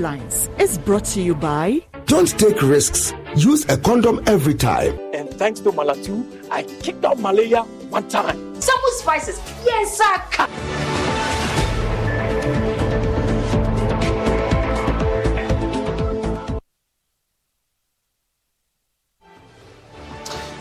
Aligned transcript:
Headlines 0.00 0.48
is 0.58 0.78
brought 0.78 1.04
to 1.04 1.20
you 1.20 1.34
by 1.34 1.78
Don't 2.06 2.28
take 2.38 2.62
risks. 2.62 3.12
Use 3.36 3.68
a 3.68 3.76
condom 3.76 4.20
every 4.26 4.54
time. 4.54 4.98
And 5.12 5.28
thanks 5.30 5.60
to 5.60 5.70
Malatu, 5.72 6.24
I 6.50 6.62
kicked 6.82 7.04
out 7.04 7.18
malaria 7.18 7.62
one 7.90 8.08
time. 8.08 8.38
Some 8.60 8.80
spices. 8.98 9.38
Yes, 9.64 9.98
sir. 9.98 10.86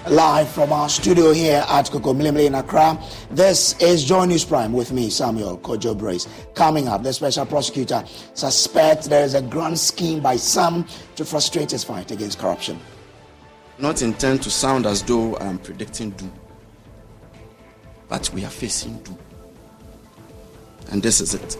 Live 0.09 0.49
from 0.49 0.73
our 0.73 0.89
studio 0.89 1.31
here 1.33 1.63
at 1.69 1.85
Kokomlemle 1.85 2.43
in 2.43 2.55
Accra, 2.55 2.99
this 3.29 3.79
is 3.79 4.03
Joy 4.03 4.25
News 4.25 4.43
Prime 4.43 4.73
with 4.73 4.91
me, 4.91 5.07
Samuel 5.11 5.59
Kojo 5.59 5.95
Brace. 5.95 6.27
Coming 6.55 6.87
up, 6.87 7.03
the 7.03 7.13
special 7.13 7.45
prosecutor 7.45 8.03
suspects 8.33 9.07
there 9.07 9.23
is 9.23 9.35
a 9.35 9.41
grand 9.43 9.77
scheme 9.77 10.19
by 10.19 10.35
some 10.35 10.87
to 11.15 11.23
frustrate 11.23 11.69
his 11.69 11.83
fight 11.83 12.09
against 12.09 12.39
corruption. 12.39 12.79
Not 13.77 14.01
intend 14.01 14.41
to 14.41 14.49
sound 14.49 14.87
as 14.87 15.03
though 15.03 15.37
I'm 15.37 15.59
predicting 15.59 16.09
doom, 16.09 16.33
but 18.07 18.31
we 18.33 18.43
are 18.45 18.49
facing 18.49 18.97
doom. 19.03 19.19
And 20.89 21.03
this 21.03 21.21
is 21.21 21.35
it. 21.35 21.55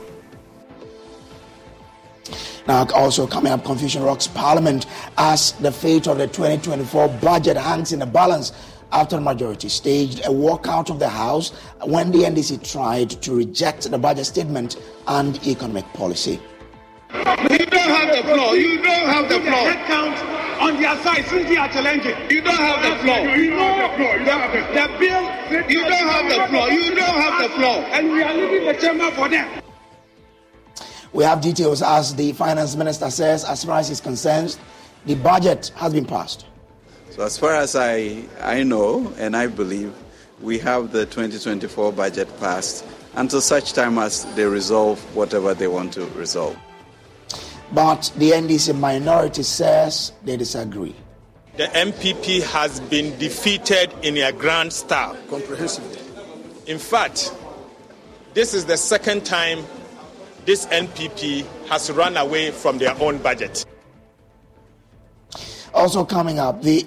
Now, 2.68 2.88
also 2.94 3.28
coming 3.28 3.52
up, 3.52 3.64
confusion 3.64 4.04
rocks 4.04 4.28
Parliament 4.28 4.86
as 5.18 5.54
the 5.54 5.72
fate 5.72 6.08
of 6.08 6.18
the 6.18 6.28
2024 6.28 7.08
budget 7.22 7.58
hangs 7.58 7.92
in 7.92 8.00
the 8.00 8.06
balance 8.06 8.54
after 8.92 9.16
the 9.16 9.22
majority 9.22 9.70
staged 9.70 10.20
a 10.22 10.30
walkout 10.30 10.90
of 10.90 11.00
the 11.00 11.10
House 11.10 11.52
when 11.86 12.12
the 12.12 12.20
NDC 12.20 12.70
tried 12.70 13.10
to 13.10 13.34
reject 13.34 13.90
the 13.90 13.98
budget 13.98 14.26
statement 14.26 14.78
and 15.08 15.46
economic 15.48 15.86
policy. 15.94 16.40
You 17.14 17.66
don't 17.66 17.90
have 17.90 18.16
the 18.16 18.24
floor. 18.24 18.56
You 18.56 18.82
don't 18.82 19.08
have 19.08 19.30
the 19.30 19.40
floor. 19.40 19.72
Head 19.72 19.86
count 19.88 20.18
on 20.62 20.82
their 20.82 20.96
side 21.04 21.26
since 21.26 21.48
they 21.50 21.58
are 21.58 21.70
challenging. 21.70 22.16
You 22.30 22.42
don't 22.42 22.56
have 22.56 22.84
the 22.84 23.04
floor. 23.04 23.36
You 23.36 23.50
don't 23.52 23.80
have 23.80 23.92
the 23.92 23.98
floor. 23.98 24.18
You 24.18 24.26
don't 24.26 24.42
have 24.42 24.54
the, 24.54 24.92
the 24.94 25.00
bill. 25.00 25.70
You 25.70 25.84
don't 25.84 26.08
have 26.10 26.30
the 26.30 26.48
floor. 26.48 26.70
You 26.70 26.96
don't 26.96 27.16
have 27.16 27.42
the 27.42 27.50
floor. 27.56 27.78
And 27.92 28.12
we 28.12 28.22
are 28.24 28.34
leaving 28.34 28.66
the 28.66 28.74
chamber 28.74 29.10
for 29.12 29.30
them. 29.30 29.62
We 31.14 31.24
have 31.24 31.42
details 31.42 31.82
as 31.82 32.16
the 32.16 32.34
finance 32.34 32.76
minister 32.76 33.10
says, 33.10 33.44
as 33.44 33.64
far 33.64 33.80
as 33.80 33.90
he's 33.90 34.02
concerned, 34.02 34.58
the 35.06 35.16
budget 35.16 35.72
has 35.76 35.94
been 35.94 36.06
passed. 36.06 36.46
So, 37.12 37.24
as 37.24 37.38
far 37.38 37.56
as 37.56 37.76
I, 37.76 38.24
I 38.42 38.64
know 38.64 39.12
and 39.18 39.36
I 39.36 39.48
believe, 39.48 39.94
we 40.42 40.60
have 40.60 40.92
the 40.92 41.06
2024 41.06 41.92
budget 41.94 42.40
passed 42.40 42.86
until 43.16 43.42
such 43.42 43.74
time 43.74 43.98
as 43.98 44.24
they 44.36 44.46
resolve 44.46 45.00
whatever 45.16 45.54
they 45.54 45.68
want 45.68 45.94
to 45.94 46.06
resolve. 46.08 46.58
But 47.72 48.12
the 48.18 48.32
NDC 48.32 48.78
minority 48.78 49.44
says 49.44 50.14
they 50.24 50.38
disagree. 50.38 50.96
The 51.58 51.66
NPP 51.66 52.44
has 52.44 52.80
been 52.80 53.18
defeated 53.20 53.92
in 54.02 54.18
a 54.18 54.32
grand 54.32 54.72
style. 54.72 55.18
Comprehensively. 55.30 56.00
In 56.68 56.80
fact, 56.80 57.34
this 58.34 58.54
is 58.54 58.66
the 58.66 58.78
second 58.78 59.26
time 59.26 59.66
this 60.46 60.66
NPP 60.68 61.46
has 61.68 61.92
run 61.92 62.18
away 62.18 62.52
from 62.52 62.78
their 62.78 62.96
own 63.02 63.18
budget. 63.20 63.66
Also 65.74 66.04
coming 66.04 66.40
up, 66.40 66.62
the 66.62 66.86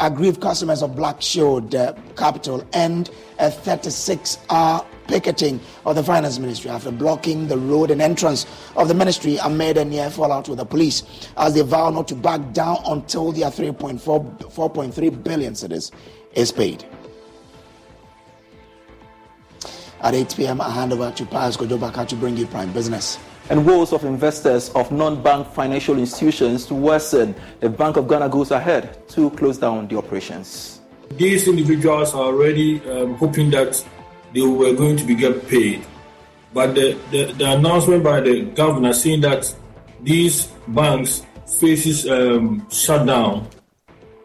aggrieved 0.00 0.40
customers 0.40 0.82
of 0.82 0.96
Black 0.96 1.22
Shield 1.22 1.74
uh, 1.74 1.94
Capital 2.16 2.66
end 2.72 3.10
a 3.38 3.48
36-hour 3.48 4.84
picketing 5.06 5.60
of 5.84 5.94
the 5.94 6.02
finance 6.02 6.38
ministry 6.38 6.70
after 6.70 6.90
blocking 6.90 7.46
the 7.46 7.56
road 7.56 7.90
and 7.90 8.02
entrance 8.02 8.46
of 8.76 8.88
the 8.88 8.94
ministry 8.94 9.36
amid 9.38 9.76
a 9.76 9.84
near 9.84 10.10
fallout 10.10 10.48
with 10.48 10.58
the 10.58 10.64
police 10.64 11.02
as 11.36 11.54
they 11.54 11.60
vow 11.62 11.90
not 11.90 12.08
to 12.08 12.14
back 12.14 12.52
down 12.52 12.78
until 12.86 13.30
their 13.30 13.50
3.4 13.50 14.00
4.3 14.00 15.22
billion 15.24 15.52
cedis 15.52 15.92
is 16.34 16.50
paid. 16.50 16.84
At 20.00 20.14
8 20.14 20.34
p.m., 20.36 20.60
I 20.60 20.70
hand 20.70 20.92
over 20.92 21.10
to 21.10 21.26
Pius 21.26 21.56
Kojobaka 21.56 22.06
to 22.08 22.16
bring 22.16 22.36
you 22.36 22.46
Prime 22.46 22.72
Business. 22.72 23.18
And 23.48 23.64
woes 23.64 23.92
of 23.92 24.04
investors 24.04 24.70
of 24.70 24.92
non-bank 24.92 25.48
financial 25.48 25.98
institutions 25.98 26.66
to 26.66 26.74
worsen. 26.74 27.34
The 27.60 27.70
Bank 27.70 27.96
of 27.96 28.08
Ghana 28.08 28.28
goes 28.28 28.50
ahead 28.50 29.08
to 29.10 29.30
close 29.30 29.56
down 29.56 29.88
the 29.88 29.96
operations. 29.96 30.80
These 31.10 31.48
individuals 31.48 32.14
are 32.14 32.24
already 32.24 32.82
um, 32.90 33.14
hoping 33.14 33.50
that 33.50 33.82
they 34.34 34.42
were 34.42 34.74
going 34.74 34.96
to 34.96 35.04
be 35.04 35.14
get 35.14 35.46
paid. 35.48 35.86
But 36.52 36.74
the, 36.74 36.98
the, 37.10 37.32
the 37.32 37.52
announcement 37.52 38.02
by 38.02 38.20
the 38.20 38.42
governor 38.42 38.92
saying 38.92 39.20
that 39.20 39.54
these 40.02 40.46
banks 40.68 41.24
faces 41.46 42.08
um, 42.08 42.66
shutdown 42.70 43.48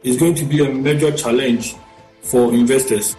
is 0.03 0.17
going 0.17 0.35
to 0.35 0.45
be 0.45 0.65
a 0.65 0.73
major 0.73 1.11
challenge 1.11 1.75
for 2.23 2.53
investors. 2.53 3.15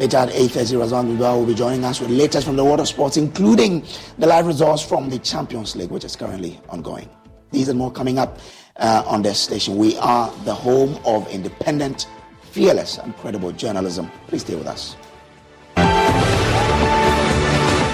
Later 0.00 0.16
at 0.16 0.30
8.30, 0.30 0.78
Razwan 0.80 1.14
Bibwa 1.14 1.36
will 1.38 1.44
be 1.44 1.54
joining 1.54 1.84
us 1.84 2.00
with 2.00 2.08
latest 2.08 2.46
from 2.46 2.56
the 2.56 2.64
world 2.64 2.80
of 2.80 2.88
sports, 2.88 3.18
including 3.18 3.84
the 4.16 4.26
live 4.26 4.46
results 4.46 4.82
from 4.82 5.10
the 5.10 5.18
Champions 5.18 5.76
League, 5.76 5.90
which 5.90 6.04
is 6.04 6.16
currently 6.16 6.58
ongoing. 6.70 7.06
These 7.50 7.68
and 7.68 7.78
more 7.78 7.92
coming 7.92 8.18
up 8.18 8.38
uh, 8.76 9.02
on 9.06 9.20
this 9.20 9.38
station. 9.38 9.76
We 9.76 9.98
are 9.98 10.30
the 10.46 10.54
home 10.54 10.98
of 11.04 11.28
independent, 11.28 12.08
fearless, 12.40 12.96
and 12.96 13.14
credible 13.18 13.52
journalism. 13.52 14.10
Please 14.26 14.40
stay 14.40 14.54
with 14.54 14.68
us. 14.68 14.96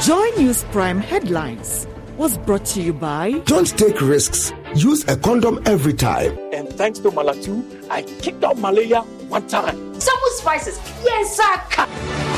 Joy 0.06 0.30
News 0.36 0.62
Prime 0.70 1.00
headlines 1.00 1.88
was 2.16 2.38
brought 2.38 2.66
to 2.66 2.82
you 2.82 2.92
by 2.92 3.32
Don't 3.46 3.76
take 3.76 4.00
risks. 4.00 4.52
Use 4.76 5.02
a 5.08 5.16
condom 5.16 5.60
every 5.66 5.92
time. 5.92 6.38
And 6.52 6.68
thanks 6.68 7.00
to 7.00 7.10
Malatu, 7.10 7.64
I 7.90 8.02
kicked 8.02 8.44
out 8.44 8.58
malaria 8.58 9.00
one 9.28 9.48
time. 9.48 9.85
Some 10.06 10.20
spices. 10.36 10.78
Yes, 11.02 11.36
sir. 11.36 12.35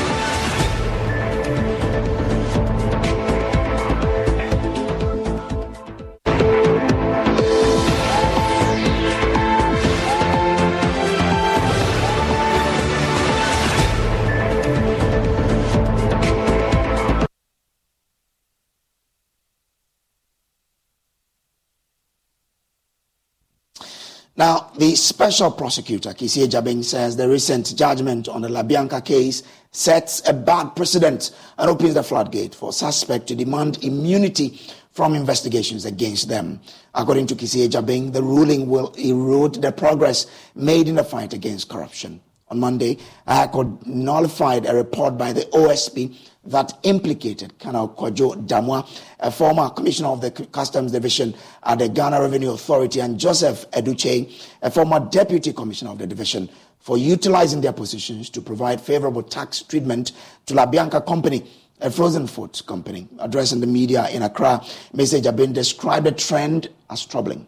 Now, 24.39 24.71
the 24.77 24.95
special 24.95 25.51
prosecutor, 25.51 26.11
Kissi 26.11 26.47
Agyebeng, 26.47 26.85
says 26.85 27.17
the 27.17 27.27
recent 27.27 27.75
judgment 27.75 28.29
on 28.29 28.41
the 28.41 28.47
LaBianca 28.47 29.03
case 29.03 29.43
sets 29.71 30.25
a 30.25 30.31
bad 30.31 30.77
precedent 30.77 31.31
and 31.57 31.69
opens 31.69 31.95
the 31.95 32.03
floodgate 32.03 32.55
for 32.55 32.71
suspects 32.71 33.25
to 33.25 33.35
demand 33.35 33.83
immunity 33.83 34.57
from 34.93 35.13
investigations 35.13 35.83
against 35.83 36.29
them. 36.29 36.61
According 36.95 37.27
to 37.27 37.35
Kissi 37.35 37.67
Agyebeng, 37.67 38.13
the 38.13 38.23
ruling 38.23 38.69
will 38.69 38.93
erode 38.97 39.55
the 39.55 39.73
progress 39.73 40.25
made 40.55 40.87
in 40.87 40.95
the 40.95 41.03
fight 41.03 41.33
against 41.33 41.67
corruption. 41.67 42.21
On 42.47 42.61
Monday, 42.61 42.97
High 43.27 43.47
Court 43.47 43.85
nullified 43.85 44.65
a 44.65 44.73
report 44.73 45.17
by 45.17 45.33
the 45.33 45.41
OSP 45.51 46.15
that 46.45 46.73
implicated 46.83 47.57
Colonel 47.59 47.89
Kojo 47.89 48.47
Damoah, 48.47 48.87
a 49.19 49.31
former 49.31 49.69
commissioner 49.69 50.09
of 50.09 50.21
the 50.21 50.31
Customs 50.31 50.91
Division 50.91 51.35
at 51.63 51.79
the 51.79 51.89
Ghana 51.89 52.21
Revenue 52.21 52.51
Authority, 52.51 53.01
and 53.01 53.19
Joseph 53.19 53.69
Eduche, 53.71 54.31
a 54.61 54.71
former 54.71 54.99
deputy 54.99 55.53
commissioner 55.53 55.91
of 55.91 55.97
the 55.97 56.07
division, 56.07 56.49
for 56.79 56.97
utilizing 56.97 57.61
their 57.61 57.73
positions 57.73 58.29
to 58.29 58.41
provide 58.41 58.79
favorable 58.79 59.21
tax 59.21 59.61
treatment 59.61 60.13
to 60.45 60.53
La 60.53 60.65
Bianca 60.65 61.01
Company, 61.01 61.45
a 61.81 61.91
frozen 61.91 62.25
food 62.25 62.59
company. 62.65 63.07
Addressing 63.19 63.59
the 63.59 63.67
media 63.67 64.07
in 64.09 64.21
Accra, 64.23 64.61
Mr. 64.93 65.21
Jabin 65.21 65.53
described 65.53 66.05
the 66.05 66.11
trend 66.11 66.69
as 66.89 67.05
troubling. 67.05 67.45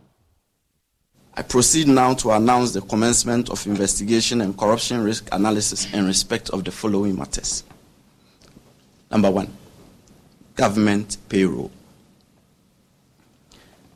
I 1.33 1.43
proceed 1.43 1.87
now 1.87 2.13
to 2.15 2.31
announce 2.31 2.73
the 2.73 2.81
commencement 2.81 3.49
of 3.49 3.65
investigation 3.65 4.41
and 4.41 4.57
corruption 4.57 5.01
risk 5.01 5.29
analysis 5.31 5.91
in 5.93 6.05
respect 6.05 6.49
of 6.49 6.65
the 6.65 6.71
following 6.71 7.15
matters. 7.15 7.63
Number 9.11 9.29
one, 9.29 9.49
government 10.55 11.17
payroll. 11.27 11.71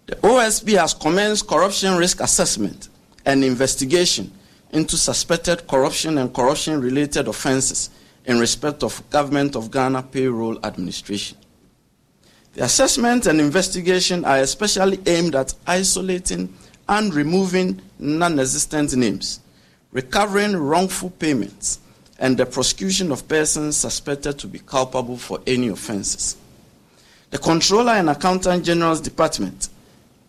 The 0.08 0.18
OSP 0.18 0.78
has 0.78 0.94
commenced 0.94 1.48
corruption 1.48 1.96
risk 1.98 2.22
assessment 2.22 2.90
and 3.26 3.44
investigation 3.44 4.32
into 4.72 4.98
suspected 4.98 5.68
corruption 5.68 6.18
and 6.18 6.34
corruption 6.34 6.82
related 6.82 7.28
offenses 7.28 7.90
in 8.26 8.40
respect 8.40 8.84
of 8.84 9.08
Government 9.10 9.56
of 9.56 9.72
Ghana 9.72 10.04
Payroll 10.04 10.60
Administration. 10.64 11.38
The 12.54 12.64
assessment 12.64 13.26
and 13.26 13.40
investigation 13.40 14.26
are 14.26 14.38
especially 14.38 15.00
aimed 15.06 15.36
at 15.36 15.54
isolating 15.66 16.54
and 16.88 17.14
removing 17.14 17.82
non 18.00 18.40
existent 18.40 18.96
names, 18.96 19.40
recovering 19.92 20.56
wrongful 20.56 21.10
payments, 21.12 21.80
and 22.20 22.38
the 22.38 22.46
prosecution 22.46 23.12
of 23.12 23.28
persons 23.28 23.76
suspected 23.76 24.40
to 24.40 24.48
be 24.48 24.60
culpable 24.60 25.18
for 25.18 25.40
any 25.46 25.68
offenses. 25.68 26.38
The 27.32 27.38
Controller 27.38 27.94
and 27.94 28.10
Accountant 28.10 28.64
General's 28.64 29.02
Department 29.02 29.70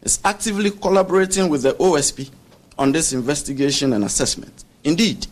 is 0.03 0.19
actively 0.25 0.71
collaborating 0.71 1.49
with 1.49 1.63
the 1.63 1.75
OSP 1.75 2.31
on 2.79 2.93
this 2.93 3.13
investigation 3.13 3.93
and 3.93 4.05
assessment. 4.05 4.65
Indeed, 4.85 5.27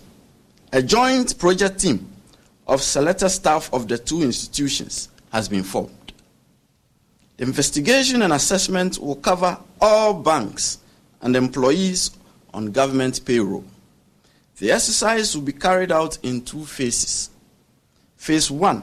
a 0.73 0.83
joint 0.83 1.39
project 1.39 1.81
team 1.81 2.09
of 2.67 2.83
selected 2.83 3.29
staff 3.31 3.73
of 3.73 3.89
the 3.89 3.99
two 3.99 4.23
institutions 4.23 5.09
has 5.33 5.49
been 5.49 5.63
formed. 5.63 6.13
The 7.37 7.45
investigation 7.45 8.23
and 8.23 8.33
assessment 8.33 8.99
will 8.99 9.17
cover 9.17 9.59
all 9.81 10.15
banks 10.15 10.79
and 11.21 11.35
employees 11.35 12.13
on 12.53 12.71
government 12.71 13.25
payroll. 13.25 13.65
The 14.65 14.73
exercise 14.73 15.37
will 15.37 15.43
be 15.43 15.53
carried 15.53 15.93
out 15.93 16.17
in 16.23 16.41
two 16.41 16.65
phases. 16.65 17.29
Phase 18.17 18.51
one 18.51 18.83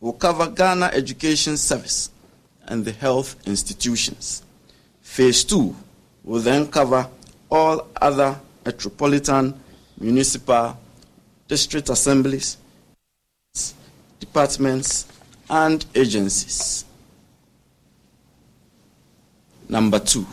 will 0.00 0.14
cover 0.14 0.48
Ghana 0.48 0.86
Education 0.94 1.58
Service 1.58 2.08
and 2.64 2.86
the 2.86 2.92
health 2.92 3.36
institutions. 3.46 4.42
Phase 5.02 5.44
two 5.44 5.76
will 6.24 6.40
then 6.40 6.68
cover 6.68 7.06
all 7.50 7.86
other 8.00 8.40
metropolitan, 8.64 9.60
municipal, 10.00 10.78
district 11.48 11.90
assemblies, 11.90 12.56
departments, 14.18 15.06
and 15.50 15.84
agencies. 15.94 16.86
Number 19.68 19.98
two, 19.98 20.26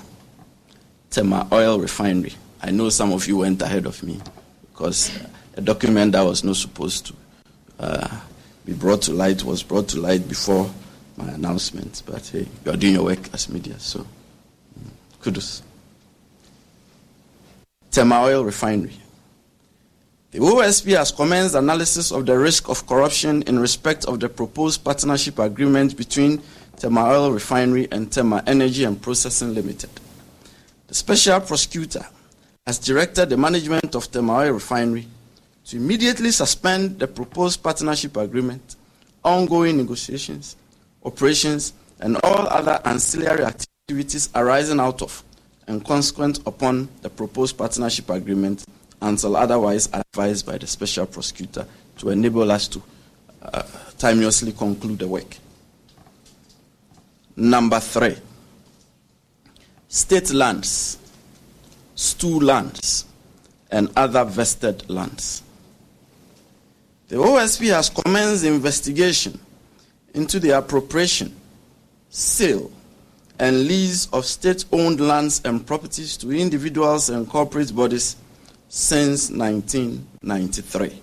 Tema 1.10 1.46
Oil 1.52 1.78
Refinery. 1.78 2.32
I 2.62 2.72
know 2.72 2.88
some 2.88 3.12
of 3.12 3.28
you 3.28 3.40
went 3.40 3.62
ahead 3.62 3.86
of 3.86 4.02
me 4.02 4.22
because 4.76 5.18
a 5.56 5.62
document 5.62 6.12
that 6.12 6.22
was 6.22 6.44
not 6.44 6.58
supposed 6.58 7.06
to 7.08 7.14
uh, 7.80 8.20
be 8.66 8.74
brought 8.74 9.02
to 9.04 9.14
light 9.14 9.42
was 9.44 9.64
brought 9.64 9.88
to 9.88 10.00
light 10.00 10.28
before 10.28 10.70
my 11.16 11.30
announcement. 11.30 12.04
But 12.06 12.28
hey, 12.28 12.46
you 12.66 12.72
are 12.72 12.76
doing 12.76 12.96
your 12.96 13.06
work 13.06 13.34
as 13.34 13.48
media, 13.48 13.80
so 13.80 14.00
mm, 14.00 14.90
kudos. 15.22 15.64
Tema 17.90 18.22
Oil 18.24 18.44
Refinery. 18.44 18.98
The 20.32 20.40
OSP 20.40 20.98
has 20.98 21.14
commenced 21.14 21.56
analysis 21.56 22.12
of 22.12 22.26
the 22.26 22.38
risk 22.38 22.68
of 22.68 22.86
corruption 22.86 23.44
in 23.44 23.58
respect 23.58 24.04
of 24.04 24.20
the 24.20 24.28
proposed 24.28 24.84
partnership 24.84 25.40
agreement 25.40 25.96
between 25.96 26.42
Tema 26.76 27.06
Oil 27.06 27.32
Refinery 27.32 27.88
and 27.94 28.12
Tema 28.12 28.44
Energy 28.46 28.84
and 28.84 29.02
Processing 29.02 29.54
Limited. 29.54 29.92
The 30.88 30.96
special 30.96 31.40
prosecutor 31.40 32.06
has 32.68 32.80
directed 32.80 33.30
the 33.30 33.38
management 33.38 33.94
of 33.94 34.10
Tema 34.12 34.38
Oil 34.38 34.54
Refinery 34.54 35.06
to 35.66 35.78
immediately 35.78 36.32
suspend 36.32 36.98
the 36.98 37.08
proposed 37.08 37.62
partnership 37.62 38.18
agreement, 38.18 38.76
ongoing 39.24 39.78
negotiations, 39.78 40.56
operations, 41.04 41.74
and 42.00 42.18
all 42.24 42.48
other 42.48 42.80
ancillary 42.86 43.44
activities 43.46 44.30
arising 44.34 44.80
out 44.80 45.04
of 45.04 45.24
and 45.68 45.86
consequent 45.86 46.40
upon 46.48 46.90
the 47.04 47.10
proposed 47.10 47.56
partnership 47.56 48.10
agreement 48.10 48.66
until 49.00 49.36
otherwise 49.36 49.88
advised 49.94 50.48
by 50.48 50.58
the 50.58 50.66
special 50.66 51.06
prosecutor 51.06 51.68
to 52.00 52.10
enable 52.10 52.52
us 52.52 52.68
to 52.68 52.82
uh, 53.44 53.62
timeously 54.00 54.52
conclude 54.52 54.98
the 54.98 55.08
work. 55.08 55.38
Number 57.36 57.80
three, 57.80 58.18
state 59.88 60.34
lands 60.34 60.98
stew 61.96 62.40
lands, 62.40 63.06
and 63.72 63.90
other 63.96 64.24
vested 64.24 64.88
lands. 64.90 65.42
The 67.08 67.16
OSP 67.16 67.74
has 67.74 67.90
commenced 67.90 68.44
investigation 68.46 69.40
into 70.14 70.40
the 70.40 70.52
appropriation, 70.58 71.36
sale, 72.10 72.72
and 73.40 73.68
lease 73.68 74.08
of 74.14 74.26
state 74.26 74.66
owned 74.72 75.00
lands 75.00 75.42
and 75.44 75.66
properties 75.66 76.16
to 76.18 76.32
individuals 76.32 77.10
and 77.10 77.28
corporate 77.28 77.76
bodies 77.76 78.16
since 78.70 79.30
1993. 79.30 81.02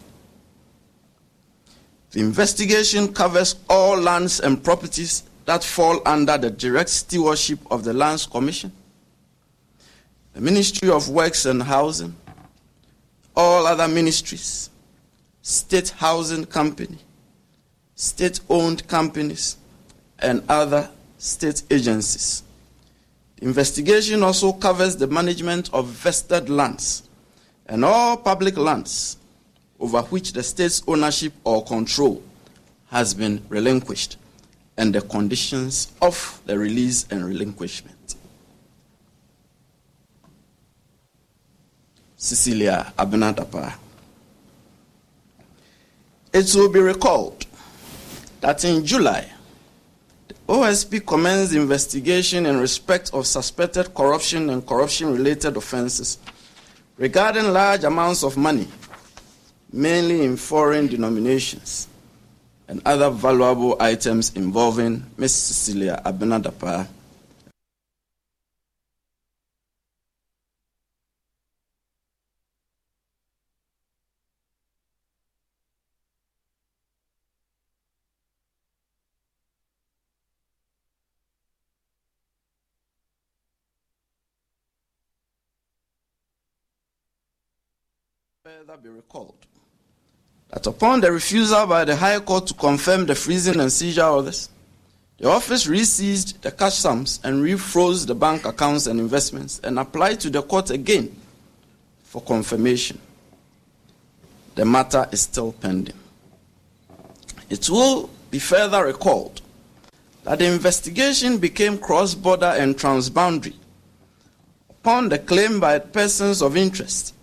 The 2.10 2.20
investigation 2.20 3.12
covers 3.12 3.56
all 3.68 3.98
lands 3.98 4.40
and 4.40 4.62
properties 4.62 5.24
that 5.44 5.64
fall 5.64 6.00
under 6.06 6.38
the 6.38 6.50
direct 6.50 6.90
stewardship 6.90 7.58
of 7.70 7.84
the 7.84 7.92
Lands 7.92 8.26
Commission 8.26 8.72
the 10.34 10.40
Ministry 10.40 10.88
of 10.88 11.08
Works 11.08 11.44
and 11.44 11.62
Housing, 11.62 12.16
all 13.36 13.66
other 13.66 13.86
ministries, 13.88 14.70
state 15.42 15.90
housing 15.90 16.44
company, 16.46 16.98
state 17.94 18.40
owned 18.48 18.86
companies, 18.88 19.56
and 20.18 20.42
other 20.48 20.88
state 21.18 21.62
agencies. 21.70 22.42
The 23.36 23.46
investigation 23.46 24.22
also 24.22 24.52
covers 24.52 24.96
the 24.96 25.06
management 25.06 25.72
of 25.74 25.86
vested 25.88 26.48
lands 26.48 27.08
and 27.66 27.84
all 27.84 28.16
public 28.16 28.56
lands 28.56 29.16
over 29.80 30.02
which 30.02 30.32
the 30.32 30.42
state's 30.42 30.82
ownership 30.86 31.32
or 31.44 31.64
control 31.64 32.22
has 32.90 33.14
been 33.14 33.42
relinquished 33.48 34.16
and 34.76 34.94
the 34.94 35.00
conditions 35.00 35.92
of 36.00 36.40
the 36.46 36.58
release 36.58 37.06
and 37.10 37.24
relinquishment. 37.24 37.96
Cecilia 42.22 42.92
Abena-Dapaah. 42.96 43.74
It 46.32 46.54
will 46.54 46.68
be 46.68 46.78
recalled 46.78 47.44
that 48.40 48.64
in 48.64 48.86
July, 48.86 49.28
the 50.28 50.34
OSP 50.48 51.04
commenced 51.04 51.52
investigation 51.52 52.46
in 52.46 52.58
respect 52.58 53.10
of 53.12 53.26
suspected 53.26 53.92
corruption 53.92 54.50
and 54.50 54.64
corruption 54.64 55.12
related 55.12 55.56
offenses 55.56 56.18
regarding 56.96 57.52
large 57.52 57.82
amounts 57.82 58.22
of 58.22 58.36
money, 58.36 58.68
mainly 59.72 60.24
in 60.24 60.36
foreign 60.36 60.86
denominations, 60.86 61.88
and 62.68 62.80
other 62.86 63.10
valuable 63.10 63.76
items 63.80 64.32
involving 64.36 65.04
Ms. 65.18 65.34
Cecilia 65.34 66.00
Abena-Dapaah 66.06 66.86
further 88.64 88.80
be 88.80 88.88
recalled 88.90 89.34
that 90.50 90.64
upon 90.68 91.00
the 91.00 91.10
refusal 91.10 91.66
by 91.66 91.84
the 91.84 91.96
High 91.96 92.20
Court 92.20 92.46
to 92.46 92.54
confirm 92.54 93.06
the 93.06 93.14
freezing 93.16 93.58
and 93.58 93.72
seizure 93.72 94.04
orders, 94.04 94.50
the 95.18 95.28
office 95.28 95.66
re-seized 95.66 96.40
the 96.42 96.52
cash 96.52 96.74
sums 96.74 97.18
and 97.24 97.42
refroze 97.42 98.06
the 98.06 98.14
bank 98.14 98.44
accounts 98.44 98.86
and 98.86 99.00
investments 99.00 99.60
and 99.64 99.80
applied 99.80 100.20
to 100.20 100.30
the 100.30 100.42
court 100.42 100.70
again 100.70 101.16
for 102.04 102.22
confirmation. 102.22 103.00
The 104.54 104.64
matter 104.64 105.08
is 105.10 105.22
still 105.22 105.52
pending. 105.52 105.98
It 107.50 107.68
will 107.68 108.10
be 108.30 108.38
further 108.38 108.84
recalled 108.84 109.40
that 110.22 110.38
the 110.38 110.46
investigation 110.46 111.38
became 111.38 111.78
cross 111.78 112.14
border 112.14 112.54
and 112.56 112.76
transboundary 112.76 113.56
upon 114.70 115.08
the 115.08 115.18
claim 115.18 115.58
by 115.58 115.80
persons 115.80 116.42
of 116.42 116.56
interest 116.56 117.14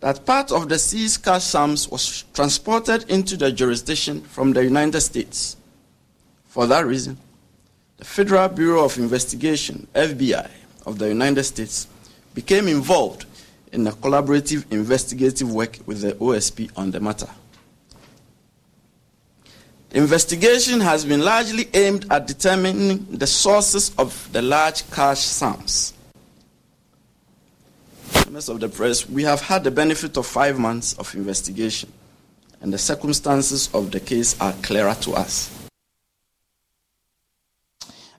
that 0.00 0.26
part 0.26 0.52
of 0.52 0.68
the 0.68 0.78
seized 0.78 1.24
cash 1.24 1.44
sums 1.44 1.88
was 1.88 2.24
transported 2.34 3.08
into 3.10 3.36
the 3.36 3.50
jurisdiction 3.50 4.20
from 4.22 4.52
the 4.52 4.62
United 4.62 5.00
States. 5.00 5.56
For 6.48 6.66
that 6.66 6.86
reason, 6.86 7.18
the 7.96 8.04
Federal 8.04 8.48
Bureau 8.48 8.84
of 8.84 8.98
Investigation, 8.98 9.86
FBI, 9.94 10.50
of 10.84 10.98
the 10.98 11.08
United 11.08 11.44
States 11.44 11.88
became 12.34 12.68
involved 12.68 13.26
in 13.72 13.86
a 13.86 13.92
collaborative 13.92 14.70
investigative 14.70 15.52
work 15.52 15.78
with 15.86 16.02
the 16.02 16.12
OSP 16.12 16.70
on 16.76 16.90
the 16.90 17.00
matter. 17.00 17.28
The 19.90 19.98
investigation 19.98 20.80
has 20.80 21.04
been 21.04 21.24
largely 21.24 21.68
aimed 21.72 22.06
at 22.10 22.26
determining 22.26 23.06
the 23.06 23.26
sources 23.26 23.92
of 23.98 24.28
the 24.32 24.42
large 24.42 24.88
cash 24.90 25.20
sums 25.20 25.94
members 28.36 28.48
of 28.50 28.60
the 28.60 28.68
press, 28.68 29.08
we 29.08 29.22
have 29.22 29.40
had 29.40 29.64
the 29.64 29.70
benefit 29.70 30.16
of 30.18 30.26
five 30.26 30.58
months 30.58 30.92
of 30.98 31.14
investigation, 31.14 31.90
and 32.60 32.70
the 32.70 32.76
circumstances 32.76 33.70
of 33.72 33.90
the 33.90 33.98
case 33.98 34.38
are 34.40 34.52
clearer 34.62 34.94
to 35.00 35.12
us. 35.12 35.50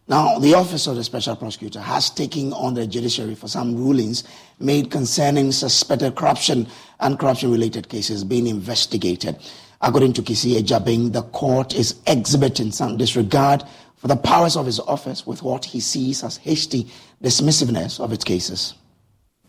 Now, 0.08 0.40
the 0.40 0.56
Office 0.56 0.88
of 0.88 0.96
the 0.96 1.04
Special 1.04 1.36
Prosecutor 1.36 1.82
has 1.82 2.10
taken 2.10 2.54
on 2.54 2.74
the 2.74 2.88
judiciary 2.88 3.36
for 3.36 3.48
some 3.48 3.76
rulings 3.76 4.24
made 4.60 4.90
concerning 4.90 5.52
suspected 5.52 6.16
corruption 6.16 6.66
and 7.00 7.20
corruption 7.20 7.52
related 7.52 7.88
cases 7.90 8.24
being 8.24 8.48
investigated. 8.48 9.38
According 9.82 10.14
to 10.14 10.24
Kissi 10.24 10.60
Agyebeng, 10.60 11.12
the 11.12 11.24
court 11.24 11.76
is 11.76 12.00
exhibiting 12.08 12.72
some 12.72 12.98
disregard 12.98 13.64
for 13.98 14.08
the 14.08 14.16
powers 14.16 14.56
of 14.56 14.66
his 14.66 14.80
office 14.80 15.28
with 15.28 15.44
what 15.44 15.66
he 15.66 15.80
sees 15.80 16.24
as 16.24 16.38
hasty 16.38 16.88
dismissiveness 17.22 18.00
of 18.00 18.14
its 18.14 18.24
cases 18.24 18.74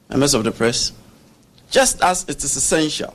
members 0.09 0.35
of 0.35 0.45
the 0.45 0.53
press, 0.53 0.93
just 1.71 2.03
as 2.03 2.25
it 2.25 2.43
is 2.43 2.57
essential 2.57 3.15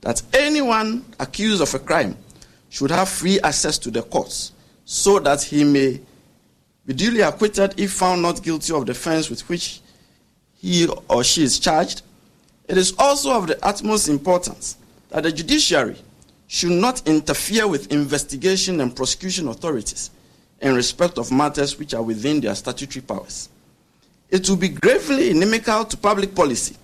that 0.00 0.22
anyone 0.32 1.04
accused 1.18 1.60
of 1.60 1.74
a 1.74 1.78
crime 1.78 2.16
should 2.68 2.90
have 2.90 3.08
free 3.08 3.40
access 3.40 3.78
to 3.78 3.90
the 3.90 4.02
courts 4.02 4.52
so 4.84 5.18
that 5.18 5.42
he 5.42 5.64
may 5.64 6.00
be 6.86 6.94
duly 6.94 7.20
acquitted 7.20 7.78
if 7.78 7.92
found 7.92 8.22
not 8.22 8.42
guilty 8.42 8.72
of 8.72 8.86
the 8.86 8.92
offense 8.92 9.28
with 9.28 9.46
which 9.48 9.80
he 10.56 10.88
or 11.08 11.24
she 11.24 11.42
is 11.42 11.58
charged, 11.58 12.02
it 12.68 12.76
is 12.76 12.94
also 12.98 13.32
of 13.32 13.46
the 13.46 13.58
utmost 13.64 14.08
importance 14.08 14.76
that 15.10 15.22
the 15.24 15.32
judiciary 15.32 15.96
should 16.46 16.70
not 16.70 17.06
interfere 17.06 17.66
with 17.66 17.92
investigation 17.92 18.80
and 18.80 18.94
prosecution 18.94 19.48
authorities 19.48 20.10
in 20.60 20.74
respect 20.74 21.18
of 21.18 21.32
matters 21.32 21.78
which 21.78 21.94
are 21.94 22.02
within 22.02 22.40
their 22.40 22.54
statutory 22.54 23.02
powers 23.02 23.48
it 24.30 24.48
will 24.48 24.56
be 24.56 24.68
gravely 24.68 25.30
inimical 25.30 25.84
to 25.84 25.96
public 25.96 26.34
policy, 26.34 26.76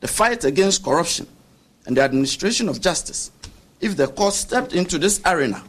the 0.00 0.08
fight 0.08 0.44
against 0.44 0.84
corruption, 0.84 1.26
and 1.86 1.96
the 1.96 2.02
administration 2.02 2.68
of 2.68 2.80
justice 2.80 3.30
if 3.80 3.96
the 3.96 4.08
court 4.08 4.34
stepped 4.34 4.72
into 4.72 4.98
this 4.98 5.20
arena 5.24 5.62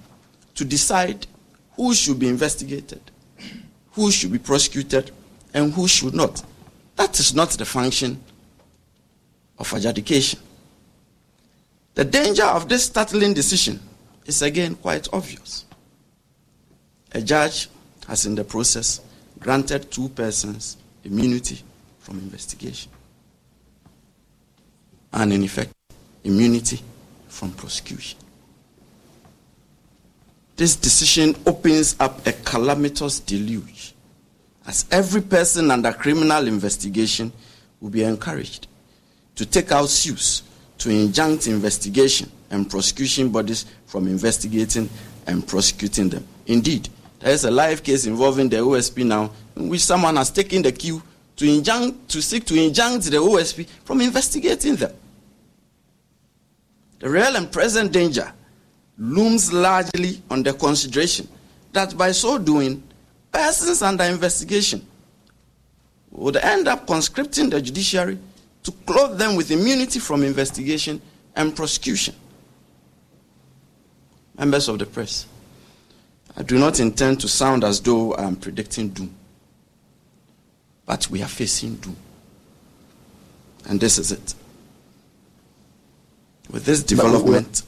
to 0.56 0.66
decide 0.66 1.28
who 1.76 1.94
should 1.94 2.20
be 2.20 2.28
investigated, 2.28 3.00
who 3.92 4.12
should 4.12 4.32
be 4.32 4.40
prosecuted, 4.40 5.12
and 5.54 5.74
who 5.74 5.88
should 5.88 6.14
not. 6.14 6.44
That 6.96 7.20
is 7.20 7.34
not 7.34 7.52
the 7.52 7.66
function 7.66 8.22
of 9.58 9.72
adjudication. 9.74 10.40
The 11.94 12.06
danger 12.06 12.44
of 12.44 12.68
this 12.68 12.86
startling 12.86 13.34
decision 13.34 13.80
is 14.26 14.42
again 14.42 14.76
quite 14.76 15.08
obvious. 15.14 15.66
A 17.14 17.22
judge 17.22 17.70
has, 18.08 18.26
in 18.26 18.36
the 18.36 18.44
process, 18.44 19.02
granted 19.40 19.92
two 19.92 20.10
persons 20.10 20.78
immunity 21.04 21.62
from 22.00 22.20
investigation. 22.20 22.92
And 25.14 25.34
in 25.34 25.44
effect, 25.44 25.72
immunity 26.24 26.82
from 27.28 27.52
prosecution. 27.52 28.20
This 30.56 30.76
decision 30.76 31.36
opens 31.46 31.96
up 32.00 32.26
a 32.28 32.34
calamitous 32.34 33.22
deluge, 33.22 33.94
as 34.68 34.86
every 34.92 35.22
person 35.22 35.72
under 35.72 35.94
criminal 35.94 36.48
investigation 36.48 37.32
will 37.80 37.90
be 37.90 38.04
encouraged 38.04 38.68
to 39.36 39.46
take 39.46 39.72
out 39.72 39.88
suits 39.88 40.44
to 40.80 40.90
injunct 40.90 41.48
investigation 41.48 42.30
and 42.52 42.70
prosecution 42.70 43.30
bodies 43.30 43.66
from 43.86 44.08
investigating 44.08 44.90
and 45.28 45.48
prosecuting 45.48 46.10
them. 46.10 46.28
Indeed, 46.48 46.90
there 47.20 47.32
is 47.32 47.46
a 47.46 47.52
live 47.52 47.84
case 47.84 48.06
involving 48.06 48.50
the 48.50 48.58
OSP 48.58 49.06
now 49.06 49.32
which 49.68 49.82
someone 49.82 50.16
has 50.16 50.32
taken 50.32 50.62
the 50.62 50.72
cue 50.72 51.02
to, 51.36 51.62
to 52.08 52.22
seek 52.22 52.46
to 52.46 52.56
injunct 52.56 53.06
the 53.06 53.18
OSP 53.18 53.68
from 53.84 54.02
investigating 54.02 54.76
them. 54.76 54.94
The 57.00 57.10
real 57.10 57.36
and 57.36 57.52
present 57.52 57.92
danger 57.92 58.32
looms 58.98 59.54
largely 59.54 60.22
on 60.30 60.44
the 60.44 60.54
consideration 60.54 61.28
that 61.72 61.98
by 61.98 62.12
so 62.12 62.38
doing, 62.38 62.84
persons 63.32 63.82
under 63.82 64.04
investigation 64.04 64.86
would 66.12 66.36
end 66.36 66.68
up 66.68 66.86
conscripting 66.86 67.50
the 67.50 67.62
judiciary 67.62 68.18
to 68.64 68.72
clothe 68.86 69.18
them 69.18 69.36
with 69.36 69.52
immunity 69.52 70.00
from 70.00 70.24
investigation 70.24 71.02
and 71.36 71.56
prosecution. 71.56 72.16
Members 74.38 74.68
of 74.68 74.80
the 74.80 74.86
press, 74.86 75.26
I 76.36 76.44
do 76.44 76.58
not 76.58 76.80
intend 76.80 77.22
to 77.22 77.28
sound 77.30 77.64
as 77.64 77.80
though 77.80 78.14
I 78.16 78.24
am 78.24 78.36
predicting 78.36 78.90
doom. 78.90 79.16
But 80.90 81.08
we 81.12 81.22
are 81.22 81.28
facing 81.28 81.76
doom. 81.76 81.96
And 83.68 83.80
this 83.80 84.00
is 84.00 84.12
it. 84.12 84.34
With 86.50 86.66
this 86.66 86.82
development, 86.82 87.62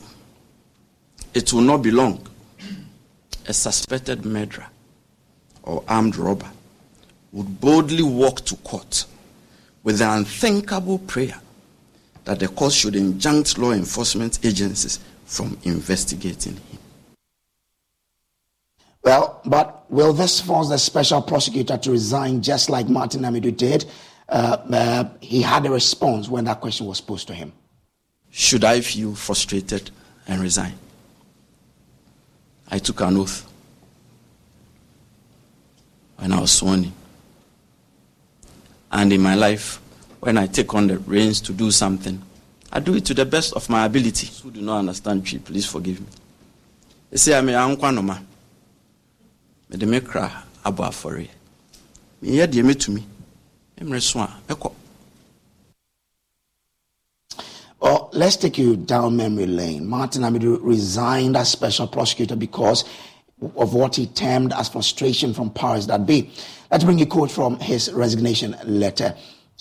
it 1.35 1.53
will 1.53 1.61
not 1.61 1.83
be 1.83 1.91
long. 1.91 2.25
A 3.47 3.53
suspected 3.53 4.25
murderer 4.25 4.65
or 5.61 5.83
armed 5.87 6.15
robber 6.15 6.49
would 7.31 7.61
boldly 7.61 8.01
walk 8.01 8.43
to 8.45 8.55
court 8.55 9.05
with 9.83 9.99
the 9.99 10.11
unthinkable 10.11 10.97
prayer 10.97 11.39
that 12.25 12.39
the 12.39 12.47
court 12.47 12.73
should 12.73 12.95
injunct 12.95 13.59
law 13.59 13.71
enforcement 13.71 14.39
agencies 14.43 14.99
from 15.25 15.59
investigating 15.63 16.55
him. 16.55 16.70
Well, 19.03 19.41
but 19.45 19.89
will 19.91 20.13
this 20.13 20.39
force 20.39 20.69
the 20.69 20.77
special 20.77 21.21
prosecutor 21.21 21.77
to 21.77 21.91
resign 21.91 22.41
just 22.41 22.69
like 22.69 22.87
Martin 22.87 23.21
Amidu 23.21 23.55
did? 23.55 23.85
Uh, 24.29 24.57
uh, 24.71 25.09
he 25.19 25.41
had 25.41 25.65
a 25.65 25.71
response 25.71 26.29
when 26.29 26.45
that 26.45 26.61
question 26.61 26.85
was 26.85 27.01
posed 27.01 27.27
to 27.27 27.33
him. 27.33 27.51
Should 28.29 28.63
I 28.63 28.81
feel 28.81 29.15
frustrated 29.15 29.91
and 30.27 30.41
resign? 30.41 30.73
I 32.69 32.77
took 32.79 33.01
an 33.01 33.17
oath 33.17 33.45
when 36.17 36.31
I 36.31 36.39
was 36.39 36.51
sworn 36.51 36.85
in. 36.85 36.93
And 38.91 39.11
in 39.11 39.21
my 39.21 39.35
life, 39.35 39.81
when 40.19 40.37
I 40.37 40.47
take 40.47 40.73
on 40.75 40.87
the 40.87 40.99
reins 40.99 41.41
to 41.41 41.53
do 41.53 41.71
something, 41.71 42.21
I 42.71 42.79
do 42.79 42.95
it 42.95 43.05
to 43.05 43.13
the 43.13 43.25
best 43.25 43.53
of 43.53 43.69
my 43.69 43.85
ability. 43.85 44.27
Those 44.27 44.39
Who 44.39 44.51
do 44.51 44.61
not 44.61 44.79
understand, 44.79 45.25
please 45.43 45.65
forgive 45.65 45.99
me. 45.99 46.07
They 47.09 47.17
say 47.17 47.37
I'm 47.37 47.49
a 47.49 48.30
mede 49.71 49.87
me 49.87 49.99
kra 50.01 50.43
abɔ 50.65 50.83
afɔre 50.89 51.27
meyɛ 52.21 52.45
deɛ 52.47 52.63
mɛtumi 52.63 53.01
mmerɛ 53.81 54.01
so 54.01 54.19
a 54.19 54.29
Well, 57.79 58.09
let's 58.13 58.35
take 58.35 58.59
you 58.59 58.75
down 58.75 59.15
memory 59.17 59.47
lane. 59.47 59.87
Martin 59.87 60.21
Amidu 60.21 60.59
resigned 60.61 61.35
as 61.35 61.49
special 61.49 61.87
prosecutor 61.87 62.35
because 62.35 62.85
of 63.55 63.73
what 63.73 63.95
he 63.95 64.05
termed 64.05 64.53
as 64.53 64.69
frustration 64.69 65.33
from 65.33 65.49
powers 65.49 65.87
that 65.87 66.05
be. 66.05 66.29
Let's 66.69 66.83
bring 66.83 67.01
a 67.01 67.07
quote 67.07 67.31
from 67.31 67.59
his 67.59 67.91
resignation 67.91 68.55
letter. 68.65 69.15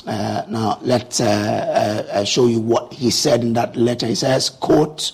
Uh, 0.07 0.43
now, 0.49 0.79
let's 0.83 1.19
uh, 1.21 1.25
uh, 1.25 2.13
uh, 2.19 2.25
show 2.25 2.47
you 2.47 2.61
what 2.61 2.93
he 2.93 3.11
said 3.11 3.41
in 3.41 3.55
that 3.55 3.75
letter. 3.75 4.07
He 4.07 4.15
says, 4.15 4.51
quote, 4.51 5.13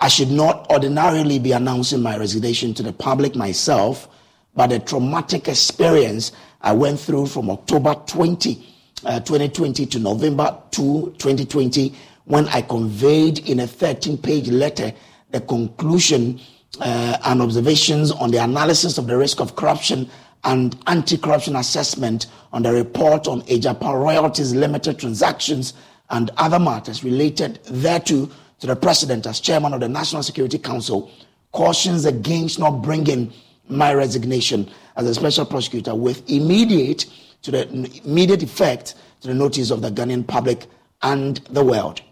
I 0.00 0.08
should 0.08 0.32
not 0.32 0.68
ordinarily 0.70 1.38
be 1.38 1.52
announcing 1.52 2.02
my 2.02 2.16
resignation 2.16 2.74
to 2.74 2.82
the 2.82 2.92
public 2.92 3.36
myself, 3.36 4.08
but 4.54 4.72
a 4.72 4.78
traumatic 4.78 5.48
experience 5.48 6.32
I 6.60 6.72
went 6.72 7.00
through 7.00 7.26
from 7.26 7.50
October 7.50 7.94
20, 8.06 8.54
2020 8.54 9.82
uh, 9.84 9.86
to 9.86 9.98
November 9.98 10.58
2, 10.70 11.14
2020 11.18 11.94
when 12.24 12.46
I 12.48 12.62
conveyed 12.62 13.48
in 13.48 13.60
a 13.60 13.66
13 13.66 14.18
page 14.18 14.48
letter 14.48 14.92
the 15.30 15.40
conclusion 15.40 16.40
uh, 16.80 17.18
and 17.24 17.42
observations 17.42 18.12
on 18.12 18.30
the 18.30 18.38
analysis 18.38 18.98
of 18.98 19.06
the 19.06 19.16
risk 19.16 19.40
of 19.40 19.56
corruption 19.56 20.08
and 20.44 20.76
anti 20.86 21.16
corruption 21.16 21.56
assessment 21.56 22.26
on 22.52 22.62
the 22.62 22.72
report 22.72 23.26
on 23.26 23.42
Agyapa 23.42 23.92
royalties 23.94 24.54
limited 24.54 24.98
transactions 24.98 25.74
and 26.10 26.30
other 26.36 26.58
matters 26.58 27.04
related 27.04 27.62
thereto 27.64 28.30
to 28.58 28.66
the 28.66 28.76
president 28.76 29.26
as 29.26 29.40
chairman 29.40 29.72
of 29.74 29.80
the 29.80 29.88
National 29.88 30.22
Security 30.22 30.58
Council 30.58 31.10
cautions 31.52 32.04
against 32.04 32.58
not 32.58 32.82
bringing 32.82 33.32
my 33.70 33.94
resignation 33.94 34.70
as 34.96 35.06
a 35.06 35.14
special 35.14 35.46
prosecutor 35.46 35.94
with 35.94 36.28
immediate 36.30 37.06
to 37.42 37.50
the 37.50 37.68
immediate 38.04 38.42
effect 38.42 38.94
to 39.20 39.28
the 39.28 39.34
notice 39.34 39.70
of 39.70 39.82
the 39.82 39.90
Ghanaian 39.90 40.26
public 40.26 40.66
and 41.02 41.38
the 41.50 41.64
world. 41.64 42.02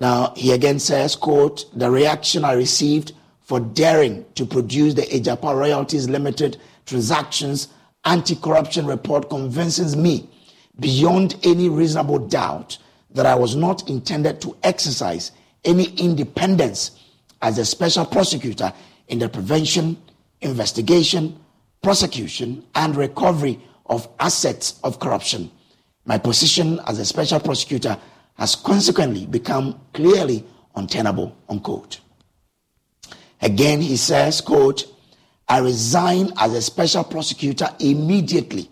Now, 0.00 0.32
he 0.36 0.52
again 0.52 0.78
says, 0.78 1.16
quote, 1.16 1.64
the 1.76 1.90
reaction 1.90 2.44
I 2.44 2.52
received 2.52 3.12
for 3.40 3.58
daring 3.58 4.24
to 4.36 4.46
produce 4.46 4.94
the 4.94 5.02
Agyapa 5.02 5.56
Royalties 5.56 6.08
Limited 6.08 6.58
transactions 6.86 7.68
anti-corruption 8.04 8.86
report 8.86 9.28
convinces 9.28 9.96
me 9.96 10.28
beyond 10.78 11.34
any 11.42 11.68
reasonable 11.68 12.18
doubt 12.18 12.78
that 13.10 13.26
I 13.26 13.34
was 13.34 13.56
not 13.56 13.88
intended 13.88 14.40
to 14.42 14.56
exercise 14.62 15.32
any 15.64 15.86
independence 15.96 16.92
as 17.42 17.58
a 17.58 17.64
special 17.64 18.04
prosecutor 18.04 18.72
in 19.08 19.18
the 19.18 19.28
prevention, 19.28 19.96
investigation, 20.40 21.38
prosecution, 21.82 22.64
and 22.74 22.96
recovery 22.96 23.60
of 23.86 24.08
assets 24.20 24.78
of 24.84 24.98
corruption. 25.00 25.50
My 26.04 26.18
position 26.18 26.80
as 26.86 26.98
a 26.98 27.04
special 27.04 27.40
prosecutor 27.40 27.98
has 28.34 28.54
consequently 28.54 29.26
become 29.26 29.80
clearly 29.92 30.44
untenable, 30.74 31.36
unquote. 31.48 32.00
Again, 33.40 33.80
he 33.80 33.96
says, 33.96 34.40
quote, 34.40 34.84
I 35.48 35.58
resign 35.58 36.32
as 36.38 36.54
a 36.54 36.62
special 36.62 37.04
prosecutor 37.04 37.68
immediately. 37.80 38.70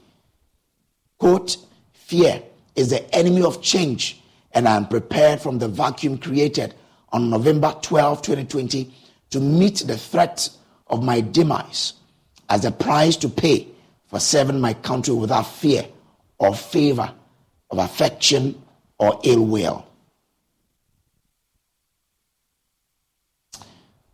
Quote, 1.19 1.57
fear 1.93 2.43
is 2.75 2.91
the 2.91 3.15
enemy 3.15 3.43
of 3.43 3.63
change, 3.63 4.23
and 4.53 4.69
I 4.69 4.77
am 4.77 4.87
prepared 4.87 5.41
from 5.41 5.59
the 5.59 5.69
vacuum 5.69 6.19
created 6.19 6.75
on 7.13 7.31
November 7.31 7.75
12, 7.81 8.23
2020, 8.23 8.95
to 9.31 9.41
meet 9.41 9.77
the 9.87 9.97
threat 9.97 10.49
of 10.89 11.03
my 11.03 11.21
demise 11.21 11.95
as 12.49 12.65
a 12.65 12.71
price 12.71 13.17
to 13.17 13.29
pay 13.29 13.67
for 14.07 14.21
serving 14.21 14.61
my 14.61 14.73
country 14.75 15.15
without 15.15 15.43
fear 15.43 15.85
or 16.39 16.55
favor 16.55 17.13
of 17.71 17.79
affection 17.79 18.61
or 18.99 19.21
ill 19.25 19.45
will. 19.45 19.87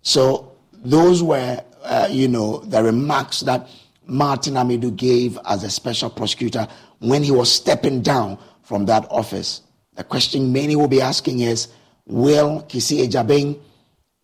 So 0.02 0.52
those 0.74 1.22
were, 1.22 1.62
uh, 1.84 2.08
you 2.10 2.28
know, 2.28 2.58
the 2.58 2.82
remarks 2.82 3.40
that 3.40 3.68
Martin 4.06 4.54
Amidu 4.54 4.96
gave 4.96 5.38
as 5.46 5.62
a 5.62 5.70
special 5.70 6.10
prosecutor 6.10 6.66
when 6.98 7.22
he 7.22 7.30
was 7.30 7.52
stepping 7.52 8.02
down 8.02 8.38
from 8.62 8.86
that 8.86 9.06
office. 9.10 9.62
The 9.94 10.04
question 10.04 10.52
many 10.52 10.74
will 10.74 10.88
be 10.88 11.00
asking 11.00 11.40
is, 11.40 11.68
will 12.06 12.62
Kissi 12.62 13.06
Agyebeng 13.06 13.60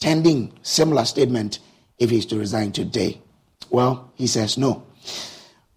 tending 0.00 0.52
similar 0.62 1.04
statement 1.04 1.60
if 1.98 2.10
he's 2.10 2.26
to 2.26 2.38
resign 2.38 2.72
today? 2.72 3.20
Well, 3.70 4.12
he 4.14 4.26
says 4.26 4.56
no. 4.56 4.84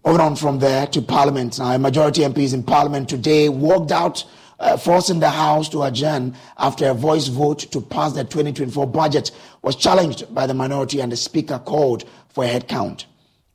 Moving 0.04 0.20
on 0.20 0.36
from 0.36 0.58
there 0.58 0.86
to 0.88 1.02
Parliament. 1.02 1.58
Now, 1.58 1.72
a 1.72 1.78
majority 1.78 2.22
MPs 2.22 2.54
in 2.54 2.62
Parliament 2.62 3.08
today 3.08 3.48
walked 3.48 3.92
out 3.92 4.24
uh, 4.58 4.76
forcing 4.76 5.20
the 5.20 5.28
House 5.28 5.68
to 5.68 5.82
adjourn 5.82 6.34
after 6.56 6.88
a 6.88 6.94
voice 6.94 7.26
vote 7.28 7.58
to 7.72 7.80
pass 7.80 8.12
the 8.12 8.24
2024 8.24 8.86
budget 8.86 9.32
was 9.62 9.76
challenged 9.76 10.32
by 10.34 10.46
the 10.46 10.54
minority 10.54 11.00
and 11.00 11.10
the 11.12 11.16
Speaker 11.16 11.58
called 11.58 12.04
for 12.28 12.44
a 12.44 12.46
head 12.46 12.68
count. 12.68 13.06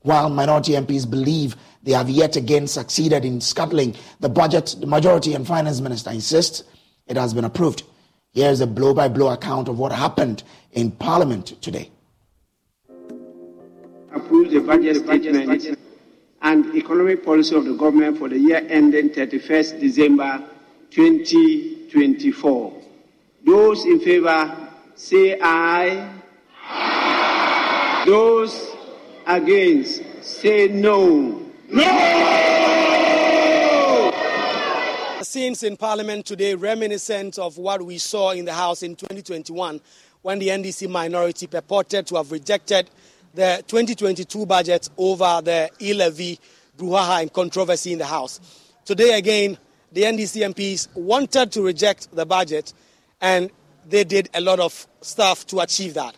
While 0.01 0.29
minority 0.29 0.73
MPs 0.73 1.09
believe 1.09 1.55
they 1.83 1.93
have 1.93 2.09
yet 2.09 2.35
again 2.35 2.67
succeeded 2.67 3.25
in 3.25 3.41
scuttling 3.41 3.95
the 4.19 4.29
budget, 4.29 4.75
the 4.79 4.87
majority 4.87 5.33
and 5.33 5.47
finance 5.47 5.81
minister 5.81 6.11
insists 6.11 6.63
it 7.07 7.17
has 7.17 7.33
been 7.33 7.45
approved. 7.45 7.83
Here 8.31 8.49
is 8.49 8.61
a 8.61 8.67
blow 8.67 8.93
by 8.93 9.07
blow 9.07 9.29
account 9.29 9.69
of 9.69 9.79
what 9.79 9.91
happened 9.91 10.43
in 10.73 10.91
Parliament 10.91 11.61
today. 11.61 11.91
Approve 14.27 14.51
the 14.51 14.59
budget 14.59 14.97
statement 14.97 15.79
and 16.41 16.75
economic 16.75 17.23
policy 17.23 17.55
of 17.55 17.63
the 17.63 17.73
government 17.75 18.17
for 18.17 18.27
the 18.27 18.37
year 18.37 18.61
ending 18.67 19.09
31st 19.09 19.79
December 19.79 20.43
2024. 20.91 22.81
Those 23.45 23.85
in 23.85 24.01
favor 24.01 24.69
say 24.95 25.39
aye. 25.41 26.13
Those 28.05 28.75
against 29.25 30.03
say 30.21 30.67
no. 30.67 31.41
No! 31.69 32.27
Scenes 35.21 35.63
in 35.63 35.77
Parliament 35.77 36.25
today 36.25 36.53
reminiscent 36.53 37.39
of 37.39 37.57
what 37.57 37.81
we 37.81 37.97
saw 37.97 38.31
in 38.31 38.43
the 38.43 38.51
House 38.51 38.83
in 38.83 38.97
2021 38.97 39.79
when 40.21 40.39
the 40.39 40.49
NDC 40.49 40.89
minority 40.89 41.47
purported 41.47 42.05
to 42.07 42.17
have 42.17 42.33
rejected 42.33 42.89
the 43.33 43.63
2022 43.67 44.45
budget 44.45 44.89
over 44.97 45.41
the 45.43 45.69
e-levy 45.79 46.39
brouhaha 46.77 47.21
and 47.21 47.33
controversy 47.33 47.93
in 47.93 47.99
the 47.99 48.05
House. 48.05 48.39
Today 48.85 49.17
again, 49.17 49.57
the 49.91 50.03
NDC 50.03 50.53
MPs 50.53 50.87
wanted 50.95 51.51
to 51.53 51.61
reject 51.61 52.09
the 52.15 52.25
budget, 52.25 52.73
and 53.21 53.49
they 53.87 54.03
did 54.03 54.29
a 54.33 54.41
lot 54.41 54.59
of 54.59 54.87
stuff 55.01 55.45
to 55.47 55.59
achieve 55.59 55.93
that. 55.95 56.15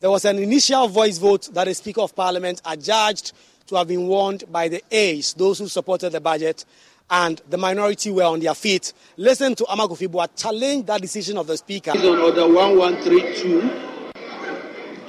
There 0.00 0.10
was 0.10 0.24
an 0.24 0.38
initial 0.38 0.88
voice 0.88 1.18
vote 1.18 1.48
that 1.52 1.64
the 1.64 1.74
Speaker 1.74 2.02
of 2.02 2.14
Parliament 2.14 2.62
adjudged 2.64 3.32
to 3.66 3.76
have 3.76 3.88
been 3.88 4.06
warned 4.06 4.44
by 4.50 4.68
the 4.68 4.82
A's, 4.90 5.34
those 5.34 5.58
who 5.58 5.68
supported 5.68 6.10
the 6.10 6.20
budget, 6.20 6.64
and 7.10 7.40
the 7.48 7.58
minority 7.58 8.10
were 8.10 8.24
on 8.24 8.40
their 8.40 8.54
feet. 8.54 8.92
Listen 9.16 9.54
to 9.56 9.64
Armah-Kofi 9.64 10.08
Buah 10.08 10.28
challenge 10.36 10.86
that 10.86 11.00
decision 11.00 11.36
of 11.38 11.46
the 11.46 11.56
Speaker. 11.56 11.92
on 11.92 12.18
Order 12.18 12.46
1132 12.46 13.60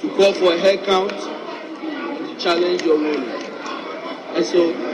to 0.00 0.16
call 0.16 0.32
for 0.32 0.52
a 0.54 0.58
head 0.58 0.84
count 0.84 1.39
challenge 2.40 2.82
your 2.82 2.98
ruling. 2.98 3.28
And 4.34 4.44
so 4.44 4.90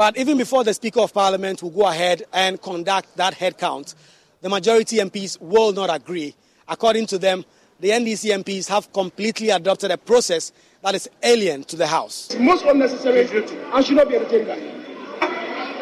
but 0.00 0.16
even 0.16 0.38
before 0.38 0.64
the 0.64 0.72
Speaker 0.72 1.00
of 1.00 1.12
Parliament 1.12 1.62
will 1.62 1.70
go 1.70 1.86
ahead 1.86 2.22
and 2.32 2.58
conduct 2.62 3.14
that 3.18 3.34
headcount, 3.34 3.94
the 4.40 4.48
majority 4.48 4.96
MPs 4.96 5.38
will 5.40 5.72
not 5.72 5.94
agree. 5.94 6.34
According 6.66 7.04
to 7.08 7.18
them, 7.18 7.44
the 7.80 7.90
NDC 7.90 8.34
MPs 8.42 8.66
have 8.68 8.90
completely 8.94 9.50
adopted 9.50 9.90
a 9.90 9.98
process 9.98 10.52
that 10.82 10.94
is 10.94 11.06
alien 11.22 11.64
to 11.64 11.76
the 11.76 11.86
House. 11.86 12.34
Most 12.38 12.64
unnecessary 12.64 13.28
and 13.74 13.84
should 13.84 13.96
not 13.96 14.08
be 14.08 14.16
entertained 14.16 14.48
by. 14.48 14.56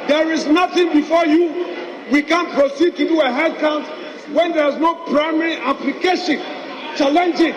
There 0.09 0.33
is 0.33 0.47
nothing 0.47 0.93
before 0.93 1.25
you. 1.27 2.09
We 2.11 2.23
can't 2.23 2.51
proceed 2.55 2.97
to 2.97 3.07
do 3.07 3.21
a 3.21 3.27
headcount 3.27 3.85
when 4.35 4.51
there 4.53 4.67
is 4.69 4.79
no 4.79 4.97
primary 5.05 5.59
application 5.59 6.41
challenging 6.97 7.55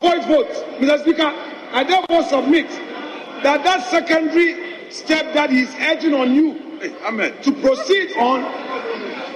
voice 0.00 0.24
votes. 0.24 0.58
Mr. 0.78 1.00
Speaker, 1.00 1.30
I 1.72 1.84
therefore 1.84 2.22
submit 2.24 2.68
that 3.42 3.62
that 3.64 3.86
secondary 3.90 4.90
step 4.90 5.34
that 5.34 5.50
he's 5.50 5.74
urging 5.74 6.14
on 6.14 6.32
you 6.32 6.54
hey, 6.80 6.94
Amen. 7.04 7.34
to 7.42 7.52
proceed 7.52 8.16
on 8.16 8.40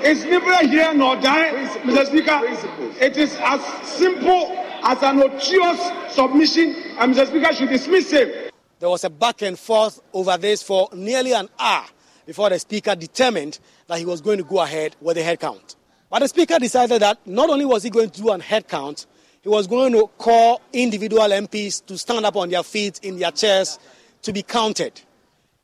is 0.05 0.25
neither 0.25 0.67
here 0.67 0.93
nor 0.95 1.17
there, 1.17 1.53
Principles. 1.53 1.95
Mr. 1.95 2.07
Speaker. 2.07 2.39
Principles. 2.41 2.97
It 2.99 3.17
is 3.17 3.37
as 3.41 3.61
simple 3.87 4.57
as 4.83 5.03
an 5.03 5.23
odious 5.23 6.15
submission, 6.15 6.75
and 6.99 7.15
Mr. 7.15 7.27
Speaker 7.27 7.55
should 7.55 7.69
dismiss 7.69 8.11
him. 8.11 8.51
There 8.81 8.91
was 8.91 9.05
a 9.05 9.11
back 9.11 9.43
and 9.43 9.59
forth 9.59 10.01
over 10.13 10.37
this 10.37 10.63
for 10.63 10.89
nearly 10.93 11.33
an 11.33 11.49
hour 11.59 11.87
before 12.27 12.51
the 12.51 12.59
Speaker 12.59 12.95
determined 12.95 13.59
that 13.87 13.99
he 13.99 14.07
was 14.07 14.21
going 14.21 14.39
to 14.39 14.45
go 14.45 14.61
ahead 14.61 14.97
with 15.01 15.17
the 15.17 15.23
head 15.23 15.41
count. 15.41 15.77
But 16.11 16.21
the 16.21 16.29
Speaker 16.29 16.59
decided 16.59 17.03
that 17.03 17.27
not 17.27 17.51
only 17.51 17.65
was 17.65 17.83
he 17.83 17.91
going 17.91 18.11
to 18.11 18.23
do 18.23 18.31
an 18.31 18.41
head 18.41 18.67
count, 18.69 19.07
he 19.45 19.51
was 19.51 19.67
going 19.67 19.93
to 19.93 20.09
call 20.17 20.63
individual 20.73 21.29
MPs 21.29 21.85
to 21.85 21.99
stand 21.99 22.25
up 22.25 22.35
on 22.35 22.49
their 22.49 22.63
feet 22.63 22.99
in 23.03 23.19
their 23.19 23.31
chairs 23.31 23.79
to 24.23 24.33
be 24.33 24.43
counted. 24.43 24.99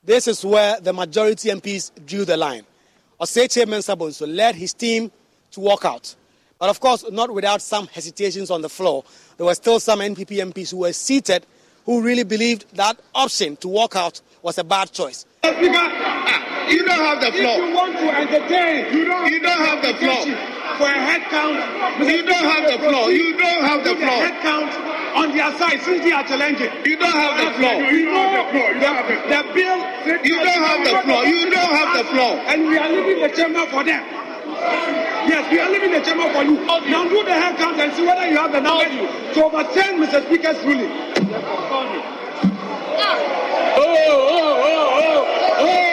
This 0.05 0.29
is 0.29 0.45
where 0.45 0.79
the 0.81 0.93
majority 0.93 1.49
MPs 1.49 1.91
drew 2.07 2.27
the 2.27 2.37
line. 2.37 2.65
Osei 3.19 3.47
Kyei-Mensah-Bonsu 3.47 4.37
led 4.37 4.55
his 4.55 4.75
team 4.75 5.11
to 5.53 5.61
walk 5.61 5.87
out. 5.87 6.15
But 6.59 6.69
of 6.69 6.79
course, 6.79 7.11
not 7.11 7.33
without 7.33 7.63
some 7.63 7.87
hesitations 7.87 8.51
on 8.51 8.61
the 8.61 8.69
floor. 8.69 9.03
There 9.39 9.47
were 9.47 9.55
still 9.55 9.81
some 9.81 10.01
NPP 10.01 10.53
MPs 10.53 10.73
who 10.73 10.79
were 10.79 10.93
seated 10.93 11.47
who 11.87 12.03
really 12.03 12.25
believed 12.25 12.67
that 12.77 13.01
option 13.15 13.57
to 13.57 13.69
walk 13.69 13.97
out 13.97 14.21
was 14.43 14.59
a 14.59 14.65
bad 14.65 14.93
choice. 14.93 15.25
Speaker, 15.43 15.57
you 16.69 16.85
don't 16.85 17.01
have 17.01 17.21
the 17.21 17.33
floor. 17.33 17.57
If 17.57 17.69
you 17.69 17.75
want 17.75 17.97
to 17.97 18.15
entertain, 18.15 18.95
you 18.95 19.05
don't, 19.07 19.33
you 19.33 19.41
don't 19.41 19.59
have 19.59 19.83
the 19.83 19.95
floor. 19.95 20.60
For 20.81 20.89
a 20.89 20.97
head 20.97 21.29
count, 21.29 21.61
you 22.09 22.25
don't 22.25 22.49
have 22.49 22.65
the 22.65 22.79
floor. 22.81 23.13
You 23.13 23.37
don't 23.37 23.65
have 23.69 23.85
the 23.85 23.97
floor. 24.01 24.17
Head 24.25 24.41
count 24.41 24.73
on 25.13 25.37
their 25.37 25.53
side 25.61 25.77
since 25.85 26.01
they 26.01 26.13
are 26.13 26.25
challenging. 26.25 26.73
You 26.89 26.97
don't 26.97 27.13
have 27.13 27.37
the 27.37 27.53
floor. 27.61 27.85
You 27.93 28.07
don't 28.09 28.33
have 28.33 28.49
the 28.49 28.53
floor. 28.57 28.73
You 28.73 28.81
don't 28.81 28.97
have 28.97 29.05
the 29.05 29.17
floor. 29.21 29.29
The 29.29 29.43
bill. 29.53 29.77
You 30.25 30.37
don't 30.41 30.65
have 30.65 30.81
the 30.81 30.97
floor. 31.05 31.25
You 31.29 31.51
don't 31.51 31.75
have 31.77 31.93
the 32.01 32.05
floor. 32.09 32.33
And 32.49 32.65
we 32.67 32.79
are 32.79 32.89
leaving 32.89 33.21
the 33.21 33.29
chamber 33.29 33.67
for 33.67 33.85
them. 33.85 34.01
Yes, 35.29 35.53
we 35.53 35.61
are 35.61 35.69
leaving 35.69 35.93
the 35.93 36.01
chamber 36.01 36.33
for 36.33 36.45
you. 36.45 36.57
Now 36.65 37.05
do 37.05 37.25
the 37.29 37.35
head 37.35 37.59
count 37.59 37.79
and 37.79 37.93
see 37.93 38.07
whether 38.07 38.27
you 38.27 38.39
have 38.39 38.53
the 38.53 38.61
number 38.61 38.89
to 38.89 39.45
overturn 39.45 40.01
Mr. 40.01 40.25
Speaker's 40.25 40.65
ruling. 40.65 40.89
Oh, 43.77 43.85
oh, 43.85 44.25
oh, 44.33 44.65
oh, 44.65 45.57
oh. 45.61 45.90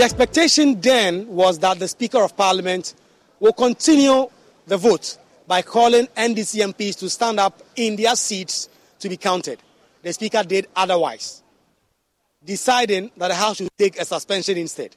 The 0.00 0.04
expectation 0.04 0.80
then 0.80 1.28
was 1.28 1.58
that 1.58 1.78
the 1.78 1.86
Speaker 1.86 2.22
of 2.24 2.34
Parliament 2.34 2.94
will 3.38 3.52
continue 3.52 4.30
the 4.66 4.78
vote 4.78 5.18
by 5.46 5.60
calling 5.60 6.06
NDC 6.16 6.72
MPs 6.72 6.98
to 7.00 7.10
stand 7.10 7.38
up 7.38 7.62
in 7.76 7.96
their 7.96 8.16
seats 8.16 8.70
to 8.98 9.10
be 9.10 9.18
counted. 9.18 9.58
The 10.02 10.14
Speaker 10.14 10.42
did 10.42 10.68
otherwise, 10.74 11.42
deciding 12.42 13.10
that 13.18 13.28
the 13.28 13.34
House 13.34 13.58
should 13.58 13.68
take 13.76 14.00
a 14.00 14.06
suspension 14.06 14.56
instead. 14.56 14.96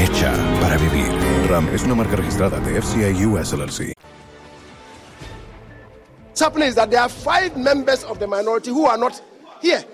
Hecha 0.00 0.32
para 0.62 0.78
vivir. 0.78 1.12
RAM 1.50 1.68
es 1.74 1.82
una 1.82 1.94
marca 1.94 2.16
registrada 2.16 2.58
de 2.60 2.80
FCA 2.80 3.10
US 3.28 3.52
LLC. 3.52 3.92
What's 6.28 6.40
happening 6.40 6.68
is 6.68 6.74
that 6.76 6.90
there 6.90 7.02
are 7.02 7.08
five 7.10 7.54
members 7.58 8.02
of 8.04 8.18
the 8.18 8.26
minority 8.26 8.70
who 8.70 8.86
are 8.86 8.96
not 8.96 9.20
here. 9.60 9.84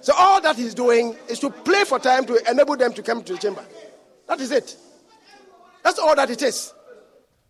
So 0.00 0.12
all 0.16 0.40
that 0.42 0.54
he's 0.54 0.74
doing 0.74 1.16
is 1.28 1.40
to 1.40 1.50
play 1.50 1.82
for 1.82 1.98
time 1.98 2.24
to 2.26 2.38
enable 2.48 2.76
them 2.76 2.92
to 2.92 3.02
come 3.02 3.24
to 3.24 3.32
the 3.32 3.38
chamber. 3.40 3.64
That 4.28 4.40
is 4.40 4.52
it. 4.52 4.76
That's 5.82 5.98
all 5.98 6.14
that 6.14 6.30
it 6.30 6.40
is. 6.42 6.72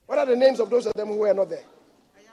What 0.06 0.18
are 0.18 0.24
the 0.24 0.36
names 0.36 0.60
of 0.60 0.70
those 0.70 0.86
of 0.86 0.94
them 0.94 1.08
who 1.08 1.24
are 1.26 1.34
not 1.34 1.50
there? 1.50 1.64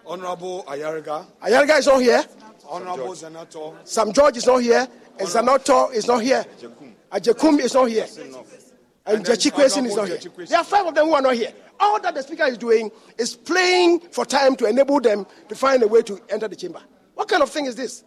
Honorable 0.06 0.64
Ayariga. 0.70 1.26
Ayariga 1.44 1.80
is 1.80 1.88
not 1.88 2.02
here. 2.02 2.24
Honorable 2.70 3.14
Zanetor. 3.14 3.76
Sam 3.84 4.14
George 4.14 4.38
is 4.38 4.46
not 4.48 4.60
here. 4.60 4.88
And 5.20 5.28
Zanetor 5.28 5.94
is 5.94 6.08
not 6.08 6.24
here. 6.24 6.46
Ajekum 7.12 7.60
is 7.60 7.74
not 7.74 7.90
here. 7.90 8.08
And 9.08 9.26
Jachikwesin 9.26 9.86
is 9.86 9.96
not 9.96 10.08
here. 10.08 10.18
There 10.18 10.60
are 10.60 10.64
five 10.64 10.86
of 10.86 10.94
them 10.94 11.08
who 11.08 11.14
are 11.14 11.22
not 11.22 11.36
here. 11.36 11.54
All 11.80 12.00
that 12.02 12.14
the 12.14 12.24
speaker 12.24 12.46
is 12.46 12.58
doing 12.58 12.92
is 13.18 13.36
playing 13.36 14.02
for 14.12 14.26
time 14.26 14.56
to 14.58 14.66
enable 14.66 15.00
them 15.00 15.26
to 15.48 15.56
find 15.56 15.82
a 15.84 15.88
way 15.88 16.02
to 16.04 16.20
enter 16.30 16.48
the 16.48 16.56
chamber. 16.56 16.82
What 17.14 17.30
kind 17.30 17.42
of 17.42 17.50
thing 17.50 17.66
is 17.66 17.76
this? 17.76 18.04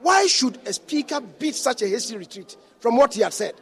Why 0.00 0.26
should 0.26 0.58
a 0.66 0.72
speaker 0.72 1.20
beat 1.20 1.54
such 1.54 1.82
a 1.82 1.88
hasty 1.88 2.16
retreat 2.16 2.56
from 2.80 2.96
what 2.96 3.14
he 3.14 3.22
had 3.22 3.32
said? 3.32 3.54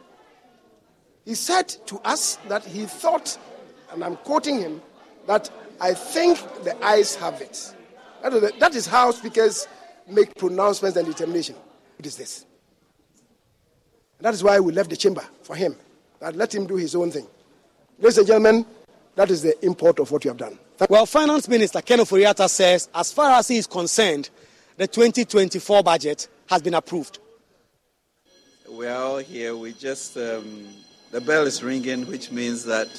He 1.25 1.35
said 1.35 1.67
to 1.87 1.99
us 2.05 2.37
that 2.47 2.63
he 2.63 2.85
thought, 2.85 3.37
and 3.91 4.03
I'm 4.03 4.15
quoting 4.17 4.59
him, 4.59 4.81
that 5.25 5.49
I 5.81 5.93
think 5.93 6.39
the 6.63 6.81
eyes 6.85 7.15
have 7.15 7.41
it. 7.41 7.75
That 8.23 8.33
is, 8.33 8.51
that 8.59 8.75
is 8.75 8.87
how 8.87 9.11
speakers 9.11 9.67
make 10.07 10.35
pronouncements 10.35 10.95
and 10.95 11.05
determination. 11.05 11.55
It 11.99 12.05
is 12.05 12.15
this. 12.15 12.45
And 14.19 14.25
that 14.25 14.33
is 14.33 14.43
why 14.43 14.59
we 14.59 14.71
left 14.71 14.89
the 14.89 14.95
chamber 14.95 15.23
for 15.41 15.55
him. 15.55 15.75
That 16.19 16.35
let 16.35 16.53
him 16.53 16.65
do 16.65 16.75
his 16.75 16.95
own 16.95 17.11
thing. 17.11 17.27
Ladies 17.99 18.17
and 18.19 18.27
gentlemen, 18.27 18.65
that 19.15 19.31
is 19.31 19.41
the 19.41 19.65
import 19.65 19.99
of 19.99 20.11
what 20.11 20.23
you 20.23 20.29
have 20.29 20.37
done. 20.37 20.57
Thank 20.77 20.91
well, 20.91 21.05
Finance 21.05 21.47
Minister 21.47 21.81
Ken 21.81 21.99
Ofori-Atta 21.99 22.47
says, 22.49 22.89
as 22.93 23.11
far 23.11 23.31
as 23.31 23.47
he 23.47 23.57
is 23.57 23.65
concerned, 23.65 24.29
the 24.77 24.87
2024 24.87 25.81
budget 25.81 26.27
has 26.47 26.61
been 26.61 26.75
approved. 26.75 27.19
We 28.69 28.85
are 28.87 29.01
all 29.01 29.17
here. 29.17 29.55
We 29.55 29.73
just, 29.73 30.17
um, 30.17 30.67
the 31.11 31.21
bell 31.21 31.47
is 31.47 31.63
ringing, 31.63 32.05
which 32.05 32.31
means 32.31 32.63
that 32.65 32.89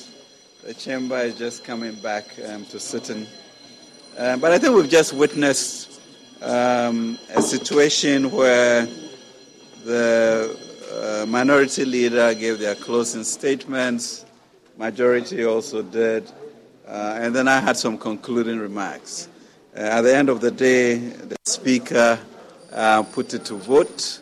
the 0.65 0.75
chamber 0.75 1.19
is 1.19 1.39
just 1.39 1.65
coming 1.65 1.95
back 1.97 2.25
um, 2.49 2.65
to 2.67 2.81
sitting. 2.81 3.27
Uh, 4.17 4.37
but 4.39 4.51
I 4.51 4.59
think 4.59 4.75
we've 4.75 4.91
just 4.91 5.13
witnessed 5.13 6.01
um, 6.43 7.19
a 7.35 7.43
situation 7.43 8.33
where 8.33 8.89
the 9.85 10.59
uh, 10.93 11.27
minority 11.27 11.85
leader 11.85 12.35
gave 12.35 12.59
their 12.59 12.75
closing 12.75 13.25
statements, 13.25 14.25
majority 14.77 15.45
also 15.45 15.83
did, 15.83 16.31
uh, 16.87 17.19
and 17.21 17.35
then 17.35 17.49
I 17.49 17.61
had 17.61 17.77
some 17.77 17.99
concluding 17.99 18.59
remarks. 18.59 19.29
Uh, 19.77 19.81
at 19.81 20.03
the 20.03 20.17
end 20.17 20.29
of 20.29 20.41
the 20.41 20.51
day, 20.51 20.97
the 20.97 21.37
speaker 21.45 22.19
uh, 22.73 23.03
put 23.03 23.35
it 23.35 23.45
to 23.47 23.55
vote 23.55 24.21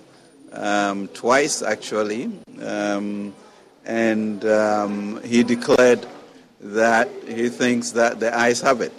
um, 0.53 1.09
twice, 1.09 1.63
actually, 1.63 2.31
um, 2.63 3.35
and 3.85 4.45
um, 4.45 5.23
he 5.23 5.43
declared 5.43 6.07
that 6.61 7.09
he 7.29 7.49
thinks 7.49 7.91
that 7.93 8.19
the 8.19 8.37
eyes 8.37 8.61
have 8.61 8.81
it. 8.81 8.93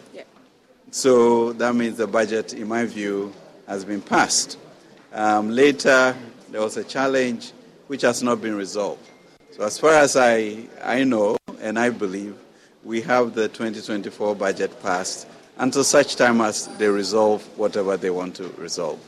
So 0.92 1.54
that 1.54 1.76
means 1.76 1.98
the 1.98 2.08
budget, 2.08 2.54
in 2.54 2.68
my 2.68 2.86
view, 2.86 3.34
has 3.68 3.84
been 3.84 4.02
passed. 4.02 4.58
Um, 5.12 5.52
later, 5.52 6.16
there 6.50 6.62
was 6.62 6.78
a 6.78 6.84
challenge 6.84 7.52
which 7.88 8.02
has 8.02 8.21
not 8.21 8.41
been 8.41 8.56
resolved. 8.56 9.06
So, 9.52 9.63
as 9.63 9.80
far 9.80 9.93
as 9.93 10.15
I, 10.15 10.67
I 10.84 11.04
know 11.04 11.38
and 11.62 11.80
I 11.80 11.89
believe, 11.89 12.36
we 12.84 13.02
have 13.02 13.34
the 13.34 13.47
2024 13.47 14.36
budget 14.36 14.82
passed 14.82 15.28
until 15.58 15.84
such 15.84 16.15
time 16.15 16.41
as 16.41 16.67
they 16.78 16.88
resolve 16.88 17.43
whatever 17.58 17.97
they 17.97 18.10
want 18.10 18.36
to 18.36 18.47
resolve. 18.58 19.00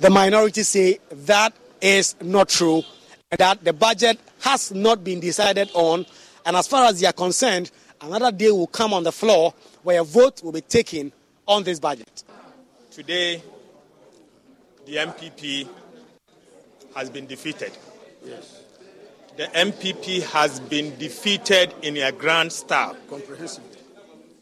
The 0.00 0.10
minority 0.10 0.62
say 0.62 0.98
that 1.10 1.52
is 1.80 2.16
not 2.20 2.48
true, 2.48 2.82
and 3.30 3.38
that 3.38 3.64
the 3.64 3.72
budget 3.72 4.18
has 4.40 4.72
not 4.72 5.04
been 5.04 5.20
decided 5.20 5.70
on. 5.74 6.06
And 6.44 6.56
as 6.56 6.66
far 6.66 6.86
as 6.86 7.00
they 7.00 7.06
are 7.06 7.12
concerned, 7.12 7.70
another 8.00 8.32
day 8.32 8.50
will 8.50 8.66
come 8.66 8.92
on 8.92 9.04
the 9.04 9.12
floor 9.12 9.54
where 9.82 10.00
a 10.00 10.04
vote 10.04 10.42
will 10.42 10.52
be 10.52 10.60
taken 10.60 11.12
on 11.46 11.62
this 11.62 11.78
budget. 11.78 12.24
Today, 12.90 13.42
the 14.86 14.96
NPP 14.96 15.68
has 16.94 17.10
been 17.10 17.26
defeated. 17.26 17.72
Yes. 18.24 18.62
The 19.36 19.44
NPP 19.44 20.22
has 20.24 20.58
been 20.60 20.96
defeated 20.98 21.72
in 21.82 21.96
a 21.96 22.10
grand 22.10 22.52
style. 22.52 22.96
Comprehensively. 23.08 23.78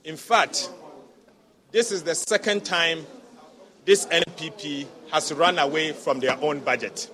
In 0.04 0.16
fact, 0.16 0.70
this 1.70 1.92
is 1.92 2.02
the 2.02 2.14
second 2.14 2.64
time 2.64 3.04
this 3.84 4.06
NPP 4.06 4.86
has 5.10 5.32
run 5.32 5.58
away 5.58 5.92
from 5.92 6.20
their 6.20 6.38
own 6.40 6.60
budget. 6.60 7.10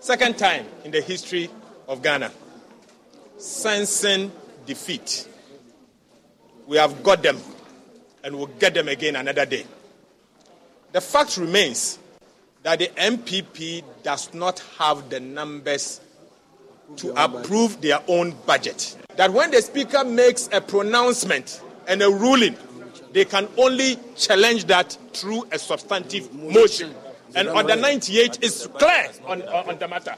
Second 0.00 0.38
time 0.38 0.66
in 0.84 0.90
the 0.90 1.00
history 1.00 1.48
of 1.86 2.02
Ghana. 2.02 2.30
Sensing 3.36 4.32
defeat. 4.66 5.28
We 6.66 6.76
have 6.76 7.02
got 7.02 7.22
them 7.22 7.38
and 8.24 8.36
we'll 8.36 8.46
get 8.46 8.74
them 8.74 8.88
again 8.88 9.16
another 9.16 9.46
day. 9.46 9.64
The 10.92 11.00
fact 11.00 11.36
remains 11.36 11.98
that 12.62 12.78
the 12.78 12.88
NPP 12.88 13.84
does 14.02 14.32
not 14.34 14.58
have 14.78 15.08
the 15.10 15.20
numbers 15.20 16.00
to 16.96 17.12
approve 17.22 17.80
their 17.80 18.00
own 18.08 18.34
budget. 18.46 18.96
That 19.16 19.32
when 19.32 19.50
the 19.50 19.62
Speaker 19.62 20.04
makes 20.04 20.48
a 20.52 20.60
pronouncement 20.60 21.60
and 21.86 22.02
a 22.02 22.10
ruling, 22.10 22.56
they 23.12 23.24
can 23.24 23.48
only 23.56 23.96
challenge 24.16 24.64
that 24.66 24.96
through 25.12 25.46
a 25.52 25.58
substantive 25.58 26.32
motion. 26.34 26.94
And 27.34 27.48
under 27.48 27.76
98 27.76 28.42
is 28.42 28.66
clear 28.74 29.10
on, 29.26 29.42
uh, 29.42 29.64
on, 29.66 29.78
the 29.78 29.86
matter. 29.86 30.14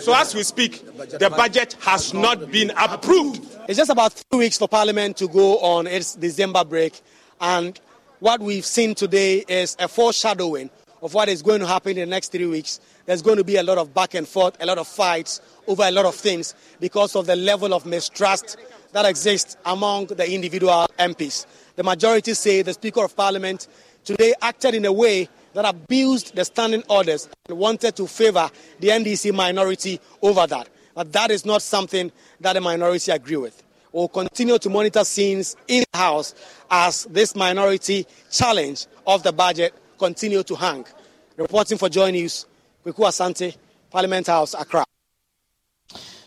So 0.00 0.14
as 0.14 0.32
we 0.34 0.44
speak, 0.44 0.84
the 0.96 1.32
budget 1.36 1.76
has 1.80 2.14
not 2.14 2.52
been 2.52 2.70
approved. 2.76 3.44
It's 3.68 3.78
just 3.78 3.90
about 3.90 4.12
three 4.12 4.38
weeks 4.38 4.58
for 4.58 4.68
Parliament 4.68 5.16
to 5.16 5.28
go 5.28 5.58
on 5.58 5.88
its 5.88 6.14
December 6.14 6.64
break. 6.64 7.00
And 7.40 7.78
what 8.20 8.40
we've 8.40 8.64
seen 8.64 8.94
today 8.94 9.44
is 9.48 9.76
a 9.80 9.88
foreshadowing 9.88 10.70
of 11.02 11.14
what 11.14 11.28
is 11.28 11.42
going 11.42 11.60
to 11.60 11.66
happen 11.66 11.98
in 11.98 12.08
the 12.08 12.14
next 12.14 12.30
three 12.30 12.46
weeks. 12.46 12.80
There's 13.06 13.22
going 13.22 13.36
to 13.36 13.44
be 13.44 13.56
a 13.56 13.62
lot 13.62 13.76
of 13.76 13.92
back 13.92 14.14
and 14.14 14.26
forth, 14.26 14.56
a 14.60 14.66
lot 14.66 14.78
of 14.78 14.86
fights 14.86 15.40
over 15.66 15.82
a 15.82 15.90
lot 15.90 16.06
of 16.06 16.14
things 16.14 16.54
because 16.80 17.16
of 17.16 17.26
the 17.26 17.34
level 17.36 17.74
of 17.74 17.84
mistrust 17.84 18.56
that 18.92 19.04
exists 19.04 19.56
among 19.66 20.06
the 20.06 20.32
individual 20.32 20.86
MPs. 20.98 21.46
The 21.74 21.82
majority 21.82 22.34
say 22.34 22.62
the 22.62 22.72
Speaker 22.72 23.04
of 23.04 23.16
Parliament 23.16 23.66
today 24.04 24.34
acted 24.40 24.74
in 24.74 24.84
a 24.84 24.92
way 24.92 25.28
that 25.54 25.64
abused 25.64 26.34
the 26.36 26.44
standing 26.44 26.84
orders 26.88 27.28
and 27.48 27.58
wanted 27.58 27.96
to 27.96 28.06
favor 28.06 28.48
the 28.78 28.88
NDC 28.88 29.34
minority 29.34 30.00
over 30.22 30.46
that. 30.46 30.68
But 30.94 31.12
that 31.12 31.30
is 31.30 31.44
not 31.44 31.62
something 31.62 32.12
that 32.40 32.52
the 32.52 32.60
minority 32.60 33.10
agree 33.10 33.36
with. 33.36 33.62
We'll 33.92 34.08
continue 34.08 34.58
to 34.58 34.70
monitor 34.70 35.04
scenes 35.04 35.56
in 35.68 35.84
the 35.92 35.98
House 35.98 36.34
as 36.70 37.04
this 37.04 37.34
minority 37.34 38.06
challenge 38.30 38.86
of 39.06 39.22
the 39.22 39.32
budget 39.32 39.74
continue 40.02 40.42
to 40.42 40.56
hang. 40.56 40.84
Reporting 41.36 41.78
for 41.78 41.88
Joy 41.88 42.10
News, 42.10 42.46
Kweku 42.84 43.04
Asante, 43.06 43.56
Parliament 43.88 44.26
House, 44.26 44.52
Accra. 44.52 44.84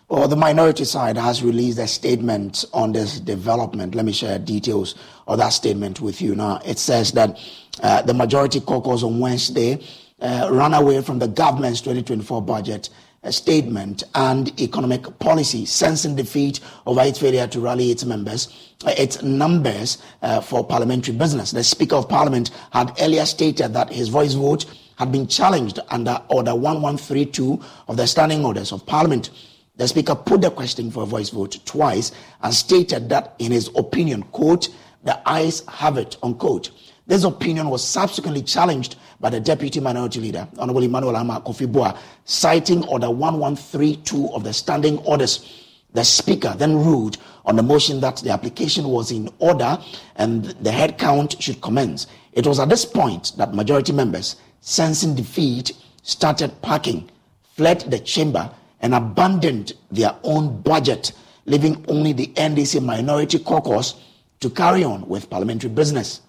Well, 0.08 0.30
the 0.30 0.38
minority 0.38 0.86
side 0.86 1.18
has 1.18 1.44
released 1.44 1.78
a 1.80 1.88
statement 1.88 2.64
on 2.72 2.94
this 2.94 3.20
development. 3.20 3.94
Let 3.94 4.06
me 4.06 4.14
share 4.14 4.40
details 4.40 4.96
of 5.28 5.40
that 5.40 5.50
statement 5.50 6.00
with 6.00 6.22
you 6.22 6.36
now. 6.36 6.62
It 6.66 6.80
says 6.80 7.12
that 7.14 7.38
uh, 7.84 8.02
the 8.04 8.14
majority 8.14 8.62
caucus 8.62 9.04
on 9.04 9.20
Wednesday 9.20 9.84
uh, 10.22 10.48
ran 10.50 10.74
away 10.74 11.02
from 11.02 11.20
the 11.20 11.28
government's 11.28 11.82
2024 11.82 12.44
budget 12.44 12.90
statement 13.32 14.04
and 14.14 14.60
economic 14.60 15.20
policy, 15.20 15.66
sensing 15.66 16.16
defeat 16.16 16.60
over 16.86 17.02
its 17.02 17.20
failure 17.20 17.48
to 17.48 17.60
rally 17.60 17.92
its 17.92 18.06
members, 18.06 18.74
uh, 18.86 18.94
its 18.98 19.22
numbers 19.24 19.98
uh, 20.22 20.42
for 20.42 20.66
parliamentary 20.66 21.16
business. 21.16 21.52
The 21.52 21.64
Speaker 21.64 21.96
of 21.96 22.10
Parliament 22.10 22.52
had 22.72 22.94
earlier 23.00 23.26
stated 23.26 23.74
that 23.74 23.92
his 23.92 24.10
voice 24.10 24.34
vote 24.34 24.66
had 24.98 25.12
been 25.12 25.28
challenged 25.28 25.80
under 25.90 26.22
Order 26.30 26.56
1132 26.56 27.60
of 27.88 27.98
the 27.98 28.08
Standing 28.08 28.46
Orders 28.46 28.72
of 28.72 28.86
Parliament. 28.86 29.30
The 29.78 29.88
Speaker 29.88 30.16
put 30.16 30.42
the 30.42 30.52
question 30.52 30.90
for 30.90 31.04
a 31.04 31.06
voice 31.06 31.30
vote 31.30 31.60
twice 31.66 32.12
and 32.42 32.54
stated 32.54 33.10
that, 33.10 33.36
in 33.40 33.52
his 33.52 33.70
opinion, 33.76 34.24
quote, 34.24 34.70
the 35.04 35.22
ayes 35.30 35.64
have 35.68 35.98
it, 35.98 36.18
unquote. 36.24 36.72
This 37.08 37.24
opinion 37.24 37.70
was 37.70 37.86
subsequently 37.86 38.42
challenged 38.42 38.96
by 39.26 39.32
the 39.32 39.40
Deputy 39.40 39.80
Minority 39.80 40.20
Leader, 40.20 40.48
Honorable 40.60 40.84
Emmanuel 40.84 41.14
Armah-Kofi 41.14 41.66
Buah, 41.66 41.98
citing 42.26 42.84
Order 42.84 43.10
1132 43.10 44.30
of 44.32 44.44
the 44.44 44.54
Standing 44.54 45.00
Orders. 45.00 45.64
The 45.96 46.04
Speaker 46.06 46.54
then 46.56 46.76
ruled 46.76 47.18
on 47.44 47.56
the 47.56 47.64
motion 47.64 48.00
that 48.02 48.18
the 48.18 48.30
application 48.30 48.88
was 48.88 49.10
in 49.10 49.28
order 49.40 49.80
and 50.18 50.44
the 50.62 50.72
head 50.72 51.00
count 51.00 51.42
should 51.42 51.60
commence. 51.60 52.06
It 52.34 52.46
was 52.46 52.60
at 52.60 52.70
this 52.70 52.86
point 52.86 53.32
that 53.38 53.56
majority 53.56 53.94
members, 53.94 54.36
sensing 54.62 55.16
defeat, 55.16 55.72
started 56.04 56.62
packing, 56.62 57.10
fled 57.56 57.80
the 57.90 57.98
chamber, 57.98 58.52
and 58.82 58.94
abandoned 58.94 59.74
their 59.90 60.16
own 60.22 60.62
budget, 60.62 61.14
leaving 61.46 61.84
only 61.88 62.14
the 62.14 62.28
NDC 62.36 62.80
minority 62.80 63.40
caucus 63.40 63.96
to 64.42 64.52
carry 64.52 64.84
on 64.84 65.08
with 65.08 65.32
parliamentary 65.32 65.72
business. 65.72 66.22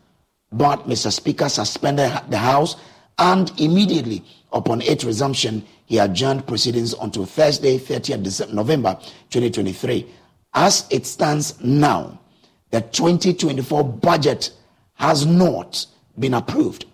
But 0.53 0.87
Mr. 0.87 1.13
Speaker 1.13 1.49
suspended 1.49 2.13
the 2.29 2.39
House 2.39 2.77
and 3.19 3.53
immediately 3.61 4.25
upon 4.53 4.81
its 4.83 5.05
resumption, 5.05 5.65
he 5.87 5.99
adjourned 5.99 6.47
proceedings 6.47 6.95
until 6.95 7.27
Thursday, 7.27 7.79
30th 7.79 8.53
November 8.53 8.97
2023. 9.31 10.07
As 10.55 10.87
it 10.91 11.07
stands 11.07 11.61
now, 11.63 12.19
the 12.71 12.81
2024 12.81 13.85
budget 13.85 14.53
has 14.95 15.27
not 15.27 15.87
been 16.19 16.35
approved. 16.35 16.87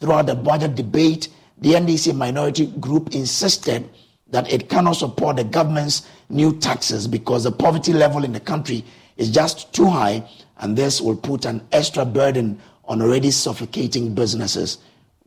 Throughout 0.00 0.26
the 0.26 0.34
budget 0.34 0.74
debate, 0.74 1.28
the 1.58 1.70
NDC 1.72 2.14
minority 2.14 2.66
group 2.66 3.14
insisted 3.14 3.88
that 4.28 4.52
it 4.52 4.68
cannot 4.68 4.94
support 4.94 5.36
the 5.36 5.44
government's 5.44 6.08
new 6.28 6.58
taxes 6.58 7.06
because 7.06 7.44
the 7.44 7.52
poverty 7.52 7.92
level 7.92 8.24
in 8.24 8.32
the 8.32 8.40
country 8.40 8.84
is 9.16 9.30
just 9.30 9.72
too 9.72 9.86
high, 9.86 10.28
and 10.58 10.76
this 10.76 11.00
will 11.00 11.16
put 11.16 11.44
an 11.44 11.66
extra 11.72 12.04
burden 12.04 12.60
on 12.86 13.02
already 13.02 13.30
suffocating 13.30 14.14
businesses. 14.14 14.78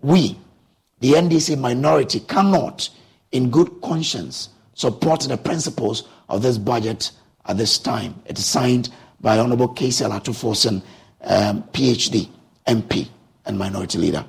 We, 0.02 0.38
the 1.00 1.14
NDC 1.14 1.58
minority, 1.60 2.22
cannot, 2.22 2.90
in 3.32 3.50
good 3.50 3.82
conscience, 3.82 4.50
support 4.74 5.22
the 5.22 5.38
principles 5.38 6.08
of 6.30 6.42
this 6.42 6.58
budget 6.58 7.12
at 7.46 7.58
this 7.58 7.78
time. 7.78 8.22
It 8.26 8.40
is 8.40 8.46
signed 8.46 8.90
by 9.22 9.38
Honorable 9.38 9.70
Cassiel 9.70 10.12
Ato 10.14 10.32
Forson, 10.32 10.82
um, 11.22 11.64
PhD, 11.74 12.30
MP, 12.68 13.10
and 13.46 13.58
Minority 13.58 13.98
Leader. 13.98 14.26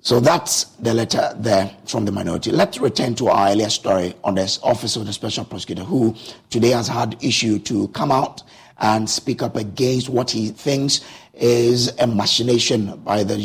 So 0.00 0.20
that's 0.20 0.64
the 0.80 0.92
letter 0.92 1.32
there 1.38 1.74
from 1.86 2.04
the 2.04 2.12
minority. 2.12 2.50
Let's 2.50 2.78
return 2.78 3.14
to 3.14 3.28
our 3.28 3.48
earlier 3.48 3.70
story 3.70 4.14
on 4.22 4.34
this 4.34 4.58
office 4.62 4.96
of 4.96 5.06
the 5.06 5.14
special 5.14 5.46
prosecutor 5.46 5.82
who 5.82 6.14
today 6.50 6.70
has 6.70 6.86
had 6.88 7.16
issue 7.24 7.58
to 7.60 7.88
come 7.88 8.12
out 8.12 8.42
and 8.78 9.08
speak 9.08 9.42
up 9.42 9.56
against 9.56 10.08
what 10.08 10.30
he 10.30 10.48
thinks 10.48 11.00
is 11.34 11.88
a 11.98 12.06
machination 12.06 12.96
by 12.98 13.24
the 13.24 13.36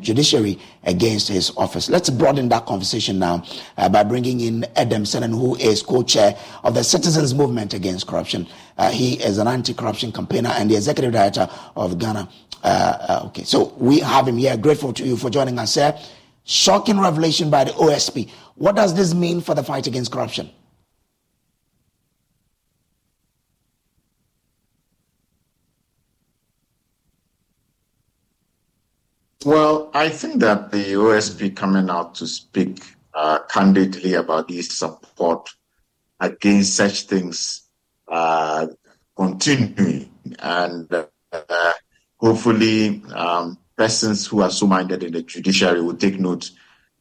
judiciary 0.00 0.58
against 0.84 1.28
his 1.28 1.52
office. 1.56 1.88
Let's 1.88 2.10
broaden 2.10 2.48
that 2.48 2.66
conversation 2.66 3.18
now 3.18 3.44
uh, 3.76 3.88
by 3.88 4.02
bringing 4.02 4.40
in 4.40 4.66
Adam 4.74 5.04
Senen, 5.04 5.30
who 5.30 5.54
is 5.56 5.82
co-chair 5.82 6.36
of 6.64 6.74
the 6.74 6.82
Citizens 6.82 7.34
Movement 7.34 7.72
Against 7.72 8.06
Corruption. 8.06 8.48
Uh, 8.78 8.90
he 8.90 9.14
is 9.22 9.38
an 9.38 9.46
anti-corruption 9.46 10.12
campaigner 10.12 10.50
and 10.50 10.70
the 10.70 10.76
executive 10.76 11.12
director 11.12 11.48
of 11.76 11.98
Ghana 11.98 12.28
uh, 12.66 12.98
uh, 13.08 13.22
okay, 13.26 13.44
so 13.44 13.72
we 13.78 14.00
have 14.00 14.26
him 14.26 14.36
here. 14.36 14.56
Grateful 14.56 14.92
to 14.92 15.04
you 15.04 15.16
for 15.16 15.30
joining 15.30 15.56
us, 15.58 15.74
sir. 15.74 15.96
Shocking 16.44 16.98
revelation 16.98 17.48
by 17.48 17.62
the 17.62 17.70
OSP. 17.72 18.28
What 18.56 18.74
does 18.74 18.92
this 18.94 19.14
mean 19.14 19.40
for 19.40 19.54
the 19.54 19.62
fight 19.62 19.86
against 19.86 20.10
corruption? 20.10 20.50
Well, 29.46 29.92
I 29.94 30.08
think 30.08 30.40
that 30.40 30.72
the 30.72 30.94
OSP 30.94 31.54
coming 31.54 31.88
out 31.88 32.16
to 32.16 32.26
speak 32.26 32.82
uh, 33.14 33.38
candidly 33.48 34.14
about 34.14 34.50
its 34.50 34.76
support 34.76 35.48
against 36.18 36.74
such 36.74 37.02
things 37.02 37.62
uh, 38.08 38.66
continuing 39.16 40.10
And 40.40 40.92
uh, 40.92 41.72
hopefully, 42.18 43.04
um, 43.14 43.56
persons 43.76 44.26
who 44.26 44.42
are 44.42 44.50
so 44.50 44.66
minded 44.66 45.04
in 45.04 45.12
the 45.12 45.22
judiciary 45.22 45.80
will 45.80 45.96
take 45.96 46.18
note 46.18 46.50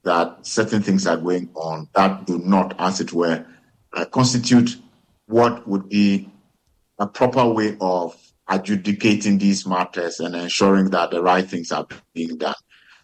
that 0.04 0.46
certain 0.46 0.84
things 0.84 1.08
are 1.08 1.18
going 1.18 1.50
on 1.56 1.90
that 1.96 2.28
do 2.28 2.38
not, 2.38 2.76
as 2.78 3.02
it 3.02 3.12
were, 3.12 3.44
uh, 3.92 4.06
constitute 4.06 4.78
what 5.26 5.68
would 5.68 5.90
be 5.90 6.30
a 7.00 7.08
proper 7.08 7.48
way 7.48 7.76
of 7.82 8.16
adjudicating 8.48 9.38
these 9.38 9.66
matters 9.66 10.20
and 10.20 10.36
ensuring 10.36 10.90
that 10.92 11.12
the 11.12 11.22
right 11.22 11.50
things 11.50 11.72
are 11.72 11.88
being 12.14 12.38
done. 12.38 12.56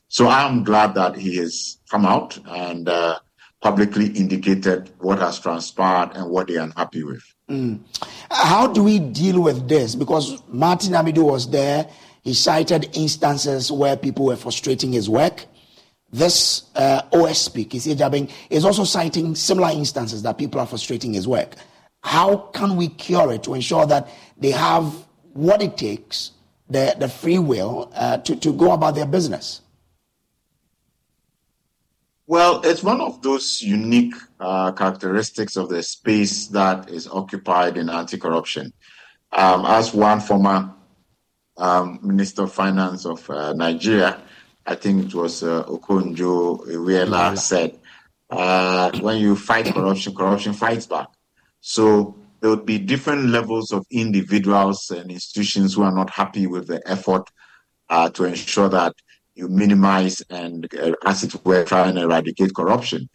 So 0.07 0.27
I'm 0.27 0.63
glad 0.63 0.95
that 0.95 1.15
he 1.15 1.37
has 1.37 1.77
come 1.89 2.05
out 2.05 2.37
and 2.45 2.87
uh, 2.87 3.19
publicly 3.61 4.07
indicated 4.07 4.91
what 4.99 5.19
has 5.19 5.39
transpired 5.39 6.11
and 6.15 6.29
what 6.29 6.47
they 6.47 6.57
are 6.57 6.63
unhappy 6.65 7.03
with. 7.03 7.23
Mm. 7.49 7.79
How 8.29 8.67
do 8.67 8.83
we 8.83 8.99
deal 8.99 9.41
with 9.41 9.69
this? 9.69 9.95
Because 9.95 10.41
Martin 10.47 10.93
Amidu 10.93 11.23
was 11.23 11.49
there. 11.49 11.87
He 12.23 12.33
cited 12.33 12.89
instances 12.93 13.71
where 13.71 13.95
people 13.95 14.25
were 14.25 14.35
frustrating 14.35 14.91
his 14.91 15.09
work. 15.09 15.45
This 16.11 16.63
uh, 16.75 17.03
OSP, 17.13 17.69
Kissi 17.69 17.95
Agyebeng, 17.95 18.29
is 18.49 18.65
also 18.65 18.83
citing 18.83 19.33
similar 19.33 19.69
instances 19.69 20.23
that 20.23 20.37
people 20.37 20.59
are 20.59 20.67
frustrating 20.67 21.13
his 21.13 21.27
work. 21.27 21.55
How 22.03 22.35
can 22.53 22.75
we 22.75 22.89
cure 22.89 23.31
it 23.31 23.43
to 23.43 23.53
ensure 23.53 23.85
that 23.85 24.09
they 24.37 24.51
have 24.51 24.93
what 25.33 25.61
it 25.61 25.77
takes, 25.77 26.31
the, 26.69 26.95
the 26.99 27.07
free 27.07 27.39
will, 27.39 27.91
uh, 27.95 28.17
to, 28.17 28.35
to 28.35 28.53
go 28.53 28.71
about 28.71 28.95
their 28.95 29.05
business? 29.05 29.61
Well, 32.27 32.61
it's 32.63 32.81
one 32.81 33.01
of 33.01 33.21
those 33.21 33.61
unique 33.61 34.15
uh, 34.39 34.71
characteristics 34.71 35.57
of 35.57 35.67
the 35.67 35.83
space 35.83 36.47
that 36.47 36.89
is 36.89 37.07
occupied 37.07 37.77
in 37.77 37.89
anti 37.89 38.17
corruption. 38.17 38.71
Um, 39.33 39.65
as 39.65 39.93
one 39.93 40.21
former 40.21 40.73
um, 41.57 41.99
Minister 42.01 42.43
of 42.43 42.53
Finance 42.53 43.05
of 43.05 43.29
uh, 43.29 43.53
Nigeria, 43.53 44.21
I 44.65 44.75
think 44.75 45.07
it 45.07 45.13
was 45.13 45.43
uh, 45.43 45.63
Okonjo 45.65 46.67
Iweala, 46.67 47.37
said, 47.37 47.77
uh, 48.29 48.97
when 48.99 49.17
you 49.17 49.35
fight 49.35 49.65
corruption, 49.65 50.15
corruption 50.15 50.53
fights 50.53 50.85
back. 50.85 51.07
So 51.59 52.15
there 52.41 52.49
would 52.49 52.65
be 52.65 52.79
different 52.79 53.25
levels 53.27 53.71
of 53.71 53.85
individuals 53.91 54.89
and 54.89 55.11
institutions 55.11 55.75
who 55.75 55.83
are 55.83 55.93
not 55.93 56.09
happy 56.09 56.47
with 56.47 56.67
the 56.67 56.81
effort 56.89 57.29
uh, 57.89 58.09
to 58.09 58.25
ensure 58.25 58.69
that 58.69 58.93
you 59.35 59.47
minimize 59.47 60.21
and, 60.29 60.67
uh, 60.75 60.93
as 61.05 61.23
it 61.23 61.45
were, 61.45 61.63
try 61.63 61.87
and 61.87 61.97
eradicate 61.97 62.53
corruption. 62.55 63.07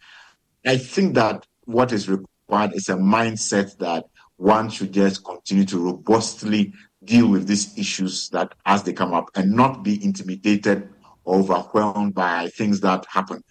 I 0.65 0.77
think 0.77 1.15
that 1.15 1.45
what 1.65 1.91
is 1.91 2.09
required 2.09 2.73
is 2.73 2.89
a 2.89 2.95
mindset 2.95 3.77
that 3.77 4.05
one 4.37 4.69
should 4.69 4.93
just 4.93 5.23
continue 5.23 5.65
to 5.65 5.77
robustly 5.77 6.73
deal 7.03 7.27
with 7.27 7.47
these 7.47 7.77
issues 7.77 8.29
that 8.29 8.53
as 8.65 8.83
they 8.83 8.93
come 8.93 9.13
up 9.13 9.29
and 9.35 9.51
not 9.51 9.83
be 9.83 10.03
intimidated 10.03 10.89
or 11.23 11.39
overwhelmed 11.39 12.13
by 12.13 12.47
things 12.49 12.79
that 12.81 13.05
happen. 13.09 13.43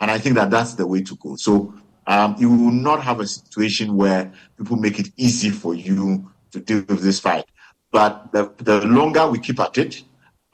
And 0.00 0.10
I 0.10 0.18
think 0.18 0.36
that 0.36 0.50
that's 0.50 0.74
the 0.74 0.86
way 0.86 1.02
to 1.02 1.16
go. 1.16 1.36
So 1.36 1.74
um, 2.08 2.34
you 2.38 2.48
will 2.48 2.72
not 2.72 3.02
have 3.02 3.20
a 3.20 3.26
situation 3.26 3.94
where 3.94 4.32
people 4.56 4.76
make 4.76 4.98
it 4.98 5.10
easy 5.18 5.50
for 5.50 5.74
you 5.74 6.28
to 6.50 6.58
deal 6.58 6.82
with 6.88 7.02
this 7.02 7.20
fight. 7.20 7.44
But 7.92 8.32
the, 8.32 8.50
the 8.56 8.80
longer 8.86 9.28
we 9.28 9.38
keep 9.38 9.60
at 9.60 9.76
it, 9.76 10.02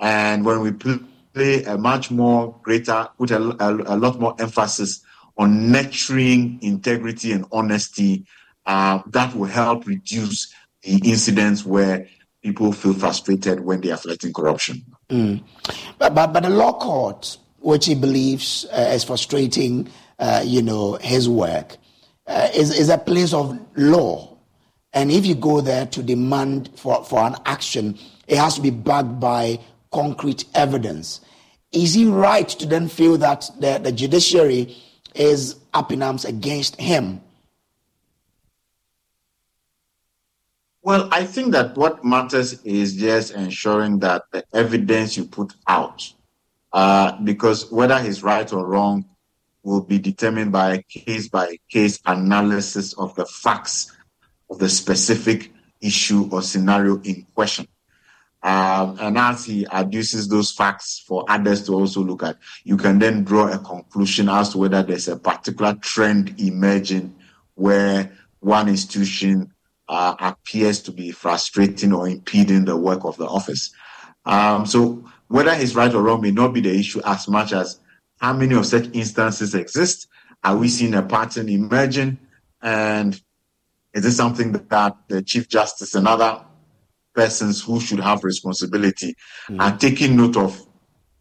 and 0.00 0.44
when 0.44 0.60
we 0.60 0.72
play 0.72 1.62
a 1.62 1.78
much 1.78 2.10
more 2.10 2.58
greater, 2.62 3.08
put 3.16 3.30
a, 3.30 3.38
a, 3.38 3.94
a 3.94 3.96
lot 3.96 4.18
more 4.18 4.34
emphasis 4.40 5.02
on 5.38 5.70
nurturing 5.70 6.58
integrity 6.60 7.30
and 7.30 7.46
honesty, 7.52 8.26
uh, 8.66 9.00
that 9.06 9.34
will 9.36 9.46
help 9.46 9.86
reduce 9.86 10.52
the 10.82 11.00
incidents 11.04 11.64
where 11.64 12.08
people 12.42 12.72
feel 12.72 12.94
frustrated 12.94 13.60
when 13.60 13.80
they 13.80 13.92
are 13.92 13.96
fighting 13.96 14.32
corruption. 14.32 14.84
Mm. 15.08 15.42
But, 15.98 16.14
but, 16.16 16.32
but 16.32 16.42
the 16.42 16.50
law 16.50 16.72
court, 16.72 17.38
which 17.60 17.86
he 17.86 17.94
believes 17.94 18.66
uh, 18.72 18.90
is 18.92 19.04
frustrating 19.04 19.88
uh, 20.18 20.42
you 20.44 20.62
know, 20.62 20.94
his 21.00 21.29
work, 21.29 21.77
uh, 22.27 22.48
is, 22.55 22.79
is 22.79 22.88
a 22.88 22.98
place 22.98 23.33
of 23.33 23.59
law. 23.77 24.37
And 24.92 25.11
if 25.11 25.27
you 25.27 25.35
go 25.35 25.61
there 25.61 25.87
to 25.87 26.03
demand 26.03 26.70
for, 26.77 27.05
for 27.05 27.20
an 27.20 27.37
action, 27.46 27.98
it 28.27 28.38
has 28.38 28.55
to 28.55 28.61
be 28.61 28.70
backed 28.70 29.18
by 29.18 29.59
concrete 29.92 30.44
evidence. 30.55 31.20
Is 31.72 31.94
he 31.94 32.07
right 32.07 32.48
to 32.48 32.66
then 32.66 32.88
feel 32.88 33.18
that 33.18 33.50
the, 33.59 33.81
the 33.83 33.92
judiciary 33.92 34.77
is 35.14 35.57
up 35.72 35.90
in 35.90 36.03
arms 36.03 36.24
against 36.24 36.81
him? 36.81 37.20
Well, 40.83 41.09
I 41.11 41.24
think 41.24 41.53
that 41.53 41.77
what 41.77 42.05
matters 42.05 42.62
is 42.62 42.94
just 42.94 43.33
ensuring 43.33 44.00
that 44.00 44.24
the 44.33 44.44
evidence 44.53 45.16
you 45.16 45.24
put 45.24 45.55
out, 45.66 46.12
uh, 46.72 47.18
because 47.22 47.72
whether 47.72 47.98
he's 48.00 48.22
right 48.22 48.53
or 48.53 48.66
wrong, 48.66 49.07
will 49.64 49.81
be 49.81 49.98
determined 49.98 50.53
by 50.53 50.74
a 50.74 50.83
case 50.83 51.29
by 51.29 51.59
case 51.68 51.98
analysis 52.07 52.92
of 52.94 53.14
the 53.16 53.27
facts 53.27 53.90
of 54.50 54.59
the 54.59 54.68
specific 54.68 55.53
issue 55.81 56.29
or 56.31 56.42
scenario 56.42 57.00
in 57.00 57.27
question. 57.35 57.66
Um, 58.42 58.98
and 59.00 59.16
as 59.16 59.46
he 59.46 59.64
adduces 59.64 60.29
those 60.29 60.53
facts 60.53 61.03
for 61.07 61.24
others 61.29 61.64
to 61.64 61.72
also 61.72 62.03
look 62.03 62.22
at, 62.22 62.37
you 62.62 62.77
can 62.77 62.98
then 62.98 63.24
draw 63.24 63.48
a 63.48 63.59
conclusion 63.59 64.29
as 64.29 64.50
to 64.50 64.59
whether 64.59 64.83
there's 64.83 65.09
a 65.09 65.16
particular 65.16 65.74
trend 65.81 66.38
emerging 66.38 67.14
where 67.55 68.12
one 68.40 68.68
institution 68.68 69.50
uh, 69.88 70.14
appears 70.20 70.83
to 70.83 70.92
be 70.92 71.11
frustrating 71.11 71.94
or 71.94 72.07
impeding 72.07 72.66
the 72.66 72.77
work 72.77 73.05
of 73.05 73.16
the 73.16 73.27
office. 73.27 73.72
Um, 74.27 74.66
so 74.66 75.03
whether 75.29 75.55
he's 75.55 75.74
right 75.74 75.92
or 75.92 76.03
wrong 76.03 76.20
may 76.20 76.31
not 76.31 76.53
be 76.53 76.61
the 76.61 76.79
issue 76.79 77.00
as 77.05 77.27
much 77.29 77.55
as 77.55 77.81
how 78.24 78.32
many 78.32 78.54
of 78.54 78.64
such 78.64 78.88
instances 78.94 79.54
exist? 79.54 80.08
Are 80.42 80.56
we 80.56 80.68
seeing 80.68 80.94
a 80.94 81.02
pattern 81.02 81.50
emerging? 81.50 82.18
And 82.62 83.20
is 83.92 84.02
this 84.02 84.16
something 84.16 84.52
that 84.52 84.96
the 85.08 85.22
Chief 85.22 85.46
Justice 85.46 85.94
and 85.94 86.08
other 86.08 86.42
persons 87.14 87.62
who 87.62 87.78
should 87.80 88.00
have 88.00 88.24
responsibility 88.24 89.14
mm. 89.46 89.60
are 89.60 89.76
taking 89.76 90.16
note 90.16 90.38
of 90.38 90.58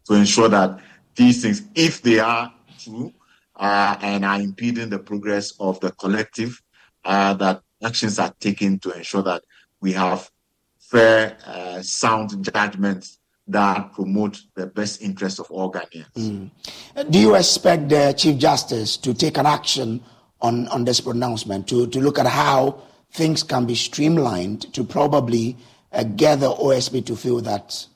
to 0.06 0.14
ensure 0.14 0.48
that 0.48 0.80
these 1.14 1.42
things, 1.42 1.62
if 1.74 2.00
they 2.00 2.20
are 2.20 2.50
true 2.78 3.12
uh, 3.54 3.96
and 4.00 4.24
are 4.24 4.40
impeding 4.40 4.88
the 4.88 4.98
progress 4.98 5.52
of 5.60 5.78
the 5.80 5.92
collective, 5.92 6.62
uh, 7.04 7.34
that 7.34 7.60
actions 7.82 8.18
are 8.18 8.32
taken 8.40 8.78
to 8.78 8.90
ensure 8.92 9.22
that 9.22 9.42
we 9.82 9.92
have 9.92 10.30
fair, 10.78 11.36
uh, 11.46 11.82
sound 11.82 12.42
judgments 12.42 13.18
that 13.46 13.92
promote 13.92 14.40
the 14.54 14.66
best 14.66 15.02
interests 15.02 15.38
of 15.38 15.50
all 15.50 15.70
Ghanaians. 15.70 16.12
Mm. 16.16 17.10
Do 17.10 17.18
you 17.18 17.34
expect 17.34 17.88
the 17.88 18.14
Chief 18.16 18.38
Justice 18.38 18.96
to 18.98 19.12
take 19.12 19.36
an 19.36 19.46
action 19.46 20.02
on, 20.40 20.66
on 20.68 20.84
this 20.84 21.00
pronouncement, 21.00 21.68
to, 21.68 21.86
to 21.88 22.00
look 22.00 22.18
at 22.18 22.26
how 22.26 22.82
things 23.12 23.42
can 23.42 23.66
be 23.66 23.74
streamlined 23.74 24.72
to 24.74 24.82
probably 24.82 25.56
uh, 25.92 26.04
get 26.04 26.40
the 26.40 26.50
OSP 26.50 27.04
to 27.06 27.16
feel 27.16 27.40
that 27.42 27.86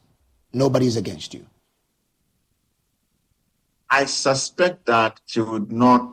nobody 0.53 0.87
is 0.87 0.97
against 0.97 1.35
you? 1.35 1.47
I 3.91 4.05
suspect 4.05 4.85
that 4.87 5.21
she 5.25 5.41
would 5.41 5.73
not 5.73 6.11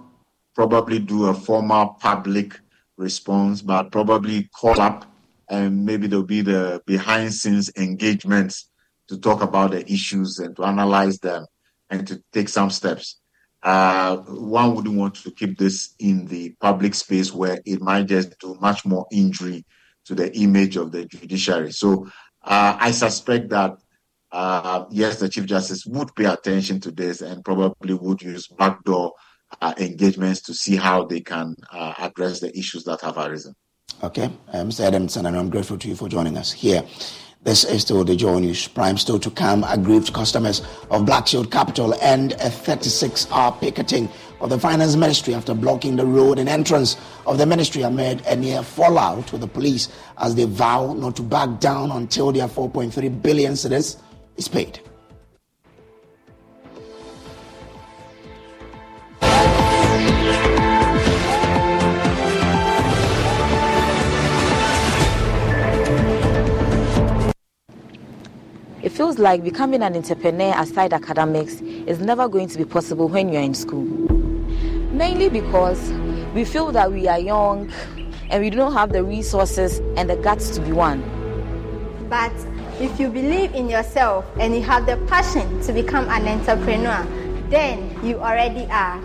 probably 0.55 0.99
do 0.99 1.25
a 1.25 1.33
formal 1.33 1.97
public 1.99 2.57
response, 2.95 3.61
but 3.61 3.91
probably 3.91 4.49
call 4.53 4.79
up 4.79 5.05
and 5.49 5.85
maybe 5.85 6.07
there'll 6.07 6.23
be 6.23 6.41
the 6.41 6.81
behind 6.85 7.33
scenes 7.33 7.71
engagements 7.77 8.69
to 9.07 9.17
talk 9.17 9.41
about 9.41 9.71
the 9.71 9.91
issues 9.91 10.39
and 10.39 10.55
to 10.55 10.63
analyze 10.63 11.19
them 11.19 11.45
and 11.89 12.07
to 12.07 12.21
take 12.31 12.49
some 12.49 12.69
steps. 12.69 13.19
Uh, 13.63 14.17
one 14.17 14.75
wouldn't 14.75 14.95
want 14.95 15.15
to 15.15 15.31
keep 15.31 15.57
this 15.57 15.95
in 15.99 16.25
the 16.27 16.55
public 16.61 16.93
space 16.93 17.33
where 17.33 17.59
it 17.65 17.81
might 17.81 18.05
just 18.05 18.37
do 18.39 18.55
much 18.61 18.85
more 18.85 19.07
injury 19.11 19.65
to 20.05 20.13
the 20.13 20.35
image 20.37 20.75
of 20.75 20.91
the 20.91 21.05
judiciary. 21.05 21.71
So 21.71 22.07
uh, 22.43 22.77
I 22.79 22.91
suspect 22.91 23.49
that 23.49 23.77
uh, 24.31 24.85
yes, 24.91 25.19
the 25.19 25.29
Chief 25.29 25.45
Justice 25.45 25.85
would 25.85 26.13
pay 26.15 26.25
attention 26.25 26.79
to 26.81 26.91
this 26.91 27.21
and 27.21 27.43
probably 27.43 27.93
would 27.93 28.21
use 28.21 28.47
backdoor 28.47 29.13
uh, 29.61 29.73
engagements 29.77 30.41
to 30.41 30.53
see 30.53 30.75
how 30.75 31.05
they 31.05 31.21
can 31.21 31.55
uh, 31.71 31.93
address 31.97 32.41
the 32.41 32.55
issues 32.57 32.83
that 32.83 33.01
have 33.01 33.17
arisen. 33.17 33.55
Okay, 34.03 34.29
uh, 34.51 34.57
Mr. 34.57 34.81
Adamson, 34.81 35.25
and 35.25 35.37
I'm 35.37 35.49
grateful 35.49 35.77
to 35.77 35.87
you 35.87 35.95
for 35.95 36.09
joining 36.09 36.37
us 36.37 36.51
here. 36.51 36.83
This 37.45 37.63
is 37.63 37.83
still 37.83 38.03
the 38.03 38.15
Joy 38.15 38.39
News 38.39 38.67
Prime 38.67 38.97
still 38.97 39.19
to 39.19 39.29
come. 39.29 39.63
Aggrieved 39.65 40.11
customers 40.11 40.63
of 40.89 41.05
Black 41.05 41.27
Shield 41.27 41.51
Capital 41.51 41.93
and 42.01 42.31
a 42.33 42.49
36 42.49 43.31
hour 43.31 43.55
picketing 43.61 44.09
of 44.41 44.49
the 44.49 44.59
Finance 44.59 44.95
Ministry 44.95 45.35
after 45.35 45.53
blocking 45.53 45.95
the 45.95 46.07
road 46.07 46.39
and 46.39 46.49
entrance 46.49 46.97
of 47.27 47.37
the 47.37 47.45
ministry 47.45 47.83
amid 47.83 48.25
a 48.25 48.35
near 48.35 48.63
fallout 48.63 49.31
with 49.31 49.41
the 49.41 49.47
police 49.47 49.89
as 50.17 50.33
they 50.33 50.45
vow 50.45 50.93
not 50.93 51.15
to 51.17 51.21
back 51.21 51.59
down 51.59 51.91
until 51.91 52.31
their 52.31 52.47
4.3 52.47 53.21
billion 53.21 53.53
cedis 53.53 53.97
is 54.37 54.47
paid. 54.47 54.79
Feels 68.91 69.17
like 69.17 69.43
becoming 69.43 69.81
an 69.81 69.95
entrepreneur 69.95 70.53
aside 70.57 70.93
academics 70.93 71.61
is 71.61 71.99
never 71.99 72.27
going 72.27 72.47
to 72.49 72.57
be 72.57 72.65
possible 72.65 73.07
when 73.07 73.29
you're 73.29 73.41
in 73.41 73.53
school. 73.55 73.83
Mainly 74.91 75.29
because 75.29 75.91
we 76.35 76.45
feel 76.45 76.71
that 76.71 76.91
we 76.91 77.07
are 77.07 77.19
young 77.19 77.71
and 78.29 78.43
we 78.43 78.49
don't 78.49 78.73
have 78.73 78.91
the 78.91 79.03
resources 79.03 79.79
and 79.97 80.09
the 80.09 80.15
guts 80.17 80.49
to 80.51 80.61
be 80.61 80.71
one. 80.71 81.01
But 82.09 82.33
if 82.79 82.99
you 82.99 83.09
believe 83.09 83.55
in 83.55 83.69
yourself 83.69 84.25
and 84.39 84.53
you 84.53 84.61
have 84.61 84.85
the 84.85 84.97
passion 85.07 85.61
to 85.63 85.73
become 85.73 86.07
an 86.09 86.27
entrepreneur, 86.27 87.05
then 87.49 87.97
you 88.03 88.19
already 88.19 88.67
are. 88.69 89.01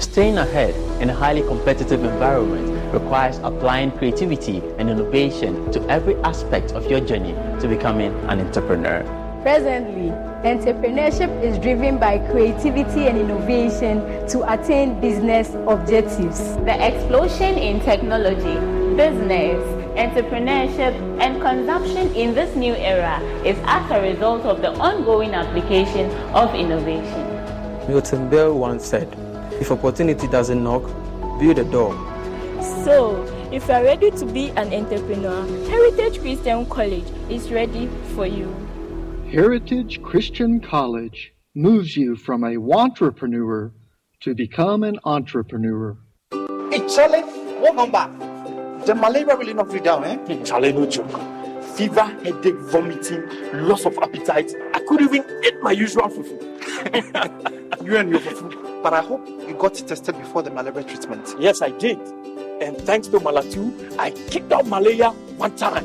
Staying 0.00 0.38
ahead 0.38 0.74
in 1.00 1.08
a 1.10 1.14
highly 1.14 1.42
competitive 1.42 2.04
environment 2.04 2.92
requires 2.92 3.38
applying 3.38 3.92
creativity 3.92 4.62
and 4.78 4.90
innovation 4.90 5.70
to 5.72 5.80
every 5.88 6.16
aspect 6.22 6.72
of 6.72 6.90
your 6.90 7.00
journey 7.00 7.32
to 7.60 7.68
becoming 7.68 8.12
an 8.28 8.40
entrepreneur. 8.40 9.02
Presently, 9.42 10.10
entrepreneurship 10.42 11.30
is 11.42 11.58
driven 11.58 11.98
by 11.98 12.18
creativity 12.30 13.06
and 13.06 13.18
innovation 13.18 14.26
to 14.28 14.52
attain 14.52 15.00
business 15.00 15.54
objectives. 15.68 16.56
The 16.64 16.74
explosion 16.80 17.56
in 17.56 17.80
technology, 17.80 18.54
business, 18.96 19.62
entrepreneurship, 19.98 20.94
and 21.20 21.40
consumption 21.40 22.12
in 22.14 22.34
this 22.34 22.56
new 22.56 22.74
era 22.74 23.20
is 23.44 23.56
as 23.64 23.90
a 23.90 24.00
result 24.00 24.42
of 24.42 24.60
the 24.60 24.72
ongoing 24.78 25.34
application 25.34 26.10
of 26.34 26.54
innovation. 26.54 27.30
Milton 27.86 28.30
Berle 28.30 28.56
once 28.56 28.86
said, 28.86 29.14
if 29.60 29.70
opportunity 29.70 30.26
doesn't 30.28 30.62
knock, 30.62 30.82
build 31.38 31.58
a 31.58 31.64
door. 31.64 31.92
So, 32.84 33.22
if 33.52 33.68
you 33.68 33.74
are 33.74 33.82
ready 33.82 34.10
to 34.10 34.26
be 34.26 34.50
an 34.50 34.72
entrepreneur, 34.72 35.46
Heritage 35.68 36.20
Christian 36.20 36.66
College 36.66 37.04
is 37.30 37.50
ready 37.50 37.88
for 38.14 38.26
you. 38.26 38.52
Heritage 39.30 40.02
Christian 40.02 40.60
College 40.60 41.32
moves 41.54 41.96
you 41.96 42.16
from 42.16 42.44
a 42.44 42.56
entrepreneur 42.56 43.72
to 44.20 44.34
become 44.34 44.82
an 44.82 44.98
entrepreneur. 45.04 45.96
Hey, 46.70 46.86
Charlie, 46.88 47.22
what 47.60 47.74
number? 47.74 48.84
The 48.86 48.94
malaria 48.94 49.36
really 49.36 49.54
not 49.54 49.70
free 49.70 49.80
down, 49.80 50.04
eh? 50.04 50.42
Charlie, 50.44 50.72
no 50.72 50.86
joke. 50.86 51.43
Fever, 51.74 52.04
headache, 52.22 52.54
vomiting, 52.54 53.26
loss 53.66 53.84
of 53.84 53.98
appetite. 53.98 54.52
I 54.74 54.80
couldn't 54.86 55.12
even 55.14 55.42
eat 55.44 55.60
my 55.60 55.72
usual 55.72 56.08
fufu. 56.08 56.40
you 57.84 57.96
and 57.96 58.10
your 58.10 58.20
fufu. 58.20 58.82
But 58.82 58.94
I 58.94 59.00
hope 59.00 59.26
you 59.26 59.54
got 59.58 59.74
tested 59.74 60.16
before 60.18 60.42
the 60.42 60.50
malaria 60.50 60.84
treatment. 60.84 61.34
Yes, 61.40 61.62
I 61.62 61.70
did. 61.70 61.98
And 62.62 62.78
thanks 62.78 63.08
to 63.08 63.18
Malatu, 63.18 63.98
I 63.98 64.12
kicked 64.12 64.52
out 64.52 64.66
malaria 64.66 65.10
one 65.36 65.56
time. 65.56 65.84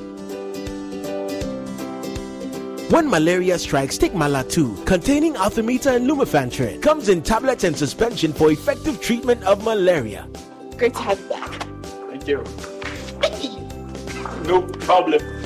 When 2.90 3.10
malaria 3.10 3.58
strikes, 3.58 3.98
take 3.98 4.14
Malatu, 4.14 4.86
containing 4.86 5.36
Artemether 5.36 5.96
and 5.96 6.08
Lumefantrine. 6.08 6.82
Comes 6.82 7.10
in 7.10 7.22
tablets 7.22 7.64
and 7.64 7.78
suspension 7.78 8.34
for 8.34 8.52
effective 8.52 9.00
treatment 9.02 9.44
of 9.44 9.64
malaria. 9.64 10.28
Great 10.78 10.94
to 10.96 11.02
have 11.02 11.20
you 11.20 11.30
back. 11.30 11.68
Thank 12.10 12.28
you. 12.28 12.44
no 14.46 14.62
problem. 14.62 15.39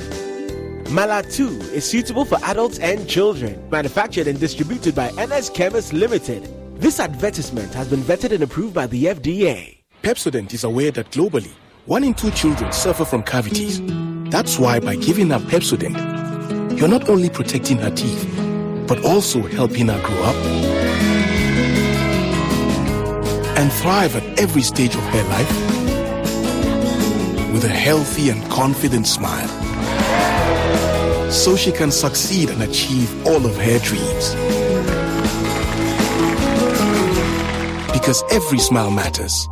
Malatu 0.86 1.60
is 1.72 1.88
suitable 1.88 2.24
for 2.24 2.38
adults 2.44 2.78
and 2.78 3.08
children. 3.08 3.68
Manufactured 3.70 4.26
and 4.26 4.38
distributed 4.38 4.94
by 4.94 5.10
NS 5.12 5.50
Chemist 5.50 5.92
Limited. 5.92 6.48
This 6.78 7.00
advertisement 7.00 7.72
has 7.74 7.88
been 7.88 8.00
vetted 8.00 8.32
and 8.32 8.42
approved 8.42 8.74
by 8.74 8.86
the 8.86 9.04
FDA. 9.06 9.78
Pepsodent 10.02 10.52
is 10.52 10.64
aware 10.64 10.90
that 10.92 11.10
globally, 11.10 11.52
one 11.86 12.04
in 12.04 12.14
two 12.14 12.30
children 12.32 12.70
suffer 12.72 13.04
from 13.04 13.22
cavities. 13.22 13.80
That's 14.30 14.58
why 14.58 14.80
by 14.80 14.96
giving 14.96 15.30
her 15.30 15.38
Pepsodent, 15.38 16.78
you're 16.78 16.88
not 16.88 17.08
only 17.08 17.30
protecting 17.30 17.78
her 17.78 17.90
teeth, 17.90 18.28
but 18.86 19.04
also 19.04 19.40
helping 19.42 19.88
her 19.88 20.00
grow 20.02 20.22
up 20.22 20.36
and 23.56 23.72
thrive 23.72 24.14
at 24.16 24.38
every 24.38 24.62
stage 24.62 24.94
of 24.94 25.02
her 25.02 25.22
life 25.28 25.50
with 27.52 27.64
a 27.64 27.68
healthy 27.68 28.28
and 28.28 28.42
confident 28.50 29.06
smile 29.06 29.63
so 31.34 31.56
she 31.56 31.72
can 31.72 31.90
succeed 31.90 32.48
and 32.48 32.62
achieve 32.62 33.26
all 33.26 33.44
of 33.44 33.56
her 33.56 33.78
dreams. 33.80 34.34
Because 37.92 38.22
every 38.30 38.60
smile 38.60 38.90
matters. 38.90 39.48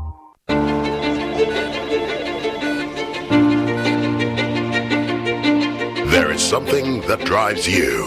There 6.13 6.31
is 6.31 6.41
something 6.41 7.01
that 7.03 7.25
drives 7.25 7.67
you. 7.67 8.07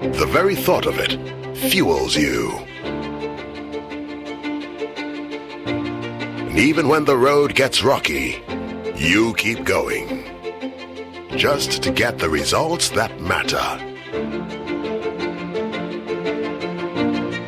The 0.00 0.26
very 0.26 0.54
thought 0.56 0.86
of 0.86 0.98
it 0.98 1.18
fuels 1.56 2.16
you. 2.16 2.50
And 5.66 6.58
even 6.58 6.88
when 6.88 7.04
the 7.04 7.16
road 7.16 7.54
gets 7.54 7.84
rocky, 7.84 8.42
you 8.96 9.34
keep 9.34 9.64
going. 9.64 10.27
Just 11.36 11.82
to 11.82 11.90
get 11.90 12.18
the 12.18 12.28
results 12.28 12.88
that 12.90 13.20
matter. 13.20 13.78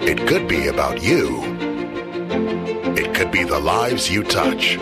It 0.02 0.26
could 0.28 0.46
be 0.46 0.68
about 0.68 1.02
you. 1.02 1.42
It 2.96 3.14
could 3.14 3.30
be 3.32 3.44
the 3.44 3.58
lives 3.58 4.10
you 4.10 4.22
touch. 4.22 4.78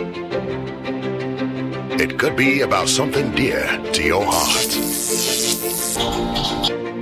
It 1.99 2.19
could 2.19 2.35
be 2.35 2.61
about 2.61 2.89
something 2.89 3.31
dear 3.31 3.65
to 3.93 4.03
your 4.03 4.23
heart. 4.25 4.71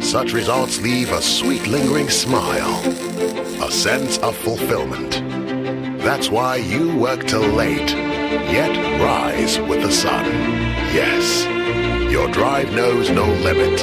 Such 0.03 0.33
results 0.33 0.79
leave 0.81 1.11
a 1.11 1.21
sweet 1.21 1.67
lingering 1.67 2.09
smile, 2.09 2.79
a 3.61 3.71
sense 3.71 4.17
of 4.19 4.37
fulfillment. 4.37 5.21
That's 6.01 6.29
why 6.29 6.55
you 6.57 6.95
work 6.95 7.27
till 7.27 7.41
late, 7.41 7.91
yet 7.91 8.73
rise 9.01 9.59
with 9.59 9.81
the 9.81 9.91
sun. 9.91 10.25
Yes, 10.93 11.45
your 12.10 12.30
drive 12.30 12.72
knows 12.74 13.10
no 13.10 13.26
limit. 13.26 13.80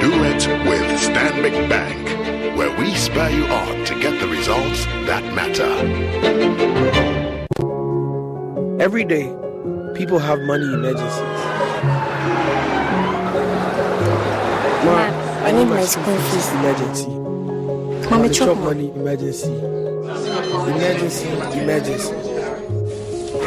Do 0.00 0.12
it 0.24 0.46
with 0.68 0.88
Stanbic 1.00 1.68
Bank 1.68 2.56
where 2.58 2.76
we 2.78 2.94
spur 2.94 3.28
you 3.30 3.46
on 3.46 3.84
to 3.84 3.98
get 4.00 4.20
the 4.20 4.28
results 4.28 4.84
that 5.06 5.24
matter. 5.34 5.72
Every 8.82 9.04
day, 9.04 9.32
people 9.94 10.18
have 10.18 10.40
money 10.40 10.64
emergencies. 10.64 11.38
Ma, 14.84 14.96
I 15.46 15.52
need 15.52 15.66
my 15.66 15.84
school 15.84 16.16
fees. 16.16 16.48
Emergency. 16.52 17.08
Mommy, 18.10 18.28
chop 18.30 18.56
money 18.58 18.90
emergency. 18.90 19.52
Emergency, 19.52 21.28
emergency. 21.60 22.27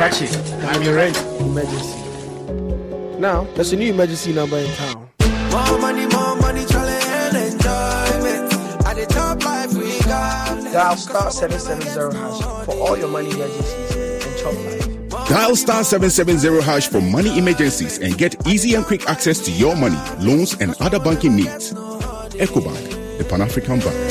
Catch 0.01 0.23
it. 0.23 0.35
I'm 0.63 0.83
the 0.83 0.95
rent 0.95 1.15
emergency. 1.41 3.19
Now, 3.19 3.43
there's 3.53 3.71
a 3.71 3.75
new 3.75 3.93
emergency 3.93 4.33
number 4.33 4.57
in 4.57 4.73
town. 4.73 5.07
More 5.51 5.77
money, 5.77 6.07
more 6.07 6.35
money, 6.37 6.65
challenge 6.65 7.05
and 7.05 7.37
enjoyment. 7.37 8.51
At 8.87 8.95
the 8.95 9.05
top 9.07 9.45
life 9.45 9.71
we 9.75 9.99
got. 9.99 10.73
Dial 10.73 10.97
star 10.97 11.29
770 11.29 12.17
hash 12.17 12.65
for 12.65 12.73
all 12.77 12.97
your 12.97 13.09
money 13.09 13.29
emergencies 13.29 14.25
and 14.25 14.37
chop 14.39 14.55
life. 14.55 15.29
Dial 15.29 15.55
star 15.55 15.83
770 15.83 16.63
hash 16.63 16.87
for 16.87 16.99
money 16.99 17.37
emergencies 17.37 17.99
and 17.99 18.17
get 18.17 18.47
easy 18.47 18.73
and 18.73 18.83
quick 18.83 19.07
access 19.07 19.37
to 19.41 19.51
your 19.51 19.75
money, 19.75 19.99
loans, 20.19 20.55
and 20.55 20.73
other 20.81 20.99
banking 20.99 21.35
needs. 21.35 21.73
EcoBank, 21.73 23.19
the 23.19 23.23
Pan 23.25 23.41
African 23.43 23.79
Bank. 23.79 24.10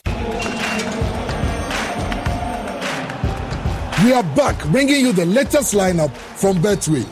We 4.03 4.13
are 4.13 4.23
back 4.23 4.57
bringing 4.69 5.01
you 5.01 5.13
the 5.13 5.27
latest 5.27 5.75
lineup 5.75 6.11
from 6.15 6.57
Betway. 6.57 7.03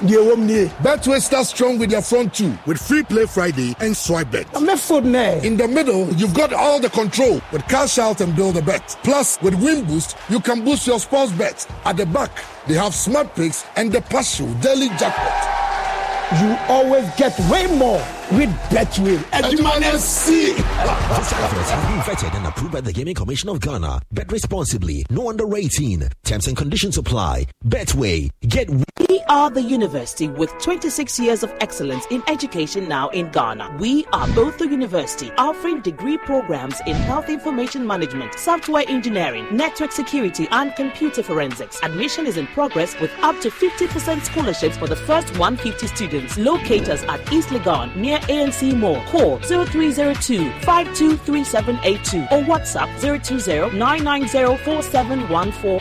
Betway 0.82 1.22
starts 1.22 1.50
strong 1.50 1.78
with 1.78 1.92
their 1.92 2.02
front 2.02 2.34
two 2.34 2.58
with 2.66 2.82
free 2.82 3.04
play 3.04 3.28
Friday 3.28 3.76
and 3.80 3.96
swipe 3.96 4.32
bet. 4.32 4.48
In 4.56 4.66
the 4.66 5.68
middle, 5.72 6.12
you've 6.14 6.34
got 6.34 6.52
all 6.52 6.80
the 6.80 6.90
control 6.90 7.42
with 7.52 7.68
cash 7.68 8.00
out 8.00 8.22
and 8.22 8.36
build 8.36 8.58
a 8.58 8.64
bet. 8.64 8.98
Plus, 9.04 9.40
with 9.44 9.54
Win 9.62 9.86
Boost, 9.86 10.18
you 10.30 10.40
can 10.40 10.66
boost 10.66 10.88
your 10.88 11.00
sports 11.00 11.32
bet. 11.34 11.68
At 11.86 11.98
the 11.98 12.08
back, 12.08 12.32
they 12.68 12.74
have 12.74 12.96
smart 12.96 13.36
picks 13.36 13.66
and 13.76 13.92
the 13.92 14.02
partial 14.02 14.52
daily 14.56 14.90
jackpot. 14.98 16.42
You 16.42 16.58
always 16.70 17.08
get 17.18 17.38
way 17.52 17.68
more 17.78 18.04
with 18.32 18.50
Betway. 18.70 19.18
Edumane 19.32 19.98
C. 19.98 20.54
This 20.54 21.34
advert 21.34 21.66
has 21.66 21.90
been 21.90 22.16
vetted 22.16 22.38
and 22.38 22.46
approved 22.46 22.74
by 22.74 22.82
the 22.82 22.94
Gaming 22.94 23.16
Commission 23.16 23.50
of 23.50 23.60
Ghana. 23.60 24.02
Bet 24.12 24.32
responsibly. 24.32 25.06
No 25.10 25.30
under 25.30 25.56
18. 25.56 26.08
Terms 26.24 26.48
and 26.48 26.56
conditions 26.56 26.98
apply. 26.98 27.48
Betway. 27.66 28.30
Get. 28.42 28.70
We 28.70 29.22
are 29.28 29.50
the 29.50 29.62
university 29.62 30.28
with 30.28 30.52
26 30.60 31.20
years 31.20 31.42
of 31.44 31.52
excellence 31.62 32.06
in 32.12 32.22
education 32.28 32.88
now 32.88 33.10
in 33.10 33.32
Ghana. 33.32 33.78
We 33.80 34.06
are 34.14 34.28
both 34.30 34.60
the 34.60 34.68
university 34.68 35.32
offering 35.38 35.82
degree 35.82 36.18
programs 36.18 36.80
in 36.86 36.96
health 36.96 37.30
information 37.30 37.88
management, 37.88 38.36
software 38.38 38.84
engineering, 38.88 39.48
network 39.52 39.92
security, 39.92 40.48
and 40.52 40.76
computer 40.76 41.24
forensics. 41.24 41.80
Admission 41.82 42.28
is 42.28 42.38
in 42.38 42.46
progress 42.48 43.00
with 43.00 43.12
up 43.22 43.40
to 43.42 43.50
50% 43.50 44.22
scholarships 44.22 44.78
for 44.78 44.88
the 44.88 44.96
first 44.96 45.36
150 45.40 45.88
students. 45.88 46.38
Locate 46.38 46.88
us 46.90 47.04
at 47.04 47.20
East 47.34 47.50
Legon 47.50 47.96
near 47.96 48.19
ANC 48.22 48.76
Mall. 48.76 49.02
Call 49.06 49.40
0302 49.40 50.50
523782 50.62 52.22
or 52.24 52.44
WhatsApp 52.44 52.90
020 53.00 53.78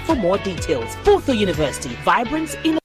for 0.00 0.14
more 0.16 0.38
details. 0.38 0.96
The 1.26 1.36
university, 1.36 1.94
vibrance 2.04 2.54
in 2.64 2.78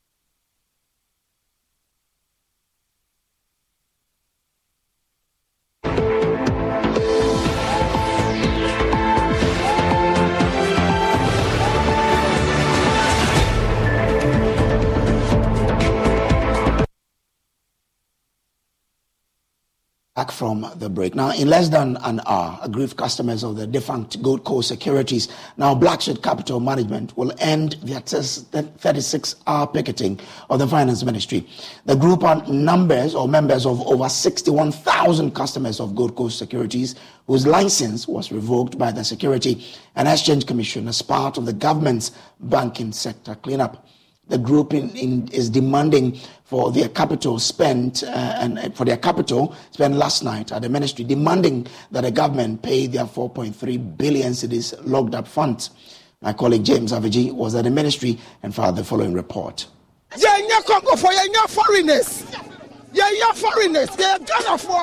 from 20.34 20.70
the 20.76 20.90
break. 20.90 21.16
Now, 21.16 21.32
in 21.32 21.48
less 21.48 21.70
than 21.70 21.98
an 21.98 22.20
hour, 22.26 22.60
aggrieved 22.62 22.98
customers 22.98 23.44
of 23.44 23.56
the 23.56 23.68
defunct 23.68 24.22
Gold 24.22 24.44
Coast 24.44 24.68
Securities, 24.68 25.30
now 25.58 25.76
Blackshield 25.76 26.22
Capital 26.24 26.60
Management, 26.60 27.16
will 27.16 27.32
end 27.40 27.74
their 27.84 28.02
36 28.02 29.36
hour 29.48 29.68
picketing 29.68 30.20
of 30.50 30.60
the 30.60 30.68
Finance 30.68 31.04
Ministry. 31.04 31.48
The 31.86 31.96
group 31.96 32.24
are 32.24 32.46
numbers 32.48 33.16
or 33.16 33.28
members 33.28 33.66
of 33.66 33.80
over 33.88 34.10
61,000 34.10 35.34
customers 35.34 35.80
of 35.80 35.96
Gold 35.96 36.16
Coast 36.16 36.38
Securities 36.38 36.96
whose 37.28 37.48
license 37.48 38.08
was 38.08 38.32
revoked 38.32 38.78
by 38.78 38.92
the 38.92 39.04
Security 39.04 39.66
and 39.96 40.08
Exchange 40.08 40.46
Commission 40.46 40.88
as 40.88 41.02
part 41.02 41.38
of 41.38 41.46
the 41.46 41.54
government's 41.54 42.12
banking 42.40 42.92
sector 42.92 43.36
cleanup 43.36 43.88
the 44.28 44.38
group 44.38 44.74
in, 44.74 44.90
in, 44.96 45.28
is 45.30 45.50
demanding 45.50 46.18
for 46.46 46.72
their 46.72 46.90
capital 46.90 47.40
spent 47.40 48.04
uh, 48.04 48.08
and 48.40 48.76
for 48.76 48.86
their 48.86 48.98
capital 48.98 49.56
spent 49.72 49.96
last 49.96 50.24
night 50.24 50.52
at 50.52 50.62
the 50.62 50.70
ministry, 50.70 51.04
demanding 51.04 51.68
that 51.92 52.02
the 52.02 52.12
government 52.12 52.62
pay 52.62 52.88
their 52.88 53.06
4.3 53.06 53.98
billion 53.98 54.34
cedis 54.34 54.74
locked 54.84 55.16
up 55.16 55.28
funds. 55.28 55.72
My 56.22 56.32
colleague 56.32 56.64
James 56.64 56.94
Avedzi 56.94 57.34
was 57.34 57.54
at 57.56 57.66
the 57.66 57.70
ministry 57.70 58.18
and 58.44 58.56
filed 58.56 58.78
the 58.78 58.84
following 58.84 59.14
report. 59.14 59.68
Yeah, 60.16 60.38
yeah, 60.38 60.62
Congo 60.66 60.96
for 60.96 61.12
yeah, 61.12 61.46
foreigners. 61.48 62.26
Yeah, 62.94 63.10
yeah, 63.12 63.32
foreigners. 63.34 63.90
They 63.96 64.06
are 64.06 64.20
Ghana 64.20 64.58
for. 64.58 64.82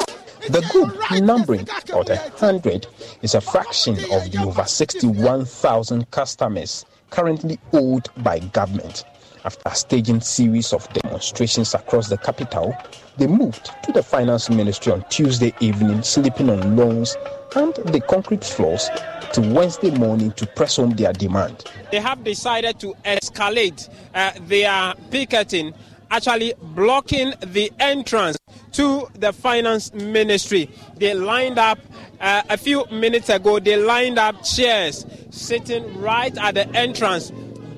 The 0.49 0.67
group, 0.73 0.97
numbering 1.23 1.63
about 1.63 2.11
a 2.11 2.17
hundred, 2.37 2.87
is 3.23 3.35
a 3.35 3.41
fraction 3.41 3.95
of 4.11 4.31
the 4.33 4.43
over 4.45 4.65
61,000 4.65 6.11
customers 6.11 6.85
currently 7.11 7.59
owed 7.73 8.09
by 8.23 8.39
government. 8.39 9.05
After 9.43 9.71
staging 9.71 10.21
series 10.21 10.75
of 10.75 10.87
demonstrations 10.93 11.73
across 11.73 12.09
the 12.09 12.19
capital, 12.19 12.75
they 13.17 13.27
moved 13.27 13.71
to 13.85 13.93
the 13.93 14.03
finance 14.03 14.51
ministry 14.51 14.93
on 14.93 15.03
Tuesday 15.09 15.55
evening, 15.61 16.03
sleeping 16.03 16.51
on 16.51 16.77
lawns 16.77 17.17
and 17.57 17.75
the 17.75 18.03
concrete 18.07 18.45
floors 18.45 18.91
to 19.33 19.41
Wednesday 19.41 19.93
morning 19.93 20.33
to 20.33 20.47
press 20.47 20.77
home 20.77 20.91
their 20.91 21.15
demand. 21.15 21.65
They 21.91 22.01
have 22.01 22.23
decided 22.23 22.79
to 22.81 22.95
escalate 23.05 23.89
uh, 24.15 24.33
their 24.43 24.95
picketing, 25.11 25.73
actually 26.11 26.53
blocking 26.61 27.33
the 27.41 27.73
entrance 27.81 28.37
to 28.73 29.09
the 29.15 29.33
finance 29.33 29.95
ministry. 29.95 30.71
They 30.97 31.15
lined 31.15 31.59
up 31.59 31.79
uh, 32.21 32.43
a 32.51 32.59
few 32.59 32.85
minutes 32.91 33.31
ago, 33.31 33.59
they 33.59 33.77
lined 33.77 34.19
up 34.19 34.45
chairs 34.45 35.07
sitting 35.31 35.99
right 35.99 36.37
at 36.37 36.57
the 36.57 36.69
entrance, 36.77 37.31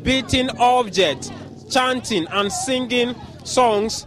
beating 0.02 0.50
objects 0.58 1.30
chanting 1.72 2.26
and 2.28 2.52
singing 2.52 3.14
songs 3.44 4.06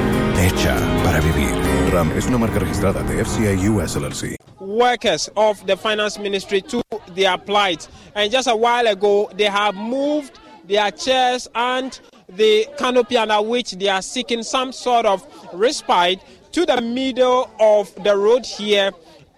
Hecha 0.41 0.75
para 1.03 1.21
vivir. 1.21 1.51
RAM 1.93 2.11
es 2.17 2.25
una 2.25 2.39
marca 2.39 2.57
registrada 2.57 3.03
de 3.03 3.23
FCA 3.23 3.53
US 3.69 3.95
LLC. 3.95 4.35
Workers 4.59 5.29
of 5.35 5.63
the 5.67 5.77
finance 5.77 6.17
ministry 6.19 6.63
to 6.63 6.81
their 7.13 7.37
plight. 7.37 7.87
And 8.15 8.31
just 8.31 8.47
a 8.47 8.55
while 8.55 8.87
ago, 8.87 9.29
they 9.37 9.45
have 9.49 9.75
moved 9.75 10.39
their 10.67 10.89
chairs 10.89 11.47
and 11.53 11.99
the 12.27 12.65
canopy 12.79 13.17
under 13.17 13.39
which 13.39 13.73
they 13.73 13.87
are 13.89 14.01
seeking 14.01 14.41
some 14.41 14.71
sort 14.71 15.05
of 15.05 15.23
respite 15.53 16.19
to 16.53 16.65
the 16.65 16.81
middle 16.81 17.47
of 17.59 17.93
the 18.03 18.17
road 18.17 18.43
here 18.43 18.89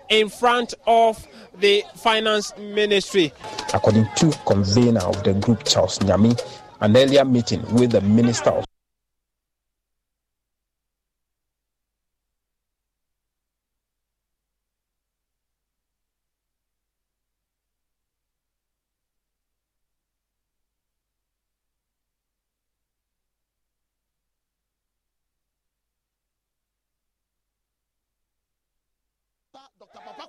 in 0.08 0.30
front 0.30 0.74
of 0.88 1.28
the 1.60 1.84
finance 1.96 2.54
ministry. 2.58 3.34
According 3.74 4.08
to 4.16 4.32
convener 4.46 5.02
of 5.02 5.22
the 5.26 5.34
group, 5.34 5.66
Charles 5.66 6.00
Nyami, 6.00 6.40
an 6.80 6.96
earlier 6.96 7.26
meeting 7.26 7.62
with 7.76 7.92
the 7.92 8.00
Minister 8.00 8.52
of 8.52 8.66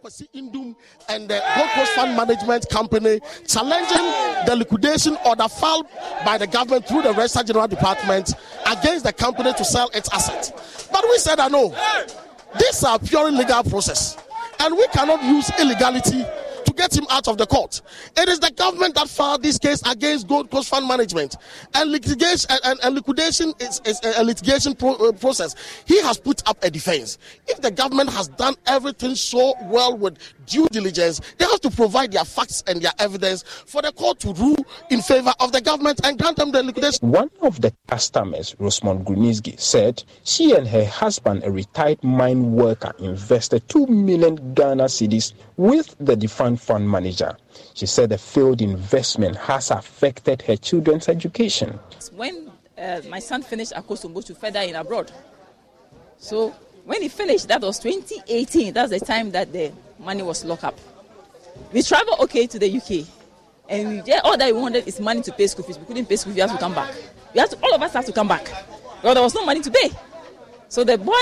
Kwasi 0.04 0.28
Nduom 0.34 0.76
and 1.08 1.28
the 1.30 1.42
Gold 1.56 1.70
Coast 1.70 1.92
Fund 1.92 2.14
Management 2.14 2.68
Company 2.68 3.20
challenging 3.46 4.44
the 4.44 4.54
liquidation 4.54 5.16
order 5.24 5.48
filed 5.48 5.86
by 6.26 6.36
the 6.36 6.46
government 6.46 6.86
through 6.86 7.00
the 7.00 7.12
Register 7.14 7.42
General 7.42 7.68
Department 7.68 8.34
against 8.66 9.06
the 9.06 9.14
company 9.14 9.54
to 9.54 9.64
sell 9.64 9.88
its 9.94 10.12
assets. 10.12 10.88
But 10.92 11.04
we 11.08 11.16
said, 11.16 11.40
I 11.40 11.48
know, 11.48 11.70
this 12.58 12.82
is 12.82 12.84
a 12.86 12.98
purely 12.98 13.32
legal 13.32 13.62
process, 13.64 14.18
and 14.60 14.76
we 14.76 14.86
cannot 14.88 15.24
use 15.24 15.50
illegality 15.58 16.22
get 16.76 16.96
him 16.96 17.06
out 17.10 17.28
of 17.28 17.38
the 17.38 17.46
court. 17.46 17.80
It 18.16 18.28
is 18.28 18.40
the 18.40 18.50
government 18.50 18.94
that 18.96 19.08
filed 19.08 19.42
this 19.42 19.58
case 19.58 19.82
against 19.86 20.28
Gold 20.28 20.50
Coast 20.50 20.68
Fund 20.68 20.86
Management, 20.86 21.36
and 21.74 21.90
litigation 21.90 22.50
and, 22.64 22.78
and 22.82 22.94
liquidation 22.94 23.52
is, 23.60 23.80
is, 23.84 24.00
a 24.04 24.24
litigation 24.24 24.74
pro, 24.74 24.94
uh, 24.94 25.12
process. 25.12 25.54
He 25.86 26.00
has 26.02 26.18
put 26.18 26.46
up 26.48 26.62
a 26.62 26.70
defense. 26.70 27.18
If 27.46 27.60
the 27.60 27.70
government 27.70 28.10
has 28.10 28.28
done 28.28 28.54
everything 28.66 29.14
so 29.14 29.54
well 29.64 29.96
with 29.96 30.18
due 30.46 30.68
diligence, 30.68 31.20
they 31.38 31.44
have 31.44 31.60
to 31.62 31.70
provide 31.70 32.12
their 32.12 32.24
facts 32.24 32.62
and 32.66 32.80
their 32.82 32.92
evidence 32.98 33.42
for 33.42 33.82
the 33.82 33.92
court 33.92 34.20
to 34.20 34.32
rule 34.34 34.64
in 34.90 35.00
favor 35.02 35.32
of 35.40 35.52
the 35.52 35.60
government 35.60 36.00
and 36.04 36.18
grant 36.18 36.36
them 36.36 36.52
the 36.52 36.62
liquidation. 36.62 37.10
One 37.10 37.30
of 37.42 37.60
the 37.60 37.72
customers, 37.88 38.54
Rosamond 38.58 39.06
Grunitzky, 39.06 39.58
said 39.60 40.02
she 40.24 40.52
and 40.52 40.66
her 40.68 40.84
husband, 40.84 41.44
a 41.44 41.50
retired 41.50 42.02
mine 42.02 42.52
worker, 42.52 42.92
invested 42.98 43.68
2 43.68 43.86
million 43.86 44.54
Ghana 44.54 44.84
cedis 44.84 45.32
with 45.56 45.94
the 46.00 46.16
defunct 46.16 46.63
fund 46.64 46.90
manager. 46.90 47.36
She 47.74 47.86
said 47.86 48.10
the 48.10 48.18
failed 48.18 48.62
investment 48.62 49.36
has 49.36 49.70
affected 49.70 50.42
her 50.42 50.56
children's 50.56 51.08
education. 51.08 51.78
When 52.14 52.50
uh, 52.78 53.00
my 53.08 53.18
son 53.18 53.42
finished 53.42 53.72
Akosombo 53.72 54.24
to 54.24 54.34
further 54.34 54.60
in 54.60 54.74
abroad, 54.74 55.12
so 56.18 56.54
when 56.84 57.02
he 57.02 57.08
finished, 57.08 57.48
that 57.48 57.60
was 57.60 57.78
2018. 57.78 58.72
That's 58.74 58.90
the 58.90 59.00
time 59.00 59.30
that 59.32 59.52
the 59.52 59.72
money 59.98 60.22
was 60.22 60.44
locked 60.44 60.64
up. 60.64 60.78
We 61.72 61.82
traveled 61.82 62.20
okay 62.20 62.46
to 62.46 62.58
the 62.58 62.76
UK, 62.76 63.06
and 63.68 63.88
we, 63.88 64.02
yeah, 64.04 64.20
all 64.24 64.36
that 64.36 64.52
we 64.52 64.60
wanted 64.60 64.86
is 64.86 65.00
money 65.00 65.22
to 65.22 65.32
pay 65.32 65.46
school 65.46 65.64
fees. 65.64 65.78
We 65.78 65.86
couldn't 65.86 66.06
pay 66.06 66.16
school 66.16 66.32
fees. 66.32 66.36
We 66.36 66.48
had 66.48 66.50
to 66.50 66.58
come 66.58 66.74
back. 66.74 66.94
We 67.32 67.40
had 67.40 67.50
to, 67.50 67.58
all 67.62 67.74
of 67.74 67.82
us 67.82 67.92
had 67.92 68.06
to 68.06 68.12
come 68.12 68.28
back. 68.28 68.50
Well, 69.02 69.14
there 69.14 69.22
was 69.22 69.34
no 69.34 69.44
money 69.44 69.60
to 69.60 69.70
pay. 69.70 69.90
So 70.68 70.84
the 70.84 70.98
boy 70.98 71.12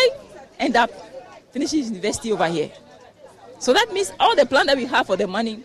ended 0.58 0.76
up 0.76 0.90
finishing 1.52 1.84
university 1.84 2.32
over 2.32 2.48
here. 2.48 2.70
So 3.62 3.72
that 3.72 3.92
means 3.92 4.10
all 4.18 4.34
the 4.34 4.44
plan 4.44 4.66
that 4.66 4.76
we 4.76 4.86
have 4.86 5.06
for 5.06 5.16
the 5.16 5.28
money 5.28 5.62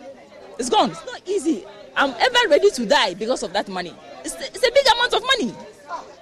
is 0.56 0.70
gone. 0.70 0.90
It's 0.90 1.04
not 1.04 1.20
easy. 1.26 1.64
I'm 1.96 2.14
ever 2.20 2.48
ready 2.48 2.70
to 2.70 2.86
die 2.86 3.14
because 3.14 3.42
of 3.42 3.52
that 3.54 3.66
money. 3.66 3.92
It's, 4.24 4.36
it's 4.36 4.64
a 4.64 4.70
big 4.70 4.86
amount 4.94 5.14
of 5.14 5.22
money. 5.22 5.52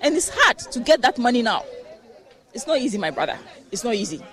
And 0.00 0.16
it's 0.16 0.30
hard 0.32 0.58
to 0.58 0.80
get 0.80 1.02
that 1.02 1.18
money 1.18 1.42
now. 1.42 1.66
It's 2.54 2.66
not 2.66 2.78
easy, 2.78 2.96
my 2.96 3.10
brother. 3.10 3.38
It's 3.70 3.84
not 3.84 3.94
easy. 3.94 4.24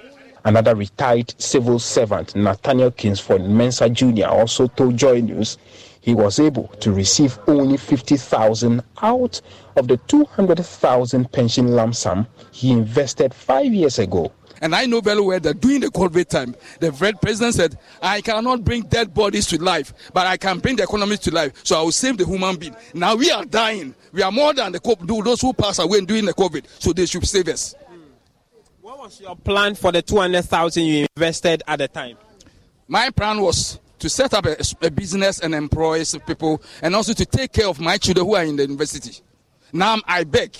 Another 0.45 0.73
retired 0.73 1.33
civil 1.37 1.79
servant, 1.79 2.33
Nathaniel 2.33 2.91
Kingsford 2.91 3.41
Mensah 3.41 3.91
Jr., 3.91 4.27
also 4.27 4.67
told 4.67 4.95
Joy 4.95 5.19
News 5.19 5.57
he 5.99 6.15
was 6.15 6.39
able 6.39 6.69
to 6.79 6.93
receive 6.93 7.37
only 7.47 7.75
50,000 7.75 8.81
out 9.01 9.41
of 9.75 9.89
the 9.89 9.97
200,000 10.07 11.29
pension 11.33 11.67
lump 11.75 11.95
sum 11.95 12.25
he 12.53 12.71
invested 12.71 13.33
five 13.33 13.73
years 13.73 13.99
ago. 13.99 14.31
And 14.63 14.73
I 14.73 14.85
know 14.85 15.01
very 15.01 15.19
well 15.19 15.41
that 15.41 15.59
during 15.59 15.81
the 15.81 15.87
COVID 15.87 16.29
time, 16.29 16.55
the 16.79 16.93
president 17.21 17.53
said, 17.53 17.77
I 18.01 18.21
cannot 18.21 18.63
bring 18.63 18.83
dead 18.83 19.13
bodies 19.13 19.45
to 19.47 19.61
life, 19.61 19.93
but 20.13 20.25
I 20.25 20.37
can 20.37 20.59
bring 20.59 20.77
the 20.77 20.83
economy 20.83 21.17
to 21.17 21.31
life. 21.31 21.51
So 21.65 21.77
I 21.77 21.81
will 21.81 21.91
save 21.91 22.17
the 22.17 22.25
human 22.25 22.55
being. 22.55 22.73
Now 22.93 23.13
we 23.15 23.29
are 23.29 23.43
dying. 23.43 23.93
We 24.13 24.21
are 24.21 24.31
more 24.31 24.53
than 24.53 24.71
the 24.71 24.79
COVID, 24.79 25.25
those 25.25 25.41
who 25.41 25.51
pass 25.51 25.79
away 25.79 25.99
during 26.05 26.23
the 26.23 26.33
COVID. 26.33 26.63
So 26.79 26.93
they 26.93 27.05
should 27.05 27.27
save 27.27 27.49
us. 27.49 27.75
What 28.79 28.99
was 28.99 29.19
your 29.19 29.35
plan 29.35 29.75
for 29.75 29.91
the 29.91 30.01
200,000 30.01 30.81
you 30.81 31.07
invested 31.13 31.61
at 31.67 31.79
the 31.79 31.89
time? 31.89 32.15
My 32.87 33.09
plan 33.09 33.41
was 33.41 33.81
to 33.99 34.07
set 34.07 34.33
up 34.33 34.45
a, 34.45 34.55
a 34.81 34.89
business 34.89 35.41
and 35.41 35.53
employ 35.53 36.05
people 36.25 36.63
and 36.81 36.95
also 36.95 37.11
to 37.11 37.25
take 37.25 37.51
care 37.51 37.67
of 37.67 37.81
my 37.81 37.97
children 37.97 38.25
who 38.25 38.35
are 38.35 38.45
in 38.45 38.55
the 38.55 38.63
university. 38.63 39.21
Now 39.73 39.97
I 40.07 40.23
beg 40.23 40.55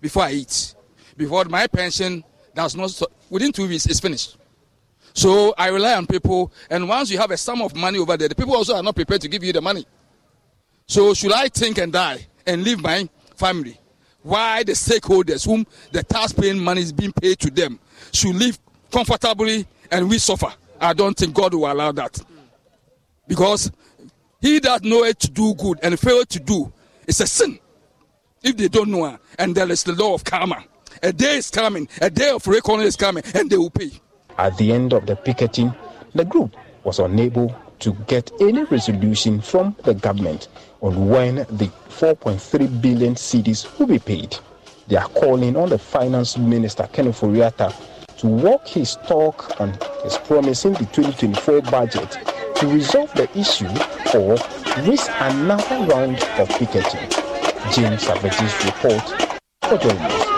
before 0.00 0.22
I 0.22 0.34
eat. 0.34 0.76
Before 1.16 1.44
my 1.46 1.66
pension 1.66 2.22
does 2.54 2.76
not 2.76 3.00
within 3.28 3.52
two 3.52 3.68
weeks 3.68 3.86
it's 3.86 4.00
finished. 4.00 4.36
So 5.12 5.54
I 5.58 5.68
rely 5.68 5.94
on 5.94 6.06
people, 6.06 6.52
and 6.70 6.88
once 6.88 7.10
you 7.10 7.18
have 7.18 7.30
a 7.30 7.36
sum 7.36 7.62
of 7.62 7.74
money 7.74 7.98
over 7.98 8.16
there, 8.16 8.28
the 8.28 8.34
people 8.34 8.54
also 8.54 8.76
are 8.76 8.82
not 8.82 8.94
prepared 8.94 9.20
to 9.22 9.28
give 9.28 9.42
you 9.42 9.52
the 9.52 9.60
money. 9.60 9.84
So 10.86 11.14
should 11.14 11.32
I 11.32 11.48
think 11.48 11.78
and 11.78 11.92
die 11.92 12.26
and 12.46 12.62
leave 12.62 12.80
my 12.80 13.08
family? 13.36 13.78
Why 14.22 14.62
the 14.62 14.72
stakeholders, 14.72 15.44
whom 15.44 15.66
the 15.92 16.02
tax-paying 16.02 16.58
money 16.58 16.82
is 16.82 16.92
being 16.92 17.12
paid 17.12 17.38
to 17.40 17.50
them, 17.50 17.80
should 18.12 18.36
live 18.36 18.58
comfortably 18.92 19.66
and 19.90 20.08
we 20.08 20.18
suffer? 20.18 20.52
I 20.80 20.92
don't 20.92 21.16
think 21.16 21.34
God 21.34 21.54
will 21.54 21.70
allow 21.70 21.92
that, 21.92 22.20
because 23.26 23.70
he 24.40 24.58
that 24.60 24.84
knoweth 24.84 25.18
to 25.20 25.30
do 25.30 25.54
good 25.54 25.78
and 25.82 25.98
fail 25.98 26.24
to 26.24 26.40
do 26.40 26.72
is 27.06 27.20
a 27.20 27.26
sin. 27.26 27.58
If 28.42 28.56
they 28.56 28.68
don't 28.68 28.90
know, 28.90 29.18
and 29.38 29.54
there 29.54 29.70
is 29.70 29.82
the 29.82 29.92
law 29.92 30.14
of 30.14 30.24
karma. 30.24 30.64
A 31.02 31.14
day 31.14 31.38
is 31.38 31.50
coming, 31.50 31.88
a 32.02 32.10
day 32.10 32.28
of 32.28 32.46
reckoning 32.46 32.84
is 32.84 32.94
coming, 32.94 33.22
and 33.34 33.48
they 33.48 33.56
will 33.56 33.70
pay. 33.70 33.90
At 34.36 34.58
the 34.58 34.70
end 34.70 34.92
of 34.92 35.06
the 35.06 35.16
picketing, 35.16 35.74
the 36.14 36.26
group 36.26 36.54
was 36.84 36.98
unable 36.98 37.56
to 37.78 37.94
get 38.06 38.30
any 38.38 38.64
resolution 38.64 39.40
from 39.40 39.74
the 39.84 39.94
government 39.94 40.48
on 40.82 41.08
when 41.08 41.36
the 41.36 41.70
4.3 41.88 42.82
billion 42.82 43.14
cedis 43.14 43.78
will 43.78 43.86
be 43.86 43.98
paid. 43.98 44.36
They 44.88 44.96
are 44.96 45.08
calling 45.08 45.56
on 45.56 45.70
the 45.70 45.78
finance 45.78 46.36
minister, 46.36 46.86
Ken 46.92 47.06
Ofori-Atta, 47.06 47.74
to 48.18 48.26
walk 48.26 48.68
his 48.68 48.96
talk 49.06 49.58
and 49.58 49.82
his 50.04 50.18
promise 50.18 50.66
in 50.66 50.74
the 50.74 50.84
2024 50.92 51.62
budget 51.62 52.18
to 52.56 52.66
resolve 52.66 53.10
the 53.14 53.26
issue 53.38 53.68
or 54.14 54.36
risk 54.86 55.10
another 55.18 55.86
round 55.86 56.22
of 56.38 56.48
picketing. 56.50 57.08
James 57.72 58.04
Avedzi's 58.04 58.66
report 58.66 59.40
for 59.62 59.78
Joy 59.78 60.29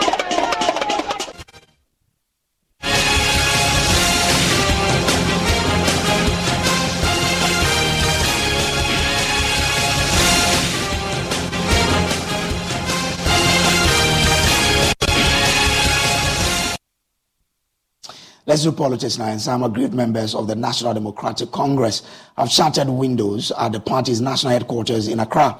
Let's 18.53 18.65
do 18.65 18.73
politics 18.73 19.17
now. 19.17 19.29
And 19.29 19.41
some 19.41 19.63
agreed 19.63 19.95
members 19.95 20.35
of 20.35 20.47
the 20.47 20.55
National 20.55 20.93
Democratic 20.93 21.51
Congress 21.53 22.03
have 22.37 22.51
shattered 22.51 22.87
windows 22.87 23.51
at 23.59 23.73
the 23.73 23.81
party's 23.81 24.21
national 24.21 24.53
headquarters 24.53 25.09
in 25.09 25.21
Accra. 25.21 25.59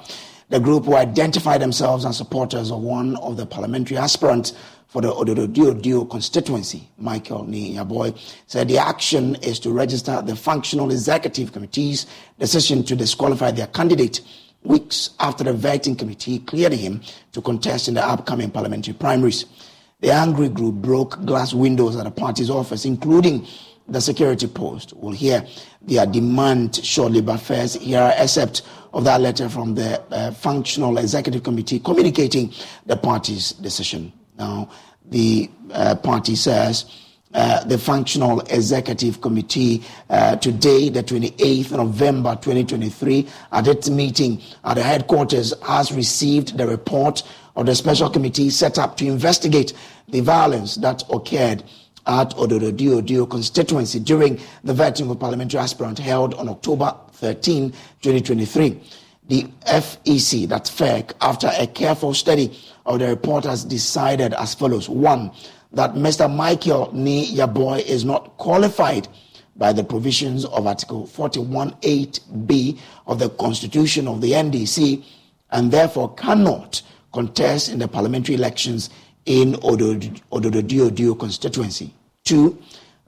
The 0.49 0.59
group 0.59 0.85
who 0.85 0.95
identify 0.95 1.57
themselves 1.57 2.05
as 2.05 2.17
supporters 2.17 2.69
of 2.69 2.81
one 2.81 3.15
of 3.15 3.35
the 3.35 3.47
parliamentary 3.47 3.97
aspirants 3.97 4.53
for 4.89 5.01
the 5.01 5.11
Ododo 5.11 6.07
constituency, 6.07 6.87
Michael 6.99 7.45
Nii 7.45 7.77
Yeboah, 7.77 8.15
said 8.45 8.67
the 8.67 8.77
action 8.77 9.37
is 9.41 9.59
to 9.61 9.71
register 9.71 10.21
the 10.21 10.35
functional 10.35 10.91
executive 10.91 11.51
committee's 11.51 12.05
decision 12.37 12.83
to 12.83 12.95
disqualify 12.95 13.49
their 13.49 13.65
candidate 13.65 14.21
weeks 14.61 15.09
after 15.19 15.43
the 15.43 15.53
vetting 15.53 15.97
committee 15.97 16.37
cleared 16.37 16.73
him 16.73 17.01
to 17.31 17.41
contest 17.41 17.87
in 17.87 17.95
the 17.95 18.05
upcoming 18.05 18.51
parliamentary 18.51 18.93
primaries. 18.93 19.45
The 20.03 20.11
angry 20.11 20.49
group 20.49 20.75
broke 20.75 21.23
glass 21.23 21.53
windows 21.53 21.95
at 21.95 22.03
the 22.03 22.11
party's 22.11 22.49
office, 22.49 22.83
including 22.83 23.47
the 23.87 24.01
security 24.01 24.47
post. 24.47 24.91
We'll 24.97 25.13
hear 25.13 25.47
their 25.81 26.05
demand 26.05 26.75
shortly, 26.83 27.21
but 27.21 27.37
first, 27.37 27.77
here 27.77 28.01
are 28.01 28.11
excerpt 28.17 28.63
of 28.93 29.05
that 29.05 29.21
letter 29.21 29.47
from 29.47 29.75
the 29.75 30.01
uh, 30.11 30.31
Functional 30.31 30.97
Executive 30.97 31.43
Committee 31.43 31.79
communicating 31.79 32.51
the 32.85 32.97
party's 32.97 33.53
decision. 33.53 34.11
Now, 34.37 34.69
the 35.05 35.49
uh, 35.71 35.95
party 35.95 36.35
says 36.35 36.83
uh, 37.33 37.63
the 37.63 37.77
Functional 37.77 38.41
Executive 38.41 39.21
Committee 39.21 39.83
uh, 40.09 40.35
today, 40.35 40.89
the 40.89 41.01
28th 41.01 41.71
November 41.71 42.35
2023, 42.35 43.25
at 43.53 43.67
its 43.67 43.89
meeting 43.89 44.41
at 44.65 44.73
the 44.73 44.83
headquarters, 44.83 45.53
has 45.63 45.93
received 45.93 46.57
the 46.57 46.67
report 46.67 47.23
of 47.55 47.65
the 47.65 47.75
special 47.75 48.09
committee 48.09 48.49
set 48.49 48.77
up 48.79 48.97
to 48.97 49.05
investigate 49.05 49.73
the 50.07 50.19
violence 50.21 50.75
that 50.75 51.03
occurred 51.11 51.63
at 52.05 52.31
Ododo 52.31 53.29
constituency 53.29 53.99
during 53.99 54.39
the 54.63 54.73
vetting 54.73 55.09
of 55.09 55.19
parliamentary 55.19 55.59
aspirant 55.59 55.97
held 55.99 56.33
on 56.35 56.49
October 56.49 56.95
13, 57.13 57.71
2023. 58.01 58.81
The 59.29 59.43
FEC, 59.65 60.47
that's 60.49 60.69
FEC, 60.69 61.13
after 61.21 61.49
a 61.57 61.65
careful 61.67 62.13
study 62.13 62.57
of 62.85 62.99
the 62.99 63.07
report, 63.07 63.45
has 63.45 63.63
decided 63.63 64.33
as 64.33 64.53
follows. 64.53 64.89
One, 64.89 65.31
that 65.71 65.93
Mr. 65.93 66.33
Michael 66.33 66.87
Nii 66.93 67.31
Yeboah 67.33 67.83
is 67.85 68.03
not 68.03 68.37
qualified 68.37 69.07
by 69.55 69.71
the 69.71 69.83
provisions 69.83 70.45
of 70.45 70.67
Article 70.67 71.07
41.8b 71.07 72.79
of 73.07 73.19
the 73.19 73.29
Constitution 73.29 74.07
of 74.07 74.19
the 74.19 74.31
NDC 74.31 75.03
and 75.51 75.71
therefore 75.71 76.13
cannot 76.15 76.81
contest 77.13 77.69
in 77.69 77.79
the 77.79 77.87
parliamentary 77.87 78.35
elections 78.35 78.89
in 79.25 79.53
Ododo 79.55 81.19
constituency. 81.19 81.93
Two, 82.25 82.61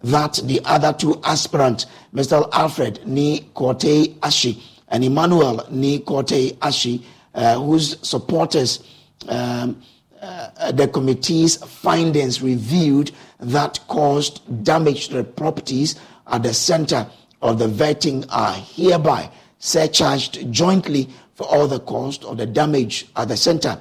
that 0.04 0.40
the 0.44 0.62
other 0.66 0.94
two 0.94 1.20
aspirants, 1.24 1.88
Mr. 2.14 2.48
Alfred 2.54 3.06
Ni 3.06 3.42
Kortei 3.56 4.14
Ashi 4.20 4.62
and 4.90 5.04
Emmanuel 5.04 5.66
Ni 5.72 6.00
Kortei 6.00 6.54
Ashi, 6.58 7.04
uh, 7.34 7.60
whose 7.60 7.98
supporters, 8.08 8.84
um, 9.28 9.82
uh, 10.22 10.72
the 10.72 10.88
committee's 10.88 11.58
findings 11.58 12.42
revealed 12.42 13.12
that 13.40 13.80
caused 13.88 14.64
damage 14.64 15.10
to 15.10 15.16
the 15.16 15.24
properties 15.24 16.00
at 16.28 16.44
the 16.44 16.54
center 16.54 17.08
of 17.42 17.60
the 17.60 17.68
vetting 17.68 18.26
are 18.30 18.54
hereby 18.54 19.30
surcharged 19.60 20.52
jointly 20.52 21.10
for 21.36 21.46
all 21.48 21.68
the 21.68 21.80
cost 21.82 22.24
of 22.24 22.38
the 22.38 22.46
damage 22.46 23.08
at 23.16 23.28
the 23.28 23.38
center. 23.38 23.80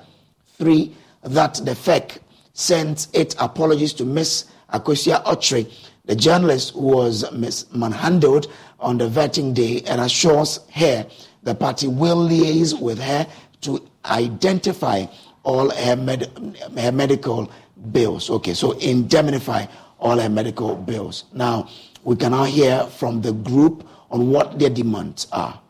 Three, 0.58 0.94
that 1.22 1.54
the 1.54 1.72
FEC 1.72 2.18
sends 2.52 3.08
its 3.12 3.34
apologies 3.38 3.92
to 3.94 4.04
Miss 4.04 4.46
Akosia 4.72 5.22
Otri, 5.24 5.70
the 6.04 6.14
journalist 6.14 6.74
who 6.74 6.82
was 6.82 7.30
manhandled 7.72 8.52
on 8.78 8.98
the 8.98 9.08
vetting 9.08 9.54
day, 9.54 9.82
and 9.86 10.00
assures 10.00 10.60
her 10.72 11.06
the 11.42 11.54
party 11.54 11.88
will 11.88 12.28
liaise 12.28 12.78
with 12.78 12.98
her 12.98 13.26
to 13.62 13.82
identify 14.04 15.06
all 15.42 15.70
her, 15.70 15.96
med- 15.96 16.30
her 16.76 16.92
medical 16.92 17.50
bills. 17.92 18.30
Okay, 18.30 18.54
so 18.54 18.72
indemnify 18.72 19.66
all 19.98 20.18
her 20.18 20.28
medical 20.28 20.76
bills. 20.76 21.24
Now, 21.32 21.68
we 22.04 22.16
can 22.16 22.32
now 22.32 22.44
hear 22.44 22.84
from 22.84 23.22
the 23.22 23.32
group 23.32 23.88
on 24.10 24.30
what 24.30 24.58
their 24.58 24.70
demands 24.70 25.26
are. 25.32 25.60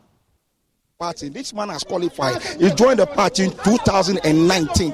Party. 0.97 1.27
This 1.27 1.53
man 1.53 1.67
has 1.67 1.83
qualified. 1.83 2.41
He 2.41 2.69
joined 2.69 2.99
the 2.99 3.05
party 3.05 3.43
in 3.43 3.51
2019, 3.51 4.93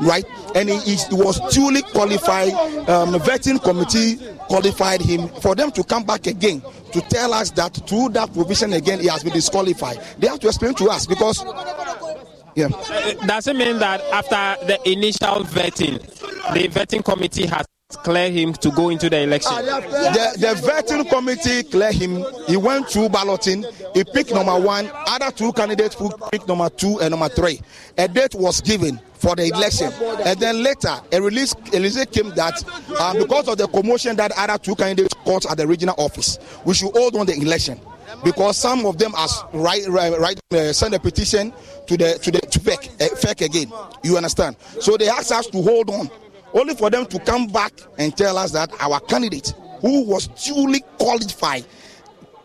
right? 0.00 0.24
And 0.54 0.70
he, 0.70 0.78
he 0.78 0.96
was 1.10 1.38
duly 1.54 1.82
qualified. 1.82 2.54
Um, 2.88 3.12
the 3.12 3.18
vetting 3.18 3.62
committee 3.62 4.16
qualified 4.48 5.02
him 5.02 5.28
for 5.42 5.54
them 5.54 5.70
to 5.72 5.84
come 5.84 6.04
back 6.04 6.26
again 6.26 6.62
to 6.92 7.02
tell 7.02 7.34
us 7.34 7.50
that 7.50 7.74
through 7.86 8.08
that 8.10 8.32
provision 8.32 8.72
again 8.72 9.00
he 9.00 9.08
has 9.08 9.22
been 9.22 9.34
disqualified. 9.34 10.00
They 10.18 10.26
have 10.28 10.40
to 10.40 10.46
explain 10.46 10.72
to 10.76 10.88
us 10.88 11.06
because 11.06 11.44
yeah. 12.54 12.68
Does 13.26 13.46
it 13.46 13.56
mean 13.56 13.78
that 13.78 14.00
after 14.10 14.64
the 14.66 14.78
initial 14.90 15.44
vetting, 15.44 16.00
the 16.54 16.68
vetting 16.68 17.04
committee 17.04 17.44
has 17.44 17.66
clear 17.96 18.30
him 18.30 18.52
to 18.54 18.70
go 18.70 18.88
into 18.88 19.08
the 19.08 19.20
election? 19.20 19.52
The, 19.64 20.36
the 20.38 20.54
vetting 20.66 21.08
committee 21.08 21.62
clear 21.64 21.92
him. 21.92 22.24
He 22.46 22.56
went 22.56 22.88
through 22.88 23.08
balloting. 23.10 23.64
He 23.94 24.04
picked 24.04 24.32
number 24.32 24.58
one. 24.58 24.90
Other 25.06 25.30
two 25.30 25.52
candidates 25.52 25.96
picked 26.30 26.48
number 26.48 26.68
two 26.70 27.00
and 27.00 27.10
number 27.10 27.28
three. 27.28 27.60
A 27.98 28.08
date 28.08 28.34
was 28.34 28.60
given 28.60 29.00
for 29.14 29.36
the 29.36 29.46
election. 29.46 29.92
And 30.26 30.38
then 30.38 30.62
later, 30.62 30.94
a 31.12 31.22
release, 31.22 31.54
a 31.72 31.76
release 31.76 32.04
came 32.06 32.30
that 32.30 32.62
um, 33.00 33.18
because 33.18 33.48
of 33.48 33.56
the 33.58 33.68
commotion 33.68 34.16
that 34.16 34.32
other 34.36 34.58
two 34.58 34.74
candidates 34.74 35.14
caused 35.24 35.48
at 35.50 35.56
the 35.56 35.66
regional 35.66 35.94
office, 35.98 36.38
we 36.64 36.74
should 36.74 36.90
hold 36.92 37.16
on 37.16 37.26
the 37.26 37.34
election. 37.34 37.80
Because 38.24 38.56
some 38.58 38.84
of 38.84 38.98
them 38.98 39.12
has 39.12 39.42
right, 39.54 39.86
right, 39.88 40.18
right 40.18 40.38
uh, 40.52 40.72
a 40.92 40.98
petition 40.98 41.52
to 41.86 41.96
the 41.96 42.18
to 42.22 42.30
the 42.30 42.40
to 42.40 43.28
uh, 43.28 43.44
again. 43.44 43.72
You 44.02 44.16
understand? 44.16 44.56
So 44.80 44.96
they 44.96 45.08
asked 45.08 45.32
us 45.32 45.46
to 45.46 45.62
hold 45.62 45.88
on 45.88 46.10
only 46.54 46.74
for 46.74 46.90
them 46.90 47.06
to 47.06 47.18
come 47.20 47.46
back 47.46 47.72
and 47.98 48.16
tell 48.16 48.36
us 48.38 48.52
that 48.52 48.70
our 48.80 49.00
candidate, 49.00 49.54
who 49.80 50.04
was 50.04 50.28
duly 50.28 50.80
qualified, 50.98 51.64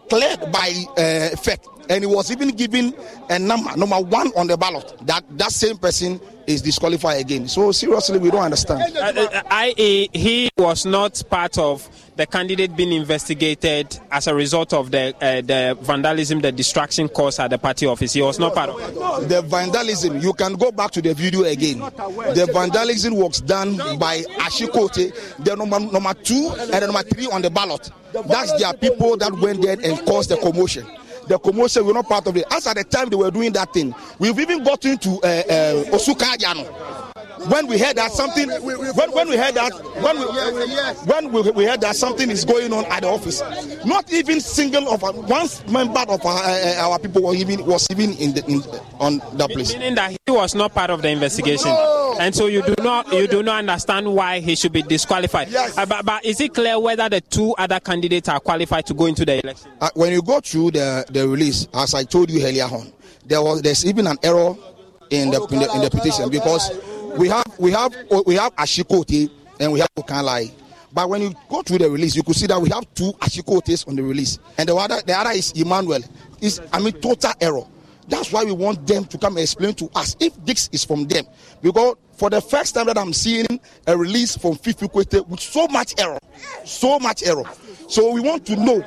cleared 0.09 0.39
by 0.51 0.73
uh, 0.97 1.35
FEC, 1.35 1.59
and 1.89 2.03
he 2.03 2.07
was 2.07 2.31
even 2.31 2.49
given 2.49 2.93
a 3.29 3.39
number, 3.39 3.75
number 3.77 3.99
one 3.99 4.31
on 4.35 4.47
the 4.47 4.57
ballot, 4.57 4.93
that 5.03 5.23
that 5.37 5.51
same 5.51 5.77
person 5.77 6.19
is 6.45 6.61
disqualified 6.61 7.19
again. 7.21 7.47
So 7.47 7.71
seriously, 7.71 8.19
we 8.19 8.31
don't 8.31 8.43
understand. 8.43 8.95
Uh, 8.97 8.99
uh, 9.01 9.41
I, 9.49 9.73
he 9.77 10.49
was 10.57 10.85
not 10.85 11.21
part 11.29 11.57
of 11.57 11.87
the 12.17 12.25
candidate 12.25 12.75
being 12.75 12.91
investigated 12.91 13.99
as 14.11 14.27
a 14.27 14.33
result 14.33 14.73
of 14.73 14.91
the 14.91 15.15
uh, 15.21 15.41
the 15.41 15.77
vandalism, 15.81 16.41
the 16.41 16.51
distraction 16.51 17.07
caused 17.07 17.39
at 17.39 17.49
the 17.51 17.57
party 17.57 17.85
office. 17.85 18.13
He 18.13 18.21
was 18.21 18.39
not 18.39 18.55
part 18.55 18.69
of. 18.71 19.29
The 19.29 19.41
vandalism, 19.43 20.19
you 20.19 20.33
can 20.33 20.53
go 20.53 20.71
back 20.71 20.91
to 20.91 21.01
the 21.01 21.13
video 21.13 21.43
again. 21.43 21.79
The 21.79 22.49
vandalism 22.51 23.15
was 23.15 23.39
done 23.41 23.77
by 23.99 24.21
Ashikote, 24.39 25.43
the 25.43 25.55
number, 25.55 25.79
number 25.79 26.13
two 26.15 26.51
and 26.59 26.71
the 26.71 26.87
number 26.87 27.03
three 27.03 27.27
on 27.27 27.41
the 27.43 27.51
ballot. 27.51 27.91
That's 28.11 28.59
their 28.59 28.73
people 28.73 29.15
that 29.17 29.31
went 29.33 29.61
there 29.61 29.77
and 29.81 29.99
caused 30.05 30.29
the 30.31 30.37
commotion 30.37 30.85
the 31.27 31.37
commotion, 31.37 31.85
we're 31.85 31.93
not 31.93 32.07
part 32.07 32.25
of 32.27 32.37
it. 32.37 32.45
As 32.51 32.65
at 32.67 32.77
the 32.77 32.83
time 32.85 33.09
they 33.09 33.15
were 33.15 33.29
doing 33.31 33.51
that 33.53 33.73
thing, 33.73 33.93
we've 34.17 34.39
even 34.39 34.63
gotten 34.63 34.97
to 34.99 35.19
uh, 35.23 35.27
uh, 35.27 35.97
when 37.49 37.67
we 37.67 37.77
heard 37.77 37.95
that 37.95 38.11
something 38.11 38.49
when, 38.49 39.11
when 39.11 39.29
we 39.29 39.37
heard 39.37 39.55
that 39.55 39.71
when 40.01 40.17
we 40.19 40.25
when 41.05 41.31
we, 41.31 41.51
we 41.51 41.65
heard 41.65 41.81
that 41.81 41.95
something 41.95 42.29
is 42.29 42.45
going 42.45 42.71
on 42.73 42.85
at 42.85 43.01
the 43.01 43.07
office 43.07 43.41
not 43.85 44.11
even 44.11 44.39
single 44.39 44.89
of 44.89 45.01
one 45.01 45.47
member 45.71 45.99
of 46.07 46.25
our, 46.25 46.43
uh, 46.43 46.89
our 46.89 46.99
people 46.99 47.21
was 47.21 47.37
even 47.37 47.65
was 47.65 47.87
even 47.91 48.11
in 48.13 48.33
the 48.33 48.43
in, 48.47 48.61
on 48.99 49.19
that 49.37 49.49
place. 49.49 49.73
meaning 49.73 49.95
that 49.95 50.11
he 50.11 50.31
was 50.31 50.55
not 50.55 50.73
part 50.73 50.89
of 50.89 51.01
the 51.01 51.09
investigation. 51.09 51.69
No. 51.69 52.17
and 52.19 52.33
so 52.33 52.47
you 52.47 52.61
do 52.63 52.75
not 52.83 53.11
you 53.13 53.27
do 53.27 53.43
not 53.43 53.59
understand 53.59 54.13
why 54.13 54.39
he 54.39 54.55
should 54.55 54.71
be 54.71 54.81
disqualified. 54.81 55.49
Yes. 55.49 55.77
Uh, 55.77 55.85
but, 55.85 56.05
but 56.05 56.25
is 56.25 56.39
it 56.41 56.53
clear 56.53 56.79
whether 56.79 57.09
the 57.09 57.21
two 57.21 57.53
other 57.57 57.79
candidates 57.79 58.29
are 58.29 58.39
qualified 58.39 58.85
to 58.87 58.93
go 58.93 59.05
into 59.05 59.25
the 59.25 59.43
election? 59.43 59.71
Uh, 59.79 59.89
when 59.95 60.11
you 60.11 60.21
go 60.21 60.39
through 60.39 60.71
the 60.71 61.05
the 61.09 61.27
release 61.27 61.67
as 61.73 61.93
i 61.93 62.03
told 62.03 62.29
you 62.29 62.45
earlier 62.45 62.65
on 62.65 62.91
there 63.25 63.41
was 63.41 63.61
there's 63.61 63.85
even 63.85 64.07
an 64.07 64.17
error 64.23 64.55
in 65.09 65.29
the, 65.31 65.41
in 65.51 65.59
the, 65.59 65.71
in 65.75 65.81
the 65.81 65.89
petition 65.89 66.29
because 66.29 66.71
we 67.17 67.27
have 67.29 67.45
we 67.59 67.71
have 67.71 67.93
we 68.25 68.35
have 68.35 68.55
Ashikote 68.55 69.29
and 69.59 69.71
we 69.73 69.79
have 69.79 69.89
Okanlai. 69.97 70.51
But 70.93 71.09
when 71.09 71.21
you 71.21 71.33
go 71.49 71.61
through 71.61 71.79
the 71.79 71.89
release, 71.89 72.15
you 72.15 72.23
could 72.23 72.35
see 72.35 72.47
that 72.47 72.59
we 72.61 72.69
have 72.69 72.83
two 72.93 73.11
Ashikotes 73.19 73.87
on 73.87 73.95
the 73.95 74.03
release, 74.03 74.39
and 74.57 74.69
the 74.69 74.75
other 74.75 75.01
the 75.05 75.17
other 75.17 75.31
is 75.31 75.51
Emmanuel. 75.53 76.01
Is 76.41 76.61
I 76.71 76.79
mean 76.79 76.93
total 76.93 77.31
error. 77.41 77.63
That's 78.07 78.31
why 78.31 78.43
we 78.43 78.53
want 78.53 78.87
them 78.87 79.05
to 79.05 79.17
come 79.17 79.33
and 79.33 79.41
explain 79.41 79.73
to 79.75 79.89
us 79.93 80.15
if 80.19 80.33
this 80.45 80.69
is 80.71 80.85
from 80.85 81.05
them. 81.07 81.25
Because 81.61 81.95
for 82.15 82.29
the 82.29 82.41
first 82.41 82.73
time 82.73 82.85
that 82.87 82.97
I'm 82.97 83.11
seeing 83.13 83.45
a 83.85 83.97
release 83.97 84.37
from 84.37 84.55
Fiifi 84.55 84.89
Kwetey 84.91 85.27
with 85.27 85.41
so 85.41 85.67
much 85.67 85.93
error, 85.99 86.19
so 86.63 86.99
much 86.99 87.23
error. 87.23 87.43
So 87.89 88.11
we 88.11 88.21
want 88.21 88.45
to 88.47 88.55
know. 88.55 88.81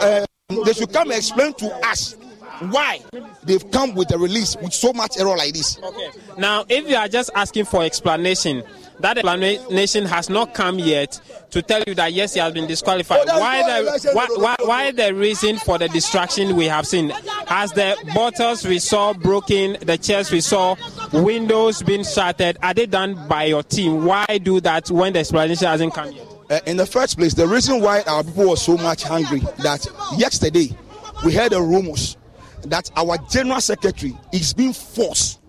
Uh, 0.00 0.24
they 0.64 0.72
should 0.72 0.92
come 0.92 1.10
and 1.10 1.18
explain 1.18 1.52
to 1.54 1.66
us 1.88 2.16
why 2.60 3.00
they've 3.42 3.70
come 3.70 3.94
with 3.94 4.12
a 4.12 4.18
release 4.18 4.56
with 4.56 4.72
so 4.72 4.92
much 4.92 5.18
error 5.18 5.36
like 5.36 5.54
this. 5.54 5.78
Okay. 5.82 6.10
Now, 6.38 6.64
if 6.68 6.88
you 6.88 6.96
are 6.96 7.08
just 7.08 7.30
asking 7.34 7.64
for 7.64 7.82
explanation, 7.82 8.62
that 9.00 9.18
explanation 9.18 10.04
has 10.04 10.28
not 10.28 10.52
come 10.54 10.78
yet 10.78 11.20
to 11.50 11.62
tell 11.62 11.82
you 11.86 11.94
that 11.94 12.12
yes, 12.12 12.34
he 12.34 12.40
has 12.40 12.52
been 12.52 12.66
disqualified. 12.66 13.20
Oh, 13.28 13.40
why 13.40 13.62
the 13.62 14.10
why, 14.12 14.26
why, 14.36 14.56
why, 14.60 14.90
the 14.90 15.14
reason 15.14 15.56
for 15.56 15.78
the 15.78 15.88
distraction 15.88 16.54
we 16.54 16.66
have 16.66 16.86
seen? 16.86 17.10
Has 17.46 17.72
the 17.72 17.96
bottles 18.14 18.64
we 18.66 18.78
saw 18.78 19.14
broken, 19.14 19.78
the 19.80 19.96
chairs 19.96 20.30
we 20.30 20.40
saw, 20.40 20.76
windows 21.12 21.82
being 21.82 22.04
shattered? 22.04 22.58
Are 22.62 22.74
they 22.74 22.86
done 22.86 23.26
by 23.26 23.44
your 23.44 23.62
team? 23.62 24.04
Why 24.04 24.38
do 24.42 24.60
that 24.60 24.90
when 24.90 25.14
the 25.14 25.20
explanation 25.20 25.66
hasn't 25.66 25.94
come 25.94 26.12
yet? 26.12 26.26
Uh, 26.50 26.60
in 26.66 26.76
the 26.76 26.86
first 26.86 27.16
place, 27.16 27.32
the 27.32 27.46
reason 27.46 27.80
why 27.80 28.02
our 28.02 28.24
people 28.24 28.50
were 28.50 28.56
so 28.56 28.76
much 28.76 29.04
hungry 29.04 29.40
that 29.58 29.86
yesterday 30.16 30.76
we 31.24 31.32
heard 31.32 31.52
the 31.52 31.62
rumors 31.62 32.16
that 32.64 32.90
our 32.96 33.18
general 33.30 33.60
secretary 33.60 34.16
is 34.32 34.52
being 34.52 34.72
forced 34.72 35.40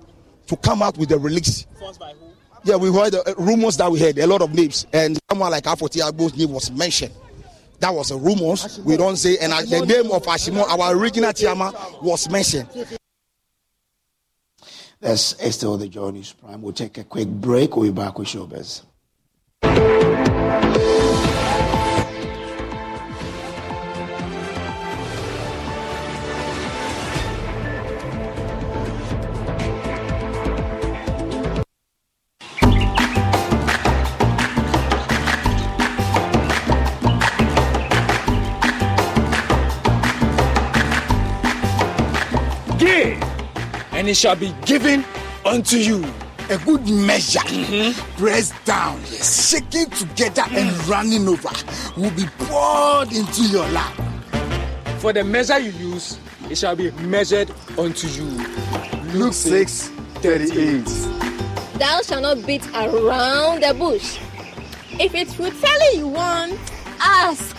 to 0.48 0.56
come 0.58 0.82
out 0.82 0.98
with 0.98 1.12
a 1.12 1.18
release. 1.18 1.66
Forced 1.80 2.00
by 2.00 2.14
who? 2.14 2.32
Yeah, 2.64 2.76
we 2.76 2.94
heard 2.94 3.16
uh, 3.16 3.24
rumors 3.38 3.78
that 3.78 3.92
we 3.92 4.00
heard 4.00 4.18
a 4.20 4.28
lot 4.28 4.42
of 4.42 4.54
names, 4.54 4.86
and 4.94 5.18
someone 5.30 5.52
like 5.52 5.64
Afotey 5.64 6.06
Agbo's 6.08 6.36
name 6.36 6.52
was 6.52 6.70
mentioned. 6.72 7.14
That 7.80 7.94
was 7.96 8.12
a 8.12 8.18
rumors. 8.18 8.80
We 8.86 8.98
don't 8.98 9.16
say, 9.16 9.38
and 9.40 9.52
uh, 9.52 9.62
the 9.64 9.84
name 9.84 10.12
of 10.12 10.24
Ashie 10.24 10.54
Moore, 10.54 10.70
our 10.70 10.96
original 10.96 11.34
chairman, 11.34 11.74
was 12.04 12.30
mentioned. 12.30 12.68
That's 15.00 15.36
still 15.56 15.78
the 15.78 15.88
Joy 15.88 16.12
News 16.12 16.34
Prime. 16.34 16.62
We'll 16.62 16.74
take 16.74 17.00
a 17.00 17.04
quick 17.04 17.28
break. 17.28 17.76
We'll 17.76 17.92
be 17.92 17.96
back 17.96 18.20
with 18.20 18.28
Showbiz. 18.28 18.84
It 44.12 44.18
shall 44.18 44.36
be 44.36 44.54
given 44.66 45.06
unto 45.46 45.78
you. 45.78 46.04
A 46.50 46.58
good 46.66 46.86
measure, 46.90 47.40
mm-hmm. 47.40 48.18
pressed 48.22 48.54
down, 48.66 49.02
shaking 49.06 49.90
together, 49.90 50.42
mm. 50.42 50.58
and 50.58 50.88
running 50.90 51.26
over, 51.30 51.48
will 51.96 52.12
be 52.12 52.26
poured 52.40 53.14
into 53.14 53.44
your 53.44 53.66
lap. 53.70 53.94
For 55.00 55.14
the 55.14 55.24
measure 55.24 55.60
you 55.60 55.72
use, 55.72 56.20
it 56.50 56.58
shall 56.58 56.76
be 56.76 56.92
measured 56.92 57.50
unto 57.80 58.08
you. 58.10 58.26
Luke 59.14 59.34
6 59.34 59.88
38. 60.16 60.84
Thou 61.80 62.02
shalt 62.02 62.22
not 62.24 62.46
beat 62.46 62.68
around 62.76 63.64
the 63.64 63.74
bush. 63.74 64.20
If 65.00 65.16
it's 65.16 65.34
food 65.36 65.54
telling 65.62 66.00
you 66.00 66.08
want, 66.10 66.60
ask. 67.00 67.56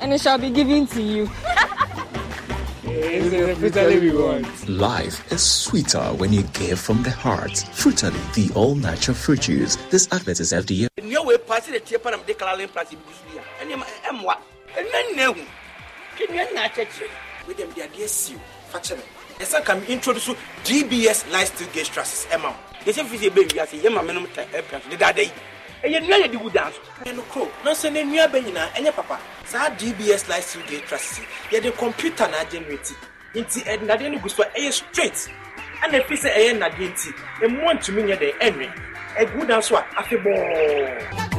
and 0.00 0.12
it 0.12 0.20
shall 0.20 0.36
be 0.36 0.50
given 0.50 0.86
to 0.88 1.00
you. 1.00 1.30
Life 4.68 5.32
is 5.32 5.42
sweeter 5.42 6.04
when 6.14 6.32
you 6.32 6.42
give 6.52 6.78
from 6.78 7.02
the 7.02 7.10
heart. 7.10 7.58
Frutally, 7.72 8.20
the 8.34 8.50
all 8.54 8.74
natural 8.76 9.16
fruit 9.16 9.40
juice. 9.42 9.76
This 9.90 10.08
advert 10.12 10.38
is 10.40 10.52
FDA. 10.52 10.88
ɛsan 19.40 19.64
ka 19.64 19.74
introduce 19.90 20.30
dbs 20.64 21.26
lifestyle 21.32 21.68
gauge 21.74 21.90
trusses 21.90 22.26
ɛma 22.30 22.48
wo 22.54 22.56
yɛsɛ 22.86 23.04
fi 23.10 23.16
sɛ 23.18 23.30
ɛbɛ 23.30 23.42
wiase 23.52 23.76
yɛma 23.82 24.00
menom 24.06 24.26
ta 24.34 24.42
ɛpia 24.54 24.78
so 24.82 24.88
dedada 24.90 25.22
yi 25.22 25.30
ɛyɛ 25.84 26.00
nnua 26.00 26.18
yɛde 26.18 26.36
gu 26.40 26.50
dan 26.50 26.72
so. 26.72 26.80
Ɛno 27.04 27.22
koro. 27.28 27.50
Nanso 27.64 27.90
ne 27.92 28.02
nnua 28.04 28.26
bɛ 28.28 28.40
nyinaa 28.44 28.68
ɛnyɛ 28.74 28.92
papa. 28.96 29.18
Saa 29.46 29.68
dbs 29.70 30.28
lifestyle 30.28 30.62
gauge 30.66 30.84
trusses 30.88 31.20
yɛde 31.50 31.76
computer 31.76 32.26
na 32.28 32.38
agenerate 32.40 32.94
nti 33.34 33.60
ɛnadeɛ 33.64 34.10
no 34.12 34.18
gu 34.18 34.28
so 34.28 34.42
a 34.42 34.46
ɛyɛ 34.46 34.72
straight. 34.72 35.28
Ɛna 35.82 36.00
ɛfi 36.00 36.16
sɛ 36.16 36.32
ɛyɛ 36.34 36.52
nnadeɛ 36.56 36.88
nti 36.88 37.10
ɛmmoa 37.42 37.72
ntumi 37.76 38.02
nyɛ 38.02 38.16
dɛ 38.18 38.38
ɛnwe. 38.40 38.72
Ɛgu 39.18 39.46
dan 39.46 39.62
so 39.62 39.76
a 39.76 39.82
afebɔɔ 39.96 41.34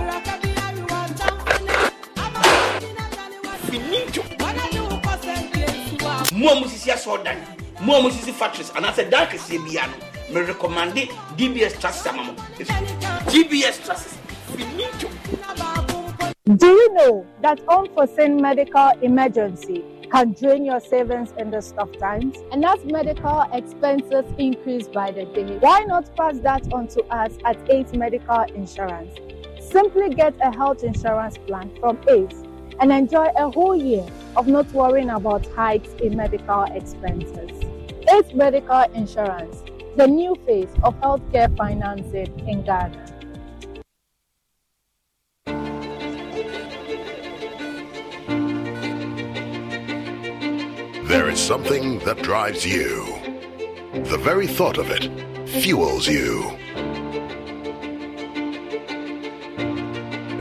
mo 6.35 6.49
a 6.51 6.55
musisi 6.55 6.91
asɔɔdan 6.91 7.37
mo 7.81 7.95
a 7.95 8.01
musisi 8.01 8.31
factories 8.33 8.69
anaasɛ 8.75 9.09
dan 9.09 9.27
kɛseɛ 9.27 9.65
bia 9.65 9.87
no 9.87 10.39
me 10.41 10.45
recommande 10.45 11.09
dbs 11.37 11.79
trusses 11.79 12.05
ama 12.07 12.23
mo. 12.23 12.33
Dbs 13.31 13.79
finito 13.81 14.24
Do 16.57 16.67
you 16.67 16.93
know 16.93 17.25
that 17.41 17.59
unforeseen 17.67 18.41
medical 18.41 18.91
emergency 19.01 19.83
can 20.09 20.33
drain 20.33 20.63
your 20.63 20.79
savings 20.79 21.33
in 21.37 21.51
these 21.51 21.73
tough 21.73 21.91
times? 21.97 22.37
And 22.53 22.63
as 22.63 22.85
medical 22.85 23.41
expenses 23.51 24.23
increase 24.37 24.87
by 24.87 25.11
the 25.11 25.25
day, 25.25 25.57
why 25.57 25.81
not 25.87 26.15
pass 26.15 26.39
that 26.39 26.71
on 26.71 26.87
to 26.89 27.03
us 27.05 27.33
at 27.43 27.57
ACE 27.69 27.91
Medical 27.93 28.43
Insurance? 28.55 29.13
Simply 29.59 30.09
get 30.15 30.35
a 30.41 30.55
health 30.55 30.83
insurance 30.83 31.37
plan 31.37 31.71
from 31.79 31.99
ACE 32.07 32.43
and 32.79 32.91
enjoy 32.91 33.27
a 33.35 33.51
whole 33.51 33.75
year 33.75 34.07
of 34.37 34.47
not 34.47 34.71
worrying 34.71 35.09
about 35.09 35.45
hikes 35.47 35.89
in 36.01 36.15
medical 36.15 36.63
expenses. 36.63 37.51
ACE 38.13 38.33
Medical 38.33 38.83
Insurance, 38.93 39.63
the 39.97 40.07
new 40.07 40.35
face 40.45 40.71
of 40.83 40.95
healthcare 41.01 41.55
financing 41.57 42.47
in 42.47 42.61
Ghana. 42.61 43.04
There 51.15 51.29
is 51.29 51.39
something 51.39 51.99
that 51.99 52.21
drives 52.23 52.65
you. 52.65 53.05
The 53.93 54.17
very 54.17 54.47
thought 54.47 54.77
of 54.77 54.91
it 54.91 55.09
fuels 55.47 56.09
you. 56.09 56.43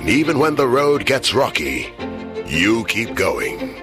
And 0.01 0.09
even 0.09 0.41
when 0.41 0.57
the 0.57 0.66
road 0.66 1.07
gets 1.07 1.33
rocky, 1.33 1.95
you 2.45 2.85
keep 2.87 3.14
going. 3.14 3.77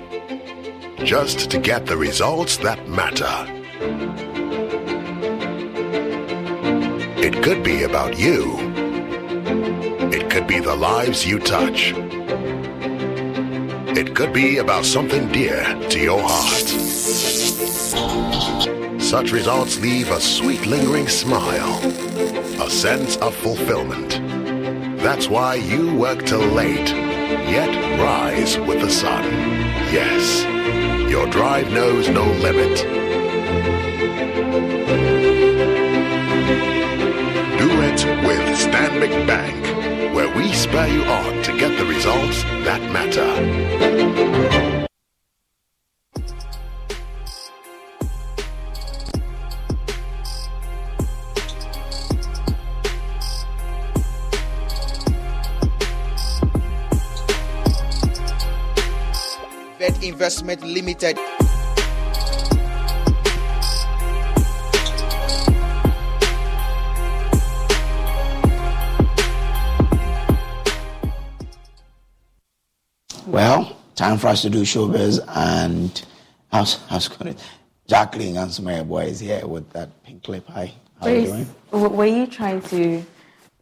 Just 0.98 1.50
to 1.52 1.60
get 1.60 1.86
the 1.86 1.96
results 1.96 2.58
that 2.58 2.86
matter. 2.90 3.38
It 7.26 7.42
could 7.42 7.64
be 7.64 7.84
about 7.84 8.20
you. 8.20 8.58
It 10.12 10.30
could 10.30 10.46
be 10.46 10.60
the 10.60 10.76
lives 10.76 11.26
you 11.26 11.40
touch. 11.40 11.94
It 13.94 14.16
could 14.16 14.32
be 14.32 14.60
about 14.60 14.86
something 14.86 15.28
dear 15.34 15.64
to 15.90 16.00
your 16.00 16.22
heart. 16.24 16.68
Such 19.02 19.34
results 19.34 19.80
leave 19.82 20.10
a 20.12 20.22
sweet 20.22 20.66
lingering 20.66 21.10
smile, 21.10 21.78
a 22.62 22.70
sense 22.70 23.18
of 23.18 23.36
fulfillment. 23.36 24.12
That's 25.02 25.28
why 25.28 25.56
you 25.56 25.94
work 25.94 26.26
till 26.26 26.40
late, 26.40 26.90
yet 27.52 28.00
rise 28.00 28.58
with 28.60 28.80
the 28.80 28.90
sun. 28.90 29.26
Yes, 29.92 30.46
your 31.12 31.28
drive 31.28 31.70
knows 31.74 32.08
no 32.08 32.24
limit. 32.24 32.78
Do 37.60 37.70
it 37.90 38.06
with 38.26 38.58
Stanbic 38.58 39.28
Bank, 39.28 39.81
where 40.14 40.34
we 40.36 40.52
spur 40.54 40.88
you 40.88 41.04
on 41.04 41.44
to 41.44 41.58
get 41.58 41.78
the 41.78 41.86
results 41.86 42.44
that 42.66 42.82
matter. 42.92 43.30
Investment 60.04 60.64
Limited. 60.64 61.41
Well, 73.32 73.78
time 73.96 74.18
for 74.18 74.28
us 74.28 74.42
to 74.42 74.50
do 74.50 74.64
showbiz, 74.64 75.24
and 75.30 76.06
how's, 76.52 76.84
how's 76.90 77.08
going? 77.08 77.38
Jacqueline 77.88 78.36
and 78.36 78.52
Sumaya 78.52 78.86
Boy 78.86 79.06
is 79.06 79.22
here 79.22 79.48
with 79.48 79.70
that 79.72 80.04
pink 80.04 80.28
lip. 80.28 80.46
Hi, 80.50 80.74
how 81.00 81.08
are 81.08 81.16
you 81.16 81.26
doing? 81.28 81.48
were 81.72 82.06
you 82.06 82.28
trying 82.28 82.62
to 82.64 83.02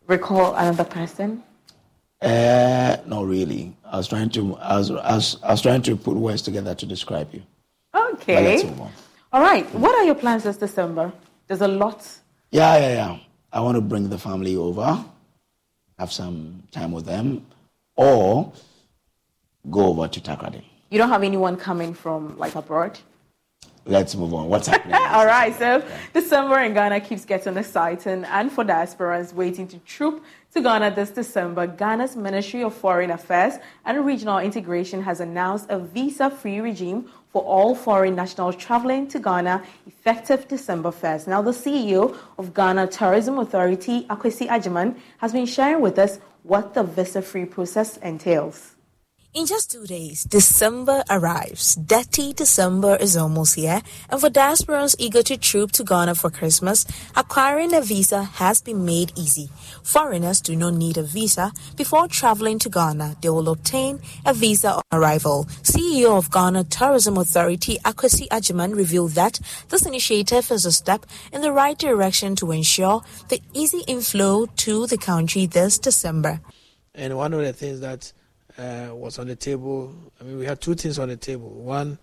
recall 0.08 0.56
another 0.56 0.84
person? 0.84 1.44
Uh, 2.20 2.98
not 3.06 3.28
really. 3.28 3.78
I 3.86 3.98
was 3.98 4.08
trying 4.08 4.32
to. 4.32 4.56
I 4.58 4.76
was, 4.80 4.90
I 4.90 5.16
was. 5.16 5.38
I 5.44 5.52
was 5.52 5.62
trying 5.62 5.84
to 5.84 5.96
put 5.96 6.18
words 6.18 6.42
together 6.42 6.74
to 6.74 6.86
describe 6.88 7.32
you. 7.32 7.44
Okay. 7.96 8.44
let's 8.44 8.64
move 8.64 8.82
on. 8.82 8.92
All 9.32 9.42
right. 9.42 9.72
What 9.76 9.94
are 9.94 10.04
your 10.04 10.16
plans 10.16 10.46
this 10.46 10.58
December? 10.58 11.14
There's 11.46 11.62
a 11.62 11.68
lot. 11.68 12.08
Yeah, 12.50 12.76
yeah, 12.80 12.94
yeah. 12.94 13.20
I 13.54 13.60
want 13.62 13.76
to 13.76 13.82
bring 13.82 14.10
the 14.10 14.18
family 14.18 14.56
over, 14.56 15.06
have 16.00 16.12
some 16.12 16.64
time 16.72 16.92
with 16.92 17.06
them, 17.06 17.46
or 17.96 18.52
go 19.70 19.88
over 19.88 20.08
to 20.08 20.20
Takoradi. 20.20 20.64
You 20.90 20.98
don't 20.98 21.10
have 21.10 21.24
anyone 21.24 21.56
coming 21.58 21.94
from 21.94 22.38
like 22.38 22.56
abroad? 22.56 23.00
Let's 23.86 24.16
move 24.16 24.34
on. 24.34 24.50
What's 24.50 24.68
happening? 24.68 24.94
All 25.10 25.26
right, 25.26 25.58
so 25.58 25.84
December 26.14 26.60
in 26.60 26.74
Ghana 26.74 27.02
keeps 27.02 27.26
getting 27.26 27.58
exciting, 27.58 28.24
and 28.26 28.52
for 28.52 28.64
diasporans 28.64 29.34
waiting 29.34 29.68
to 29.68 29.80
troop 29.80 30.24
to 30.54 30.62
Ghana 30.62 30.94
this 30.96 31.10
December, 31.10 31.66
Ghana's 31.66 32.16
Ministry 32.16 32.62
of 32.64 32.74
Foreign 32.74 33.10
Affairs 33.12 33.56
and 33.86 34.06
Regional 34.06 34.40
Integration 34.40 35.02
has 35.02 35.20
announced 35.20 35.68
a 35.70 35.80
visa 35.80 36.30
free 36.30 36.60
regime 36.60 37.10
for 37.32 37.44
all 37.44 37.74
foreign 37.76 38.16
nationals 38.16 38.56
traveling 38.56 39.08
to 39.08 39.20
Ghana 39.20 39.64
effective 39.88 40.48
December 40.48 40.92
1st. 40.92 41.28
Now, 41.28 41.42
the 41.42 41.52
CEO 41.52 42.16
of 42.38 42.54
Ghana 42.54 42.88
Tourism 42.88 43.40
Authority, 43.40 44.06
Akwasi 44.06 44.48
Agyeman, 44.48 44.98
has 45.20 45.32
been 45.34 45.46
sharing 45.46 45.82
with 45.82 45.98
us 46.00 46.20
what 46.44 46.74
the 46.74 46.84
visa 46.84 47.22
free 47.22 47.46
process 47.46 47.98
entails. 47.98 48.76
In 49.32 49.46
just 49.46 49.70
two 49.70 49.86
days, 49.86 50.24
December 50.24 51.04
arrives. 51.08 51.76
Dirty 51.76 52.34
December 52.34 52.96
is 52.96 53.16
almost 53.16 53.54
here, 53.54 53.84
and 54.10 54.20
for 54.20 54.28
diasporans 54.28 54.96
eager 54.98 55.22
to 55.22 55.38
troop 55.38 55.72
to 55.74 55.84
Ghana 55.84 56.16
for 56.16 56.32
Christmas, 56.32 56.88
acquiring 57.16 57.76
a 57.76 57.82
visa 57.82 58.24
has 58.24 58.60
been 58.60 58.86
made 58.86 59.12
easy. 59.16 59.52
Foreigners 59.84 60.42
do 60.42 60.56
not 60.56 60.74
need 60.74 60.98
a 60.98 61.04
visa 61.04 61.52
before 61.76 62.08
traveling 62.08 62.58
to 62.58 62.70
Ghana. 62.70 63.18
They 63.22 63.30
will 63.30 63.50
obtain 63.50 64.00
a 64.26 64.34
visa 64.34 64.74
on 64.74 64.82
arrival. 64.92 65.46
CEO 65.62 66.18
of 66.18 66.32
Ghana 66.32 66.64
Tourism 66.64 67.16
Authority, 67.16 67.78
Akwasi 67.86 68.28
Agyeman, 68.30 68.76
revealed 68.76 69.12
that 69.12 69.40
this 69.70 69.86
initiative 69.86 70.50
is 70.50 70.66
a 70.66 70.72
step 70.72 71.06
in 71.32 71.42
the 71.42 71.52
right 71.52 71.78
direction 71.78 72.36
to 72.38 72.52
ensure 72.52 73.04
the 73.28 73.40
easy 73.54 73.84
inflow 73.86 74.48
to 74.48 74.88
the 74.88 74.98
country 74.98 75.46
this 75.46 75.78
December. 75.78 76.42
And 76.96 77.16
one 77.16 77.32
of 77.36 77.42
the 77.42 77.54
things 77.54 77.82
that 77.82 78.12
uh, 78.60 78.94
was 78.94 79.20
on 79.20 79.28
the 79.28 79.36
table, 79.36 79.94
I 80.20 80.24
mean, 80.26 80.38
we 80.38 80.46
had 80.46 80.60
two 80.60 80.76
things 80.76 81.00
on 81.00 81.08
the 81.10 81.16
table. 81.16 81.50
One, 81.50 81.98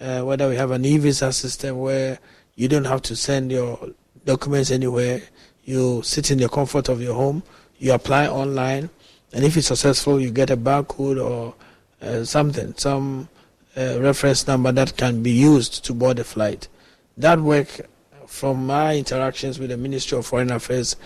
uh, 0.00 0.20
whether 0.20 0.48
we 0.48 0.56
have 0.56 0.70
an 0.70 0.84
e 0.84 0.98
visa 0.98 1.32
system 1.32 1.78
where 1.78 2.18
you 2.54 2.68
don't 2.68 2.84
have 2.84 3.02
to 3.02 3.16
send 3.16 3.50
your 3.50 3.78
documents 4.24 4.70
anywhere, 4.70 5.22
you 5.64 6.02
sit 6.02 6.30
in 6.30 6.38
the 6.38 6.48
comfort 6.48 6.88
of 6.88 7.00
your 7.00 7.14
home, 7.14 7.42
you 7.78 7.92
apply 7.92 8.26
online, 8.26 8.90
and 9.32 9.44
if 9.44 9.56
it's 9.56 9.68
successful, 9.68 10.20
you 10.20 10.30
get 10.30 10.50
a 10.50 10.56
barcode 10.56 11.22
or 11.24 11.54
uh, 12.02 12.24
something, 12.24 12.74
some 12.76 13.28
uh, 13.76 13.98
reference 14.00 14.46
number 14.46 14.70
that 14.70 14.96
can 14.96 15.22
be 15.22 15.30
used 15.30 15.84
to 15.84 15.94
board 15.94 16.18
the 16.18 16.24
flight. 16.24 16.68
That 17.16 17.40
work, 17.40 17.88
from 18.26 18.66
my 18.66 18.96
interactions 18.96 19.58
with 19.58 19.70
the 19.70 19.76
Ministry 19.76 20.18
of 20.18 20.26
Foreign 20.26 20.50
Affairs, 20.50 20.96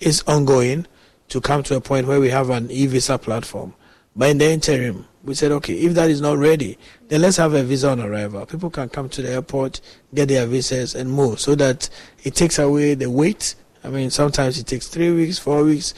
is 0.00 0.24
ongoing 0.26 0.86
to 1.28 1.40
come 1.40 1.62
to 1.64 1.76
a 1.76 1.80
point 1.80 2.06
where 2.06 2.20
we 2.20 2.30
have 2.30 2.50
an 2.50 2.70
e 2.70 2.86
visa 2.86 3.16
platform 3.16 3.74
But 4.16 4.30
in 4.30 4.38
the 4.38 4.50
interim, 4.50 5.06
we 5.22 5.34
said, 5.34 5.52
okay, 5.52 5.74
if 5.74 5.92
that 5.94 6.08
is 6.08 6.20
not 6.20 6.38
ready, 6.38 6.78
then 7.08 7.20
let's 7.20 7.36
have 7.36 7.52
a 7.52 7.62
visa 7.62 7.90
on 7.90 8.00
arrival. 8.00 8.46
People 8.46 8.70
can 8.70 8.88
come 8.88 9.08
to 9.10 9.22
the 9.22 9.30
airport, 9.32 9.80
get 10.14 10.28
their 10.28 10.46
visas, 10.46 10.94
and 10.94 11.10
move 11.10 11.38
so 11.38 11.54
that 11.56 11.90
it 12.24 12.34
takes 12.34 12.58
away 12.58 12.94
the 12.94 13.10
wait. 13.10 13.56
I 13.84 13.88
mean, 13.88 14.10
sometimes 14.10 14.58
it 14.58 14.66
takes 14.66 14.88
three 14.88 15.12
weeks, 15.12 15.38
four 15.38 15.64
weeks, 15.64 15.92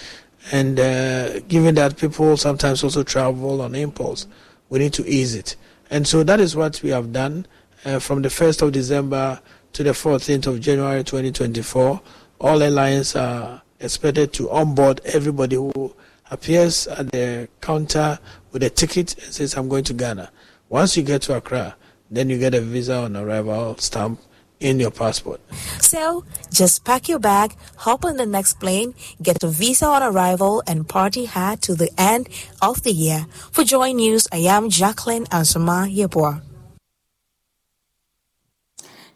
and 0.50 0.80
uh, 0.80 1.40
given 1.40 1.76
that 1.76 1.96
people 1.96 2.36
sometimes 2.36 2.82
also 2.82 3.02
travel 3.02 3.62
on 3.62 3.74
impulse, 3.74 4.26
we 4.68 4.80
need 4.80 4.94
to 4.94 5.06
ease 5.06 5.34
it. 5.34 5.54
And 5.90 6.06
so 6.06 6.24
that 6.24 6.40
is 6.40 6.56
what 6.56 6.82
we 6.82 6.90
have 6.90 7.12
done 7.12 7.46
uh, 7.84 7.98
from 7.98 8.22
the 8.22 8.28
1st 8.28 8.62
of 8.62 8.72
December 8.72 9.40
to 9.74 9.82
the 9.82 9.90
14th 9.90 10.46
of 10.46 10.60
January 10.60 11.04
2024. 11.04 12.00
All 12.40 12.62
airlines 12.62 13.14
are 13.14 13.62
expected 13.80 14.32
to 14.34 14.50
onboard 14.50 15.00
everybody 15.04 15.56
who 15.56 15.94
appears 16.30 16.86
at 16.86 17.10
the 17.12 17.48
counter 17.60 18.18
with 18.52 18.62
a 18.62 18.70
ticket 18.70 19.14
and 19.22 19.32
says, 19.32 19.56
I'm 19.56 19.68
going 19.68 19.84
to 19.84 19.94
Ghana. 19.94 20.30
Once 20.68 20.96
you 20.96 21.02
get 21.02 21.22
to 21.22 21.36
Accra, 21.36 21.76
then 22.10 22.28
you 22.28 22.38
get 22.38 22.54
a 22.54 22.60
visa 22.60 22.96
on 22.96 23.16
arrival 23.16 23.76
stamp 23.78 24.20
in 24.60 24.80
your 24.80 24.90
passport. 24.90 25.40
So, 25.80 26.24
just 26.52 26.84
pack 26.84 27.08
your 27.08 27.18
bag, 27.18 27.54
hop 27.76 28.04
on 28.04 28.16
the 28.16 28.26
next 28.26 28.58
plane, 28.60 28.94
get 29.22 29.42
a 29.42 29.48
visa 29.48 29.86
on 29.86 30.02
arrival, 30.02 30.62
and 30.66 30.88
party 30.88 31.26
hard 31.26 31.62
to 31.62 31.74
the 31.74 31.90
end 31.96 32.28
of 32.60 32.82
the 32.82 32.92
year. 32.92 33.26
For 33.52 33.64
Joy 33.64 33.92
News, 33.92 34.26
I 34.32 34.38
am 34.38 34.68
Jacqueline 34.68 35.26
Ansama 35.26 35.86
Yeboah. 35.94 36.47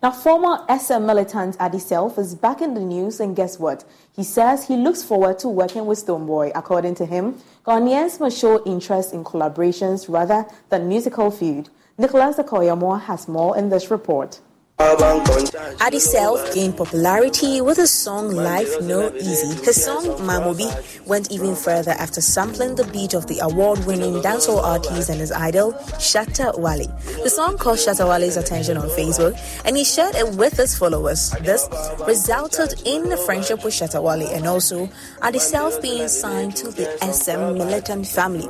Now, 0.02 0.10
former 0.10 0.64
SM 0.68 1.06
militant 1.06 1.56
Addi 1.58 1.80
Self 1.80 2.18
is 2.18 2.34
back 2.34 2.60
in 2.60 2.74
the 2.74 2.80
news, 2.80 3.20
and 3.20 3.36
guess 3.36 3.60
what? 3.60 3.84
He 4.12 4.24
says 4.24 4.66
he 4.66 4.74
looks 4.76 5.04
forward 5.04 5.38
to 5.38 5.48
working 5.48 5.86
with 5.86 6.04
Stonebwoy. 6.04 6.50
According 6.56 6.96
to 6.96 7.06
him, 7.06 7.40
Ghanaians 7.64 8.18
must 8.18 8.36
show 8.36 8.64
interest 8.64 9.14
in 9.14 9.22
collaborations 9.22 10.08
rather 10.08 10.44
than 10.70 10.88
musical 10.88 11.30
feud. 11.30 11.68
Nicholas 11.96 12.36
Akoyamo 12.36 13.00
has 13.02 13.28
more 13.28 13.56
in 13.56 13.68
this 13.68 13.92
report. 13.92 14.40
Addi 14.82 16.00
Self 16.00 16.52
gained 16.54 16.76
popularity 16.76 17.60
with 17.60 17.76
his 17.76 17.90
song 17.90 18.32
Life 18.32 18.80
No 18.82 19.14
Easy. 19.14 19.54
His 19.64 19.84
song 19.84 20.04
Mamobi 20.26 20.68
went 21.06 21.30
even 21.30 21.54
further 21.54 21.92
after 21.92 22.20
sampling 22.20 22.74
the 22.74 22.84
beat 22.84 23.14
of 23.14 23.28
the 23.28 23.38
award-winning 23.40 24.14
dancehall 24.22 24.60
artist 24.60 25.08
and 25.08 25.20
his 25.20 25.30
idol 25.30 25.72
Shatta 26.02 26.58
Wale. 26.58 26.88
The 27.22 27.30
song 27.30 27.58
caught 27.58 27.78
Shatta 27.78 28.08
Wale's 28.08 28.36
attention 28.36 28.76
on 28.76 28.88
Facebook 28.88 29.38
and 29.64 29.76
he 29.76 29.84
shared 29.84 30.16
it 30.16 30.34
with 30.34 30.56
his 30.56 30.76
followers. 30.76 31.30
This 31.42 31.68
resulted 32.06 32.82
in 32.84 33.12
a 33.12 33.16
friendship 33.16 33.62
with 33.64 33.74
Shatta 33.74 34.02
Wale 34.02 34.28
and 34.34 34.48
also 34.48 34.88
Addi 35.20 35.40
Self 35.40 35.80
being 35.80 36.08
signed 36.08 36.56
to 36.56 36.72
the 36.72 36.90
SM 37.00 37.56
militant 37.56 38.08
family. 38.08 38.48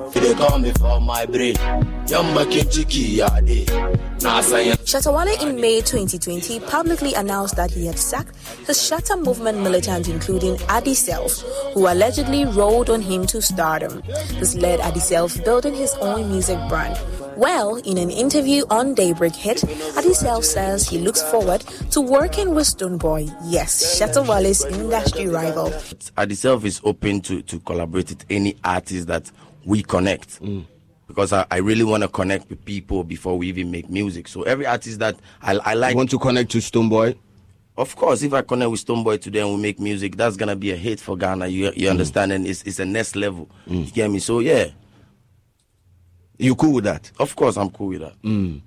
Shatta 4.86 5.12
Wale 5.12 5.48
in 5.48 5.60
May 5.60 5.80
2020 5.80 6.21
publicly 6.66 7.14
announced 7.14 7.56
that 7.56 7.70
he 7.70 7.86
had 7.86 7.98
sacked 7.98 8.36
his 8.66 8.78
Shatta 8.78 9.20
movement 9.22 9.58
militant, 9.58 10.08
including 10.08 10.56
Addi 10.68 10.94
Self, 10.94 11.40
who 11.74 11.86
allegedly 11.86 12.44
rolled 12.44 12.90
on 12.90 13.00
him 13.00 13.26
to 13.26 13.42
stardom. 13.42 14.02
This 14.38 14.54
led 14.54 14.80
Addi 14.80 15.00
Self 15.00 15.44
building 15.44 15.74
his 15.74 15.94
own 15.94 16.30
music 16.30 16.58
brand. 16.68 16.98
Well, 17.36 17.76
in 17.76 17.98
an 17.98 18.10
interview 18.10 18.64
on 18.70 18.94
Daybreak 18.94 19.34
Hit, 19.34 19.58
Addi 19.96 20.14
Self 20.14 20.44
says 20.44 20.88
he 20.88 20.98
looks 20.98 21.22
forward 21.22 21.62
to 21.90 22.00
working 22.00 22.54
with 22.54 22.66
Stonebwoy. 22.66 23.34
Yes, 23.44 23.98
Shatta 23.98 24.26
Wale's 24.26 24.64
industry 24.64 25.26
rival. 25.26 25.70
Addi 26.16 26.36
Self 26.36 26.64
is 26.64 26.80
open 26.84 27.20
to, 27.22 27.42
to 27.42 27.58
collaborate 27.60 28.10
with 28.10 28.24
any 28.30 28.56
artist 28.62 29.06
that 29.08 29.30
we 29.64 29.82
connect. 29.82 30.42
Mm. 30.42 30.66
Because 31.12 31.32
I, 31.32 31.46
I 31.50 31.58
really 31.58 31.84
want 31.84 32.02
to 32.02 32.08
connect 32.08 32.48
with 32.48 32.64
people 32.64 33.04
before 33.04 33.36
we 33.36 33.48
even 33.48 33.70
make 33.70 33.90
music. 33.90 34.26
So 34.28 34.42
every 34.42 34.66
artist 34.66 34.98
that 35.00 35.16
I, 35.42 35.56
I 35.56 35.74
like. 35.74 35.92
You 35.92 35.96
want 35.98 36.10
to 36.10 36.18
connect 36.18 36.50
to 36.52 36.58
Stonebwoy? 36.58 37.16
Of 37.76 37.96
course, 37.96 38.22
if 38.22 38.32
I 38.32 38.42
connect 38.42 38.70
with 38.70 38.84
Stonebwoy 38.84 39.20
today 39.20 39.40
and 39.40 39.54
we 39.54 39.60
make 39.60 39.78
music, 39.78 40.16
that's 40.16 40.36
gonna 40.36 40.56
be 40.56 40.72
a 40.72 40.76
hit 40.76 41.00
for 41.00 41.16
Ghana. 41.16 41.46
You 41.48 41.72
you 41.76 41.88
understand? 41.88 42.32
And 42.32 42.46
it's 42.46 42.62
it's 42.64 42.78
a 42.78 42.84
next 42.84 43.14
level. 43.16 43.48
You 43.66 43.84
get 43.86 44.10
me? 44.10 44.18
So 44.18 44.40
yeah. 44.40 44.68
You 46.38 46.54
cool 46.54 46.72
with 46.74 46.84
that? 46.84 47.10
Of 47.18 47.36
course, 47.36 47.56
I'm 47.56 47.70
cool 47.70 47.88
with 47.88 48.00
that. 48.00 48.20
Mm. 48.22 48.60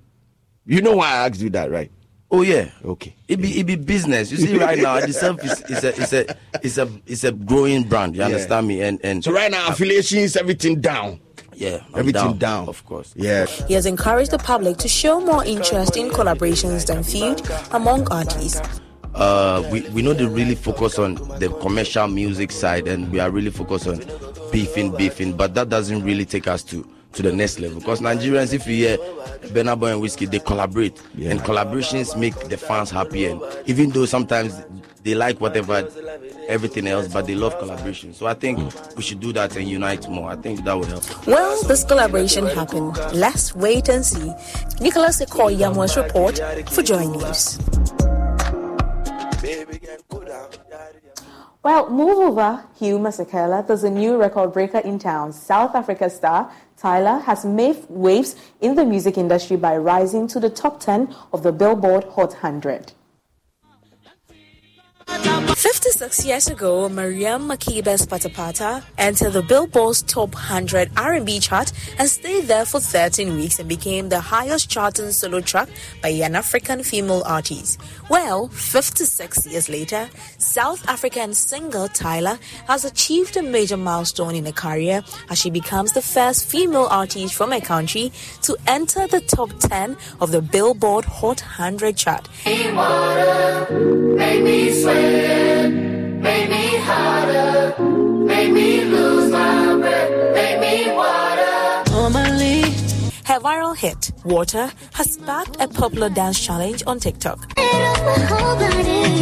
You 0.64 0.82
know 0.82 0.96
why 0.96 1.08
I 1.08 1.26
asked 1.28 1.40
you 1.40 1.50
that, 1.50 1.70
right? 1.70 1.90
Oh 2.30 2.42
yeah. 2.42 2.70
Okay. 2.84 3.14
It 3.28 3.36
be 3.40 3.60
it 3.60 3.66
be 3.66 3.76
business. 3.76 4.30
You 4.32 4.38
see, 4.38 4.56
right 4.66 4.78
now, 4.78 4.98
the 5.00 5.12
self 5.12 5.44
is, 5.44 5.60
is 5.68 5.84
a 5.84 5.96
is 6.00 6.12
a 6.12 6.36
is 6.62 6.78
a 6.78 6.88
is 7.06 7.24
a 7.24 7.32
growing 7.32 7.84
brand. 7.84 8.14
You 8.16 8.20
Yeah. 8.22 8.26
understand 8.26 8.66
me? 8.66 8.82
And 8.82 8.98
and 9.04 9.22
So 9.22 9.32
right 9.32 9.50
now, 9.50 9.68
affiliations, 9.68 10.36
everything 10.36 10.80
down. 10.80 11.20
Yeah, 11.56 11.80
I'm 11.94 12.00
everything 12.00 12.36
down, 12.36 12.68
Of 12.68 12.84
course. 12.84 13.14
Yeah. 13.16 13.46
He 13.66 13.74
has 13.74 13.86
encouraged 13.86 14.30
the 14.30 14.38
public 14.38 14.76
to 14.78 14.88
show 14.88 15.20
more 15.20 15.42
interest 15.44 15.96
in 15.96 16.10
collaborations 16.10 16.86
than 16.86 17.02
feud 17.02 17.40
among 17.72 18.06
artists. 18.12 18.60
uh, 19.14 19.66
we, 19.72 19.80
we 19.90 20.02
know 20.02 20.12
they 20.12 20.26
really 20.26 20.54
focus 20.54 20.98
on 20.98 21.14
the 21.38 21.48
commercial 21.62 22.06
music 22.06 22.52
side 22.52 22.86
and 22.86 23.10
we 23.10 23.18
are 23.18 23.30
really 23.30 23.50
focused 23.50 23.86
on 23.86 23.98
beefing, 24.52 24.94
beefing, 24.94 25.34
but 25.34 25.54
that 25.54 25.70
doesn't 25.70 26.04
really 26.04 26.26
take 26.26 26.46
us 26.46 26.62
to, 26.62 26.86
to 27.14 27.22
the 27.22 27.32
next 27.32 27.58
level. 27.58 27.78
Because 27.80 28.00
Nigerians, 28.00 28.52
if 28.52 28.66
you 28.66 28.74
hear 28.76 28.98
Burna 29.54 29.78
Boy 29.78 29.92
and 29.94 30.02
Wizkid, 30.02 30.30
they 30.30 30.38
collaborate. 30.38 31.00
And 31.18 31.40
collaborations 31.40 32.14
make 32.18 32.34
the 32.50 32.58
fans 32.58 32.90
happy. 32.90 33.24
And 33.24 33.40
even 33.64 33.88
though 33.90 34.04
sometimes 34.04 34.62
they 35.06 35.14
like 35.14 35.40
whatever, 35.40 35.88
everything 36.48 36.88
else, 36.88 37.06
but 37.06 37.26
they 37.28 37.36
love 37.36 37.56
collaboration. 37.60 38.12
So 38.12 38.26
I 38.26 38.34
think 38.34 38.58
we 38.96 39.02
should 39.02 39.20
do 39.20 39.32
that 39.34 39.56
and 39.56 39.68
unite 39.68 40.08
more. 40.08 40.30
I 40.30 40.36
think 40.36 40.64
that 40.64 40.76
would 40.76 40.88
help. 40.88 41.26
Well, 41.26 41.62
this 41.62 41.84
collaboration 41.84 42.46
happened. 42.46 42.96
Let's 43.14 43.54
wait 43.54 43.88
and 43.88 44.04
see. 44.04 44.32
Nicholas 44.80 45.20
Ekoyamo's 45.20 45.96
report 45.96 46.40
for 46.70 46.82
Joy 46.82 47.04
News. 47.04 47.58
Well, 51.62 51.88
move 51.90 52.18
over, 52.18 52.64
Hugh 52.78 52.98
Masekela. 52.98 53.66
There's 53.66 53.84
a 53.84 53.90
new 53.90 54.16
record 54.16 54.52
breaker 54.52 54.78
in 54.78 54.98
town. 54.98 55.32
South 55.32 55.74
Africa 55.76 56.10
star 56.10 56.50
Tyla 56.76 57.20
has 57.26 57.44
made 57.44 57.76
waves 57.88 58.34
in 58.60 58.74
the 58.74 58.84
music 58.84 59.16
industry 59.16 59.56
by 59.56 59.76
rising 59.76 60.26
to 60.28 60.40
the 60.40 60.50
top 60.50 60.80
10 60.80 61.14
of 61.32 61.42
the 61.44 61.52
Billboard 61.52 62.04
Hot 62.14 62.32
100. 62.32 62.92
Você 65.46 65.68
56 65.92 66.26
years 66.26 66.48
ago, 66.48 66.88
Miriam 66.88 67.48
Makeba's 67.48 68.04
Patapata 68.06 68.82
entered 68.98 69.34
the 69.34 69.42
Billboard's 69.42 70.02
Top 70.02 70.34
100 70.34 70.90
R&B 70.96 71.38
chart 71.38 71.72
and 71.96 72.08
stayed 72.08 72.46
there 72.46 72.64
for 72.64 72.80
13 72.80 73.36
weeks 73.36 73.60
and 73.60 73.68
became 73.68 74.08
the 74.08 74.18
highest 74.18 74.68
charting 74.68 75.12
solo 75.12 75.40
track 75.40 75.68
by 76.02 76.08
an 76.08 76.34
African 76.34 76.82
female 76.82 77.22
artist. 77.24 77.80
Well, 78.10 78.48
56 78.48 79.46
years 79.46 79.68
later, 79.68 80.10
South 80.38 80.84
African 80.88 81.34
singer 81.34 81.86
Tyla 81.86 82.40
has 82.66 82.84
achieved 82.84 83.36
a 83.36 83.42
major 83.42 83.76
milestone 83.76 84.34
in 84.34 84.44
her 84.46 84.52
career 84.52 85.04
as 85.30 85.38
she 85.38 85.50
becomes 85.50 85.92
the 85.92 86.02
first 86.02 86.46
female 86.50 86.88
artist 86.90 87.32
from 87.32 87.52
her 87.52 87.60
country 87.60 88.10
to 88.42 88.56
enter 88.66 89.06
the 89.06 89.20
top 89.20 89.50
10 89.60 89.96
of 90.20 90.32
the 90.32 90.42
Billboard 90.42 91.04
Hot 91.04 91.40
100 91.40 91.96
chart. 91.96 92.28
Make 94.16 94.42
me 94.42 94.72
sweat, 94.82 95.75
make 96.26 96.50
me 96.50 96.66
harder, 96.88 97.74
make 98.32 98.52
me 98.52 98.84
lose 98.84 99.30
my 99.30 99.76
breath, 99.82 100.34
make 100.34 100.58
me 100.60 100.74
water. 100.92 101.90
Normally, 101.92 102.62
her 103.30 103.40
viral 103.40 103.76
hit, 103.76 104.12
Water, 104.24 104.70
has 104.94 105.12
sparked 105.14 105.56
a 105.60 105.68
popular 105.68 106.08
dance 106.08 106.40
challenge 106.44 106.82
on 106.86 106.98
TikTok. 106.98 107.38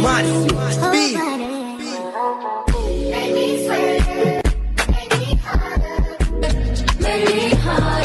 Money, 0.01 0.47
beat. 0.91 1.17
Make 6.99 8.04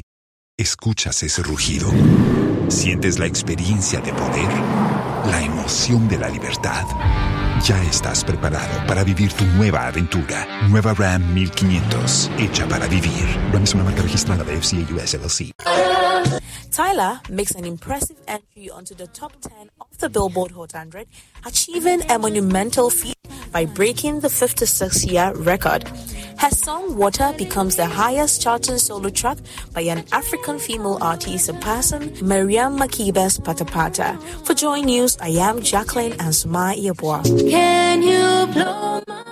¿Escuchas 0.61 1.23
ese 1.23 1.41
rugido? 1.41 1.89
¿Sientes 2.67 3.17
la 3.17 3.25
experiencia 3.25 3.99
de 3.99 4.13
poder? 4.13 4.47
¿La 5.25 5.41
emoción 5.41 6.07
de 6.07 6.19
la 6.19 6.29
libertad? 6.29 6.85
Ya 7.63 7.81
estás 7.81 8.23
preparado 8.23 8.85
para 8.85 9.03
vivir 9.03 9.33
tu 9.33 9.43
nueva 9.43 9.87
aventura. 9.87 10.45
Nueva 10.69 10.93
Ram 10.93 11.33
1500, 11.33 12.29
hecha 12.37 12.67
para 12.67 12.85
vivir. 12.85 13.25
Ram 13.51 13.63
es 13.63 13.73
una 13.73 13.85
marca 13.85 14.03
registrada 14.03 14.43
de 14.43 14.61
FCA 14.61 14.85
US 14.93 15.15
LLC. 15.15 15.51
Tyler 16.69 17.19
makes 17.29 17.55
an 17.55 17.65
impressive 17.65 18.19
entry 18.27 18.69
onto 18.69 18.93
the 18.93 19.07
top 19.07 19.31
10 19.41 19.71
of 19.79 19.97
the 19.97 20.09
Billboard 20.09 20.51
Hot 20.51 20.73
100, 20.75 21.07
achieving 21.45 22.01
a 22.11 22.17
monumental 22.19 22.89
feat 22.89 23.15
by 23.51 23.65
breaking 23.65 24.19
the 24.21 24.29
56 24.29 25.05
year 25.05 25.33
record. 25.35 25.87
Her 26.37 26.49
song 26.49 26.97
Water 26.97 27.33
becomes 27.37 27.75
the 27.75 27.85
highest 27.85 28.41
charting 28.41 28.77
solo 28.79 29.09
track 29.09 29.37
by 29.73 29.81
an 29.81 30.03
African 30.11 30.57
female 30.57 30.97
artist, 31.01 31.45
surpassing 31.45 32.17
Miriam 32.27 32.77
Makeba's 32.77 33.37
Pata 33.39 33.63
Pata. 33.65 34.17
For 34.45 34.53
Joy 34.55 34.81
News, 34.81 35.17
I 35.21 35.29
am 35.29 35.61
Jacqueline 35.61 36.13
and 36.19 36.33
Suma 36.33 36.73
Yeboah. 36.75 37.23
Can 37.49 38.01
you 38.01 38.51
blow 38.53 39.03
my 39.07 39.23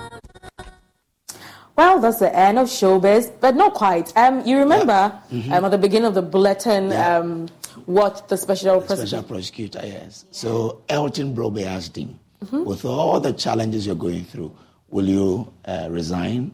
Well, 1.76 2.00
that's 2.00 2.20
the 2.20 2.36
end 2.36 2.60
of 2.60 2.68
showbiz, 2.68 3.32
but 3.40 3.56
not 3.56 3.74
quite. 3.74 4.12
Um, 4.18 4.46
you 4.46 4.58
remember 4.60 5.14
Mhm. 5.32 5.52
um, 5.52 5.66
at 5.66 5.72
the 5.72 5.78
beginning 5.78 6.08
of 6.08 6.14
the 6.14 6.22
bulletin 6.22 6.92
um, 6.94 7.48
what 7.86 8.28
the 8.28 8.38
special 8.38 8.82
Special 8.82 9.24
prosecutor, 9.24 9.82
yes. 9.84 10.26
So 10.32 10.82
Elton 10.90 11.36
Brobbey 11.36 11.66
asked 11.66 11.96
him, 11.98 12.20
Mhm. 12.46 12.66
with 12.66 12.86
all 12.86 13.20
the 13.20 13.34
challenges 13.34 13.86
you're 13.86 13.96
going 13.96 14.24
through, 14.26 14.52
will 14.90 15.08
you 15.08 15.52
uh, 15.66 15.88
resign? 15.90 16.52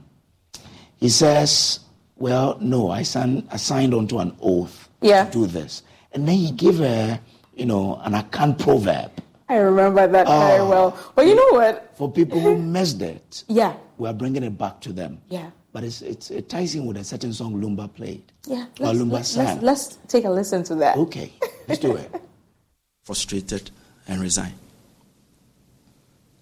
He 0.98 1.10
says, 1.10 1.80
well, 2.18 2.58
no, 2.60 2.90
I, 2.90 3.04
signed 3.04 3.48
I 3.52 3.58
signed 3.58 3.94
onto 3.94 4.20
an 4.20 4.36
oath 4.42 4.90
Yeah. 5.02 5.26
to 5.26 5.32
do 5.32 5.46
this. 5.46 5.84
And 6.14 6.28
then 6.28 6.36
he 6.36 6.52
gave 6.52 6.80
a, 6.82 7.20
you 7.56 7.66
know, 7.66 8.00
an 8.04 8.14
Akan 8.14 8.58
proverb 8.58 9.12
I 9.48 9.58
remember 9.58 10.08
that 10.08 10.26
very 10.26 10.60
Oh. 10.60 10.70
well. 10.70 10.98
But 11.14 11.28
you 11.28 11.36
know 11.36 11.60
what? 11.60 11.92
for 11.96 12.12
people 12.12 12.40
who 12.40 12.58
missed 12.58 13.02
it. 13.02 13.44
Yeah, 13.48 13.74
We 14.00 14.10
are 14.10 14.14
bringing 14.14 14.42
it 14.44 14.58
back 14.58 14.82
to 14.82 14.92
them. 14.92 15.20
yeah, 15.30 15.52
But 15.76 15.84
it's, 15.84 16.02
it's, 16.02 16.32
it 16.32 16.48
ties 16.48 16.74
in 16.74 16.86
with 16.86 16.96
a 16.96 17.04
certain 17.04 17.34
song 17.34 17.62
Lumba 17.62 17.94
played. 17.94 18.24
yeah. 18.46 18.68
Let's, 18.80 18.98
Lumba 18.98 19.12
let's, 19.12 19.28
sang. 19.32 19.60
let's, 19.60 19.62
let's 19.62 19.98
take 20.08 20.24
a 20.24 20.30
listen 20.30 20.64
to 20.64 20.76
that. 20.76 20.96
Okay, 20.96 21.34
let's 21.68 21.82
do 21.82 21.98
it. 21.98 22.16
frustrated 23.04 23.72
and 24.08 24.22
resigned. 24.22 24.58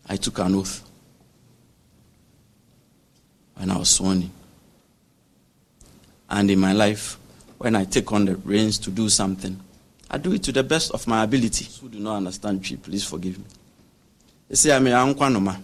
I 0.08 0.18
took 0.18 0.38
an 0.38 0.54
oath 0.54 0.88
when 3.56 3.72
I 3.72 3.78
was 3.80 3.90
sworn 3.90 4.22
in. 4.22 4.32
And 6.30 6.52
in 6.52 6.60
my 6.60 6.74
life, 6.74 7.18
when 7.58 7.76
I 7.76 7.86
take 7.86 8.12
on 8.12 8.26
the 8.26 8.36
reins 8.36 8.78
to 8.78 8.92
do 8.92 9.10
something, 9.10 9.60
I 10.12 10.20
do 10.20 10.34
it 10.34 10.44
to 10.44 10.52
the 10.52 10.62
best 10.62 10.92
of 10.92 11.08
my 11.08 11.24
ability. 11.24 11.66
Those 11.66 11.80
Who 11.80 11.90
do 11.90 11.98
not 12.00 12.18
understand 12.18 12.64
Tree, 12.64 12.78
please 12.78 13.04
forgive 13.04 13.40
me. 13.40 13.46
They 14.48 14.54
say 14.54 14.76
I'm 14.76 14.86
a 14.86 14.92
ankwanoma. 14.92 15.60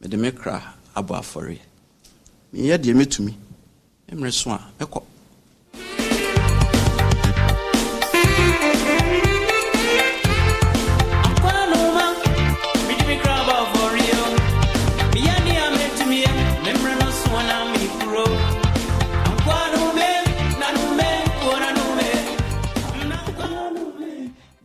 Me 0.00 0.08
de 0.08 0.16
me 0.16 0.32
kra 0.32 0.60
abo 0.92 1.14
afɔre. 1.14 1.50
Me 1.50 1.60
yɛ 2.52 2.76
deɛ 2.78 2.94
metumi. 2.94 3.34
Emre 4.10 4.30
so 4.32 4.50
a 4.50 4.60
mɛkɔ. 4.78 5.02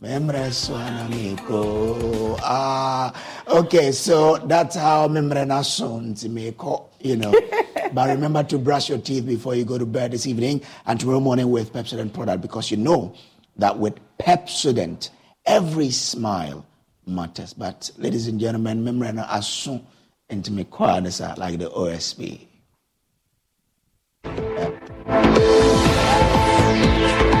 Memre 0.02 0.50
Swana 0.52 1.08
Miko. 1.08 2.36
Ah, 2.42 3.12
okay, 3.52 3.92
so 3.92 4.38
that's 4.38 4.76
how 4.76 5.08
Memre 5.08 5.46
Nason 5.46 6.16
Miko, 6.34 6.88
you 7.00 7.16
know. 7.16 7.32
but 7.92 8.08
remember 8.08 8.42
to 8.44 8.58
brush 8.58 8.88
your 8.88 8.98
teeth 8.98 9.26
before 9.26 9.54
you 9.54 9.64
go 9.64 9.78
to 9.78 9.86
bed 9.86 10.12
this 10.12 10.26
evening 10.26 10.62
and 10.86 10.98
tomorrow 10.98 11.20
morning 11.20 11.50
with 11.50 11.72
Pepsodent 11.72 12.12
product 12.12 12.42
because 12.42 12.70
you 12.70 12.76
know 12.76 13.14
that 13.56 13.78
with 13.78 13.94
Pepsodent, 14.18 15.10
every 15.44 15.90
smile 15.90 16.66
matters. 17.06 17.52
But 17.52 17.90
ladies 17.98 18.28
and 18.28 18.40
gentlemen, 18.40 18.84
Memre 18.84 19.14
Nason 19.14 19.86
and 20.28 20.50
Miko 20.50 20.84
like 20.84 21.58
the 21.58 21.70
OSP. 21.70 22.46
Oh, 25.14 25.62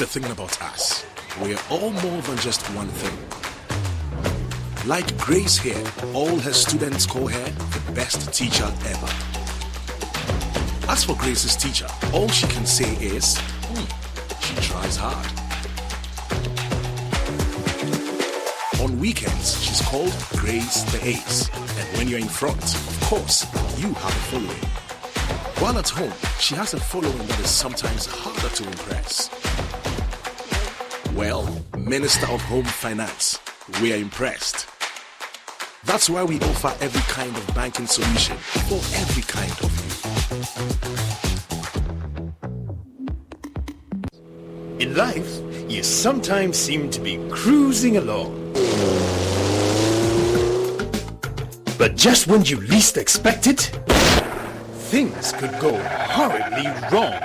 the 0.00 0.06
thing 0.06 0.24
about 0.30 0.62
us 0.62 1.04
we're 1.42 1.58
all 1.68 1.90
more 1.90 2.22
than 2.22 2.38
just 2.38 2.62
one 2.74 2.88
thing. 2.88 3.18
Like 4.88 5.14
Grace 5.18 5.58
here, 5.58 5.84
all 6.14 6.38
her 6.38 6.54
students 6.54 7.04
call 7.04 7.28
her 7.28 7.44
the 7.44 7.92
best 7.92 8.32
teacher 8.32 8.64
ever. 8.64 9.10
As 10.88 11.04
for 11.04 11.16
Grace's 11.16 11.54
teacher, 11.54 11.86
all 12.14 12.28
she 12.28 12.46
can 12.46 12.64
say 12.64 12.90
is, 13.04 13.36
"Hmm, 13.38 13.84
she 14.40 14.54
tries 14.68 14.96
hard. 14.96 15.26
On 18.80 18.98
weekends, 18.98 19.62
she's 19.62 19.82
called 19.82 20.14
Grace 20.36 20.82
the 20.92 21.06
Ace. 21.06 21.50
And 21.78 21.98
when 21.98 22.08
you're 22.08 22.20
in 22.20 22.34
front, 22.40 22.64
of 22.74 23.00
course, 23.02 23.44
you 23.76 23.92
have 23.92 24.16
a 24.16 24.24
following. 24.32 24.64
While 25.60 25.78
at 25.78 25.90
home, 25.90 26.14
she 26.38 26.54
has 26.54 26.72
a 26.72 26.80
following 26.80 27.26
that 27.26 27.40
is 27.40 27.50
sometimes 27.50 28.06
harder 28.06 28.48
to 28.48 28.64
impress. 28.64 29.39
Well, 31.14 31.48
Minister 31.76 32.26
of 32.28 32.40
Home 32.42 32.64
Finance, 32.64 33.40
we 33.82 33.92
are 33.92 33.96
impressed. 33.96 34.68
That's 35.84 36.08
why 36.08 36.22
we 36.22 36.38
offer 36.40 36.72
every 36.80 37.00
kind 37.02 37.36
of 37.36 37.54
banking 37.54 37.88
solution 37.88 38.36
for 38.36 38.76
every 38.94 39.22
kind 39.22 39.50
of 39.50 39.70
you. 44.78 44.86
In 44.86 44.94
life, 44.94 45.40
you 45.68 45.82
sometimes 45.82 46.56
seem 46.56 46.90
to 46.90 47.00
be 47.00 47.18
cruising 47.28 47.96
along. 47.96 48.52
But 51.76 51.96
just 51.96 52.28
when 52.28 52.44
you 52.44 52.60
least 52.60 52.96
expect 52.96 53.48
it, 53.48 53.72
things 54.90 55.32
could 55.32 55.58
go 55.60 55.76
horribly 55.76 56.68
wrong. 56.92 57.18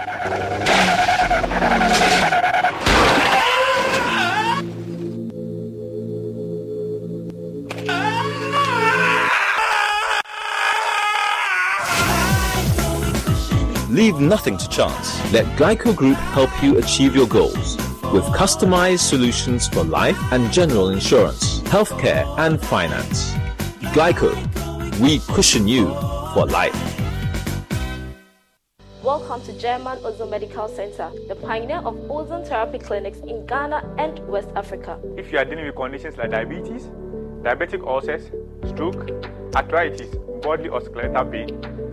Leave 14.16 14.30
nothing 14.30 14.56
to 14.56 14.70
chance. 14.70 15.34
Let 15.34 15.46
GLICO 15.58 15.94
Group 15.94 16.16
help 16.16 16.50
you 16.64 16.78
achieve 16.78 17.18
your 17.18 17.28
goals 17.28 17.76
with 18.14 18.24
customized 18.28 19.00
solutions 19.00 19.68
for 19.68 19.84
life 19.84 20.18
and 20.32 20.54
general 20.54 20.88
insurance, 20.90 21.60
healthcare, 21.64 22.26
and 22.38 22.62
finance. 22.62 23.34
GLICO, 23.92 24.32
we 25.02 25.20
cushion 25.34 25.68
you 25.68 25.88
for 26.34 26.46
life. 26.46 26.74
Welcome 29.04 29.42
to 29.44 29.60
German 29.60 29.98
Ozone 30.06 30.30
Medical 30.30 30.70
Center, 30.70 31.12
the 31.28 31.36
pioneer 31.36 31.80
of 31.80 32.00
ozone 32.10 32.46
therapy 32.46 32.80
clinics 32.80 33.20
in 33.20 33.46
Ghana 33.46 33.96
and 33.98 34.20
West 34.30 34.48
Africa. 34.56 34.98
If 35.18 35.34
you 35.34 35.40
are 35.40 35.46
dealing 35.46 35.66
with 35.66 35.76
conditions 35.76 36.16
like 36.16 36.32
diabetes, 36.32 36.84
diabetic 37.44 37.86
ulcers, 37.86 38.32
stroke, 38.70 39.12
arthritis, 39.54 40.16
bodily 40.42 40.70
or 40.70 40.80
skeletal 40.80 41.26
pain, 41.26 41.50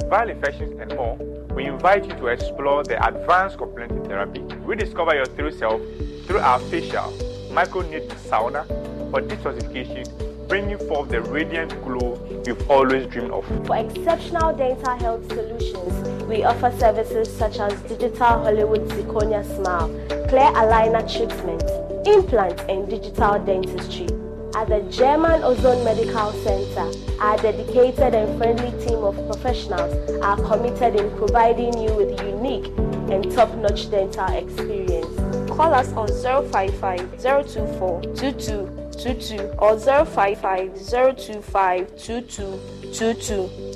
viral 0.09 0.31
infections, 0.31 0.78
and 0.81 0.94
more, 0.94 1.19
we 1.55 1.66
invite 1.66 2.07
you 2.07 2.15
to 2.15 2.27
explore 2.29 2.83
the 2.83 2.97
advanced 3.07 3.59
complementary 3.59 4.07
therapy. 4.07 4.41
Rediscover 4.65 5.15
your 5.15 5.27
true 5.27 5.51
self 5.51 5.81
through 6.27 6.39
our 6.39 6.59
facial 6.70 7.12
microneedle 7.51 8.09
sauna 8.29 8.66
for 9.11 9.20
detoxification, 9.20 10.49
bringing 10.49 10.79
forth 10.89 11.11
the 11.11 11.20
radiant 11.20 11.70
glow 11.85 12.19
you've 12.47 12.70
always 12.70 13.07
dreamed 13.09 13.31
of. 13.31 13.45
For 13.66 13.77
exceptional 13.77 14.57
dental 14.57 14.97
health 14.97 15.29
solutions, 15.29 16.23
we 16.24 16.45
offer 16.45 16.73
services 16.79 17.31
such 17.37 17.59
as 17.59 17.74
digital 17.83 18.27
Hollywood 18.45 18.89
zirconia 18.89 19.45
smile, 19.57 19.89
clear 20.29 20.51
aligner 20.53 21.05
treatment, 21.05 21.62
implant, 22.07 22.61
and 22.70 22.89
digital 22.89 23.39
dentistry. 23.39 24.22
At 24.55 24.69
the 24.69 24.81
German 24.91 25.43
Ozone 25.43 25.83
Medical 25.83 26.31
Center, 26.45 26.93
our 27.20 27.39
dedicated 27.39 28.15
and 28.15 28.37
friendly 28.37 28.70
team 28.85 29.03
of 29.03 29.16
professionals 29.27 29.95
are 30.20 30.37
committed 30.37 31.01
in 31.01 31.11
providing 31.16 31.79
you 31.81 31.95
with 31.95 32.20
unique 32.20 32.66
and 33.11 33.33
top-notch 33.33 33.91
dental 33.91 34.27
experience. 34.27 35.07
Call 35.51 35.73
us 35.73 35.91
on 35.95 36.09
055 36.09 37.23
024 37.23 38.03
2222 38.03 39.55
or 39.59 39.79
055 39.79 40.74
025 40.87 41.97
2222. 41.97 43.72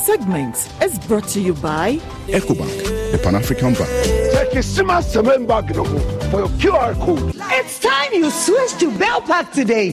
Segment 0.00 0.56
is 0.82 0.98
brought 1.00 1.28
to 1.28 1.40
you 1.40 1.52
by 1.54 1.96
EcoBank, 2.26 3.12
the 3.12 3.18
Pan 3.22 3.34
African 3.34 3.74
Bank. 3.74 3.90
for 6.30 6.38
your 6.38 6.48
QR 6.60 6.94
code. 7.00 7.34
It's 7.36 7.78
time 7.78 8.12
you 8.14 8.30
switch 8.30 8.78
to 8.78 8.90
Bell 8.98 9.20
Pack 9.20 9.52
today. 9.52 9.92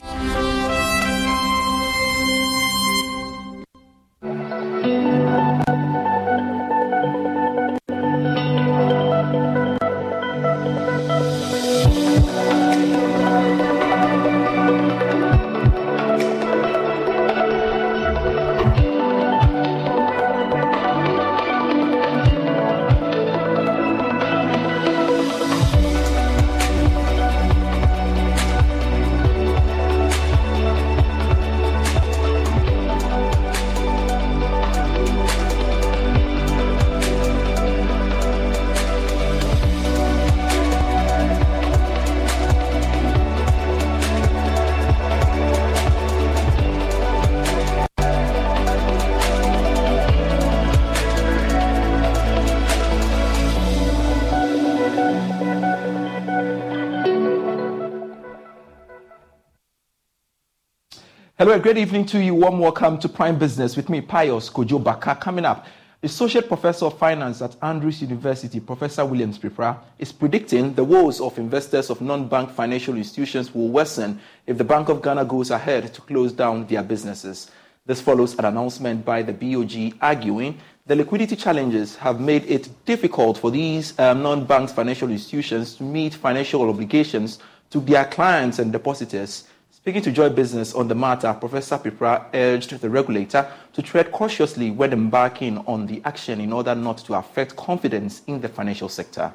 Hello, 61.38 61.52
a 61.52 61.60
great 61.60 61.78
evening 61.78 62.04
to 62.06 62.20
you. 62.20 62.34
Warm 62.34 62.58
welcome 62.58 62.98
to 62.98 63.08
Prime 63.08 63.38
Business 63.38 63.76
with 63.76 63.88
me, 63.88 64.00
Pius 64.00 64.50
Kojo 64.50 64.82
Backah. 64.82 65.20
Coming 65.20 65.44
up, 65.44 65.66
Associate 66.02 66.44
Professor 66.44 66.86
of 66.86 66.98
Finance 66.98 67.40
at 67.40 67.54
Andrews 67.62 68.02
University, 68.02 68.58
Professor 68.58 69.06
Williams 69.06 69.38
Peprah, 69.38 69.78
is 70.00 70.10
predicting 70.10 70.74
the 70.74 70.82
woes 70.82 71.20
of 71.20 71.38
investors 71.38 71.90
of 71.90 72.00
non-bank 72.00 72.50
financial 72.50 72.96
institutions 72.96 73.54
will 73.54 73.68
worsen 73.68 74.18
if 74.48 74.58
the 74.58 74.64
Bank 74.64 74.88
of 74.88 75.00
Ghana 75.00 75.26
goes 75.26 75.52
ahead 75.52 75.94
to 75.94 76.00
close 76.00 76.32
down 76.32 76.66
their 76.66 76.82
businesses. 76.82 77.52
This 77.86 78.00
follows 78.00 78.36
an 78.36 78.44
announcement 78.44 79.04
by 79.04 79.22
the 79.22 79.32
BOG 79.32 79.96
arguing 80.00 80.58
the 80.86 80.96
liquidity 80.96 81.36
challenges 81.36 81.94
have 81.94 82.20
made 82.20 82.50
it 82.50 82.68
difficult 82.84 83.38
for 83.38 83.52
these 83.52 83.96
um, 84.00 84.24
non-bank 84.24 84.70
financial 84.70 85.08
institutions 85.08 85.76
to 85.76 85.84
meet 85.84 86.14
financial 86.14 86.68
obligations 86.68 87.38
to 87.70 87.78
their 87.78 88.06
clients 88.06 88.58
and 88.58 88.72
depositors. 88.72 89.44
Speaking 89.88 90.02
to 90.02 90.12
Joy 90.12 90.28
Business 90.28 90.74
on 90.74 90.86
the 90.86 90.94
matter, 90.94 91.32
Professor 91.32 91.78
Peprah 91.78 92.26
urged 92.34 92.78
the 92.78 92.90
regulator 92.90 93.50
to 93.72 93.80
tread 93.80 94.12
cautiously 94.12 94.70
when 94.70 94.92
embarking 94.92 95.56
on 95.66 95.86
the 95.86 96.02
action 96.04 96.42
in 96.42 96.52
order 96.52 96.74
not 96.74 96.98
to 96.98 97.14
affect 97.14 97.56
confidence 97.56 98.20
in 98.26 98.38
the 98.42 98.50
financial 98.50 98.90
sector. 98.90 99.32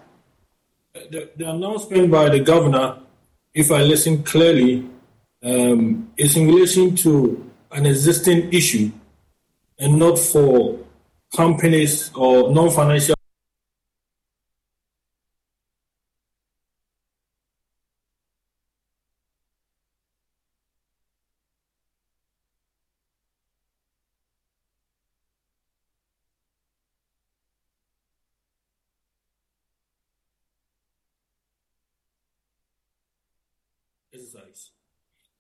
The, 0.93 1.31
the 1.35 1.49
announcement 1.49 2.11
by 2.11 2.30
the 2.30 2.39
governor, 2.39 2.99
if 3.55 3.71
I 3.71 3.81
listen 3.81 4.21
clearly, 4.21 4.88
um, 5.41 6.11
is 6.17 6.38
in 6.38 6.45
relation 6.45 6.95
to 6.97 7.51
an 7.71 7.88
existing 7.88 8.53
issue 8.53 8.91
and 9.80 9.97
not 9.97 10.19
for 10.19 10.77
companies 11.35 12.11
or 12.13 12.51
non 12.51 12.69
financial. 12.69 13.15
Exercise. 34.34 34.72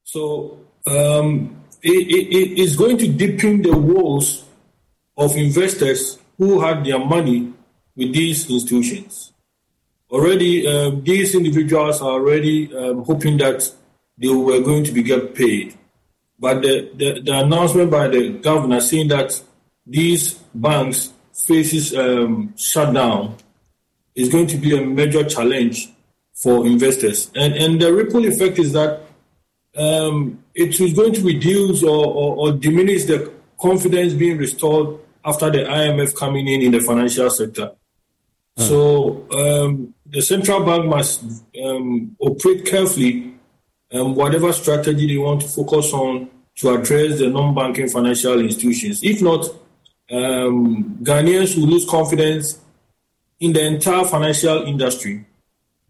So 0.03 0.59
um, 0.87 1.63
it, 1.81 1.89
it, 1.89 2.59
is 2.59 2.75
going 2.75 2.97
to 2.99 3.07
deepen 3.07 3.61
the 3.61 3.75
woes 3.75 4.43
of 5.17 5.35
investors 5.35 6.19
who 6.37 6.59
had 6.61 6.85
their 6.85 6.99
money 6.99 7.53
with 7.95 8.13
these 8.13 8.49
institutions. 8.49 9.31
Already, 10.09 10.67
um, 10.67 11.03
these 11.03 11.35
individuals 11.35 12.01
are 12.01 12.11
already 12.11 12.75
um, 12.75 13.03
hoping 13.03 13.37
that 13.37 13.71
they 14.17 14.29
were 14.29 14.61
going 14.61 14.83
to 14.83 14.91
be 14.91 15.03
get 15.03 15.33
paid. 15.33 15.75
But 16.37 16.61
the, 16.61 16.91
the, 16.95 17.21
the 17.21 17.39
announcement 17.39 17.89
by 17.89 18.09
the 18.09 18.29
governor 18.29 18.81
saying 18.81 19.07
that 19.07 19.41
these 19.85 20.33
banks 20.53 21.11
faces 21.33 21.95
um, 21.95 22.53
shutdown 22.57 23.37
is 24.13 24.29
going 24.29 24.47
to 24.47 24.57
be 24.57 24.77
a 24.77 24.85
major 24.85 25.23
challenge 25.23 25.92
for 26.43 26.67
investors. 26.67 27.31
And, 27.35 27.53
and 27.53 27.81
the 27.81 27.93
ripple 27.93 28.25
effect 28.25 28.59
is 28.59 28.73
that 28.73 29.01
um, 29.75 30.43
it 30.53 30.79
is 30.79 30.93
going 30.93 31.13
to 31.13 31.21
reduce 31.21 31.81
or, 31.83 32.05
or, 32.05 32.35
or 32.35 32.51
diminish 32.51 33.05
the 33.05 33.31
confidence 33.59 34.13
being 34.13 34.37
restored 34.37 34.99
after 35.23 35.49
the 35.49 35.59
IMF 35.59 36.15
coming 36.15 36.47
in 36.47 36.61
in 36.61 36.71
the 36.71 36.81
financial 36.81 37.29
sector. 37.29 37.71
So 38.57 39.27
um, 39.31 39.95
the 40.05 40.21
central 40.21 40.63
bank 40.63 40.85
must 40.85 41.23
um, 41.63 42.15
operate 42.19 42.65
carefully 42.65 43.33
um, 43.91 44.15
whatever 44.15 44.53
strategy 44.53 45.07
they 45.07 45.17
want 45.17 45.41
to 45.41 45.47
focus 45.47 45.91
on 45.93 46.29
to 46.57 46.69
address 46.69 47.19
the 47.19 47.29
non-banking 47.29 47.89
financial 47.89 48.39
institutions. 48.39 49.03
If 49.03 49.21
not, 49.21 49.45
um, 50.11 50.99
Ghanaians 51.01 51.57
will 51.57 51.67
lose 51.67 51.89
confidence 51.89 52.59
in 53.39 53.53
the 53.53 53.65
entire 53.65 54.05
financial 54.05 54.63
industry, 54.63 55.25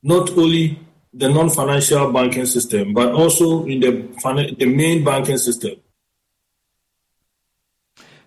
not 0.04 0.30
only 0.38 0.80
the 1.14 1.30
non-financial 1.30 2.12
banking 2.12 2.46
system, 2.46 2.94
but 2.94 3.14
also 3.14 3.66
in 3.66 3.80
the, 3.80 4.56
the 4.58 4.66
main 4.66 5.04
banking 5.04 5.38
system. 5.38 5.76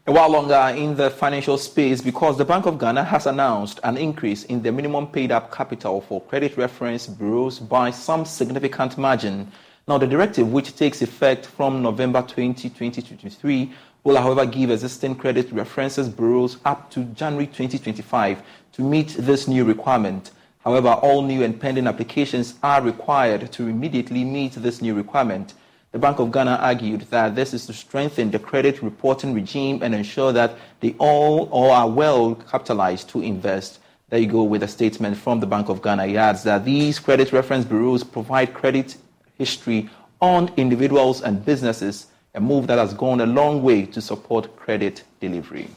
A 0.08 0.12
while 0.12 0.30
longer 0.30 0.72
in 0.76 0.94
the 0.94 1.10
financial 1.10 1.58
space 1.58 2.00
because 2.00 2.38
the 2.38 2.44
Bank 2.44 2.66
of 2.66 2.78
Ghana 2.78 3.02
has 3.02 3.26
announced 3.26 3.80
an 3.82 3.96
increase 3.96 4.44
in 4.44 4.62
the 4.62 4.70
minimum 4.70 5.08
paid 5.08 5.32
up 5.32 5.52
capital 5.52 6.00
for 6.00 6.20
credit 6.22 6.56
reference 6.56 7.08
bureaus 7.08 7.58
by 7.58 7.90
some 7.90 8.24
significant 8.24 8.96
margin. 8.96 9.50
Now, 9.88 9.98
the 9.98 10.06
directive, 10.06 10.52
which 10.52 10.76
takes 10.76 11.02
effect 11.02 11.46
from 11.46 11.82
November 11.82 12.22
20, 12.22 12.68
2023, 12.68 13.72
will, 14.04 14.16
however, 14.16 14.46
give 14.46 14.70
existing 14.70 15.16
credit 15.16 15.50
references 15.50 16.08
bureaus 16.08 16.58
up 16.64 16.88
to 16.92 17.02
January 17.06 17.46
2025 17.46 18.42
to 18.74 18.82
meet 18.82 19.08
this 19.18 19.48
new 19.48 19.64
requirement. 19.64 20.30
However, 20.66 20.88
all 20.88 21.22
new 21.22 21.44
and 21.44 21.60
pending 21.60 21.86
applications 21.86 22.54
are 22.60 22.82
required 22.82 23.52
to 23.52 23.68
immediately 23.68 24.24
meet 24.24 24.54
this 24.54 24.82
new 24.82 24.94
requirement. 24.94 25.54
The 25.92 26.00
Bank 26.00 26.18
of 26.18 26.32
Ghana 26.32 26.58
argued 26.60 27.02
that 27.02 27.36
this 27.36 27.54
is 27.54 27.66
to 27.66 27.72
strengthen 27.72 28.32
the 28.32 28.40
credit 28.40 28.82
reporting 28.82 29.32
regime 29.32 29.80
and 29.84 29.94
ensure 29.94 30.32
that 30.32 30.56
they 30.80 30.96
all, 30.98 31.48
all 31.52 31.70
are 31.70 31.88
well 31.88 32.34
capitalized 32.34 33.08
to 33.10 33.22
invest. 33.22 33.78
There 34.08 34.18
you 34.18 34.26
go 34.26 34.42
with 34.42 34.64
a 34.64 34.68
statement 34.68 35.16
from 35.16 35.38
the 35.38 35.46
Bank 35.46 35.68
of 35.68 35.82
Ghana. 35.82 36.08
He 36.08 36.16
adds 36.16 36.42
that 36.42 36.64
these 36.64 36.98
credit 36.98 37.32
reference 37.32 37.64
bureaus 37.64 38.02
provide 38.02 38.52
credit 38.52 38.96
history 39.38 39.88
on 40.20 40.50
individuals 40.56 41.22
and 41.22 41.44
businesses, 41.44 42.08
a 42.34 42.40
move 42.40 42.66
that 42.66 42.78
has 42.78 42.92
gone 42.92 43.20
a 43.20 43.26
long 43.26 43.62
way 43.62 43.86
to 43.86 44.00
support 44.00 44.56
credit 44.56 45.04
delivery. 45.20 45.68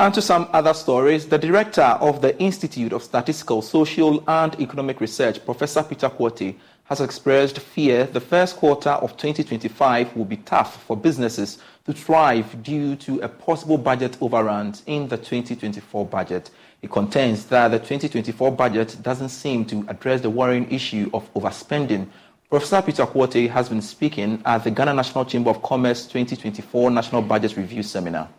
And 0.00 0.14
to 0.14 0.22
some 0.22 0.48
other 0.54 0.72
stories, 0.72 1.26
the 1.26 1.36
director 1.36 1.82
of 1.82 2.22
the 2.22 2.34
Institute 2.38 2.94
of 2.94 3.02
Statistical, 3.02 3.60
Social 3.60 4.24
and 4.26 4.58
Economic 4.58 4.98
Research, 4.98 5.44
Professor 5.44 5.82
Peter 5.82 6.08
Quartey, 6.08 6.56
has 6.84 7.02
expressed 7.02 7.58
fear 7.58 8.06
the 8.06 8.18
first 8.18 8.56
quarter 8.56 8.88
of 8.88 9.18
2025 9.18 10.16
will 10.16 10.24
be 10.24 10.38
tough 10.38 10.82
for 10.84 10.96
businesses 10.96 11.58
to 11.84 11.92
thrive 11.92 12.62
due 12.62 12.96
to 12.96 13.20
a 13.20 13.28
possible 13.28 13.76
budget 13.76 14.16
overrun 14.22 14.72
in 14.86 15.06
the 15.06 15.18
2024 15.18 16.06
budget. 16.06 16.48
He 16.80 16.88
contends 16.88 17.44
that 17.48 17.68
the 17.68 17.78
2024 17.78 18.52
budget 18.52 18.96
doesn't 19.02 19.28
seem 19.28 19.66
to 19.66 19.84
address 19.88 20.22
the 20.22 20.30
worrying 20.30 20.72
issue 20.72 21.10
of 21.12 21.30
overspending. 21.34 22.08
Professor 22.48 22.80
Peter 22.80 23.04
Quartey 23.04 23.50
has 23.50 23.68
been 23.68 23.82
speaking 23.82 24.40
at 24.46 24.64
the 24.64 24.70
Ghana 24.70 24.94
National 24.94 25.26
Chamber 25.26 25.50
of 25.50 25.62
Commerce 25.62 26.06
2024 26.06 26.90
National 26.90 27.20
Budget 27.20 27.54
Review 27.58 27.82
Seminar. 27.82 28.30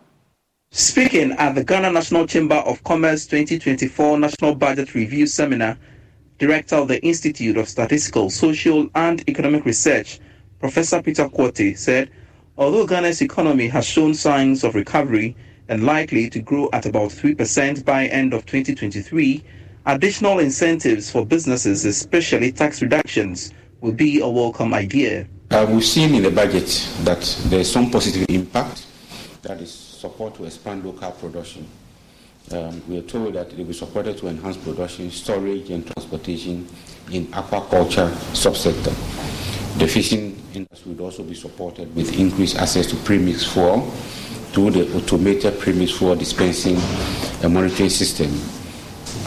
Speaking 0.74 1.32
at 1.32 1.54
the 1.54 1.62
Ghana 1.62 1.92
National 1.92 2.26
Chamber 2.26 2.54
of 2.54 2.82
Commerce 2.82 3.26
2024 3.26 4.18
National 4.18 4.54
Budget 4.54 4.94
Review 4.94 5.26
Seminar, 5.26 5.76
Director 6.38 6.76
of 6.76 6.88
the 6.88 6.98
Institute 7.04 7.58
of 7.58 7.68
Statistical, 7.68 8.30
Social 8.30 8.88
and 8.94 9.22
Economic 9.28 9.66
Research, 9.66 10.18
Professor 10.60 11.02
Peter 11.02 11.28
Quartey, 11.28 11.76
said, 11.76 12.10
although 12.56 12.86
Ghana's 12.86 13.20
economy 13.20 13.68
has 13.68 13.84
shown 13.84 14.14
signs 14.14 14.64
of 14.64 14.74
recovery 14.74 15.36
and 15.68 15.84
likely 15.84 16.30
to 16.30 16.40
grow 16.40 16.70
at 16.72 16.86
about 16.86 17.10
3% 17.10 17.84
by 17.84 18.06
end 18.06 18.32
of 18.32 18.46
2023, 18.46 19.44
additional 19.84 20.38
incentives 20.38 21.10
for 21.10 21.26
businesses, 21.26 21.84
especially 21.84 22.50
tax 22.50 22.80
reductions, 22.80 23.52
will 23.82 23.92
be 23.92 24.20
a 24.20 24.26
welcome 24.26 24.72
idea. 24.72 25.28
Uh, 25.50 25.66
we've 25.68 25.84
seen 25.84 26.14
in 26.14 26.22
the 26.22 26.30
budget 26.30 26.88
that 27.00 27.20
there's 27.48 27.70
some 27.70 27.90
positive 27.90 28.24
impact 28.30 28.86
that 29.42 29.60
is 29.60 29.91
support 30.02 30.34
to 30.34 30.44
expand 30.44 30.84
local 30.84 31.12
production. 31.12 31.64
Um, 32.50 32.82
we 32.88 32.98
are 32.98 33.02
told 33.02 33.34
that 33.34 33.52
it 33.52 33.58
will 33.58 33.66
be 33.66 33.72
supported 33.72 34.18
to 34.18 34.26
enhance 34.26 34.56
production, 34.56 35.08
storage, 35.12 35.70
and 35.70 35.86
transportation 35.86 36.66
in 37.12 37.26
aquaculture 37.28 38.10
subsector. 38.34 38.92
The 39.78 39.86
fishing 39.86 40.42
industry 40.54 40.92
would 40.92 41.00
also 41.00 41.22
be 41.22 41.34
supported 41.34 41.94
with 41.94 42.18
increased 42.18 42.56
access 42.56 42.86
to 42.88 42.96
premix 42.96 43.44
fuel 43.44 43.82
through 44.52 44.72
the 44.72 44.96
automated 44.96 45.60
premix 45.60 45.92
fuel 45.92 46.16
dispensing 46.16 46.76
and 47.42 47.54
monitoring 47.54 47.88
system, 47.88 48.30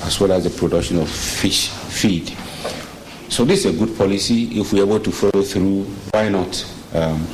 as 0.06 0.20
well 0.20 0.34
as 0.34 0.44
the 0.44 0.50
production 0.50 1.00
of 1.00 1.10
fish 1.10 1.70
feed. 1.70 2.36
So 3.32 3.46
this 3.46 3.64
is 3.66 3.76
a 3.76 3.86
good 3.86 3.98
policy. 3.98 4.60
If 4.60 4.74
we're 4.74 4.84
able 4.84 5.00
to 5.00 5.12
follow 5.12 5.42
through, 5.42 5.84
why 6.12 6.28
not? 6.28 6.54
Um, 6.94 7.26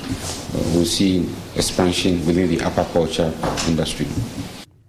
we'll 0.73 0.85
see 0.85 1.27
expansion 1.55 2.25
within 2.25 2.49
the 2.49 2.57
aquaculture 2.57 3.31
industry. 3.67 4.07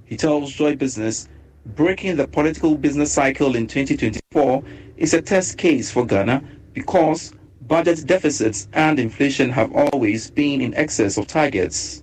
He 0.05 0.17
tells 0.17 0.53
Joy 0.53 0.77
Business 0.77 1.29
breaking 1.67 2.17
the 2.17 2.27
political 2.27 2.77
business 2.77 3.13
cycle 3.13 3.55
in 3.55 3.67
2024 3.67 4.63
is 4.97 5.15
a 5.15 5.23
test 5.23 5.59
case 5.59 5.91
for 5.91 6.05
Ghana 6.05 6.43
because 6.73 7.33
budget 7.63 8.07
deficits 8.07 8.69
and 8.73 8.99
inflation 8.99 9.51
have 9.51 9.73
always 9.73 10.31
been 10.31 10.61
in 10.61 10.75
excess 10.75 11.17
of 11.17 11.27
targets. 11.27 12.03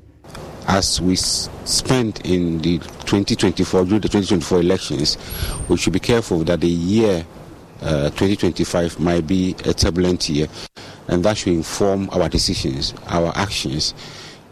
As 0.68 1.02
we 1.02 1.14
s- 1.14 1.50
spend 1.66 2.22
in 2.26 2.60
the 2.60 2.78
2024, 2.80 3.86
during 3.86 4.02
the 4.02 4.08
2024 4.08 4.60
elections, 4.60 5.18
we 5.68 5.78
should 5.78 5.94
be 5.94 6.00
careful 6.00 6.40
that 6.46 6.62
the 6.62 6.68
year 6.68 7.26
uh, 7.82 8.10
2025 8.12 9.00
might 9.00 9.26
be 9.26 9.56
a 9.66 9.74
turbulent 9.74 10.30
year, 10.30 10.48
and 11.08 11.24
that 11.26 11.38
should 11.38 11.54
inform 11.54 12.10
our 12.12 12.30
decisions, 12.30 12.94
our 13.08 13.32
actions 13.36 13.94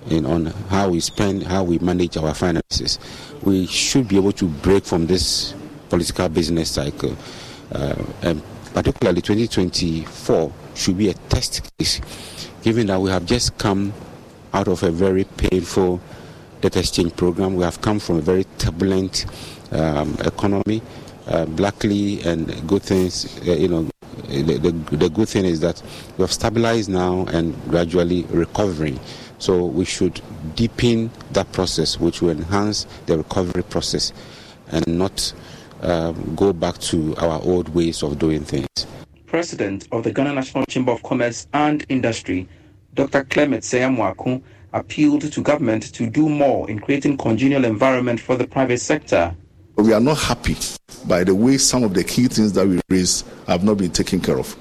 in, 0.09 0.25
on 0.25 0.45
how 0.69 0.89
we 0.89 0.99
spend, 0.99 1.43
how 1.43 1.63
we 1.63 1.79
manage 1.79 2.17
our 2.17 2.33
finances. 2.33 2.99
We 3.41 3.67
should 3.67 4.07
be 4.07 4.17
able 4.17 4.31
to 4.33 4.45
break 4.45 4.85
from 4.85 5.07
this 5.07 5.53
political 5.89 6.29
business 6.29 6.71
cycle, 6.71 7.15
uh, 7.71 7.95
and 8.21 8.41
particularly 8.73 9.21
2024 9.21 10.51
should 10.75 10.97
be 10.97 11.09
a 11.09 11.13
test 11.13 11.69
case, 11.77 12.01
given 12.61 12.87
that 12.87 12.99
we 12.99 13.09
have 13.09 13.25
just 13.25 13.57
come 13.57 13.93
out 14.53 14.67
of 14.67 14.83
a 14.83 14.91
very 14.91 15.23
painful 15.23 16.01
debt 16.61 16.75
exchange 16.77 17.15
program. 17.15 17.55
We 17.55 17.63
have 17.63 17.81
come 17.81 17.99
from 17.99 18.17
a 18.17 18.21
very 18.21 18.45
turbulent 18.57 19.25
um, 19.71 20.15
economy. 20.21 20.81
Uh, 21.27 21.45
blackly 21.45 22.21
and 22.21 22.65
good 22.69 22.81
things, 22.81 23.37
uh, 23.45 23.51
you 23.51 23.67
know, 23.67 23.85
the, 24.29 24.57
the, 24.57 24.71
the 24.95 25.09
good 25.09 25.27
thing 25.27 25.43
is 25.43 25.59
that 25.59 25.81
we 26.17 26.21
have 26.23 26.31
stabilized 26.31 26.89
now 26.89 27.25
and 27.33 27.53
gradually 27.69 28.23
recovering. 28.29 28.97
So 29.39 29.65
we 29.65 29.85
should 29.85 30.21
deepen 30.55 31.11
that 31.31 31.51
process, 31.51 31.99
which 31.99 32.21
will 32.21 32.31
enhance 32.31 32.87
the 33.05 33.17
recovery 33.17 33.63
process 33.63 34.13
and 34.71 34.85
not 34.87 35.33
um, 35.81 36.35
go 36.35 36.53
back 36.53 36.77
to 36.79 37.15
our 37.17 37.41
old 37.43 37.69
ways 37.69 38.03
of 38.03 38.17
doing 38.17 38.43
things. 38.43 38.67
President 39.27 39.87
of 39.91 40.03
the 40.03 40.11
Ghana 40.11 40.33
National 40.33 40.65
Chamber 40.65 40.91
of 40.91 41.03
Commerce 41.03 41.47
and 41.53 41.85
Industry, 41.89 42.47
Dr. 42.95 43.23
Clement 43.25 43.63
Osei-Amoako, 43.63 44.41
appealed 44.73 45.31
to 45.31 45.41
government 45.41 45.93
to 45.93 46.09
do 46.09 46.27
more 46.27 46.69
in 46.69 46.79
creating 46.79 47.17
congenial 47.17 47.65
environment 47.65 48.19
for 48.19 48.35
the 48.35 48.47
private 48.47 48.79
sector. 48.79 49.35
We 49.75 49.93
are 49.93 49.99
not 49.99 50.17
happy 50.17 50.55
by 51.05 51.23
the 51.23 51.35
way 51.35 51.57
some 51.57 51.83
of 51.83 51.93
the 51.93 52.03
key 52.03 52.27
things 52.27 52.53
that 52.53 52.67
we 52.67 52.81
raised 52.89 53.27
have 53.47 53.63
not 53.63 53.77
been 53.77 53.91
taken 53.91 54.19
care 54.19 54.39
of. 54.39 54.55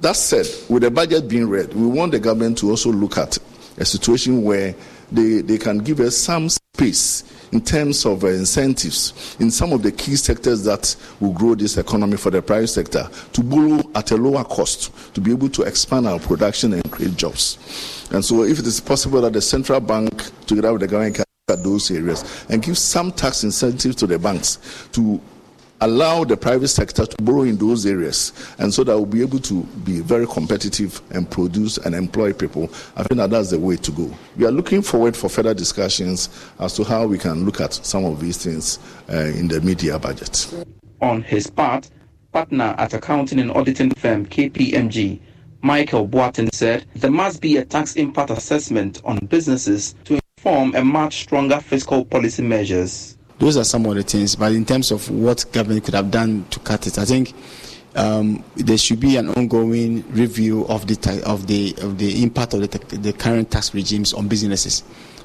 That 0.00 0.16
said, 0.16 0.46
with 0.68 0.82
the 0.82 0.90
budget 0.90 1.28
being 1.28 1.48
read, 1.48 1.72
we 1.74 1.86
want 1.86 2.12
the 2.12 2.18
government 2.18 2.58
to 2.58 2.70
also 2.70 2.90
look 2.90 3.18
at 3.18 3.38
a 3.78 3.84
situation 3.84 4.42
where 4.42 4.74
they, 5.10 5.40
they 5.42 5.58
can 5.58 5.78
give 5.78 6.00
us 6.00 6.16
some 6.16 6.48
space 6.48 7.24
in 7.52 7.60
terms 7.60 8.06
of 8.06 8.24
uh, 8.24 8.28
incentives 8.28 9.36
in 9.38 9.50
some 9.50 9.72
of 9.72 9.82
the 9.82 9.92
key 9.92 10.16
sectors 10.16 10.64
that 10.64 10.96
will 11.20 11.32
grow 11.32 11.54
this 11.54 11.76
economy 11.76 12.16
for 12.16 12.30
the 12.30 12.40
private 12.40 12.68
sector 12.68 13.08
to 13.32 13.42
borrow 13.42 13.82
at 13.94 14.10
a 14.10 14.16
lower 14.16 14.42
cost 14.44 14.90
to 15.14 15.20
be 15.20 15.30
able 15.30 15.48
to 15.50 15.62
expand 15.62 16.06
our 16.06 16.18
production 16.18 16.72
and 16.72 16.90
create 16.90 17.14
jobs. 17.16 18.08
And 18.10 18.24
so, 18.24 18.42
if 18.44 18.58
it 18.58 18.66
is 18.66 18.80
possible 18.80 19.20
that 19.20 19.32
the 19.32 19.40
central 19.40 19.80
bank, 19.80 20.30
together 20.46 20.72
with 20.72 20.82
the 20.82 20.88
government, 20.88 21.16
can 21.16 21.24
look 21.48 21.58
at 21.58 21.64
those 21.64 21.90
areas 21.90 22.46
and 22.48 22.62
give 22.62 22.78
some 22.78 23.12
tax 23.12 23.44
incentives 23.44 23.96
to 23.96 24.06
the 24.06 24.18
banks 24.18 24.88
to 24.92 25.20
allow 25.82 26.22
the 26.22 26.36
private 26.36 26.68
sector 26.68 27.04
to 27.04 27.22
borrow 27.22 27.42
in 27.42 27.56
those 27.56 27.84
areas. 27.86 28.32
And 28.58 28.72
so 28.72 28.84
that 28.84 28.96
we'll 28.96 29.04
be 29.06 29.20
able 29.20 29.40
to 29.40 29.64
be 29.84 30.00
very 30.00 30.26
competitive 30.28 31.00
and 31.10 31.28
produce 31.28 31.76
and 31.78 31.94
employ 31.94 32.32
people. 32.32 32.70
I 32.96 33.02
think 33.02 33.18
that 33.18 33.30
that's 33.30 33.50
the 33.50 33.58
way 33.58 33.76
to 33.76 33.90
go. 33.90 34.14
We 34.36 34.46
are 34.46 34.52
looking 34.52 34.82
forward 34.82 35.16
for 35.16 35.28
further 35.28 35.54
discussions 35.54 36.28
as 36.60 36.74
to 36.74 36.84
how 36.84 37.06
we 37.06 37.18
can 37.18 37.44
look 37.44 37.60
at 37.60 37.74
some 37.74 38.04
of 38.04 38.20
these 38.20 38.42
things 38.42 38.78
uh, 39.12 39.16
in 39.16 39.48
the 39.48 39.60
media 39.60 39.98
budget. 39.98 40.46
On 41.00 41.20
his 41.22 41.48
part, 41.48 41.90
partner 42.32 42.76
at 42.78 42.94
accounting 42.94 43.40
and 43.40 43.50
auditing 43.50 43.90
firm 43.90 44.24
KPMG, 44.26 45.20
Michael 45.62 46.06
Boatin 46.08 46.52
said 46.54 46.86
there 46.94 47.10
must 47.10 47.40
be 47.40 47.56
a 47.56 47.64
tax 47.64 47.96
impact 47.96 48.30
assessment 48.30 49.00
on 49.04 49.18
businesses 49.26 49.96
to 50.04 50.20
inform 50.38 50.74
a 50.76 50.84
much 50.84 51.22
stronger 51.22 51.60
fiscal 51.60 52.04
policy 52.04 52.42
measures. 52.42 53.16
Those 53.42 53.56
are 53.56 53.64
some 53.64 53.84
of 53.86 53.96
the 53.96 54.04
things. 54.04 54.36
But 54.36 54.52
in 54.52 54.64
terms 54.64 54.92
of 54.92 55.10
what 55.10 55.44
government 55.50 55.84
could 55.84 55.94
have 55.94 56.12
done 56.12 56.44
to 56.50 56.60
cut 56.60 56.86
it, 56.86 56.96
I 56.96 57.04
think 57.04 57.34
um, 57.96 58.44
there 58.54 58.78
should 58.78 59.00
be 59.00 59.16
an 59.16 59.30
ongoing 59.30 60.04
review 60.12 60.64
of 60.68 60.86
the 60.86 60.94
ta- 60.94 61.18
of 61.26 61.48
the 61.48 61.74
of 61.82 61.98
the 61.98 62.22
impact 62.22 62.54
of 62.54 62.60
the, 62.60 62.68
ta- 62.68 62.86
the 62.88 63.12
current 63.12 63.50
tax 63.50 63.74
regimes 63.74 64.12
on 64.14 64.28
businesses, 64.28 64.84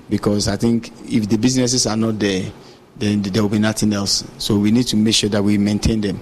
because 0.10 0.48
I 0.48 0.56
think 0.58 0.92
if 1.08 1.30
the 1.30 1.38
businesses 1.38 1.86
are 1.86 1.96
not 1.96 2.18
there, 2.18 2.52
then 3.00 3.22
there 3.22 3.42
will 3.42 3.50
be 3.50 3.60
nothing 3.60 3.94
else. 3.94 4.24
So 4.38 4.58
we 4.58 4.72
need 4.72 4.88
to 4.88 4.96
make 4.96 5.14
sure 5.14 5.30
that 5.30 5.44
we 5.44 5.58
maintain 5.58 6.02
them. 6.02 6.20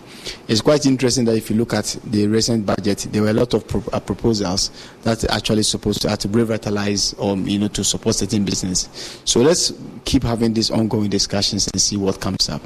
It's 0.47 0.61
quite 0.61 0.85
interesting 0.85 1.25
that 1.25 1.35
if 1.35 1.49
you 1.49 1.55
look 1.55 1.73
at 1.73 1.97
the 2.05 2.27
recent 2.27 2.65
budget, 2.65 3.07
there 3.11 3.21
were 3.21 3.29
a 3.29 3.33
lot 3.33 3.53
of 3.53 3.67
pro- 3.67 3.83
uh, 3.93 3.99
proposals 3.99 4.71
that 5.03 5.23
actually 5.31 5.63
supposed 5.63 6.01
to, 6.01 6.09
uh, 6.09 6.15
to 6.17 6.27
revitalize 6.27 7.13
or 7.13 7.37
you 7.37 7.59
know 7.59 7.67
to 7.69 7.83
support 7.83 8.15
certain 8.15 8.43
business. 8.43 9.21
So 9.25 9.41
let's 9.41 9.73
keep 10.03 10.23
having 10.23 10.53
these 10.53 10.69
ongoing 10.69 11.09
discussions 11.09 11.67
and 11.71 11.81
see 11.81 11.97
what 11.97 12.19
comes 12.19 12.49
up. 12.49 12.61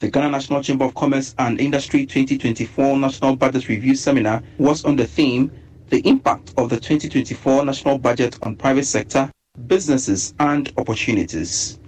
The 0.00 0.10
Ghana 0.10 0.30
National 0.30 0.62
Chamber 0.62 0.84
of 0.84 0.94
Commerce 0.94 1.34
and 1.38 1.58
Industry 1.58 2.04
2024 2.04 2.98
National 2.98 3.34
Budget 3.34 3.68
Review 3.68 3.94
Seminar 3.94 4.42
was 4.58 4.84
on 4.84 4.96
the 4.96 5.06
theme 5.06 5.50
The 5.88 6.00
Impact 6.00 6.52
of 6.58 6.68
the 6.68 6.76
2024 6.76 7.64
National 7.64 7.96
Budget 7.96 8.38
on 8.42 8.56
Private 8.56 8.84
Sector, 8.84 9.30
Businesses 9.66 10.34
and 10.38 10.70
Opportunities. 10.76 11.78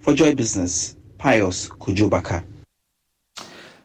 For 0.00 0.14
Joy 0.14 0.34
Business, 0.34 0.96
Pius 1.18 1.68
Kojo 1.68 2.08
Backah. 2.08 2.44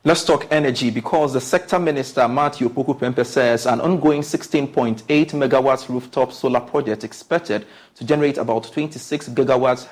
Let's 0.05 0.26
talk 0.26 0.47
energy 0.51 0.89
because 0.91 1.34
the 1.34 1.41
sector 1.41 1.80
minister 1.80 2.27
Matthew 2.27 2.69
Opoku 2.69 3.26
says 3.26 3.65
an 3.65 3.80
ongoing 3.81 4.22
16.8 4.22 5.03
megawatts 5.07 5.88
rooftop 5.88 6.34
solar 6.34 6.60
project 6.60 7.03
expected 7.03 7.65
to 7.95 8.05
generate 8.05 8.38
about 8.38 8.72
26 8.72 9.30
gigawatts 9.30 9.88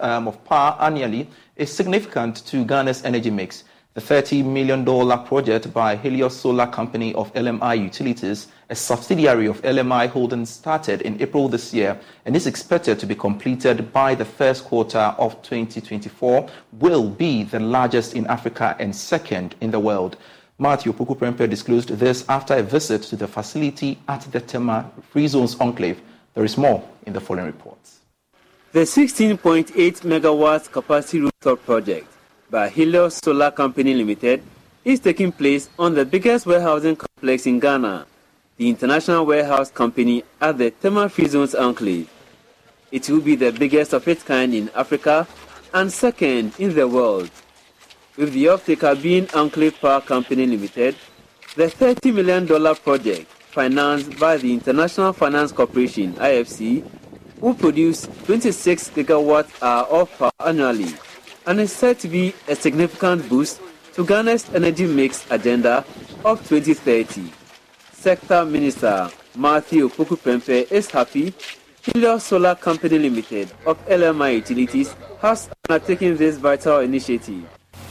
um, 0.00 0.28
of 0.28 0.42
power 0.44 0.76
annually 0.80 1.28
is 1.56 1.72
significant 1.72 2.46
to 2.46 2.64
Ghana's 2.64 3.04
energy 3.04 3.30
mix. 3.30 3.64
The 3.96 4.02
$30 4.02 4.44
million 4.44 4.84
project 5.24 5.72
by 5.72 5.96
Helios 5.96 6.36
Solar 6.36 6.66
Company 6.66 7.14
of 7.14 7.32
LMI 7.32 7.82
Utilities, 7.82 8.48
a 8.68 8.74
subsidiary 8.74 9.46
of 9.46 9.62
LMI 9.62 10.10
Holdings, 10.10 10.50
started 10.50 11.00
in 11.00 11.18
April 11.22 11.48
this 11.48 11.72
year 11.72 11.98
and 12.26 12.36
is 12.36 12.46
expected 12.46 12.98
to 12.98 13.06
be 13.06 13.14
completed 13.14 13.94
by 13.94 14.14
the 14.14 14.26
first 14.26 14.64
quarter 14.64 14.98
of 14.98 15.40
2024, 15.40 16.46
will 16.72 17.08
be 17.08 17.44
the 17.44 17.58
largest 17.58 18.14
in 18.14 18.26
Africa 18.26 18.76
and 18.78 18.94
second 18.94 19.54
in 19.62 19.70
the 19.70 19.80
world. 19.80 20.18
Matthew 20.58 20.92
Opoku 20.92 21.16
Prempeh 21.16 21.48
disclosed 21.48 21.88
this 21.88 22.28
after 22.28 22.52
a 22.52 22.62
visit 22.62 23.02
to 23.04 23.16
the 23.16 23.26
facility 23.26 23.98
at 24.08 24.20
the 24.30 24.40
Tema 24.40 24.90
Free 25.08 25.26
Zones 25.26 25.56
Enclave. 25.58 26.02
There 26.34 26.44
is 26.44 26.58
more 26.58 26.86
in 27.06 27.14
the 27.14 27.20
following 27.22 27.46
reports. 27.46 28.00
The 28.72 28.80
16.8 28.80 29.72
megawatts 30.02 30.70
capacity 30.70 31.20
rooftop 31.20 31.64
project 31.64 32.12
by 32.50 32.68
Helios 32.68 33.16
Solar 33.16 33.50
Company 33.50 33.94
Limited 33.94 34.42
is 34.84 35.00
taking 35.00 35.32
place 35.32 35.68
on 35.78 35.94
the 35.94 36.04
biggest 36.04 36.46
warehousing 36.46 36.96
complex 36.96 37.46
in 37.46 37.58
Ghana, 37.58 38.06
the 38.56 38.68
International 38.68 39.26
Warehouse 39.26 39.70
Company 39.70 40.22
at 40.40 40.58
the 40.58 40.70
Tema 40.70 41.08
Free 41.08 41.26
Zones 41.26 41.54
Enclave. 41.54 42.08
It 42.92 43.08
will 43.10 43.20
be 43.20 43.34
the 43.34 43.50
biggest 43.50 43.92
of 43.92 44.06
its 44.06 44.22
kind 44.22 44.54
in 44.54 44.70
Africa 44.74 45.26
and 45.74 45.92
second 45.92 46.52
in 46.58 46.74
the 46.74 46.86
world. 46.86 47.30
With 48.16 48.32
the 48.32 48.48
off-taker 48.48 48.94
being 48.94 49.28
Enclave 49.34 49.80
Power 49.80 50.00
Company 50.00 50.46
Limited, 50.46 50.94
the 51.56 51.64
$30 51.64 52.14
million 52.14 52.46
project, 52.76 53.26
financed 53.50 54.18
by 54.20 54.36
the 54.36 54.52
International 54.52 55.12
Finance 55.12 55.50
Corporation 55.50 56.14
IFC, 56.14 56.88
will 57.40 57.54
produce 57.54 58.06
26 58.24 58.90
gigawatt 58.90 59.46
of 59.60 60.16
power 60.16 60.30
annually 60.46 60.94
and 61.46 61.60
is 61.60 61.72
set 61.72 61.98
to 62.00 62.08
be 62.08 62.34
a 62.48 62.56
significant 62.56 63.28
boost 63.28 63.60
to 63.94 64.04
Ghana's 64.04 64.52
energy 64.54 64.86
mix 64.86 65.24
agenda 65.30 65.84
of 66.24 66.46
2030. 66.48 67.30
Sector 67.92 68.44
Minister 68.44 69.08
Matthew 69.36 69.88
Opoku 69.88 70.70
is 70.70 70.90
happy 70.90 71.32
Helios 71.82 72.24
Solar 72.24 72.56
Company 72.56 72.98
Limited 72.98 73.52
of 73.64 73.78
LMI 73.86 74.36
Utilities 74.36 74.94
has 75.20 75.48
undertaken 75.68 76.16
this 76.16 76.36
vital 76.36 76.80
initiative. 76.80 77.48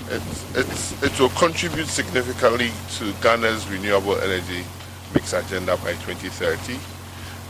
It's, 0.09 0.55
it's, 0.57 1.03
it 1.03 1.19
will 1.19 1.29
contribute 1.29 1.87
significantly 1.87 2.71
to 2.97 3.13
Ghana's 3.21 3.67
renewable 3.69 4.17
energy 4.17 4.65
mix 5.13 5.31
agenda 5.31 5.77
by 5.77 5.93
2030. 6.03 6.77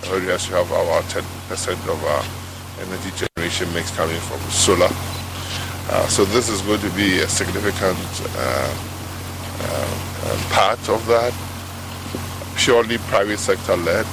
Already, 0.07 0.26
we 0.26 0.32
have 0.32 0.68
about 0.68 1.03
10% 1.06 1.73
of 1.91 2.03
our 2.03 2.23
energy 2.86 3.26
generation 3.36 3.73
mix 3.73 3.90
coming 3.95 4.19
from 4.22 4.40
solar. 4.52 5.14
Uh, 5.88 6.07
so 6.07 6.26
this 6.26 6.49
is 6.49 6.62
going 6.64 6.80
to 6.80 6.90
be 6.91 7.20
a 7.20 7.30
significant 7.30 7.99
uh, 8.38 8.74
uh, 9.62 10.49
part 10.49 10.82
of 10.90 11.06
that. 11.06 11.32
Purely 12.57 12.98
private 12.98 13.38
sector 13.38 13.78
led, 13.78 14.06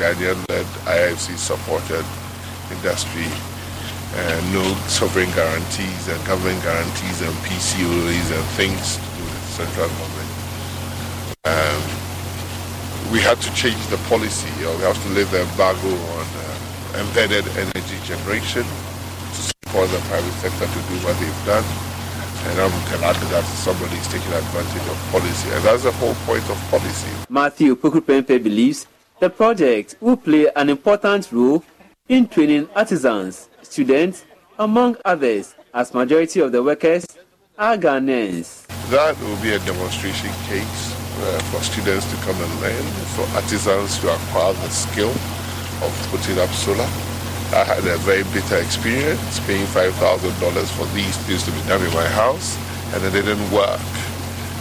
Ghanaian 0.00 0.40
led, 0.48 0.64
IFC 0.88 1.36
supported 1.36 2.04
industry, 2.72 3.28
no 4.56 4.64
sovereign 4.88 5.28
guarantees 5.36 6.08
and 6.08 6.16
government 6.26 6.62
guarantees 6.62 7.20
and 7.20 7.34
PCOAs 7.44 8.32
and 8.32 8.44
things 8.56 8.96
to 8.96 9.02
do 9.02 9.24
with 9.24 9.44
central 9.52 9.88
government. 10.00 10.30
Um, 11.44 13.12
we 13.12 13.20
had 13.20 13.38
to 13.42 13.52
change 13.52 13.84
the 13.88 13.98
policy, 14.08 14.48
or 14.64 14.74
we 14.76 14.82
have 14.88 15.00
to 15.02 15.08
lift 15.10 15.32
the 15.32 15.42
embargo 15.42 15.92
on 15.92 16.26
uh, 16.40 17.04
embedded 17.04 17.46
energy 17.58 17.98
generation 18.04 18.64
for 19.72 19.86
the 19.86 19.98
private 20.10 20.36
sector 20.42 20.66
to 20.66 20.80
do 20.88 20.94
what 21.04 21.16
they've 21.20 21.42
done. 21.46 21.64
And 22.48 22.60
I'm 22.60 22.76
glad 22.98 23.16
that 23.32 23.44
somebody 23.44 23.96
is 23.96 24.08
taking 24.08 24.32
advantage 24.32 24.86
of 24.88 24.98
policy. 25.12 25.48
And 25.50 25.62
that's 25.64 25.82
the 25.84 25.92
whole 25.92 26.14
point 26.26 26.44
of 26.48 26.58
policy. 26.70 27.10
Matthew 27.28 27.76
Opoku 27.76 28.00
Prempeh 28.00 28.42
believes 28.42 28.86
the 29.20 29.28
project 29.28 29.96
will 30.00 30.16
play 30.16 30.48
an 30.56 30.70
important 30.70 31.30
role 31.32 31.62
in 32.08 32.26
training 32.26 32.68
artisans, 32.74 33.48
students, 33.62 34.24
among 34.58 34.96
others, 35.04 35.54
as 35.72 35.94
majority 35.94 36.40
of 36.40 36.50
the 36.52 36.62
workers 36.62 37.06
are 37.58 37.76
Ghanaians. 37.76 38.66
That 38.90 39.18
will 39.20 39.36
be 39.42 39.52
a 39.52 39.58
demonstration 39.60 40.30
case 40.48 40.96
uh, 41.20 41.38
for 41.52 41.62
students 41.62 42.10
to 42.10 42.16
come 42.24 42.40
and 42.40 42.60
learn, 42.60 42.82
for 43.14 43.22
artisans 43.36 43.98
to 44.00 44.12
acquire 44.12 44.54
the 44.54 44.70
skill 44.70 45.10
of 45.84 46.08
putting 46.10 46.38
up 46.38 46.48
solar 46.50 46.88
I 47.50 47.64
had 47.66 47.82
a 47.82 47.98
very 48.06 48.22
bitter 48.30 48.62
experience 48.62 49.42
paying 49.42 49.66
$5,000 49.66 49.90
for 50.70 50.86
these 50.94 51.18
things 51.26 51.42
to 51.42 51.50
be 51.50 51.58
done 51.66 51.82
in 51.82 51.90
my 51.92 52.06
house, 52.06 52.54
and 52.94 53.02
it 53.02 53.10
didn't 53.10 53.42
work. 53.50 53.82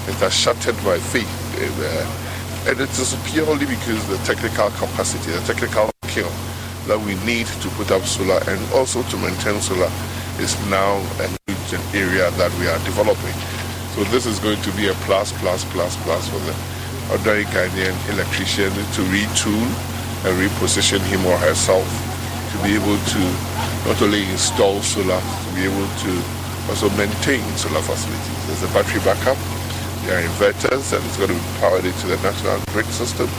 It 0.09 0.17
has 0.25 0.33
shattered 0.33 0.73
my 0.81 0.97
faith. 0.97 1.29
In, 1.61 1.69
uh, 1.69 2.65
and 2.65 2.81
it 2.81 2.89
is 2.89 3.13
purely 3.29 3.69
because 3.69 4.01
the 4.09 4.17
technical 4.25 4.73
capacity, 4.81 5.29
the 5.29 5.45
technical 5.45 5.93
skill 6.09 6.33
that 6.89 6.97
we 6.97 7.13
need 7.29 7.45
to 7.61 7.69
put 7.77 7.93
up 7.93 8.01
solar 8.09 8.41
and 8.49 8.57
also 8.73 9.05
to 9.13 9.17
maintain 9.21 9.61
solar 9.61 9.93
is 10.41 10.57
now 10.65 10.97
a 11.21 11.29
new 11.45 11.77
area 11.93 12.33
that 12.41 12.49
we 12.57 12.65
are 12.65 12.81
developing. 12.89 13.37
So 13.93 14.01
this 14.09 14.25
is 14.25 14.41
going 14.41 14.65
to 14.65 14.71
be 14.73 14.89
a 14.89 14.97
plus, 15.05 15.29
plus, 15.37 15.61
plus, 15.69 15.93
plus 16.01 16.25
for 16.25 16.41
the 16.41 16.57
ordinary 17.13 17.45
Ghanaian 17.53 17.93
electrician 18.09 18.73
to 18.73 19.01
retool 19.13 19.69
and 20.25 20.33
reposition 20.41 21.05
him 21.05 21.21
or 21.29 21.37
herself 21.37 22.08
to 22.51 22.57
be 22.63 22.75
able 22.75 22.97
to 22.97 23.21
not 23.85 24.01
only 24.01 24.23
install 24.29 24.81
solar, 24.81 25.19
to 25.21 25.49
be 25.55 25.63
able 25.65 25.87
to 26.05 26.11
also 26.69 26.89
maintain 26.97 27.41
solar 27.57 27.81
facilities. 27.81 28.37
There's 28.47 28.63
a 28.63 28.71
battery 28.73 29.01
backup, 29.01 29.37
there 30.05 30.19
are 30.19 30.23
inverters, 30.27 30.93
and 30.93 31.01
it's 31.05 31.17
going 31.17 31.29
to 31.29 31.35
be 31.35 31.59
powered 31.59 31.85
into 31.85 32.07
the 32.07 32.17
national 32.17 32.59
grid 32.73 32.85
system 32.87 33.29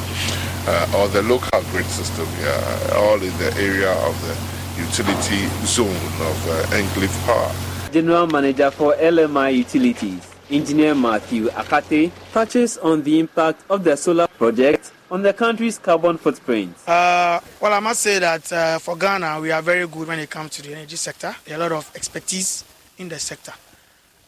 uh, 0.67 0.97
or 0.97 1.09
the 1.09 1.23
local 1.23 1.61
grid 1.71 1.87
system, 1.87 2.27
yeah, 2.41 2.95
all 2.97 3.21
in 3.21 3.37
the 3.39 3.53
area 3.59 3.93
of 4.07 4.15
the 4.23 4.35
utility 4.81 5.47
zone 5.67 6.05
of 6.23 6.49
uh, 6.49 6.77
Enclave 6.77 7.13
Power. 7.25 7.53
General 7.93 8.27
Manager 8.27 8.71
for 8.71 8.95
LMI 8.95 9.57
Utilities, 9.57 10.29
Engineer 10.51 10.95
Matthew 10.95 11.49
Akate, 11.51 12.13
touches 12.33 12.79
on 12.79 13.03
the 13.03 13.19
impact 13.19 13.63
of 13.69 13.85
the 13.85 13.97
solar 13.97 14.27
project 14.27 14.93
on 15.11 15.23
the 15.23 15.33
country's 15.33 15.79
carbon 15.79 16.17
footprint? 16.17 16.75
Uh, 16.87 17.41
well, 17.61 17.73
I 17.73 17.81
must 17.81 18.01
say 18.01 18.19
that 18.19 18.53
uh, 18.53 18.79
for 18.79 18.97
Ghana, 18.97 19.41
we 19.41 19.51
are 19.51 19.63
very 19.63 19.87
good 19.87 20.07
when 20.09 20.21
it 20.21 20.31
comes 20.31 20.51
to 20.53 20.63
the 20.63 20.73
energy 20.73 20.97
sector. 20.97 21.35
There 21.45 21.59
are 21.59 21.61
a 21.61 21.63
lot 21.63 21.73
of 21.73 21.91
expertise 21.97 22.65
in 22.99 23.09
the 23.09 23.19
sector. 23.19 23.53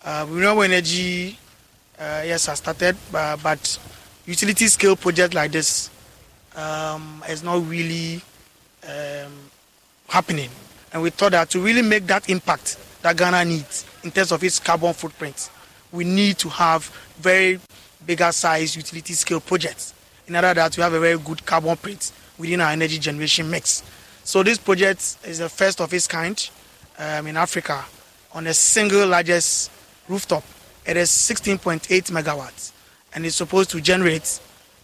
Uh, 0.04 0.26
renewable 0.28 0.62
energy, 0.62 1.38
uh, 1.98 2.22
yes, 2.24 2.46
has 2.46 2.58
started, 2.58 2.96
but, 3.12 3.36
but 3.42 3.78
utility 4.26 4.66
scale 4.66 4.96
project 4.96 5.34
like 5.34 5.52
this 5.52 5.90
um, 6.56 7.22
is 7.28 7.42
not 7.44 7.66
really 7.68 8.20
um, 8.84 9.32
happening. 10.08 10.50
And 10.92 11.02
we 11.02 11.10
thought 11.10 11.32
that 11.32 11.48
to 11.50 11.60
really 11.60 11.82
make 11.82 12.06
that 12.08 12.28
impact 12.28 12.76
that 13.02 13.16
Ghana 13.16 13.44
needs 13.44 13.86
in 14.02 14.10
terms 14.10 14.32
of 14.32 14.42
its 14.42 14.58
carbon 14.58 14.92
footprint, 14.92 15.48
we 15.92 16.04
need 16.04 16.38
to 16.38 16.48
have 16.48 16.84
very 17.18 17.60
bigger 18.04 18.32
size 18.32 18.74
utility 18.74 19.12
scale 19.12 19.40
projects 19.40 19.94
in 20.32 20.36
order 20.36 20.54
that 20.54 20.74
we 20.78 20.82
have 20.82 20.94
a 20.94 20.98
very 20.98 21.18
good 21.18 21.44
carbon 21.44 21.76
print 21.76 22.10
within 22.38 22.62
our 22.62 22.70
energy 22.70 22.98
generation 22.98 23.50
mix. 23.50 23.82
So 24.24 24.42
this 24.42 24.56
project 24.56 25.18
is 25.26 25.40
the 25.40 25.48
first 25.50 25.78
of 25.78 25.92
its 25.92 26.06
kind 26.06 26.50
um, 26.98 27.26
in 27.26 27.36
Africa 27.36 27.84
on 28.32 28.46
a 28.46 28.54
single 28.54 29.06
largest 29.06 29.70
rooftop. 30.08 30.42
It 30.86 30.96
is 30.96 31.10
16.8 31.10 31.82
megawatts 32.10 32.72
and 33.14 33.26
it's 33.26 33.36
supposed 33.36 33.68
to 33.72 33.80
generate 33.82 34.40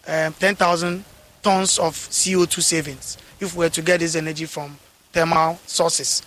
um, 0.07 0.35
10,000 0.35 1.03
tons 1.43 1.79
of 1.79 1.95
CO2 1.95 2.63
savings 2.63 3.17
if 3.41 3.55
we 3.55 3.65
were 3.65 3.71
to 3.71 3.81
get 3.81 4.01
this 4.01 4.17
energy 4.17 4.45
from 4.45 4.77
thermal 5.13 5.59
sources. 5.65 6.21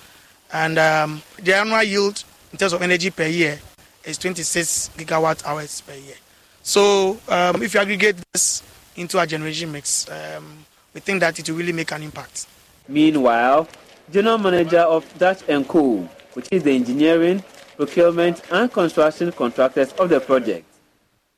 And 0.51 0.79
um, 0.79 1.21
the 1.37 1.55
annual 1.55 1.83
yield 1.83 2.23
in 2.51 2.57
terms 2.57 2.73
of 2.73 2.81
energy 2.81 3.11
per 3.11 3.27
year 3.27 3.59
is 4.03 4.17
26 4.17 4.89
gigawatt 4.97 5.45
hours 5.45 5.81
per 5.81 5.93
year. 5.93 6.15
So 6.63 7.19
um, 7.29 7.61
if 7.61 7.75
you 7.75 7.79
aggregate 7.79 8.15
this 8.33 8.63
into 8.95 9.17
our 9.19 9.25
generation 9.25 9.71
mix, 9.71 10.09
um, 10.09 10.65
we 10.93 10.99
think 11.01 11.19
that 11.21 11.37
it 11.39 11.49
will 11.49 11.57
really 11.57 11.73
make 11.73 11.91
an 11.91 12.03
impact. 12.03 12.47
Meanwhile, 12.87 13.67
General 14.11 14.37
Manager 14.37 14.79
of 14.79 15.05
Dutch 15.17 15.41
& 15.55 15.67
Co., 15.67 16.07
which 16.33 16.47
is 16.51 16.63
the 16.63 16.71
engineering, 16.71 17.43
procurement 17.77 18.41
and 18.51 18.71
construction 18.71 19.31
contractors 19.31 19.91
of 19.93 20.09
the 20.09 20.19
project, 20.19 20.65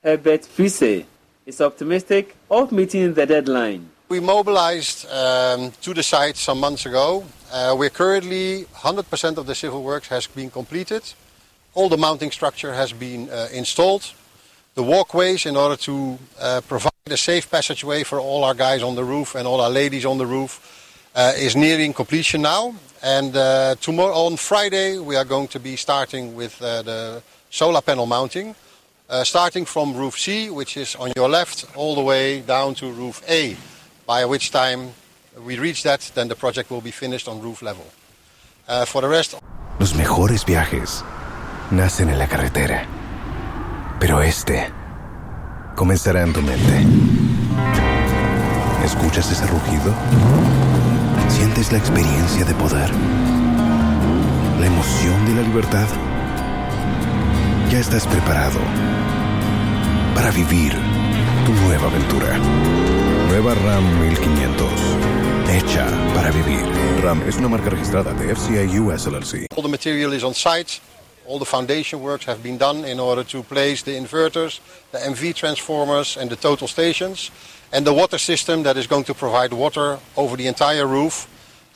Herbert 0.04 0.46
Friese, 0.46 1.06
is 1.46 1.62
optimistic 1.62 2.36
of 2.50 2.72
meeting 2.72 3.14
the 3.14 3.26
deadline. 3.26 3.90
We 4.10 4.20
mobilized 4.20 5.10
um, 5.10 5.72
to 5.82 5.94
the 5.94 6.04
site 6.04 6.38
some 6.38 6.60
months 6.60 6.86
ago. 6.86 7.26
Uh, 7.52 7.76
we're 7.78 7.90
currently 7.90 8.66
100% 8.76 9.38
of 9.38 9.46
the 9.46 9.56
civil 9.56 9.84
works 9.84 10.08
has 10.08 10.28
been 10.28 10.50
completed. 10.50 11.04
All 11.74 11.90
the 11.90 11.98
mounting 11.98 12.32
structure 12.32 12.74
has 12.74 12.94
been 12.94 13.30
uh, 13.30 13.48
installed. 13.52 14.14
The 14.76 14.84
walkways 14.84 15.46
in 15.46 15.56
order 15.56 15.76
to 15.76 16.18
uh, 16.40 16.62
provide 16.68 16.92
a 17.08 17.18
safe 17.18 17.50
passageway 17.50 18.04
for 18.04 18.20
all 18.20 18.44
our 18.44 18.54
guys 18.54 18.82
on 18.82 18.96
the 18.96 19.04
roof 19.04 19.36
and 19.36 19.48
all 19.48 19.62
our 19.62 19.70
ladies 19.70 20.06
on 20.06 20.18
the 20.18 20.26
roof 20.26 20.60
uh, 21.16 21.34
is 21.36 21.56
nearing 21.56 21.94
completion 21.94 22.42
now. 22.42 22.74
And 23.04 23.36
uh, 23.36 23.76
tomorrow 23.82 24.14
on 24.14 24.38
Friday 24.38 24.98
we 24.98 25.16
are 25.16 25.26
going 25.26 25.48
to 25.50 25.60
be 25.60 25.76
starting 25.76 26.36
with 26.36 26.62
uh, 26.62 26.82
the 26.82 27.24
solar 27.50 27.82
panel 27.82 28.06
mounting, 28.06 28.56
uh, 29.10 29.24
starting 29.24 29.66
from 29.66 29.96
roof 29.96 30.18
C, 30.18 30.50
which 30.50 30.78
is 30.78 30.96
on 30.96 31.12
your 31.16 31.30
left, 31.30 31.66
all 31.76 31.96
the 31.96 32.02
way 32.02 32.42
down 32.42 32.74
to 32.76 32.92
roof 32.92 33.22
A. 33.30 33.56
By 34.06 34.26
which 34.26 34.52
time 34.52 34.94
we 35.46 35.60
reach 35.60 35.84
that, 35.84 36.12
then 36.16 36.28
the 36.28 36.36
project 36.36 36.70
will 36.70 36.82
be 36.82 36.92
finished 36.92 37.28
on 37.28 37.42
roof 37.42 37.62
level. 37.62 37.86
Uh, 38.66 38.86
for 38.86 39.02
the 39.02 39.10
rest. 39.10 39.36
Los 39.80 39.94
mejores 39.94 40.46
viajes 40.46 41.04
nacen 41.72 42.10
en 42.10 42.18
la 42.18 42.28
carretera, 42.28 42.88
pero 44.04 44.22
este 44.22 44.70
comenzará 45.78 46.24
en 46.24 46.34
tu 46.34 46.42
mente. 46.42 46.86
¿Escuchas 48.84 49.32
ese 49.32 49.48
rugido? 49.48 49.94
¿Sientes 51.30 51.72
la 51.72 51.78
experiencia 51.78 52.44
de 52.44 52.54
poder? 52.56 52.90
¿La 54.60 54.66
emoción 54.68 55.26
de 55.26 55.36
la 55.36 55.48
libertad? 55.48 55.88
Ya 57.72 57.80
estás 57.80 58.06
preparado 58.06 58.60
para 60.14 60.32
vivir 60.32 60.74
tu 61.46 61.54
nueva 61.66 61.88
aventura. 61.88 62.38
Nueva 63.30 63.56
RAM 63.56 64.02
1500. 64.02 64.68
Hecha 65.50 65.88
para 66.14 66.30
vivir. 66.32 66.66
RAM 67.02 67.22
es 67.26 67.38
una 67.38 67.48
marca 67.48 67.70
registrada 67.70 68.12
de 68.12 68.36
FCA 68.36 68.64
US 68.82 69.08
LLC. 69.08 69.48
All 69.56 69.64
the 69.64 69.70
material 69.70 70.14
is 70.14 70.26
on 70.26 70.34
site. 70.34 70.82
All 71.26 71.40
the 71.40 71.46
foundation 71.46 72.02
works 72.02 72.26
have 72.26 72.44
been 72.44 72.58
done 72.58 72.84
in 72.84 73.00
order 73.00 73.24
to 73.24 73.44
place 73.44 73.82
the 73.82 73.92
inverters, 73.92 74.60
the 74.92 74.98
MV 74.98 75.36
transformers, 75.36 76.18
and 76.18 76.30
the 76.30 76.36
total 76.36 76.68
stations. 76.68 77.32
And 77.72 77.88
the 77.88 77.94
water 77.94 78.18
system 78.18 78.64
that 78.64 78.78
is 78.78 78.88
going 78.88 79.06
to 79.06 79.14
provide 79.14 79.54
water 79.54 80.00
over 80.18 80.36
the 80.36 80.48
entire 80.48 80.86
roof 80.86 81.28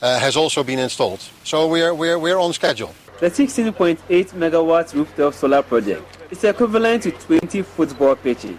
uh, 0.02 0.18
has 0.18 0.36
also 0.36 0.62
been 0.62 0.78
installed. 0.78 1.20
So 1.44 1.66
we're, 1.66 1.94
we're, 1.94 2.18
we're 2.18 2.38
on 2.38 2.52
schedule. 2.52 2.94
The 3.20 3.30
16.8 3.30 3.98
megawatt 4.34 4.94
rooftop 4.94 5.34
solar 5.34 5.62
project 5.62 6.04
is 6.30 6.44
equivalent 6.44 7.02
to 7.04 7.10
20 7.10 7.62
football 7.62 8.14
pitches. 8.14 8.58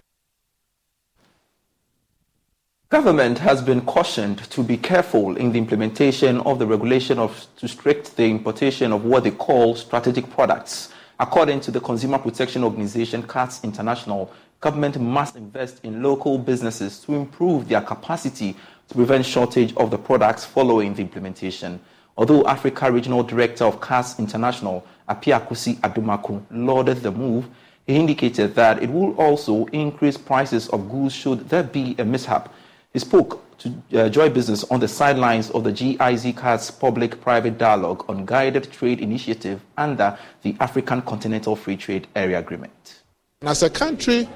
Government 2.92 3.38
has 3.38 3.62
been 3.62 3.82
cautioned 3.82 4.40
to 4.50 4.64
be 4.64 4.76
careful 4.76 5.38
in 5.38 5.52
the 5.52 5.60
implementation 5.60 6.40
of 6.40 6.58
the 6.58 6.66
regulation 6.66 7.20
of 7.20 7.46
to 7.58 7.68
restrict 7.68 8.18
the 8.18 8.26
importation 8.26 8.92
of 8.92 9.06
what 9.06 9.24
they 9.24 9.30
call 9.30 9.76
strategic 9.76 10.28
products. 10.32 10.92
According 11.20 11.60
to 11.60 11.70
the 11.70 11.80
consumer 11.80 12.18
protection 12.18 12.64
organization 12.64 13.22
CUTS 13.22 13.64
International, 13.64 14.34
government 14.60 15.00
must 15.00 15.36
invest 15.36 15.86
in 15.86 16.02
local 16.02 16.40
businesses 16.40 17.00
to 17.02 17.14
improve 17.14 17.70
their 17.70 17.82
capacity 17.82 18.56
to 18.88 18.96
prevent 18.96 19.24
shortage 19.24 19.72
of 19.76 19.92
the 19.92 19.98
products 20.00 20.44
following 20.44 20.96
the 20.96 21.02
implementation. 21.04 21.80
Although 22.18 22.48
Africa 22.48 22.92
Regional 22.92 23.22
Director 23.22 23.66
of 23.66 23.80
CUTS 23.80 24.18
International, 24.18 24.84
Appiah 25.08 25.48
Kusi 25.48 25.76
Adomako, 25.82 26.44
lauded 26.50 27.04
the 27.04 27.12
move, 27.12 27.48
he 27.86 27.96
indicated 27.98 28.56
that 28.56 28.82
it 28.82 28.90
will 28.90 29.14
also 29.14 29.66
increase 29.68 30.18
prices 30.18 30.68
of 30.70 30.90
goods 30.90 31.14
should 31.14 31.48
there 31.50 31.62
be 31.62 31.94
a 32.00 32.04
mishap 32.04 32.52
he 32.94 33.00
spoke 33.00 33.44
to 33.60 33.74
uh, 33.94 34.10
Joy 34.10 34.30
Business 34.30 34.64
on 34.66 34.80
the 34.80 34.88
sidelines 34.88 35.50
of 35.52 35.64
the 35.64 35.72
GIZ 35.72 36.34
CUTS 36.36 36.72
public 36.72 37.22
private 37.22 37.58
dialogue 37.58 38.06
on 38.10 38.26
guided 38.26 38.72
trade 38.72 39.00
initiative 39.00 39.62
under 39.78 40.18
the 40.42 40.56
African 40.60 41.02
Continental 41.04 41.56
Free 41.56 41.78
Trade 41.78 42.08
Area 42.16 42.40
Agreement. 42.40 43.04
As 43.42 43.64
a 43.64 43.70
country, 43.70 44.28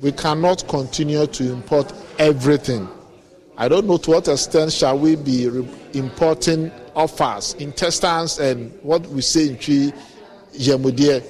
we 0.00 0.12
cannot 0.12 0.66
continue 0.68 1.26
to 1.26 1.52
import 1.52 1.92
everything. 2.18 2.88
I 3.56 3.68
don't 3.68 3.86
know 3.86 3.96
to 3.98 4.10
what 4.10 4.28
extent 4.28 4.72
shall 4.72 4.98
we 4.98 5.16
be 5.16 5.48
re- 5.48 5.68
importing 5.92 6.72
offers, 6.96 7.54
intestines, 7.54 8.38
and 8.38 8.76
what 8.82 9.06
we 9.06 9.22
say 9.22 9.48
in 9.48 9.56
Yemudie. 9.56 11.22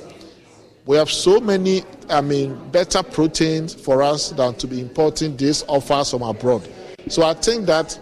We 0.86 0.96
have 0.98 1.10
so 1.10 1.40
many, 1.40 1.82
I 2.10 2.20
mean, 2.20 2.58
better 2.70 3.02
proteins 3.02 3.72
for 3.74 4.02
us 4.02 4.30
than 4.30 4.54
to 4.56 4.66
be 4.66 4.80
importing 4.80 5.34
these 5.36 5.64
offers 5.66 6.10
from 6.10 6.22
abroad. 6.22 6.68
So 7.08 7.22
I 7.22 7.32
think 7.32 7.64
that 7.66 7.98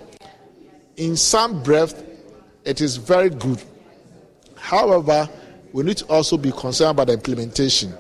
in 0.97 1.17
some 1.17 1.63
breadth, 1.63 2.05
it 2.65 2.81
is 2.81 2.97
very 2.97 3.31
good. 3.31 3.63
However, 4.57 5.29
we 5.73 5.85
need 5.85 5.99
to 5.99 6.07
also 6.07 6.37
be 6.37 6.51
concerned 6.51 6.91
about 6.93 7.07
the 7.07 7.13
implementation. 7.15 7.95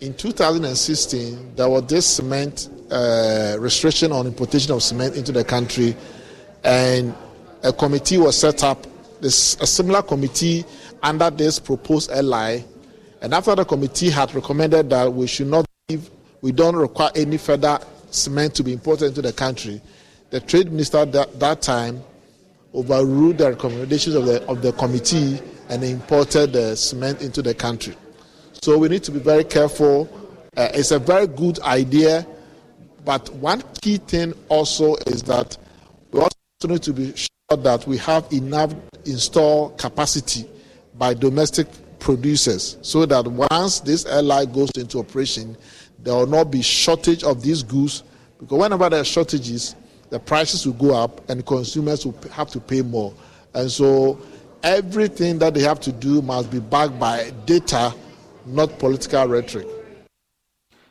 In 0.00 0.12
2016, 0.12 1.54
there 1.56 1.68
was 1.68 1.86
this 1.86 2.06
cement 2.06 2.68
uh, 2.90 3.56
restriction 3.58 4.12
on 4.12 4.26
importation 4.26 4.72
of 4.72 4.82
cement 4.82 5.16
into 5.16 5.32
the 5.32 5.42
country, 5.42 5.96
and 6.64 7.14
a 7.62 7.72
committee 7.72 8.18
was 8.18 8.36
set 8.36 8.62
up. 8.62 8.86
This, 9.22 9.56
a 9.60 9.66
similar 9.66 10.02
committee 10.02 10.66
under 11.02 11.30
this 11.30 11.58
proposed 11.58 12.10
LI 12.10 12.62
and 13.20 13.32
after 13.32 13.54
the 13.54 13.64
committee 13.64 14.10
had 14.10 14.34
recommended 14.34 14.90
that 14.90 15.12
we 15.12 15.26
should 15.26 15.46
not 15.48 15.66
give, 15.88 16.10
we 16.42 16.52
don't 16.52 16.76
require 16.76 17.10
any 17.14 17.38
further 17.38 17.78
cement 18.10 18.54
to 18.54 18.62
be 18.62 18.72
imported 18.72 19.06
into 19.06 19.22
the 19.22 19.32
country, 19.32 19.80
the 20.30 20.40
trade 20.40 20.70
minister 20.70 21.04
that, 21.04 21.38
that 21.40 21.62
time 21.62 22.02
overruled 22.74 23.38
the 23.38 23.50
recommendations 23.50 24.14
of 24.14 24.26
the, 24.26 24.44
of 24.46 24.60
the 24.60 24.72
committee 24.72 25.40
and 25.68 25.82
imported 25.82 26.52
the 26.52 26.76
cement 26.76 27.22
into 27.22 27.42
the 27.42 27.54
country. 27.54 27.94
So 28.62 28.76
we 28.78 28.88
need 28.88 29.02
to 29.04 29.12
be 29.12 29.18
very 29.18 29.44
careful. 29.44 30.08
Uh, 30.56 30.68
it's 30.74 30.90
a 30.90 30.98
very 30.98 31.26
good 31.26 31.58
idea, 31.60 32.26
but 33.04 33.28
one 33.34 33.62
key 33.80 33.96
thing 33.98 34.34
also 34.48 34.96
is 35.06 35.22
that 35.24 35.56
we 36.10 36.20
also 36.20 36.32
need 36.68 36.82
to 36.82 36.92
be 36.92 37.14
sure 37.16 37.56
that 37.58 37.86
we 37.86 37.96
have 37.98 38.30
enough 38.32 38.74
install 39.04 39.70
capacity 39.70 40.46
by 40.98 41.14
domestic 41.14 41.68
producers 41.98 42.76
so 42.82 43.06
that 43.06 43.26
once 43.26 43.80
this 43.80 44.06
LI 44.06 44.46
goes 44.46 44.70
into 44.76 44.98
operation, 44.98 45.56
there 45.98 46.14
will 46.14 46.26
not 46.26 46.50
be 46.50 46.62
shortage 46.62 47.24
of 47.24 47.42
these 47.42 47.62
goods 47.62 48.02
because 48.38 48.58
whenever 48.58 48.88
there 48.88 49.00
are 49.00 49.04
shortages, 49.04 49.74
the 50.10 50.18
prices 50.18 50.66
will 50.66 50.74
go 50.74 50.94
up 50.94 51.28
and 51.28 51.44
consumers 51.46 52.04
will 52.04 52.16
have 52.30 52.48
to 52.50 52.60
pay 52.60 52.82
more. 52.82 53.12
And 53.54 53.70
so 53.70 54.20
everything 54.62 55.38
that 55.38 55.54
they 55.54 55.62
have 55.62 55.80
to 55.80 55.92
do 55.92 56.22
must 56.22 56.50
be 56.50 56.60
backed 56.60 56.98
by 56.98 57.30
data, 57.44 57.94
not 58.44 58.78
political 58.78 59.26
rhetoric. 59.26 59.66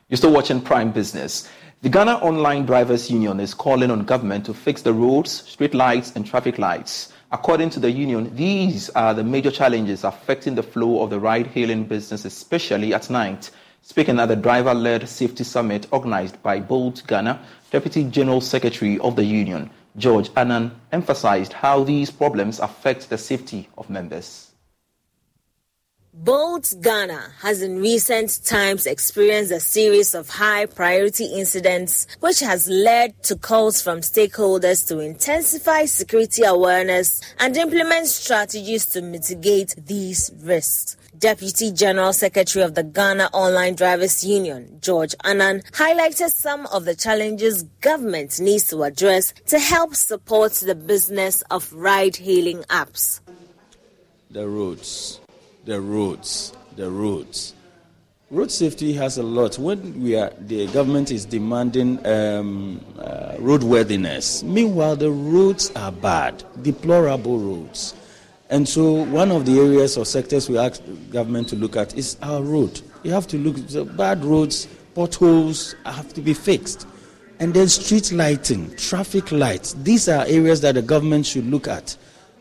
You're 0.08 0.16
still 0.16 0.32
watching 0.32 0.60
Prime 0.60 0.92
Business. 0.92 1.48
The 1.82 1.88
Ghana 1.88 2.16
Online 2.16 2.64
Drivers 2.64 3.10
Union 3.10 3.38
is 3.38 3.54
calling 3.54 3.90
on 3.90 4.04
government 4.04 4.46
to 4.46 4.54
fix 4.54 4.82
the 4.82 4.92
roads, 4.92 5.30
street 5.30 5.74
lights, 5.74 6.12
and 6.16 6.26
traffic 6.26 6.58
lights. 6.58 7.12
According 7.32 7.70
to 7.70 7.80
the 7.80 7.90
union, 7.90 8.34
these 8.36 8.88
are 8.90 9.12
the 9.12 9.24
major 9.24 9.50
challenges 9.50 10.04
affecting 10.04 10.54
the 10.54 10.62
flow 10.62 11.02
of 11.02 11.10
the 11.10 11.18
ride 11.18 11.48
hailing 11.48 11.84
business, 11.84 12.24
especially 12.24 12.94
at 12.94 13.10
night. 13.10 13.50
Speaking 13.82 14.20
at 14.20 14.26
the 14.26 14.36
driver 14.36 14.72
led 14.72 15.08
safety 15.08 15.42
summit 15.42 15.88
organized 15.90 16.40
by 16.44 16.60
Bolt 16.60 17.02
Ghana, 17.08 17.40
Deputy 17.72 18.04
General 18.04 18.40
Secretary 18.40 19.00
of 19.00 19.16
the 19.16 19.24
union, 19.24 19.70
George 19.96 20.30
Annan, 20.36 20.70
emphasized 20.92 21.52
how 21.52 21.82
these 21.82 22.12
problems 22.12 22.60
affect 22.60 23.10
the 23.10 23.18
safety 23.18 23.68
of 23.76 23.90
members. 23.90 24.45
Bolt 26.18 26.72
Ghana 26.80 27.34
has 27.40 27.60
in 27.60 27.78
recent 27.78 28.42
times 28.42 28.86
experienced 28.86 29.52
a 29.52 29.60
series 29.60 30.14
of 30.14 30.30
high 30.30 30.64
priority 30.64 31.26
incidents, 31.26 32.06
which 32.20 32.40
has 32.40 32.66
led 32.70 33.22
to 33.24 33.36
calls 33.36 33.82
from 33.82 34.00
stakeholders 34.00 34.88
to 34.88 35.00
intensify 35.00 35.84
security 35.84 36.42
awareness 36.42 37.20
and 37.38 37.54
implement 37.58 38.06
strategies 38.06 38.86
to 38.86 39.02
mitigate 39.02 39.74
these 39.76 40.30
risks. 40.38 40.96
Deputy 41.18 41.70
General 41.70 42.14
Secretary 42.14 42.64
of 42.64 42.74
the 42.74 42.82
Ghana 42.82 43.28
Online 43.34 43.74
Drivers 43.74 44.24
Union, 44.24 44.78
George 44.80 45.14
Annan, 45.22 45.60
highlighted 45.72 46.30
some 46.30 46.64
of 46.68 46.86
the 46.86 46.94
challenges 46.94 47.64
government 47.82 48.40
needs 48.40 48.68
to 48.68 48.84
address 48.84 49.34
to 49.48 49.58
help 49.58 49.94
support 49.94 50.52
the 50.54 50.74
business 50.74 51.42
of 51.50 51.70
ride 51.74 52.16
hailing 52.16 52.62
apps. 52.70 53.20
The 54.30 54.48
roads 54.48 55.20
the 55.66 55.80
roads, 55.80 56.52
the 56.76 56.88
roads. 56.88 57.52
Road 58.30 58.50
safety 58.50 58.92
has 58.92 59.18
a 59.18 59.22
lot. 59.22 59.58
When 59.58 60.00
we 60.02 60.16
are, 60.16 60.30
the 60.38 60.66
government 60.68 61.10
is 61.10 61.24
demanding 61.24 62.04
um, 62.06 62.80
uh, 62.98 63.34
roadworthiness. 63.38 64.42
Meanwhile, 64.44 64.96
the 64.96 65.10
roads 65.10 65.72
are 65.74 65.92
bad, 65.92 66.44
deplorable 66.62 67.38
roads. 67.38 67.94
And 68.48 68.68
so, 68.68 69.04
one 69.06 69.32
of 69.32 69.44
the 69.44 69.58
areas 69.58 69.96
or 69.96 70.04
sectors 70.06 70.48
we 70.48 70.56
ask 70.56 70.80
government 71.10 71.48
to 71.48 71.56
look 71.56 71.76
at 71.76 71.96
is 71.96 72.16
our 72.22 72.42
road. 72.42 72.80
You 73.02 73.10
have 73.10 73.26
to 73.28 73.36
look 73.36 73.58
at 73.58 73.96
bad 73.96 74.24
roads, 74.24 74.68
potholes 74.94 75.74
have 75.84 76.14
to 76.14 76.20
be 76.20 76.32
fixed. 76.32 76.86
And 77.40 77.52
then 77.52 77.68
street 77.68 78.12
lighting, 78.12 78.74
traffic 78.76 79.32
lights. 79.32 79.74
These 79.74 80.08
are 80.08 80.24
areas 80.26 80.60
that 80.60 80.76
the 80.76 80.82
government 80.82 81.26
should 81.26 81.46
look 81.46 81.66
at 81.66 81.96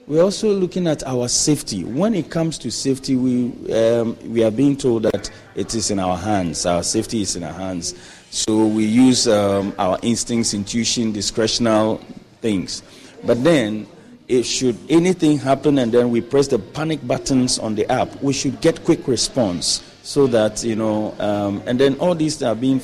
we're 0.07 0.21
also 0.21 0.53
looking 0.53 0.87
at 0.87 1.03
our 1.03 1.27
safety. 1.27 1.83
When 1.83 2.13
it 2.13 2.29
comes 2.29 2.57
to 2.59 2.71
safety, 2.71 3.15
we, 3.15 3.73
um, 3.73 4.15
we 4.31 4.43
are 4.43 4.51
being 4.51 4.77
told 4.77 5.03
that 5.03 5.31
it 5.55 5.73
is 5.73 5.89
in 5.89 5.99
our 5.99 6.15
hands. 6.17 6.65
Our 6.65 6.83
safety 6.83 7.21
is 7.21 7.35
in 7.35 7.43
our 7.43 7.53
hands. 7.53 7.95
So 8.29 8.67
we 8.67 8.85
use 8.85 9.27
um, 9.27 9.73
our 9.79 9.97
instincts, 10.03 10.53
intuition, 10.53 11.11
discretional 11.11 12.03
things. 12.41 12.83
But 13.23 13.43
then, 13.43 13.87
if 14.27 14.45
should 14.45 14.77
anything 14.89 15.39
happen 15.39 15.79
and 15.79 15.91
then 15.91 16.11
we 16.11 16.21
press 16.21 16.47
the 16.47 16.59
panic 16.59 17.05
buttons 17.07 17.57
on 17.57 17.73
the 17.73 17.91
app, 17.91 18.21
we 18.21 18.33
should 18.33 18.61
get 18.61 18.83
quick 18.83 19.07
response 19.07 19.83
so 20.03 20.27
that, 20.27 20.63
you 20.63 20.75
know, 20.75 21.15
um, 21.19 21.63
and 21.65 21.79
then 21.79 21.95
all 21.99 22.13
these 22.13 22.43
are 22.43 22.55
being 22.55 22.81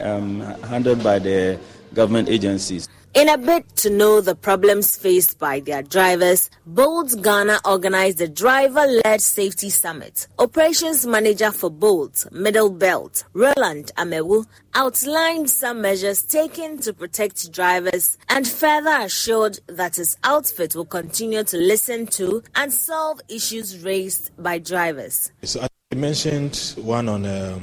um, 0.00 0.40
handled 0.62 1.04
by 1.04 1.20
the 1.20 1.58
government 1.94 2.28
agencies. 2.28 2.88
In 3.14 3.28
a 3.28 3.38
bid 3.38 3.76
to 3.76 3.90
know 3.90 4.20
the 4.20 4.34
problems 4.34 4.96
faced 4.96 5.38
by 5.38 5.60
their 5.60 5.84
drivers, 5.84 6.50
Bolt 6.66 7.14
Ghana 7.22 7.60
organized 7.64 8.18
the 8.18 8.26
Driver 8.26 8.84
Led 9.04 9.20
Safety 9.20 9.70
Summit. 9.70 10.26
Operations 10.40 11.06
Manager 11.06 11.52
for 11.52 11.70
Bolt, 11.70 12.26
Middle 12.32 12.70
Belt, 12.70 13.22
Roland 13.32 13.92
Amewu, 13.96 14.44
outlined 14.74 15.48
some 15.48 15.80
measures 15.80 16.24
taken 16.24 16.78
to 16.78 16.92
protect 16.92 17.52
drivers 17.52 18.18
and 18.28 18.48
further 18.48 18.96
assured 19.02 19.60
that 19.68 19.94
his 19.94 20.16
outfit 20.24 20.74
will 20.74 20.84
continue 20.84 21.44
to 21.44 21.56
listen 21.56 22.08
to 22.08 22.42
and 22.56 22.72
solve 22.72 23.20
issues 23.28 23.78
raised 23.84 24.32
by 24.42 24.58
drivers. 24.58 25.30
So 25.44 25.64
I 25.92 25.94
mentioned 25.94 26.74
one 26.78 27.08
on. 27.08 27.26
Um 27.26 27.62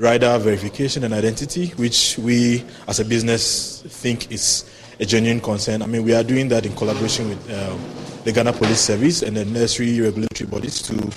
rider 0.00 0.38
verification 0.38 1.04
and 1.04 1.12
identity, 1.12 1.68
which 1.76 2.16
we 2.18 2.64
as 2.88 3.00
a 3.00 3.04
business 3.04 3.82
think 3.82 4.32
is 4.32 4.64
a 5.00 5.06
genuine 5.06 5.40
concern. 5.40 5.82
I 5.82 5.86
mean, 5.86 6.04
we 6.04 6.14
are 6.14 6.22
doing 6.22 6.48
that 6.48 6.66
in 6.66 6.74
collaboration 6.76 7.30
with 7.30 7.50
uh, 7.50 7.76
the 8.24 8.32
Ghana 8.32 8.52
Police 8.52 8.80
Service 8.80 9.22
and 9.22 9.36
the 9.36 9.46
necessary 9.46 9.98
regulatory 10.00 10.48
bodies 10.48 10.82
to 10.82 11.10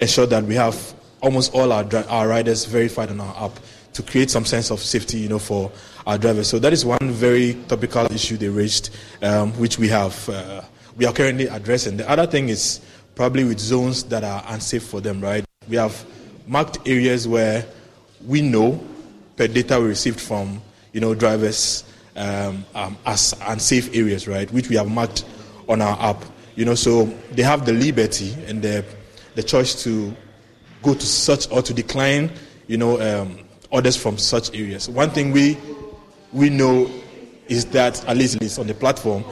ensure 0.00 0.26
that 0.26 0.42
we 0.44 0.56
have 0.56 0.94
almost 1.22 1.54
all 1.54 1.72
our, 1.72 1.86
our 2.08 2.28
riders 2.28 2.64
verified 2.64 3.10
on 3.10 3.20
our 3.20 3.46
app 3.46 3.52
to 3.92 4.02
create 4.02 4.30
some 4.30 4.44
sense 4.44 4.70
of 4.70 4.80
safety, 4.80 5.18
you 5.18 5.28
know, 5.28 5.38
for 5.38 5.70
our 6.06 6.18
drivers. 6.18 6.48
So 6.48 6.58
that 6.58 6.72
is 6.72 6.84
one 6.84 6.98
very 7.12 7.54
topical 7.68 8.12
issue 8.12 8.36
they 8.36 8.48
raised, 8.48 8.90
um, 9.22 9.52
which 9.52 9.78
we 9.78 9.88
have 9.88 10.28
uh, 10.28 10.62
we 10.96 11.06
are 11.06 11.12
currently 11.12 11.46
addressing. 11.46 11.96
The 11.96 12.08
other 12.10 12.26
thing 12.26 12.48
is 12.48 12.80
probably 13.14 13.44
with 13.44 13.60
zones 13.60 14.02
that 14.04 14.24
are 14.24 14.44
unsafe 14.48 14.82
for 14.84 15.00
them, 15.00 15.20
right? 15.20 15.44
We 15.68 15.76
have 15.76 16.04
marked 16.46 16.78
areas 16.86 17.26
where 17.28 17.64
we 18.26 18.42
know 18.42 18.84
per 19.36 19.46
data 19.46 19.80
we 19.80 19.86
received 19.86 20.20
from 20.20 20.60
you 20.92 21.00
know 21.00 21.14
drivers 21.14 21.84
um, 22.16 22.64
um, 22.74 22.96
as 23.06 23.34
unsafe 23.42 23.94
areas, 23.94 24.28
right, 24.28 24.50
which 24.52 24.68
we 24.68 24.76
have 24.76 24.88
marked 24.88 25.24
on 25.68 25.82
our 25.82 25.98
app. 26.00 26.24
You 26.56 26.64
know, 26.64 26.74
so 26.74 27.06
they 27.32 27.42
have 27.42 27.66
the 27.66 27.72
liberty 27.72 28.34
and 28.46 28.62
the 28.62 28.84
the 29.34 29.42
choice 29.42 29.82
to 29.84 30.14
go 30.82 30.94
to 30.94 31.06
such 31.06 31.50
or 31.50 31.62
to 31.62 31.74
decline, 31.74 32.30
you 32.68 32.76
know, 32.76 33.00
um, 33.00 33.38
orders 33.70 33.96
from 33.96 34.18
such 34.18 34.54
areas. 34.54 34.88
One 34.88 35.10
thing 35.10 35.32
we 35.32 35.58
we 36.32 36.50
know 36.50 36.90
is 37.48 37.64
that 37.66 38.06
at 38.08 38.16
least, 38.16 38.58
on 38.58 38.66
the 38.66 38.74
platform, 38.74 39.24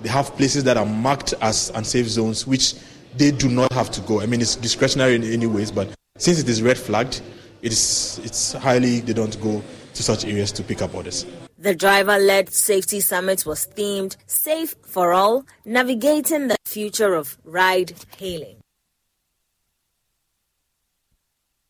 they 0.00 0.08
have 0.08 0.34
places 0.36 0.64
that 0.64 0.76
are 0.76 0.86
marked 0.86 1.34
as 1.40 1.70
unsafe 1.74 2.06
zones, 2.06 2.46
which 2.46 2.74
they 3.16 3.30
do 3.30 3.48
not 3.48 3.72
have 3.72 3.90
to 3.92 4.00
go. 4.02 4.20
I 4.20 4.26
mean, 4.26 4.40
it's 4.40 4.56
discretionary 4.56 5.14
in 5.14 5.24
any 5.24 5.46
ways, 5.46 5.70
but 5.70 5.88
since 6.16 6.40
it 6.40 6.48
is 6.48 6.62
red 6.62 6.78
flagged, 6.78 7.20
it's, 7.62 8.18
it's 8.18 8.52
highly, 8.52 9.00
they 9.00 9.12
don't 9.12 9.40
go 9.40 9.62
to 9.94 10.02
such 10.02 10.24
areas 10.24 10.52
to 10.52 10.62
pick 10.62 10.82
up 10.82 10.94
orders. 10.94 11.26
The 11.60 11.74
driver 11.74 12.18
led 12.18 12.54
safety 12.54 13.00
summit 13.00 13.44
was 13.44 13.66
themed 13.66 14.16
Safe 14.28 14.76
for 14.86 15.12
All 15.12 15.44
Navigating 15.64 16.46
the 16.46 16.56
Future 16.64 17.14
of 17.14 17.36
Ride 17.42 17.94
Hailing. 18.16 18.58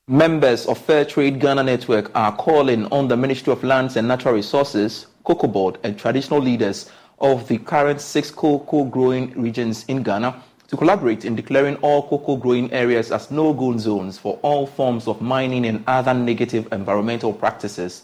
Members 0.07 0.67
of 0.67 0.77
Fair 0.77 1.07
Trade 1.07 1.41
Ghana 1.41 1.63
Network 1.63 2.11
are 2.15 2.37
calling 2.37 2.85
on 2.93 3.09
the 3.09 3.17
Ministry 3.17 3.51
of 3.51 3.65
Lands 3.65 3.97
and 3.97 4.07
Natural 4.07 4.35
Resources, 4.35 5.07
Cocoa 5.25 5.49
Board, 5.49 5.79
and 5.83 5.99
traditional 5.99 6.41
leaders 6.43 6.91
of 7.19 7.49
the 7.49 7.57
current 7.57 8.03
six 8.03 8.31
cocoa 8.31 8.85
growing 8.85 9.31
regions 9.41 9.87
in 9.89 10.03
Ghana 10.03 10.43
to 10.67 10.77
collaborate 10.77 11.25
in 11.25 11.35
declaring 11.35 11.77
all 11.77 12.07
cocoa 12.07 12.37
growing 12.37 12.71
areas 12.75 13.11
as 13.11 13.31
no-go 13.31 13.79
zones 13.79 14.19
for 14.19 14.39
all 14.43 14.67
forms 14.67 15.09
of 15.09 15.23
mining 15.23 15.65
and 15.65 15.83
other 15.87 16.13
negative 16.13 16.71
environmental 16.73 17.33
practices. 17.33 18.03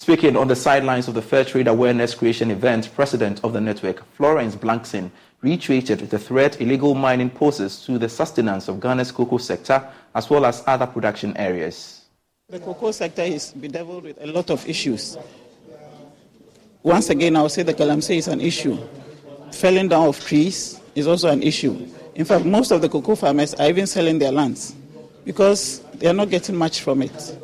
Speaking 0.00 0.36
on 0.36 0.48
the 0.48 0.56
sidelines 0.56 1.08
of 1.08 1.14
the 1.14 1.22
Fair 1.22 1.44
Trade 1.44 1.66
Awareness 1.66 2.14
Creation 2.14 2.50
event, 2.50 2.88
President 2.94 3.40
of 3.44 3.52
the 3.52 3.60
network, 3.60 4.04
Florence 4.14 4.54
Blankson, 4.54 5.10
reiterated 5.42 5.98
the 5.98 6.18
threat 6.18 6.60
illegal 6.60 6.94
mining 6.94 7.28
poses 7.28 7.84
to 7.84 7.98
the 7.98 8.08
sustenance 8.08 8.68
of 8.68 8.80
Ghana's 8.80 9.12
cocoa 9.12 9.38
sector 9.38 9.86
as 10.14 10.30
well 10.30 10.46
as 10.46 10.62
other 10.66 10.86
production 10.86 11.36
areas. 11.36 12.06
The 12.48 12.60
cocoa 12.60 12.92
sector 12.92 13.22
is 13.22 13.52
bedeviled 13.52 14.04
with 14.04 14.22
a 14.22 14.26
lot 14.26 14.50
of 14.50 14.66
issues. 14.68 15.18
Once 16.82 17.10
again, 17.10 17.36
I 17.36 17.42
will 17.42 17.48
say 17.48 17.64
the 17.64 17.74
galamsey 17.74 18.16
is 18.16 18.28
an 18.28 18.40
issue. 18.40 18.78
Felling 19.52 19.88
down 19.88 20.06
of 20.06 20.18
trees, 20.24 20.80
is 20.94 21.06
also 21.06 21.28
an 21.28 21.42
issue. 21.42 21.86
In 22.14 22.24
fact, 22.24 22.44
most 22.44 22.70
of 22.70 22.80
the 22.82 22.88
cocoa 22.88 23.14
farmers 23.14 23.54
are 23.54 23.68
even 23.68 23.86
selling 23.86 24.18
their 24.18 24.32
lands 24.32 24.74
because 25.24 25.80
they 25.94 26.06
are 26.06 26.14
not 26.14 26.30
getting 26.30 26.56
much 26.56 26.80
from 26.80 27.02
it. 27.02 27.38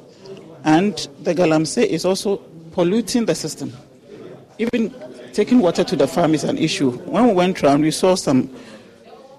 And 0.65 0.97
the 1.23 1.35
galamsey 1.35 1.85
is 1.85 2.05
also 2.05 2.39
polluting 2.73 3.27
the 3.27 3.35
system. 3.35 3.73
Even 4.59 4.95
taking 5.33 5.61
water 5.61 5.85
to 5.85 5.97
the 5.97 6.09
farm 6.09 6.35
is 6.35 6.45
an 6.45 6.59
issue. 6.59 6.93
When 6.93 7.29
we 7.29 7.35
went 7.35 7.63
around, 7.63 7.83
we 7.83 7.91
saw 7.91 8.15
some 8.15 8.51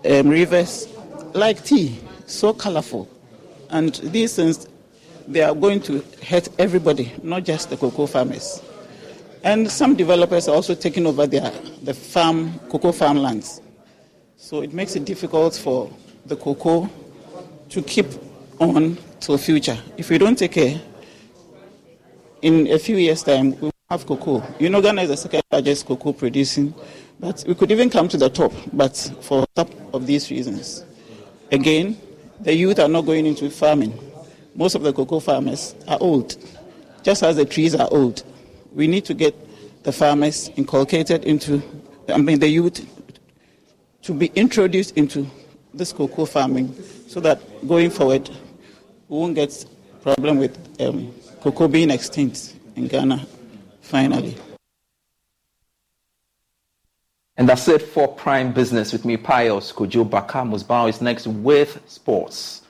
um, 0.09 0.29
rivers 0.29 0.87
like 1.33 1.63
tea, 1.63 1.99
so 2.27 2.53
colorful. 2.53 3.09
And 3.69 3.95
these 3.95 4.35
things, 4.35 4.67
they 5.27 5.41
are 5.41 5.55
going 5.55 5.81
to 5.81 6.03
hurt 6.27 6.47
everybody, 6.59 7.11
not 7.23 7.43
just 7.43 7.69
the 7.69 7.77
cocoa 7.77 8.05
farmers. 8.05 8.61
And 9.43 9.69
some 9.69 9.95
developers 9.95 10.47
are 10.47 10.55
also 10.55 10.75
taking 10.75 11.05
over 11.07 11.27
their, 11.27 11.51
the 11.83 11.93
farm, 11.93 12.59
cocoa 12.69 12.91
farmlands. 12.91 13.61
So 14.37 14.61
it 14.61 14.73
makes 14.73 14.95
it 14.95 15.05
difficult 15.05 15.55
for 15.55 15.91
the 16.25 16.35
cocoa 16.35 16.89
to 17.69 17.81
keep 17.81 18.07
on 18.59 18.97
to 19.21 19.31
the 19.33 19.37
future. 19.37 19.77
If 19.97 20.09
we 20.09 20.17
don't 20.17 20.37
take 20.37 20.51
care, 20.53 20.79
in 22.45 22.67
a 22.67 22.77
few 22.77 22.97
years' 22.97 23.23
time, 23.23 23.59
we 23.59 23.71
have 23.89 24.05
cocoa. 24.05 24.43
You 24.59 24.69
know, 24.69 24.79
Ghana 24.79 25.01
is 25.01 25.09
the 25.09 25.17
second 25.17 25.41
largest 25.51 25.87
cocoa 25.87 26.13
producing, 26.13 26.75
but 27.19 27.43
we 27.47 27.55
could 27.55 27.71
even 27.71 27.89
come 27.89 28.07
to 28.09 28.17
the 28.17 28.29
top, 28.29 28.53
but 28.71 28.95
for 29.21 29.47
top 29.55 29.71
of 29.95 30.05
these 30.05 30.29
reasons. 30.29 30.85
Again, 31.51 31.97
the 32.41 32.53
youth 32.53 32.77
are 32.77 32.87
not 32.87 33.01
going 33.07 33.25
into 33.25 33.49
farming. 33.49 33.97
Most 34.53 34.75
of 34.75 34.83
the 34.83 34.93
cocoa 34.93 35.19
farmers 35.19 35.73
are 35.87 35.97
old, 35.99 36.35
just 37.01 37.23
as 37.23 37.35
the 37.35 37.45
trees 37.45 37.73
are 37.73 37.89
old. 37.89 38.21
We 38.73 38.85
need 38.85 39.05
to 39.05 39.15
get 39.15 39.33
the 39.83 39.91
farmers 39.91 40.51
inculcated 40.55 41.25
into, 41.25 41.63
I 42.09 42.17
mean, 42.19 42.37
the 42.37 42.47
youth 42.47 42.85
to 44.03 44.13
be 44.13 44.27
introduced 44.35 44.95
into 44.95 45.25
this 45.73 45.91
cocoa 45.91 46.25
farming 46.25 46.75
so 47.07 47.19
that 47.21 47.41
going 47.67 47.89
forward 47.89 48.29
we 49.09 49.17
won't 49.17 49.33
get 49.33 49.65
problem 50.03 50.37
with 50.37 50.55
um, 50.79 51.11
cocoa 51.45 51.67
being 51.67 51.91
extinct 51.91 52.55
in 52.75 52.87
Ghana 52.87 53.23
finally. 53.79 54.35
And 57.37 57.47
that's 57.47 57.67
it 57.67 57.83
for 57.83 58.07
Prime 58.07 58.51
Business 58.51 58.91
with 58.91 59.05
me, 59.05 59.15
Pius 59.15 59.71
Kojo 59.71 60.09
Backah. 60.09 60.49
Musbao 60.49 60.89
is 60.89 61.01
next 61.01 61.27
with 61.27 61.79
sports. 61.85 62.63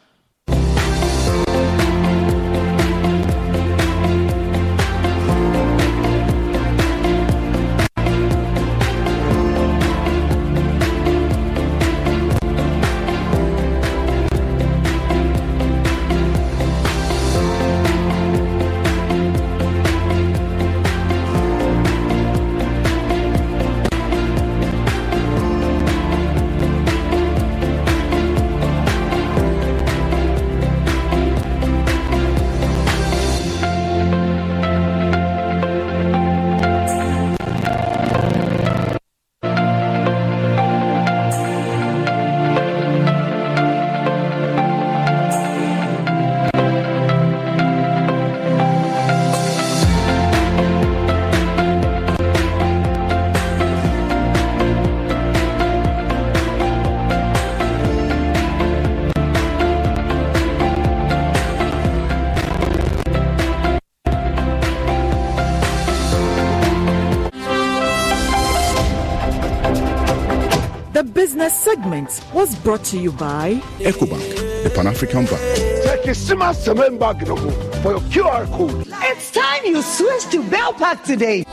Segment 71.75 72.21
was 72.33 72.55
brought 72.55 72.83
to 72.85 72.97
you 72.97 73.11
by 73.11 73.55
EcoBank, 73.79 74.63
the 74.63 74.69
Pan 74.69 74.87
African 74.87 75.25
Bank. 75.25 75.41
Take 75.83 76.07
a 76.07 76.15
simmer 76.15 76.53
cement 76.53 76.99
bag 76.99 77.19
for 77.27 77.91
your 77.91 78.03
QR 78.13 78.49
code. 78.51 78.87
It's 78.87 79.31
time 79.31 79.65
you 79.65 79.81
switch 79.81 80.25
to 80.31 80.41
Bell 80.49 80.71
Pack 80.73 81.03
today. 81.03 81.43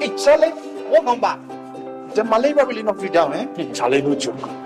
Hey, 0.00 0.16
Charlie, 0.16 0.52
what 0.90 1.04
number? 1.04 1.34
The 2.14 2.24
malaria 2.24 2.64
really 2.64 2.82
knocked 2.82 3.02
you 3.02 3.10
down, 3.10 3.34
eh? 3.34 3.46
Hey, 3.54 3.70
Charlie, 3.72 4.00
no 4.00 4.14
joke. 4.14 4.65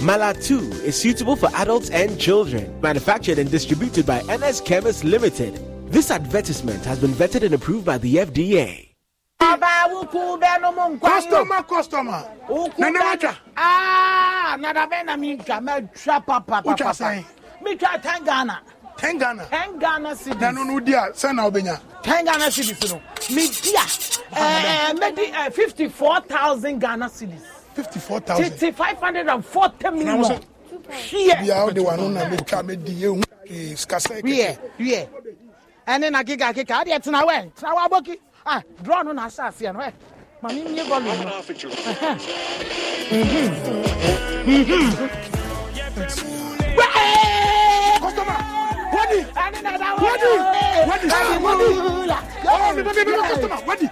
Malatu 0.00 0.60
is 0.84 0.94
suitable 0.96 1.34
for 1.34 1.50
adults 1.56 1.90
and 1.90 2.20
children. 2.20 2.80
Manufactured 2.80 3.38
and 3.40 3.50
distributed 3.50 4.06
by 4.06 4.22
NS 4.22 4.60
Chemist 4.60 5.02
Limited. 5.02 5.58
This 5.90 6.12
advertisement 6.12 6.84
has 6.84 7.00
been 7.00 7.10
vetted 7.10 7.42
and 7.42 7.52
approved 7.52 7.84
by 7.84 7.98
the 7.98 8.14
FDA. 8.16 8.94
Customer, 11.00 11.62
customer. 11.64 12.30
Nana 12.78 12.98
wacha. 13.00 13.36
Ah, 13.56 14.56
nada 14.60 14.86
bena 14.86 15.16
mi 15.16 15.36
twa 15.36 15.60
me 15.60 15.88
papa 16.04 16.62
Ucha 16.64 16.78
papa. 16.78 16.94
sai. 16.94 17.26
Mi 17.60 17.74
twa 17.74 17.98
10 17.98 18.24
Ghana. 18.24 18.60
10 18.98 19.18
Ghana. 19.18 19.48
10 19.50 19.78
Ghana 19.80 20.10
cedis. 20.14 20.40
Na 20.40 20.50
no 20.52 20.62
no 20.62 20.78
dia, 20.78 21.08
sɛ 21.12 21.34
na 21.34 21.50
obenya. 21.50 21.80
10 22.04 22.24
Ghana 22.24 22.46
cedis 22.46 22.78
no. 27.78 28.38
Mi 28.38 28.48
dia. 28.48 28.48
Eh, 28.48 28.50
me 28.50 28.50
di 28.50 28.50
eh, 28.50 28.50
54,000 28.50 28.50
Ghana 28.50 28.50
cedis. 28.50 28.50
54,000. 28.50 28.50
Titi 28.50 28.72
540 28.72 29.82
Na 29.82 29.90
million. 29.90 30.18
wo 30.18 30.28
sɛ 30.28 30.38
Here. 30.90 31.36
bia 31.42 31.64
wo 31.64 31.70
de 31.70 31.80
wano 31.80 32.08
na 32.12 32.24
metwa 32.24 32.62
me 32.64 32.76
di 32.76 32.92
ehu. 33.04 33.22
Eh, 33.50 33.74
skasa. 33.76 34.14
Here, 34.26 34.58
here. 34.78 35.08
ɛne 35.86 36.10
na 36.10 36.22
keka 36.22 36.52
keka 36.54 36.84
adeɛ 36.84 36.98
tena 37.02 37.24
wɛ 37.24 37.50
tena 37.54 37.72
wɔ 37.74 37.80
abɔki 37.88 38.18
ah 38.46 38.62
draw 38.82 39.02
no 39.02 39.12
na 39.12 39.26
ahyɛ 39.26 39.48
aseɛ 39.48 39.72
no 39.72 39.80
ɛ 39.80 39.92
ma 40.42 40.48
me 40.52 40.62
mmie 40.64 40.84
volume 40.86 41.24
no 41.24 41.42
Ɛhɛ. 46.78 48.57
Wadi. 48.92 49.22
Ɛne 49.36 49.62
na 49.62 49.76
da 49.76 49.96
wɔ. 49.96 50.02
Wadi. 50.02 50.28
Wadi. 50.88 51.08
Wadi. 51.44 51.68
Wadi. 53.66 53.86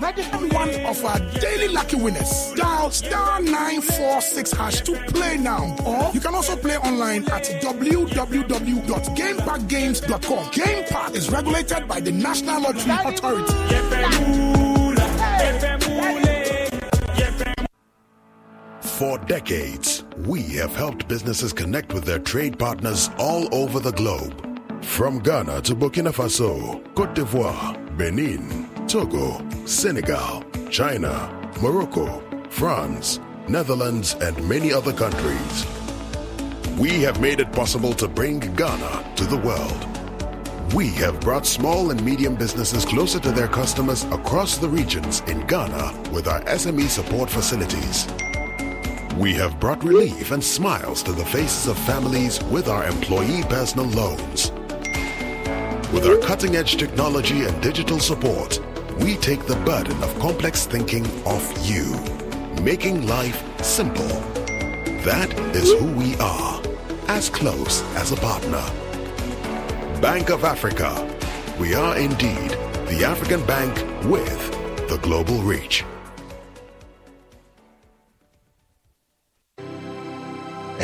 Wadi. 0.00 0.22
One 0.54 0.70
of 0.86 1.04
our 1.04 1.18
daily 1.40 1.68
lucky 1.68 1.96
winners. 1.96 2.52
Dial 2.56 2.90
star 2.90 3.40
946 3.40 4.52
hash 4.52 4.80
to 4.82 4.92
play 5.08 5.36
now. 5.36 5.76
Or 5.84 6.10
you 6.14 6.20
can 6.20 6.34
also 6.34 6.56
play 6.56 6.76
online 6.78 7.24
at 7.30 7.44
www.gamepackgames.com. 7.62 10.50
Game 10.50 10.84
Park 10.90 11.14
is 11.14 11.30
regulated 11.30 11.86
by 11.88 12.00
the 12.00 12.12
National 12.12 12.60
Lottery 12.62 12.92
Authority. 13.12 13.54
For 18.98 19.16
decades, 19.16 20.02
we 20.26 20.42
have 20.56 20.74
helped 20.74 21.06
businesses 21.06 21.52
connect 21.52 21.94
with 21.94 22.02
their 22.02 22.18
trade 22.18 22.58
partners 22.58 23.10
all 23.16 23.48
over 23.54 23.78
the 23.78 23.92
globe. 23.92 24.44
From 24.84 25.20
Ghana 25.20 25.62
to 25.62 25.76
Burkina 25.76 26.12
Faso, 26.12 26.82
Cote 26.96 27.14
d'Ivoire, 27.14 27.96
Benin, 27.96 28.68
Togo, 28.88 29.40
Senegal, 29.66 30.42
China, 30.68 31.30
Morocco, 31.62 32.20
France, 32.50 33.20
Netherlands, 33.46 34.16
and 34.20 34.36
many 34.48 34.72
other 34.72 34.92
countries. 34.92 35.64
We 36.76 37.00
have 37.02 37.20
made 37.20 37.38
it 37.38 37.52
possible 37.52 37.92
to 37.92 38.08
bring 38.08 38.40
Ghana 38.40 39.12
to 39.14 39.24
the 39.26 39.36
world. 39.36 40.74
We 40.74 40.88
have 40.94 41.20
brought 41.20 41.46
small 41.46 41.92
and 41.92 42.04
medium 42.04 42.34
businesses 42.34 42.84
closer 42.84 43.20
to 43.20 43.30
their 43.30 43.46
customers 43.46 44.02
across 44.10 44.58
the 44.58 44.68
regions 44.68 45.20
in 45.28 45.46
Ghana 45.46 46.10
with 46.10 46.26
our 46.26 46.40
SME 46.46 46.88
support 46.88 47.30
facilities. 47.30 48.08
We 49.18 49.34
have 49.34 49.58
brought 49.58 49.82
relief 49.82 50.30
and 50.30 50.44
smiles 50.44 51.02
to 51.02 51.10
the 51.10 51.24
faces 51.24 51.66
of 51.66 51.76
families 51.76 52.40
with 52.44 52.68
our 52.68 52.86
employee 52.86 53.42
personal 53.48 53.86
loans. 53.86 54.52
With 55.92 56.06
our 56.06 56.18
cutting 56.18 56.54
edge 56.54 56.76
technology 56.76 57.44
and 57.44 57.60
digital 57.60 57.98
support, 57.98 58.60
we 59.00 59.16
take 59.16 59.44
the 59.44 59.56
burden 59.66 60.00
of 60.04 60.18
complex 60.20 60.66
thinking 60.66 61.04
off 61.26 61.68
you, 61.68 61.98
making 62.62 63.08
life 63.08 63.42
simple. 63.60 64.06
That 65.02 65.32
is 65.52 65.72
who 65.72 65.92
we 65.94 66.14
are, 66.18 66.62
as 67.08 67.28
close 67.28 67.82
as 67.96 68.12
a 68.12 68.16
partner. 68.16 68.64
Bank 70.00 70.30
of 70.30 70.44
Africa. 70.44 70.94
We 71.58 71.74
are 71.74 71.98
indeed 71.98 72.52
the 72.86 73.04
African 73.04 73.44
bank 73.46 73.74
with 74.04 74.88
the 74.88 74.98
global 75.02 75.42
reach. 75.42 75.84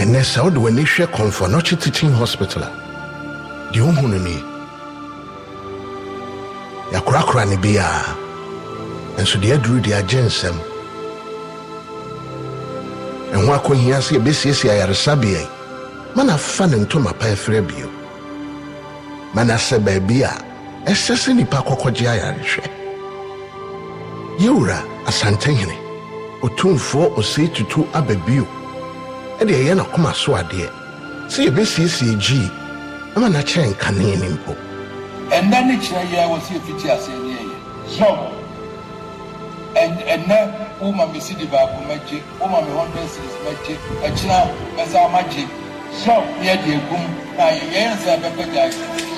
Ɛnɛ 0.05 0.21
sɛ 0.31 0.39
wode 0.45 0.59
w'ani 0.65 0.85
hwɛ 0.85 1.05
kɔmfɔnɔkye 1.15 1.77
teaching 1.83 2.13
hospital. 2.13 2.63
A 2.63 2.71
deɛ 3.73 3.81
wohu 3.87 4.07
no 4.13 4.19
nie 4.27 4.43
yɛakorakora 6.93 7.49
ne 7.49 7.57
biaa 7.57 8.13
nso 9.19 9.37
deɛ 9.41 9.55
aduru 9.57 9.81
deɛ 9.81 9.95
agye 10.01 10.21
nsɛm 10.29 10.57
ɛho 13.33 13.49
akɔhia 13.57 13.99
sɛ 14.05 14.13
yɛbɛsiesie 14.19 14.71
ayaresabea 14.75 15.41
yi 15.41 15.49
ma 16.15 16.23
na 16.23 16.37
fa 16.37 16.67
ne 16.67 16.77
ntoma 16.85 17.13
pa 17.19 17.27
ɛfrɛ 17.35 17.61
bio. 17.67 17.89
Ma 19.35 19.43
na 19.43 19.55
sɛ 19.57 19.79
baabi 19.87 20.23
a 20.23 20.33
ɛsɛ 20.85 21.15
sɛ 21.23 21.31
nnipa 21.33 21.65
kɔkɔgye 21.65 22.07
ayarehwɛ 22.13 22.65
yɛwura 24.43 24.79
asantehene 25.09 25.77
ɔtumfoɔ 26.43 27.17
osei 27.17 27.49
tutu 27.55 27.87
aba 27.95 28.15
bio 28.27 28.47
ɛde 29.41 29.53
ɛyɛ 29.61 29.75
n'akoma 29.77 30.15
so 30.15 30.33
adeɛ 30.37 30.69
sɛ 31.29 31.41
yɛbɛsiesie 31.47 32.15
gyii 32.25 32.51
ama 33.17 33.29
n'akyɛn 33.29 33.71
nkanee 33.75 34.17
ne 34.21 34.29
mpo 34.37 34.53
ɛnɛ 35.31 35.59
ne 35.67 35.75
kyerɛ 35.83 36.03
yɛ 36.13 36.23
wɔ 36.31 36.37
sɛ 36.47 36.51
yɛfiti 36.57 36.87
aseɛ 36.95 37.17
ne 37.25 37.31
yɛyɛ 37.35 37.57
zɔn 37.97 38.19
ɛnɛ 40.15 40.39
woma 40.81 41.07
me 41.13 41.19
sidi 41.21 41.47
baako 41.47 41.79
mɛgye 41.89 42.19
woma 42.41 42.63
me 42.63 42.71
hundred 42.79 43.09
series 43.11 43.37
mɛgye 43.45 43.75
ɛkyina 44.07 44.39
mɛsa 44.77 45.11
magye 45.13 45.45
zɔn 46.05 46.23
ne 46.41 46.47
yɛde 46.47 46.69
egum 46.79 47.05
na 47.37 47.45
yɛyɛ 47.59 47.81
nsɛ 47.95 48.13
bɛbɛ 48.23 48.45
gya 48.53 48.65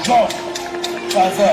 zɔn 0.05 0.29
san 1.13 1.29
sɛ 1.37 1.49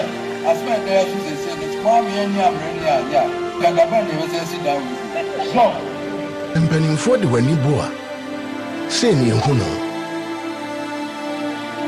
asɛm 0.48 0.70
a 0.72 0.76
ɛdɛyɛ 0.80 1.04
so 1.10 1.18
sɛsɛ 1.28 1.52
no 1.84 2.10
yɛn 2.16 2.28
ni 2.34 2.40
amere 2.48 2.72
ne 2.80 2.88
ayɛ 2.96 3.20
a 3.20 3.62
gagaba 3.62 3.98
ne 4.04 4.12
yɛbɛsɛ 4.14 4.40
si 4.50 4.58
dan 4.64 4.80
wɔ 4.80 5.44
zɔn. 5.52 5.72
mpanimfoɔ 6.64 7.22
de 7.22 7.28
w'ani 7.28 7.56
bo 7.64 7.80
a 7.82 8.03
sei 8.98 9.14
ne 9.16 9.24
yɛhu 9.32 9.54
no 9.60 9.66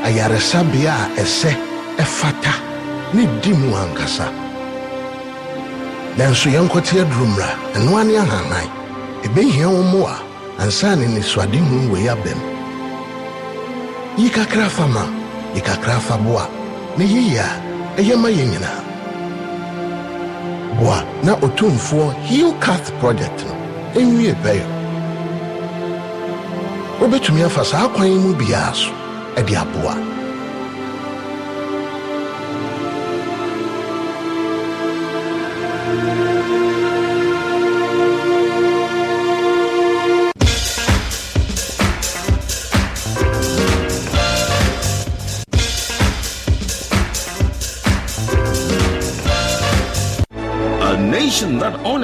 ayaresabea 0.06 0.92
a 0.94 1.06
ɛsɛ 1.22 1.50
ɛfata 2.02 2.52
ne 3.14 3.22
di 3.42 3.52
mu 3.60 3.68
ankasa 3.82 4.26
nanso 6.18 6.48
yɛnkɔte 6.54 6.94
aduru 7.02 7.26
mmara 7.26 7.54
ɛnoa 7.76 8.02
ne 8.06 8.14
ahahan 8.22 8.68
ɛbɛhia 9.26 9.66
wo 9.74 9.82
mmoa 9.82 10.14
ansa 10.58 10.96
ne 10.96 11.06
nisuadehu 11.06 11.90
wei 11.92 12.08
abam 12.08 12.40
yi 14.18 14.28
kakra 14.30 14.68
fa 14.68 14.86
ma 14.86 15.04
yi 15.54 15.60
kakra 15.60 16.00
fa 16.00 16.16
boa 16.16 16.44
na 16.98 17.04
yiyi 17.04 17.38
a 17.38 17.48
ɛyɛ 18.00 18.16
ma 18.22 18.28
yɛn 18.28 18.48
nyinaa 18.52 18.80
boa 20.78 20.98
na 21.22 21.32
otumfoɔ 21.44 22.12
hill 22.28 22.52
cath 22.60 22.90
project 23.00 23.38
no. 23.46 23.54
Ɛnwie 24.00 24.34
bɛyɛ 24.44 24.75
wobɛtumi 27.00 27.42
afa 27.44 27.62
saa 27.64 27.88
kwan 27.94 28.10
mu 28.22 28.30
biara 28.40 28.72
so 28.74 28.90
ɛde 29.38 29.54
aboa 29.62 29.94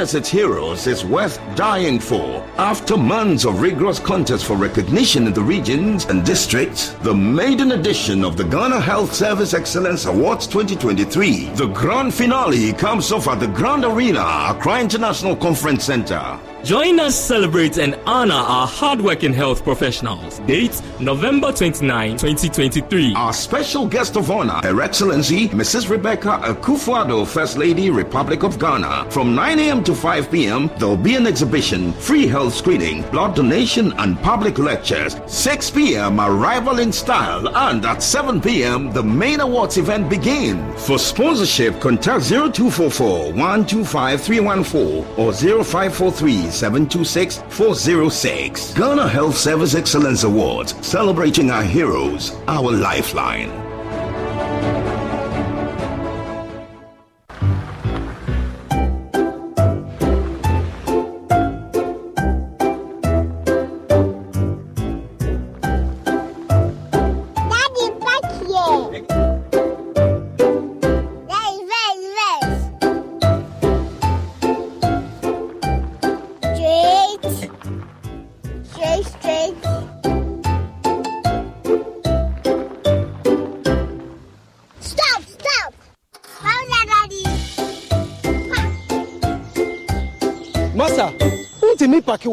honors 0.02 0.14
its 0.16 0.28
heroes 0.28 0.88
is 0.88 1.04
worth 1.04 1.38
dying 1.54 2.00
for. 2.00 2.44
After 2.58 2.96
months 2.96 3.44
of 3.44 3.60
rigorous 3.60 4.00
contests 4.00 4.42
for 4.42 4.56
recognition 4.56 5.28
in 5.28 5.32
the 5.32 5.40
regions 5.40 6.06
and 6.06 6.26
districts, 6.26 6.90
the 7.04 7.14
maiden 7.14 7.70
edition 7.70 8.24
of 8.24 8.36
the 8.36 8.42
Ghana 8.42 8.80
Health 8.80 9.14
Service 9.14 9.54
Excellence 9.54 10.06
Awards 10.06 10.48
2023, 10.48 11.50
the 11.50 11.68
grand 11.68 12.12
finale 12.12 12.72
comes 12.72 13.12
off 13.12 13.28
at 13.28 13.38
the 13.38 13.46
Grand 13.46 13.84
Arena, 13.84 14.24
Accra 14.50 14.80
International 14.80 15.36
Conference 15.36 15.84
Center. 15.84 16.51
Join 16.64 17.00
us 17.00 17.18
celebrate 17.18 17.76
and 17.76 17.98
honor 18.06 18.34
our 18.34 18.68
hardworking 18.68 19.32
health 19.32 19.64
professionals. 19.64 20.38
Date 20.40 20.80
November 21.00 21.50
29, 21.50 22.12
2023. 22.12 23.14
Our 23.16 23.32
special 23.32 23.84
guest 23.88 24.16
of 24.16 24.30
honor, 24.30 24.60
Her 24.62 24.80
Excellency 24.80 25.48
Mrs. 25.48 25.90
Rebecca 25.90 26.38
Akufo-Addo, 26.44 27.26
First 27.26 27.58
Lady, 27.58 27.90
Republic 27.90 28.44
of 28.44 28.60
Ghana. 28.60 29.10
From 29.10 29.34
9 29.34 29.58
a.m. 29.58 29.82
to 29.82 29.92
5 29.92 30.30
p.m., 30.30 30.70
there'll 30.78 30.96
be 30.96 31.16
an 31.16 31.26
exhibition, 31.26 31.92
free 31.94 32.28
health 32.28 32.54
screening, 32.54 33.02
blood 33.10 33.34
donation, 33.34 33.92
and 33.94 34.16
public 34.22 34.58
lectures. 34.58 35.16
6 35.26 35.70
p.m., 35.72 36.20
arrival 36.20 36.78
in 36.78 36.92
style, 36.92 37.48
and 37.56 37.84
at 37.84 38.04
7 38.04 38.40
p.m., 38.40 38.92
the 38.92 39.02
main 39.02 39.40
awards 39.40 39.78
event 39.78 40.08
begins. 40.08 40.86
For 40.86 40.96
sponsorship, 41.00 41.80
contact 41.80 42.26
0244 42.26 43.32
125 43.32 44.22
314 44.22 45.04
or 45.16 45.32
0543 45.32 46.51
726 46.52 47.38
406. 47.48 48.74
Ghana 48.74 49.08
Health 49.08 49.36
Service 49.36 49.74
Excellence 49.74 50.24
Awards, 50.24 50.74
celebrating 50.86 51.50
our 51.50 51.62
heroes, 51.62 52.36
our 52.46 52.70
lifeline. 52.70 53.61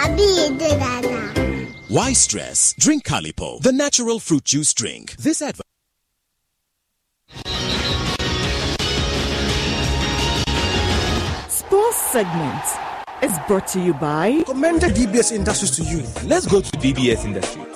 Abi, 0.04 0.22
you 0.22 0.48
did 0.58 0.80
that. 0.80 1.04
Why 1.88 2.12
stress? 2.12 2.74
Drink 2.78 3.04
Calipo, 3.04 3.60
the 3.62 3.72
natural 3.72 4.18
fruit 4.20 4.44
juice 4.44 4.74
drink. 4.74 5.16
This 5.16 5.42
advert. 5.42 5.64
Sports 11.48 11.96
segment 11.96 12.64
is 13.22 13.38
brought 13.46 13.66
to 13.68 13.80
you 13.80 13.94
by 13.94 14.42
commended 14.46 14.94
DBS 14.94 15.32
Industries 15.32 15.70
to 15.76 15.82
you. 15.82 16.02
Let's 16.28 16.46
go 16.46 16.60
to 16.60 16.70
DBS 16.78 17.24
Industry. 17.24 17.67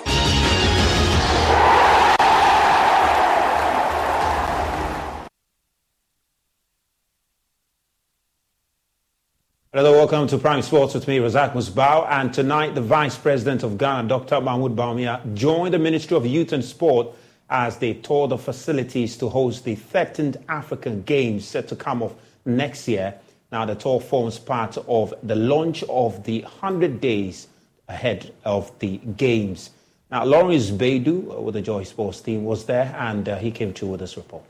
Hello, 9.74 9.92
welcome 9.92 10.26
to 10.26 10.36
Prime 10.36 10.60
Sports 10.60 10.92
with 10.92 11.08
me, 11.08 11.16
Razak 11.16 11.54
Musbao. 11.54 12.06
And 12.10 12.34
tonight, 12.34 12.74
the 12.74 12.82
Vice 12.82 13.16
President 13.16 13.62
of 13.62 13.78
Ghana, 13.78 14.06
Dr. 14.06 14.38
Mahmoud 14.38 14.76
Bawumia, 14.76 15.32
joined 15.32 15.72
the 15.72 15.78
Ministry 15.78 16.14
of 16.14 16.26
Youth 16.26 16.52
and 16.52 16.62
Sport 16.62 17.06
as 17.48 17.78
they 17.78 17.94
toured 17.94 18.32
the 18.32 18.36
facilities 18.36 19.16
to 19.16 19.30
host 19.30 19.64
the 19.64 19.74
13th 19.74 20.36
African 20.50 21.00
Games 21.04 21.46
set 21.48 21.68
to 21.68 21.76
come 21.76 22.02
off 22.02 22.12
next 22.44 22.86
year. 22.86 23.14
Now, 23.50 23.64
the 23.64 23.74
tour 23.74 23.98
forms 23.98 24.38
part 24.38 24.76
of 24.76 25.14
the 25.22 25.36
launch 25.36 25.82
of 25.84 26.22
the 26.24 26.42
100 26.42 27.00
days 27.00 27.48
ahead 27.88 28.30
of 28.44 28.78
the 28.78 28.98
Games. 29.16 29.70
Now, 30.10 30.26
Lawrence 30.26 30.70
Baidoo 30.70 31.42
with 31.42 31.54
the 31.54 31.62
Joy 31.62 31.84
Sports 31.84 32.20
team 32.20 32.44
was 32.44 32.66
there 32.66 32.94
and 32.98 33.26
uh, 33.26 33.38
he 33.38 33.50
came 33.50 33.72
through 33.72 33.88
with 33.88 34.00
this 34.00 34.18
report. 34.18 34.44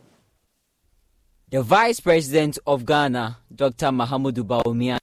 The 1.48 1.62
Vice 1.62 2.00
President 2.00 2.58
of 2.66 2.84
Ghana, 2.84 3.36
Dr. 3.54 3.88
Mahamudu 3.88 4.42
Bawumia, 4.42 4.98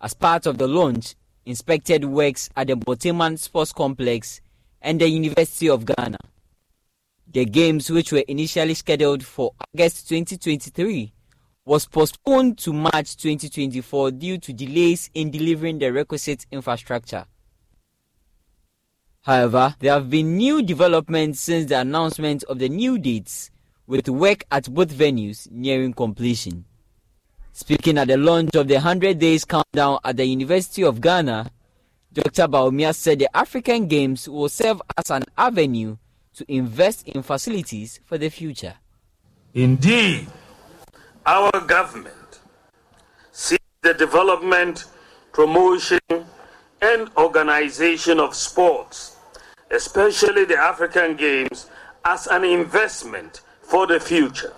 as 0.00 0.14
part 0.14 0.46
of 0.46 0.58
the 0.58 0.66
launch, 0.66 1.14
inspected 1.44 2.04
works 2.04 2.50
at 2.56 2.66
the 2.66 2.74
Borteyman 2.74 3.38
Sports 3.38 3.72
Complex 3.72 4.40
and 4.82 5.00
the 5.00 5.08
University 5.08 5.68
of 5.68 5.84
Ghana. 5.84 6.18
The 7.32 7.44
games, 7.44 7.90
which 7.90 8.12
were 8.12 8.24
initially 8.28 8.74
scheduled 8.74 9.24
for 9.24 9.52
August 9.74 10.08
2023, 10.08 11.12
was 11.64 11.86
postponed 11.86 12.58
to 12.58 12.72
March 12.72 13.16
2024 13.16 14.12
due 14.12 14.38
to 14.38 14.52
delays 14.52 15.10
in 15.14 15.30
delivering 15.30 15.78
the 15.78 15.92
requisite 15.92 16.46
infrastructure. 16.52 17.26
However, 19.22 19.74
there 19.80 19.92
have 19.92 20.08
been 20.08 20.36
new 20.36 20.62
developments 20.62 21.40
since 21.40 21.68
the 21.68 21.80
announcement 21.80 22.44
of 22.44 22.60
the 22.60 22.68
new 22.68 22.96
dates, 22.98 23.50
with 23.88 24.08
work 24.08 24.44
at 24.52 24.72
both 24.72 24.92
venues 24.92 25.50
nearing 25.50 25.92
completion. 25.92 26.64
Speaking 27.56 27.96
at 27.96 28.08
the 28.08 28.18
launch 28.18 28.54
of 28.54 28.68
the 28.68 28.74
100 28.74 29.18
Days 29.18 29.46
Countdown 29.46 29.98
at 30.04 30.18
the 30.18 30.26
University 30.26 30.84
of 30.84 31.00
Ghana, 31.00 31.50
Dr. 32.12 32.48
Bawumia 32.48 32.94
said 32.94 33.18
the 33.18 33.34
African 33.34 33.86
Games 33.86 34.28
will 34.28 34.50
serve 34.50 34.82
as 34.98 35.10
an 35.10 35.24
avenue 35.38 35.96
to 36.34 36.44
invest 36.52 37.08
in 37.08 37.22
facilities 37.22 37.98
for 38.04 38.18
the 38.18 38.28
future. 38.28 38.74
Indeed, 39.54 40.26
our 41.24 41.50
government 41.62 42.40
sees 43.32 43.58
the 43.80 43.94
development, 43.94 44.84
promotion, 45.32 45.98
and 46.82 47.10
organization 47.16 48.20
of 48.20 48.34
sports, 48.34 49.16
especially 49.70 50.44
the 50.44 50.58
African 50.58 51.16
Games, 51.16 51.70
as 52.04 52.26
an 52.26 52.44
investment 52.44 53.40
for 53.62 53.86
the 53.86 53.98
future. 53.98 54.52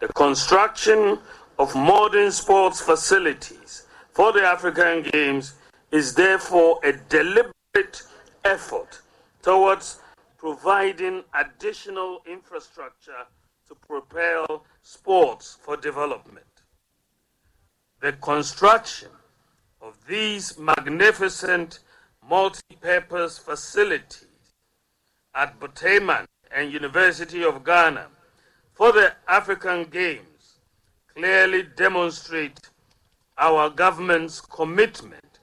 The 0.00 0.08
construction 0.08 1.20
of 1.58 1.74
modern 1.74 2.30
sports 2.32 2.80
facilities 2.80 3.86
for 4.12 4.32
the 4.32 4.42
African 4.42 5.02
Games 5.02 5.54
is 5.90 6.14
therefore 6.14 6.80
a 6.82 6.92
deliberate 6.92 8.02
effort 8.44 9.00
towards 9.42 9.98
providing 10.38 11.22
additional 11.34 12.20
infrastructure 12.26 13.26
to 13.68 13.74
propel 13.74 14.64
sports 14.82 15.56
for 15.62 15.76
development. 15.76 16.44
The 18.00 18.12
construction 18.14 19.08
of 19.80 19.96
these 20.06 20.58
magnificent 20.58 21.78
multi-purpose 22.28 23.38
facilities 23.38 24.26
at 25.34 25.58
Borteyman 25.60 26.26
and 26.50 26.72
University 26.72 27.42
of 27.44 27.64
Ghana 27.64 28.06
for 28.72 28.92
the 28.92 29.12
African 29.28 29.84
Games 29.84 30.33
clearly 31.14 31.62
demonstrate 31.76 32.58
our 33.38 33.70
government's 33.70 34.40
commitment 34.40 35.40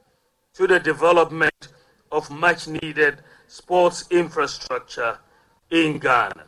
to 0.53 0.67
the 0.67 0.79
development 0.79 1.69
of 2.11 2.29
much 2.29 2.67
needed 2.67 3.19
sports 3.47 4.05
infrastructure 4.11 5.17
in 5.69 5.97
Ghana. 5.97 6.45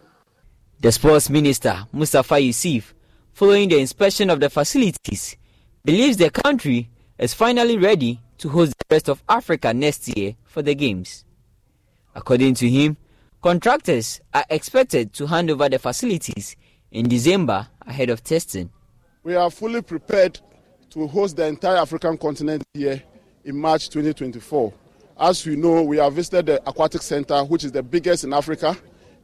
The 0.81 0.91
sports 0.91 1.29
minister, 1.29 1.87
Mustapha 1.93 2.35
Ussif, 2.35 2.93
following 3.31 3.69
the 3.69 3.79
inspection 3.79 4.29
of 4.29 4.41
the 4.41 4.49
facilities, 4.49 5.37
believes 5.85 6.17
the 6.17 6.29
country 6.29 6.89
is 7.17 7.33
finally 7.33 7.77
ready 7.77 8.19
to 8.39 8.49
host 8.49 8.73
the 8.77 8.95
rest 8.95 9.09
of 9.09 9.23
Africa 9.29 9.73
next 9.73 10.17
year 10.17 10.35
for 10.43 10.61
the 10.61 10.75
Games. 10.75 11.23
According 12.13 12.55
to 12.55 12.69
him, 12.69 12.97
contractors 13.41 14.19
are 14.33 14.45
expected 14.49 15.13
to 15.13 15.27
hand 15.27 15.49
over 15.49 15.69
the 15.69 15.79
facilities 15.79 16.57
in 16.91 17.07
December 17.07 17.67
ahead 17.87 18.09
of 18.09 18.23
testing. 18.23 18.69
We 19.25 19.35
are 19.35 19.49
fully 19.49 19.81
prepared 19.81 20.37
to 20.89 21.07
host 21.07 21.37
the 21.37 21.45
entire 21.47 21.77
African 21.77 22.17
continent 22.17 22.61
here 22.73 23.01
in 23.45 23.57
March 23.57 23.87
2024. 23.89 24.73
As 25.17 25.45
you 25.45 25.55
know, 25.55 25.81
we 25.81 25.95
have 25.95 26.11
visited 26.11 26.47
the 26.47 26.69
Aquatic 26.69 27.01
Center, 27.01 27.41
which 27.45 27.63
is 27.63 27.71
the 27.71 27.81
biggest 27.81 28.25
in 28.25 28.33
Africa, 28.33 28.75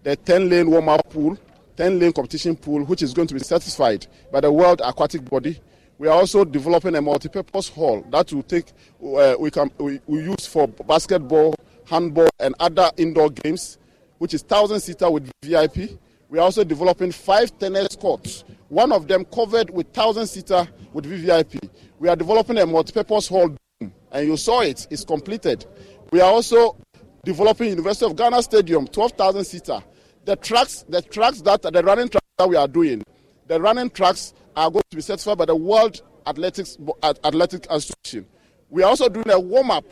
the 0.04 0.16
10 0.16 0.50
lane 0.50 0.72
warm 0.72 0.88
up 0.88 1.10
pool, 1.10 1.38
10 1.76 2.00
lane 2.00 2.14
competition 2.14 2.56
pool, 2.56 2.86
which 2.86 3.02
is 3.02 3.14
going 3.14 3.28
to 3.28 3.34
be 3.34 3.42
certified 3.42 4.08
by 4.32 4.40
the 4.40 4.50
World 4.50 4.82
Aquatic 4.86 5.30
Body. 5.30 5.60
We 5.98 6.08
are 6.08 6.16
also 6.16 6.46
developing 6.46 6.96
a 6.96 7.02
multi-purpose 7.02 7.68
hall 7.68 8.06
that 8.10 8.32
will 8.32 8.44
take 8.44 8.72
uh, 9.04 9.36
we 9.38 9.52
can 9.52 9.70
we, 9.80 10.00
we 10.08 10.24
use 10.24 10.48
for 10.48 10.70
basketball, 10.70 11.54
handball, 11.86 12.30
and 12.40 12.56
other 12.62 12.90
indoor 12.96 13.32
games, 13.32 13.78
which 14.18 14.34
is 14.34 14.44
thousand 14.44 14.80
seater 14.80 15.12
with 15.12 15.30
VIP. 15.44 16.00
We 16.30 16.40
are 16.40 16.44
also 16.44 16.64
developing 16.64 17.12
five 17.12 17.58
tennis 17.60 17.98
courts, 17.98 18.46
one 18.70 18.92
of 18.92 19.08
them 19.08 19.26
covered 19.26 19.70
with 19.70 19.88
1,000 19.88 20.28
seater 20.28 20.68
with 20.94 21.06
VVIP. 21.06 21.70
We 22.00 22.08
are 22.08 22.16
developing 22.16 22.58
a 22.60 22.66
multi-purpose 22.66 23.28
hall, 23.28 23.56
and 23.80 24.28
you 24.28 24.38
saw 24.38 24.62
it, 24.62 24.88
it's 24.90 25.04
completed. 25.04 25.66
We 26.12 26.22
are 26.22 26.32
also 26.32 26.78
developing 27.24 27.70
University 27.70 28.06
of 28.06 28.16
Ghana 28.16 28.42
Stadium, 28.44 28.88
12,000 28.88 29.44
seater. 29.44 29.84
The 30.26 30.36
tracks, 30.36 30.86
the 30.88 31.02
tracks 31.02 31.42
that 31.42 31.62
the 31.64 31.84
running 31.84 32.10
tracks 32.10 32.26
that 32.38 32.48
we 32.48 32.56
are 32.56 32.68
doing, 32.68 33.04
the 33.48 33.60
running 33.60 33.90
tracks 33.90 34.34
are 34.56 34.70
going 34.70 34.84
to 34.92 34.96
be 34.96 35.02
certified 35.02 35.38
by 35.38 35.46
the 35.46 35.56
World 35.56 36.02
Athletics 36.28 36.78
Athletic 37.04 37.66
Association. 37.70 38.28
We 38.70 38.84
are 38.84 38.90
also 38.90 39.10
doing 39.10 39.30
a 39.32 39.40
warm-up 39.40 39.86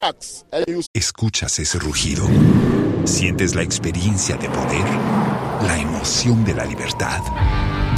tracks. 0.00 0.44
¿Escuchas 0.94 1.58
ese 1.58 1.78
rugido? 1.78 2.24
¿Sientes 3.04 3.54
la 3.54 3.62
experiencia 3.62 4.36
de 4.36 4.48
poder? 4.48 4.84
¿La 5.66 5.78
emoción 5.78 6.44
de 6.44 6.54
la 6.54 6.64
libertad? 6.64 7.20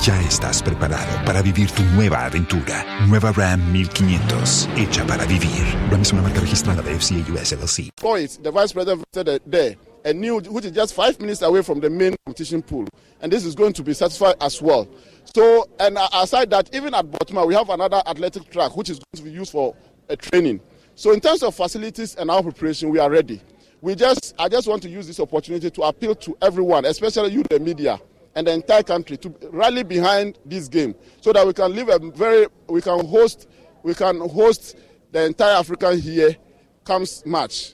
Ya 0.05 0.21
estás 0.21 0.63
preparado 0.63 1.25
para 1.25 1.41
vivir 1.41 1.71
tu 1.71 1.83
nueva 1.95 2.27
aventura. 2.27 2.85
Nueva 3.09 3.33
Ram 3.33 3.73
1500, 3.73 4.69
hecha 4.77 5.07
para 5.07 5.25
vivir. 5.25 5.65
Ram 5.91 6.03
es 6.03 6.13
una 6.13 6.23
marca 6.23 6.41
registrada 6.41 6.83
de 6.83 6.95
FCA 6.95 7.33
US 7.33 7.53
LLC. 7.53 7.91
Point, 7.97 8.43
the 8.43 8.51
vice 8.51 8.73
president 8.75 9.05
said 9.13 9.41
there, 9.47 9.77
a 10.05 10.13
new, 10.13 10.39
which 10.51 10.67
is 10.67 10.73
just 10.73 10.93
five 10.93 11.19
minutes 11.19 11.41
away 11.41 11.63
from 11.63 11.81
the 11.81 11.89
main 11.89 12.15
competition 12.27 12.63
pool. 12.63 12.87
And 13.23 13.33
this 13.33 13.45
is 13.45 13.55
going 13.55 13.73
to 13.73 13.83
be 13.83 13.95
certified 13.95 14.37
as 14.41 14.61
well. 14.61 14.87
So, 15.35 15.67
and 15.81 15.97
aside 16.13 16.51
that, 16.51 16.69
even 16.75 16.93
at 16.93 17.07
Botswana, 17.07 17.47
we 17.47 17.55
have 17.55 17.71
another 17.71 18.03
athletic 18.07 18.51
track 18.51 18.77
which 18.77 18.91
is 18.91 18.99
going 18.99 19.17
to 19.17 19.23
be 19.23 19.31
used 19.31 19.53
for 19.53 19.75
a 20.11 20.17
training. 20.17 20.61
So, 20.95 21.13
in 21.13 21.21
terms 21.21 21.43
of 21.43 21.55
facilities 21.55 22.17
and 22.17 22.31
our 22.31 22.43
preparation, 22.43 22.91
we 22.91 22.99
are 22.99 23.11
ready. 23.11 23.41
We 23.81 23.95
just, 23.95 24.35
I 24.39 24.49
just 24.49 24.69
want 24.69 24.83
to 24.83 24.91
use 24.91 25.07
this 25.07 25.21
opportunity 25.21 25.71
to 25.71 25.83
appeal 25.83 26.15
to 26.17 26.37
everyone, 26.43 26.85
especially 26.85 27.33
you, 27.33 27.45
the 27.49 27.59
media, 27.61 27.99
and 28.37 28.47
the 28.47 28.53
entire 28.53 28.83
country, 28.83 29.17
to 29.17 29.35
rally 29.51 29.83
behind 29.83 30.39
this 30.45 30.69
game, 30.69 30.95
so 31.23 31.33
that 31.33 31.45
we 31.47 31.55
can 31.55 31.75
live 31.75 31.89
a 31.89 31.99
very, 31.99 32.47
we 32.69 32.83
can 32.83 33.05
host, 33.07 33.49
we 33.83 33.95
can 33.95 34.21
host 34.29 34.77
the 35.11 35.25
entire 35.25 35.55
African 35.57 35.99
here 35.99 36.37
comes 36.85 37.25
March. 37.25 37.73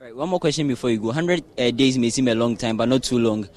All 0.00 0.06
right, 0.06 0.16
one 0.16 0.28
more 0.28 0.40
question 0.40 0.66
before 0.66 0.90
you 0.90 0.98
go. 0.98 1.06
100 1.06 1.44
uh, 1.58 1.70
days 1.70 1.96
may 1.96 2.10
seem 2.10 2.26
a 2.26 2.34
long 2.34 2.56
time, 2.56 2.76
but 2.76 2.88
not 2.88 3.04
too 3.04 3.18
long. 3.18 3.48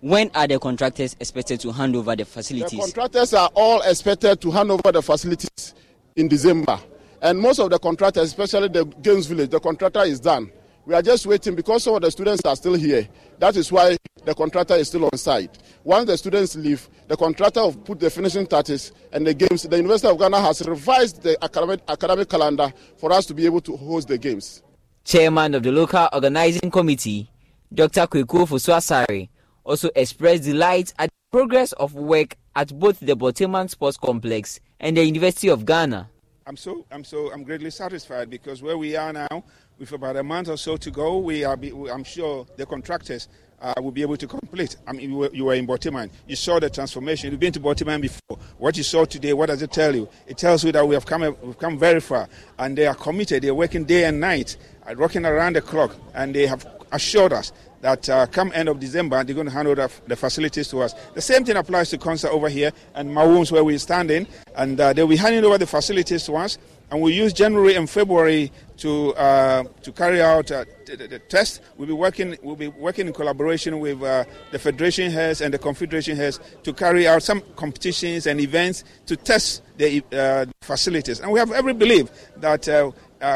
When 0.00 0.30
are 0.34 0.46
the 0.46 0.58
contractors 0.58 1.16
expected 1.18 1.60
to 1.60 1.72
hand 1.72 1.96
over 1.96 2.14
the 2.14 2.26
facilities? 2.26 2.70
The 2.72 2.76
contractors 2.76 3.32
are 3.32 3.50
all 3.54 3.80
expected 3.82 4.40
to 4.42 4.50
hand 4.50 4.70
over 4.70 4.92
the 4.92 5.00
facilities 5.00 5.74
in 6.16 6.28
December. 6.28 6.78
And 7.22 7.38
most 7.38 7.58
of 7.58 7.70
the 7.70 7.78
contractors, 7.78 8.24
especially 8.24 8.68
the 8.68 8.84
Games 8.84 9.26
Village, 9.26 9.50
the 9.50 9.60
contractor 9.60 10.02
is 10.02 10.20
done. 10.20 10.50
We 10.84 10.94
are 10.94 11.02
just 11.02 11.24
waiting 11.24 11.54
because 11.54 11.84
some 11.84 11.94
of 11.94 12.02
the 12.02 12.10
students 12.10 12.44
are 12.44 12.56
still 12.56 12.74
here. 12.74 13.08
That 13.38 13.56
is 13.56 13.70
why 13.70 13.96
the 14.24 14.34
contractor 14.34 14.74
is 14.74 14.88
still 14.88 15.04
on 15.04 15.16
site. 15.16 15.58
Once 15.84 16.06
the 16.06 16.16
students 16.16 16.54
leave, 16.56 16.88
the 17.08 17.16
contractor 17.16 17.62
will 17.62 17.74
put 17.74 18.00
the 18.00 18.10
finishing 18.10 18.46
touches 18.46 18.92
and 19.12 19.26
the 19.26 19.34
games. 19.34 19.62
The 19.62 19.76
University 19.76 20.08
of 20.08 20.18
Ghana 20.18 20.40
has 20.40 20.66
revised 20.66 21.22
the 21.22 21.42
academic, 21.42 21.80
academic 21.88 22.28
calendar 22.28 22.72
for 22.96 23.12
us 23.12 23.26
to 23.26 23.34
be 23.34 23.46
able 23.46 23.60
to 23.62 23.76
host 23.76 24.08
the 24.08 24.18
games. 24.18 24.62
Chairman 25.04 25.54
of 25.54 25.62
the 25.62 25.72
local 25.72 26.08
organizing 26.12 26.70
committee, 26.70 27.28
Dr. 27.74 28.06
Kweku 28.06 28.46
Ofosu-Asare, 28.46 29.28
also 29.64 29.90
expressed 29.96 30.44
delight 30.44 30.92
at 30.98 31.08
the 31.08 31.38
progress 31.38 31.72
of 31.72 31.94
work 31.94 32.36
at 32.54 32.78
both 32.78 33.00
the 33.00 33.14
Borteyman 33.16 33.68
Sports 33.70 33.96
Complex 33.96 34.60
and 34.78 34.96
the 34.96 35.04
University 35.04 35.48
of 35.48 35.64
Ghana. 35.66 36.08
I'm 36.46 36.56
so 36.56 36.84
I'm 36.90 37.04
so 37.04 37.32
I'm 37.32 37.44
greatly 37.44 37.70
satisfied 37.70 38.28
because 38.28 38.62
where 38.62 38.76
we 38.76 38.96
are 38.96 39.12
now, 39.12 39.44
with 39.78 39.92
about 39.92 40.16
a 40.16 40.24
month 40.24 40.48
or 40.48 40.56
so 40.56 40.76
to 40.76 40.90
go, 40.90 41.18
we 41.18 41.44
are. 41.44 41.56
I'm 41.88 42.02
sure 42.02 42.46
the 42.56 42.66
contractors 42.66 43.28
uh, 43.62 43.74
will 43.80 43.92
be 43.92 44.02
able 44.02 44.16
to 44.16 44.26
complete. 44.26 44.76
I 44.86 44.92
mean, 44.92 45.10
you 45.10 45.16
were, 45.16 45.30
you 45.32 45.44
were 45.44 45.54
in 45.54 45.66
Borteyman. 45.66 46.10
You 46.26 46.36
saw 46.36 46.58
the 46.58 46.68
transformation. 46.68 47.30
You've 47.30 47.40
been 47.40 47.52
to 47.52 47.60
Borteyman 47.60 48.02
before. 48.02 48.38
What 48.58 48.76
you 48.76 48.82
saw 48.82 49.04
today, 49.04 49.32
what 49.32 49.46
does 49.46 49.62
it 49.62 49.72
tell 49.72 49.94
you? 49.94 50.08
It 50.26 50.36
tells 50.36 50.64
you 50.64 50.72
that 50.72 50.86
we 50.86 50.94
have 50.94 51.06
come 51.06 51.22
we've 51.42 51.58
come 51.58 51.78
very 51.78 52.00
far, 52.00 52.28
and 52.58 52.76
they 52.76 52.86
are 52.86 52.94
committed. 52.94 53.44
They're 53.44 53.54
working 53.54 53.84
day 53.84 54.04
and 54.04 54.20
night, 54.20 54.56
uh, 54.86 54.94
working 54.98 55.24
around 55.24 55.56
the 55.56 55.62
clock, 55.62 55.96
and 56.14 56.34
they 56.34 56.46
have 56.46 56.66
assured 56.90 57.32
us 57.32 57.52
that 57.82 58.08
uh, 58.08 58.26
come 58.26 58.52
end 58.54 58.68
of 58.68 58.78
December, 58.78 59.22
they're 59.24 59.34
going 59.34 59.48
to 59.48 59.52
hand 59.52 59.66
over 59.66 59.88
the 60.06 60.16
facilities 60.16 60.68
to 60.68 60.80
us. 60.80 60.94
The 61.14 61.20
same 61.20 61.44
thing 61.44 61.56
applies 61.56 61.90
to 61.90 61.98
Concert 61.98 62.30
over 62.30 62.48
here 62.48 62.72
and 62.94 63.10
Mawums 63.10 63.50
where 63.50 63.64
we're 63.64 63.78
standing, 63.78 64.26
and 64.54 64.80
uh, 64.80 64.92
they'll 64.92 65.08
be 65.08 65.16
handing 65.16 65.44
over 65.44 65.58
the 65.58 65.66
facilities 65.66 66.24
to 66.26 66.36
us. 66.36 66.58
And 66.92 67.00
we'll 67.00 67.14
use 67.14 67.32
January 67.32 67.74
and 67.74 67.88
February 67.88 68.52
to 68.76 69.14
uh, 69.14 69.64
to 69.82 69.92
carry 69.92 70.20
out 70.20 70.52
uh, 70.52 70.66
the, 70.84 70.96
the, 70.96 71.08
the, 71.08 71.18
test. 71.20 71.62
We'll 71.78 71.88
be 71.88 71.94
working 71.94 72.36
we'll 72.42 72.54
be 72.54 72.68
working 72.68 73.06
in 73.06 73.14
collaboration 73.14 73.80
with 73.80 74.02
uh, 74.02 74.24
the 74.50 74.58
federation 74.58 75.10
heads 75.10 75.40
and 75.40 75.54
the 75.54 75.58
confederation 75.58 76.18
heads 76.18 76.38
to 76.64 76.74
carry 76.74 77.08
out 77.08 77.22
some 77.22 77.40
competitions 77.56 78.26
and 78.26 78.38
events 78.40 78.84
to 79.06 79.16
test 79.16 79.62
the 79.78 80.04
uh, 80.12 80.44
facilities. 80.60 81.20
And 81.20 81.32
we 81.32 81.38
have 81.38 81.50
every 81.50 81.72
belief 81.72 82.10
that 82.36 82.68
uh, 82.68 82.90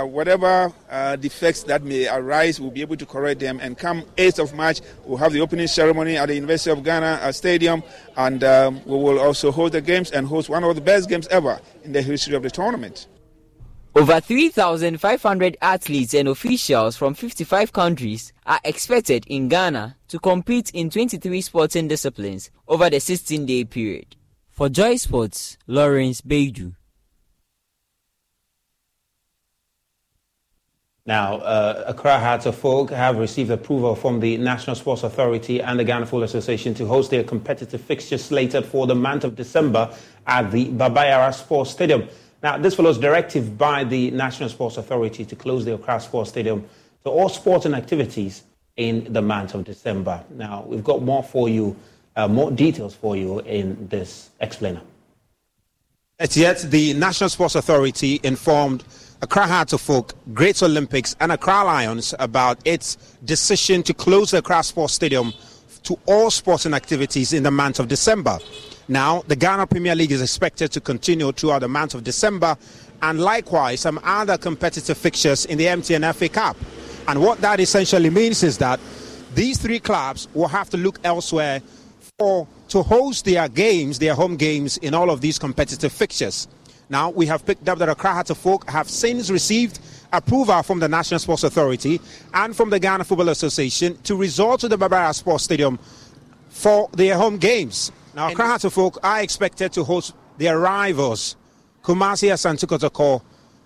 whatever 0.05 0.71
uh, 0.91 1.17
defects 1.17 1.63
that 1.63 1.83
may 1.83 2.09
arise, 2.09 2.61
we'll 2.61 2.71
be 2.71 2.83
able 2.83 2.97
to 2.97 3.07
correct 3.07 3.41
them. 3.41 3.59
And 3.63 3.79
come 3.79 4.03
8th 4.19 4.39
of 4.39 4.53
March, 4.53 4.83
we'll 5.07 5.17
have 5.17 5.33
the 5.33 5.41
opening 5.41 5.69
ceremony 5.69 6.19
at 6.19 6.27
the 6.27 6.35
University 6.35 6.73
of 6.73 6.85
Ghana 6.85 7.33
Stadium, 7.33 7.83
and 8.19 8.45
um, 8.45 8.85
we 8.85 8.99
will 8.99 9.19
also 9.19 9.51
hold 9.51 9.73
the 9.73 9.81
games 9.81 10.11
and 10.11 10.27
host 10.27 10.51
one 10.51 10.63
of 10.63 10.75
the 10.75 10.83
best 10.83 11.09
games 11.09 11.27
ever 11.29 11.59
in 11.85 11.93
the 11.93 12.03
history 12.03 12.35
of 12.35 12.43
the 12.43 12.51
tournament. 12.51 13.07
Over 13.97 14.21
3,500 14.21 15.57
athletes 15.63 16.13
and 16.13 16.29
officials 16.29 16.99
from 16.99 17.15
55 17.15 17.73
countries 17.73 18.35
are 18.45 18.61
expected 18.63 19.25
in 19.27 19.49
Ghana 19.49 19.97
to 20.09 20.19
compete 20.19 20.69
in 20.75 20.91
23 20.91 21.41
sporting 21.41 21.89
disciplines 21.89 22.51
over 22.69 22.91
the 22.91 23.01
16 23.01 23.47
day 23.47 23.65
period. 23.65 24.15
For 24.51 24.69
Joy 24.69 24.97
Sports, 24.97 25.57
Lawrence 25.67 26.21
Baidoo. 26.21 26.75
Now, 31.07 31.37
uh, 31.37 31.85
Accra 31.87 32.19
Hearts 32.19 32.45
of 32.45 32.63
Oak 32.67 32.91
have 32.91 33.17
received 33.17 33.51
approval 33.51 33.95
from 33.95 34.21
the 34.21 34.37
National 34.37 34.77
Sports 34.77 35.05
Authority 35.05 35.63
and 35.63 35.81
the 35.81 35.85
Ghana 35.85 36.05
Football 36.05 36.25
Association 36.25 36.75
to 36.75 36.85
host 36.85 37.11
their 37.11 37.25
competitive 37.25 37.81
fixtures 37.81 38.23
slated 38.23 38.67
for 38.67 38.87
the 38.87 38.95
month 38.95 39.25
of 39.25 39.37
December 39.37 39.91
at 40.27 40.51
the 40.51 40.69
Baba 40.69 41.07
Yara 41.07 41.33
Sports 41.33 41.71
Stadium. 41.71 42.07
Now, 42.43 42.59
this 42.59 42.75
follows 42.75 42.99
directive 42.99 43.57
by 43.57 43.85
the 43.85 44.11
National 44.11 44.49
Sports 44.49 44.77
Authority 44.77 45.25
to 45.25 45.37
close 45.37 45.65
the 45.65 45.75
Accra 45.75 46.01
Sports 46.01 46.31
Stadium 46.31 46.65
to 47.05 47.11
all 47.11 47.29
sporting 47.29 47.75
activities 47.75 48.43
in 48.77 49.13
the 49.13 49.23
month 49.23 49.55
of 49.55 49.65
December. 49.65 50.23
Now, 50.31 50.65
we've 50.67 50.85
got 50.85 51.03
more 51.03 51.23
for 51.23 51.49
you, 51.49 51.75
uh, 52.15 52.29
more 52.29 52.51
details 52.51 52.95
for 52.95 53.17
you 53.17 53.41
in 53.41 53.89
this 53.89 54.31
explainer. 54.41 54.83
As 56.19 56.37
yet, 56.37 56.59
the 56.71 56.95
National 56.95 57.31
Sports 57.31 57.55
Authority 57.55 58.21
informed 58.23 58.85
Accra 59.23 59.47
Hearts 59.47 59.91
Great 60.35 60.63
Olympics, 60.63 61.17
and 61.21 61.33
Accra 61.33 61.65
Lions 61.65 62.15
about 62.19 62.59
its 62.67 62.97
decision 63.25 63.83
to 63.83 63.95
close 63.95 64.31
the 64.31 64.39
Accra 64.39 64.63
Sports 64.63 64.93
Stadium 64.95 65.33
to 65.85 65.99
all 66.07 66.31
sporting 66.31 66.75
activities 66.75 67.33
in 67.33 67.43
the 67.43 67.51
month 67.51 67.81
of 67.81 67.89
December. 67.89 68.39
Now, 68.89 69.23
the 69.27 69.35
Ghana 69.35 69.67
Premier 69.67 69.95
League 69.97 70.13
is 70.13 70.23
expected 70.23 70.71
to 70.73 70.81
continue 70.81 71.33
throughout 71.33 71.61
the 71.61 71.69
month 71.69 71.95
of 71.95 72.05
December, 72.05 72.57
and 73.03 73.21
likewise 73.21 73.81
some 73.81 74.01
other 74.05 74.39
competitive 74.39 74.97
fixtures 74.97 75.45
in 75.45 75.59
the 75.59 75.67
MTN 75.67 76.15
FA 76.15 76.29
Cup. 76.29 76.57
And 77.09 77.21
what 77.21 77.41
that 77.41 77.59
essentially 77.61 78.11
means 78.11 78.43
is 78.43 78.59
that 78.59 78.79
these 79.35 79.59
three 79.59 79.81
clubs 79.81 80.29
will 80.35 80.49
have 80.49 80.71
to 80.71 80.77
look 80.77 80.99
elsewhere 81.05 81.61
for 82.19 82.47
to 82.69 82.83
host 82.83 83.25
their 83.25 83.49
games, 83.49 83.99
their 83.99 84.15
home 84.15 84.37
games, 84.37 84.77
in 84.79 84.95
all 84.95 85.11
of 85.11 85.21
these 85.21 85.39
competitive 85.39 85.93
fixtures. 85.93 86.49
Now, 86.89 87.11
we 87.11 87.27
have 87.27 87.45
picked 87.45 87.69
up 87.69 87.79
that 87.79 87.89
Accra 87.89 88.13
Hearts 88.13 88.31
of 88.31 88.47
Oak 88.47 88.71
have 88.71 88.89
since 88.89 89.31
received 89.31 89.81
approval 90.13 90.63
from 90.63 90.79
the 90.79 90.89
National 90.89 91.19
Sports 91.19 91.43
Authority 91.43 92.01
and 92.33 92.57
from 92.57 92.71
the 92.71 92.79
Ghana 92.79 93.05
Football 93.05 93.31
Association 93.31 93.99
to 94.05 94.15
resort 94.15 94.61
to 94.61 94.69
the 94.69 94.79
Baba 94.79 94.97
Yara 94.97 95.15
Sports 95.15 95.45
Stadium 95.45 95.79
for 96.49 96.89
their 96.93 97.17
home 97.17 97.39
games. 97.39 97.91
Now, 98.17 98.29
Accra 98.31 98.59
Folk 98.71 98.99
are 99.03 99.21
expected 99.21 99.75
to 99.75 99.85
host 99.85 100.15
their 100.39 100.59
rivals, 100.59 101.37
Kumasi 101.83 102.31
Asante 102.33 102.65
Kotoko, 102.65 103.21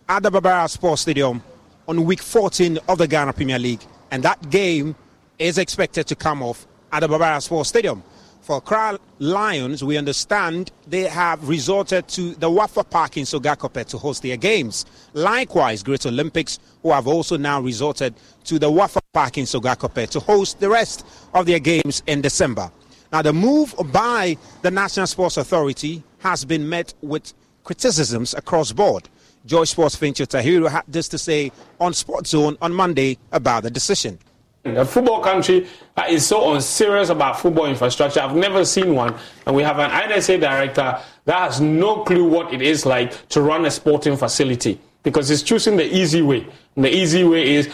at 0.09 0.25
the 0.25 0.31
Baba 0.33 0.49
Yara 0.49 0.69
Sports 0.69 1.03
Stadium 1.03 1.41
on 1.87 2.05
week 2.05 2.21
14 2.21 2.81
of 2.89 2.99
the 2.99 3.07
Ghana 3.07 3.33
Premier 3.33 3.61
League. 3.61 3.85
And 4.11 4.25
that 4.25 4.51
game 4.51 4.97
is 5.39 5.57
expected 5.57 6.09
to 6.09 6.17
come 6.17 6.43
off 6.43 6.67
at 6.91 6.99
the 6.99 7.07
Baba 7.07 7.27
Yara 7.27 7.41
Sports 7.41 7.69
Stadium 7.69 8.03
for 8.51 8.57
Accra 8.57 8.99
Lions, 9.21 9.85
we 9.85 9.97
understand 9.97 10.73
they 10.89 11.03
have 11.03 11.49
resorted 11.49 12.09
to 12.09 12.35
the 12.35 12.51
Wafa 12.51 12.83
Park 12.83 13.17
in 13.17 13.25
Sogakope 13.25 13.85
to 13.87 13.97
host 13.97 14.23
their 14.25 14.37
games. 14.37 14.87
Likewise, 15.13 15.85
Great 15.85 16.05
Olympics, 16.05 16.59
who 16.83 16.91
have 16.91 17.07
also 17.07 17.37
now 17.37 17.61
resorted 17.61 18.13
to 18.43 18.59
the 18.59 18.69
Wafa 18.69 19.01
Park 19.13 19.39
in 19.39 19.45
Sogakope 19.45 20.09
to 20.11 20.19
host 20.19 20.59
the 20.59 20.69
rest 20.69 21.07
of 21.33 21.47
their 21.47 21.61
games 21.61 22.03
in 22.09 22.21
December. 22.21 22.73
Now, 23.13 23.23
the 23.23 23.33
move 23.33 23.75
by 23.93 24.37
the 24.63 24.71
National 24.71 25.07
Sports 25.07 25.37
Authority 25.37 26.03
has 26.19 26.45
been 26.45 26.69
met 26.69 26.95
with 27.03 27.35
criticisms 27.65 28.35
across 28.35 28.71
board. 28.73 29.09
Joy 29.47 29.65
Sports 29.65 29.97
Fentuo 29.97 30.27
Tahiru 30.27 30.71
had 30.71 30.85
this 30.87 31.09
to 31.09 31.19
say 31.19 31.51
on 31.81 31.93
Sports 31.93 32.31
Zone 32.31 32.57
on 32.63 32.73
Monday 32.73 33.19
about 33.33 33.65
the 33.65 33.71
decision. 33.71 34.19
A 34.65 34.85
football 34.85 35.23
country 35.23 35.67
that 35.97 36.11
is 36.11 36.27
so 36.27 36.53
unserious 36.53 37.09
about 37.09 37.41
football 37.41 37.67
infrastructure. 37.67 38.21
I've 38.21 38.37
never 38.37 38.65
seen 38.65 38.95
one. 38.95 39.15
And 39.47 39.57
we 39.57 39.63
have 39.63 39.79
an 39.79 39.91
INSA 39.91 40.39
director 40.39 41.01
that 41.25 41.39
has 41.39 41.61
no 41.61 42.05
clue 42.05 42.29
what 42.29 42.53
it 42.53 42.61
is 42.61 42.85
like 42.85 43.29
to 43.31 43.41
run 43.41 43.65
a 43.65 43.71
sporting 43.71 44.19
facility 44.19 44.79
because 45.03 45.29
he's 45.29 45.43
choosing 45.43 45.77
the 45.77 45.95
easy 45.95 46.23
way. 46.23 46.47
And 46.77 46.85
the 46.85 46.95
easy 46.95 47.25
way 47.25 47.57
is 47.57 47.69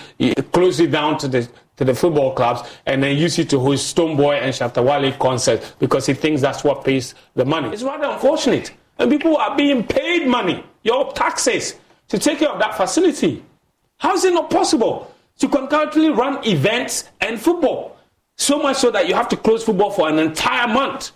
close 0.52 0.80
it 0.80 0.90
down 0.90 1.18
to 1.18 1.28
the 1.28 1.48
to 1.76 1.84
the 1.84 1.94
football 1.94 2.32
clubs 2.34 2.68
and 2.86 3.02
then 3.02 3.16
use 3.16 3.38
it 3.38 3.50
to 3.50 3.60
host 3.60 3.94
Stonebwoy 3.94 4.40
and 4.40 4.54
Shatta 4.54 4.82
Wale 4.82 5.12
concerts 5.18 5.72
because 5.78 6.06
he 6.06 6.14
thinks 6.14 6.40
that's 6.40 6.64
what 6.64 6.84
pays 6.84 7.14
the 7.34 7.44
money. 7.44 7.68
It's 7.68 7.82
rather 7.82 8.06
unfortunate. 8.06 8.72
And 8.98 9.10
people 9.10 9.36
are 9.36 9.54
being 9.56 9.84
paid 9.84 10.26
money, 10.26 10.64
your 10.82 11.12
taxes, 11.12 11.76
to 12.08 12.18
take 12.18 12.38
care 12.38 12.48
of 12.48 12.58
that 12.60 12.76
facility. 12.76 13.44
How 13.98 14.14
is 14.14 14.24
it 14.24 14.32
not 14.32 14.50
possible 14.50 15.14
to 15.38 15.48
concurrently 15.48 16.10
run 16.10 16.46
events 16.46 17.10
and 17.20 17.38
football? 17.38 17.98
So 18.38 18.58
much 18.58 18.78
so 18.78 18.90
that 18.90 19.08
you 19.08 19.14
have 19.14 19.28
to 19.28 19.36
close 19.36 19.64
football 19.64 19.90
for 19.90 20.08
an 20.08 20.18
entire 20.18 20.68
month. 20.68 21.12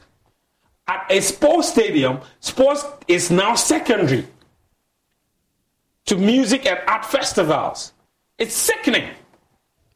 At 0.89 1.07
a 1.09 1.21
sports 1.21 1.69
stadium, 1.69 2.21
sports 2.41 2.85
is 3.07 3.31
now 3.31 3.55
secondary 3.55 4.27
to 6.11 6.17
music 6.17 6.67
and 6.67 6.81
art 6.89 7.07
festivals. 7.07 7.93
It's 8.37 8.53
sickening. 8.53 9.11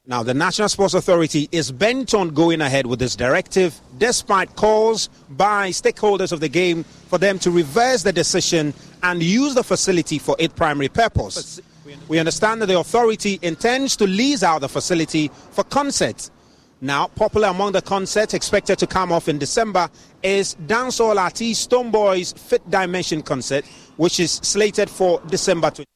Now, 0.06 0.22
the 0.22 0.32
National 0.32 0.68
Sports 0.68 0.94
Authority 0.94 1.48
is 1.50 1.72
bent 1.72 2.14
on 2.14 2.28
going 2.28 2.60
ahead 2.60 2.86
with 2.86 3.00
this 3.00 3.16
directive, 3.16 3.80
despite 3.98 4.54
calls 4.54 5.08
by 5.30 5.70
stakeholders 5.70 6.30
of 6.30 6.38
the 6.38 6.48
game 6.48 6.84
for 6.84 7.18
them 7.18 7.40
to 7.40 7.50
reverse 7.50 8.04
the 8.04 8.12
decision 8.12 8.72
and 9.02 9.24
use 9.24 9.56
the 9.56 9.64
facility 9.64 10.20
for 10.20 10.36
its 10.38 10.54
primary 10.54 10.88
purpose. 10.88 11.60
We 12.06 12.20
understand 12.20 12.62
that 12.62 12.66
the 12.66 12.78
authority 12.78 13.40
intends 13.42 13.96
to 13.96 14.06
lease 14.06 14.44
out 14.44 14.60
the 14.60 14.68
facility 14.68 15.32
for 15.50 15.64
concerts. 15.64 16.30
Now, 16.80 17.08
popular 17.08 17.48
among 17.48 17.72
the 17.72 17.82
concerts 17.82 18.34
expected 18.34 18.78
to 18.78 18.86
come 18.86 19.10
off 19.10 19.28
in 19.28 19.38
December 19.38 19.88
is 20.22 20.54
dancehall 20.66 21.16
artist 21.16 21.68
Stonebwoy's 21.68 22.34
Fifth 22.34 22.70
Dimension 22.70 23.20
concert, 23.22 23.64
which 23.96 24.20
is 24.20 24.34
slated 24.34 24.88
for 24.88 25.20
December 25.26 25.72
23rd. 25.72 25.93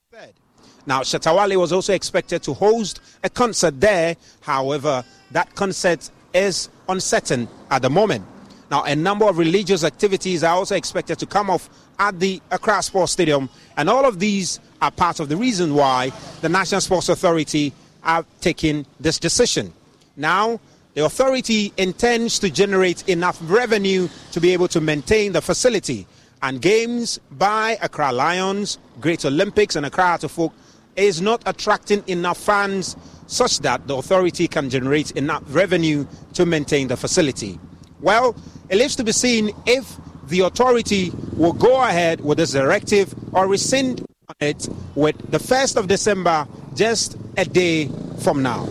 Now, 0.89 1.03
Shatta 1.03 1.37
Wale 1.37 1.61
was 1.61 1.71
also 1.71 1.93
expected 1.93 2.43
to 2.45 2.55
host 2.55 3.01
a 3.23 3.29
concert 3.29 3.79
there. 3.79 4.17
However, 4.41 5.05
that 5.33 5.55
concert 5.55 6.11
is 6.33 6.71
uncertain 6.89 7.47
at 7.71 7.83
the 7.83 7.91
moment. 7.91 8.25
Now, 8.71 8.85
a 8.85 8.97
number 8.97 9.29
of 9.29 9.37
religious 9.37 9.85
activities 9.85 10.43
are 10.43 10.55
also 10.55 10.77
expected 10.77 11.19
to 11.19 11.27
come 11.27 11.51
off 11.51 11.69
at 11.99 12.19
the 12.19 12.41
Accra 12.51 12.83
Sports 12.83 13.13
Stadium, 13.13 13.51
and 13.77 13.91
all 13.91 14.07
of 14.07 14.19
these 14.19 14.61
are 14.81 14.91
part 14.91 15.21
of 15.21 15.29
the 15.29 15.37
reason 15.37 15.75
why 15.75 16.11
the 16.41 16.49
National 16.49 16.81
Sports 16.81 17.11
Authority 17.11 17.75
are 18.03 18.25
taking 18.41 18.87
this 18.99 19.19
decision. 19.19 19.75
Now, 20.17 20.59
the 20.95 21.05
authority 21.05 21.71
intends 21.77 22.39
to 22.39 22.49
generate 22.49 23.07
enough 23.11 23.39
revenue 23.43 24.09
to 24.33 24.41
be 24.41 24.55
able 24.55 24.69
to 24.69 24.81
maintain 24.81 25.33
the 25.33 25.43
facility. 25.43 26.07
And 26.41 26.63
games 26.63 27.21
by 27.33 27.77
Accra 27.83 28.11
Lions, 28.11 28.79
Great 29.01 29.27
Olympics, 29.27 29.77
and 29.77 29.85
Accra 29.85 30.19
Oak 30.39 30.53
is 30.99 31.21
not 31.21 31.43
attracting 31.47 32.03
enough 32.07 32.39
fans 32.39 32.97
such 33.27 33.61
that 33.61 33.87
the 33.87 33.97
authority 33.97 34.49
can 34.49 34.69
generate 34.69 35.13
enough 35.13 35.43
revenue 35.49 36.07
to 36.35 36.45
maintain 36.45 36.89
the 36.89 36.97
facility. 36.97 37.59
Well, 38.01 38.35
it 38.69 38.77
leaves 38.77 38.97
to 38.97 39.05
be 39.05 39.13
seen 39.13 39.51
if 39.67 39.97
the 40.27 40.41
authority 40.41 41.13
will 41.37 41.53
go 41.53 41.83
ahead 41.83 42.21
with 42.21 42.39
this 42.39 42.53
directive 42.53 43.15
or 43.33 43.47
rescind 43.47 44.05
it 44.41 44.69
with 44.95 45.17
the 45.31 45.39
1st 45.39 45.77
of 45.77 45.89
December, 45.89 46.47
just 46.75 47.17
a 47.37 47.45
day 47.45 47.91
from 48.21 48.43
now. 48.43 48.69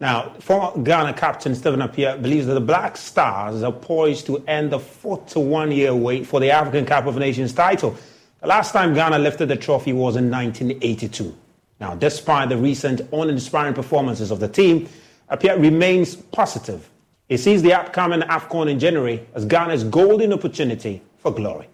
Now, 0.00 0.30
former 0.38 0.80
Ghana 0.80 1.14
captain 1.14 1.56
Stephen 1.56 1.80
Appiah 1.80 2.22
believes 2.22 2.46
that 2.46 2.54
the 2.54 2.60
Black 2.60 2.96
Stars 2.96 3.64
are 3.64 3.72
poised 3.72 4.26
to 4.26 4.38
end 4.46 4.70
the 4.70 4.78
41 4.78 5.72
year 5.72 5.92
wait 5.92 6.24
for 6.24 6.38
the 6.38 6.52
African 6.52 6.86
Cup 6.86 7.06
of 7.06 7.16
Nations 7.16 7.52
title. 7.52 7.96
The 8.40 8.46
last 8.46 8.72
time 8.72 8.94
Ghana 8.94 9.18
lifted 9.18 9.46
the 9.46 9.56
trophy 9.56 9.92
was 9.92 10.14
in 10.14 10.30
1982. 10.30 11.36
Now, 11.80 11.96
despite 11.96 12.48
the 12.48 12.56
recent 12.56 13.00
uninspiring 13.12 13.74
performances 13.74 14.30
of 14.30 14.38
the 14.38 14.46
team, 14.46 14.88
Appiah 15.30 15.60
remains 15.60 16.14
positive. 16.14 16.88
He 17.28 17.36
sees 17.36 17.62
the 17.62 17.74
upcoming 17.74 18.20
AFCON 18.20 18.70
in 18.70 18.78
January 18.78 19.26
as 19.34 19.44
Ghana's 19.44 19.82
golden 19.82 20.32
opportunity 20.32 21.02
for 21.18 21.32
glory. 21.32 21.66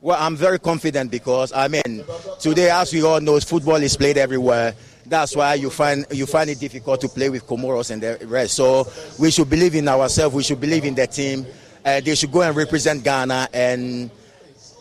Well, 0.00 0.18
I'm 0.20 0.36
very 0.36 0.58
confident 0.58 1.10
because, 1.10 1.52
I 1.52 1.68
mean, 1.68 2.04
today, 2.40 2.70
as 2.70 2.92
we 2.92 3.02
all 3.02 3.20
know, 3.20 3.38
football 3.40 3.76
is 3.76 3.96
played 3.96 4.18
everywhere. 4.18 4.74
That's 5.06 5.36
why 5.36 5.54
you 5.54 5.70
find 5.70 6.04
you 6.10 6.26
find 6.26 6.50
it 6.50 6.58
difficult 6.58 7.00
to 7.02 7.08
play 7.08 7.30
with 7.30 7.46
Comoros 7.46 7.92
and 7.92 8.02
the 8.02 8.18
rest. 8.26 8.54
So 8.54 8.88
we 9.20 9.30
should 9.30 9.48
believe 9.48 9.76
in 9.76 9.86
ourselves. 9.86 10.34
We 10.34 10.42
should 10.42 10.60
believe 10.60 10.84
in 10.84 10.96
the 10.96 11.06
team. 11.06 11.46
Uh, 11.84 12.00
they 12.00 12.16
should 12.16 12.32
go 12.32 12.42
and 12.42 12.56
represent 12.56 13.04
Ghana 13.04 13.48
and 13.52 14.10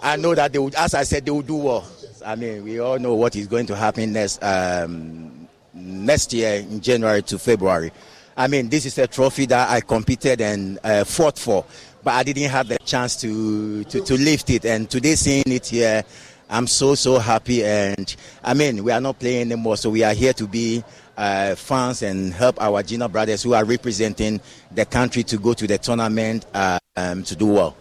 I 0.05 0.17
know 0.17 0.35
that 0.35 0.53
they 0.53 0.59
would, 0.59 0.75
as 0.75 0.93
I 0.93 1.01
said, 1.01 1.25
they 1.25 1.31
will 1.31 1.41
do 1.41 1.55
well. 1.55 1.87
I 2.23 2.35
mean, 2.35 2.63
we 2.63 2.79
all 2.79 2.99
know 2.99 3.15
what 3.15 3.35
is 3.35 3.47
going 3.47 3.65
to 3.65 3.75
happen 3.75 4.13
next 4.13 4.41
um, 4.43 5.47
next 5.73 6.31
year 6.31 6.57
in 6.59 6.79
January 6.79 7.23
to 7.23 7.39
February. 7.39 7.91
I 8.37 8.45
mean, 8.45 8.69
this 8.69 8.85
is 8.85 8.99
a 8.99 9.07
trophy 9.07 9.47
that 9.47 9.67
I 9.67 9.81
competed 9.81 10.41
and 10.41 10.77
uh, 10.83 11.05
fought 11.05 11.39
for, 11.39 11.65
but 12.03 12.13
I 12.13 12.21
didn't 12.21 12.51
have 12.51 12.67
the 12.67 12.77
chance 12.85 13.15
to, 13.21 13.83
to, 13.85 14.01
to 14.01 14.13
lift 14.13 14.51
it. 14.51 14.65
And 14.65 14.87
today, 14.87 15.15
seeing 15.15 15.47
it 15.47 15.65
here, 15.65 16.03
I'm 16.51 16.67
so, 16.67 16.93
so 16.93 17.17
happy. 17.17 17.65
And 17.65 18.15
I 18.43 18.53
mean, 18.53 18.83
we 18.83 18.91
are 18.91 19.01
not 19.01 19.17
playing 19.17 19.51
anymore, 19.51 19.75
so 19.75 19.89
we 19.89 20.03
are 20.03 20.13
here 20.13 20.33
to 20.33 20.45
be 20.45 20.83
uh, 21.17 21.55
fans 21.55 22.03
and 22.03 22.31
help 22.31 22.61
our 22.61 22.83
Gina 22.83 23.09
brothers 23.09 23.41
who 23.41 23.55
are 23.55 23.65
representing 23.65 24.39
the 24.69 24.85
country 24.85 25.23
to 25.23 25.39
go 25.39 25.53
to 25.53 25.65
the 25.65 25.79
tournament 25.79 26.45
uh, 26.53 26.77
um, 26.95 27.23
to 27.23 27.35
do 27.35 27.47
well. 27.47 27.75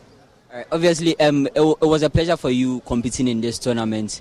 Right, 0.54 0.66
obviously, 0.70 1.18
um, 1.18 1.48
it, 1.48 1.60
it, 1.60 1.84
was 1.84 2.04
a 2.04 2.10
pleasure 2.10 2.36
for 2.36 2.48
you 2.48 2.80
competing 2.86 3.26
in 3.26 3.40
this 3.40 3.58
tournament. 3.58 4.20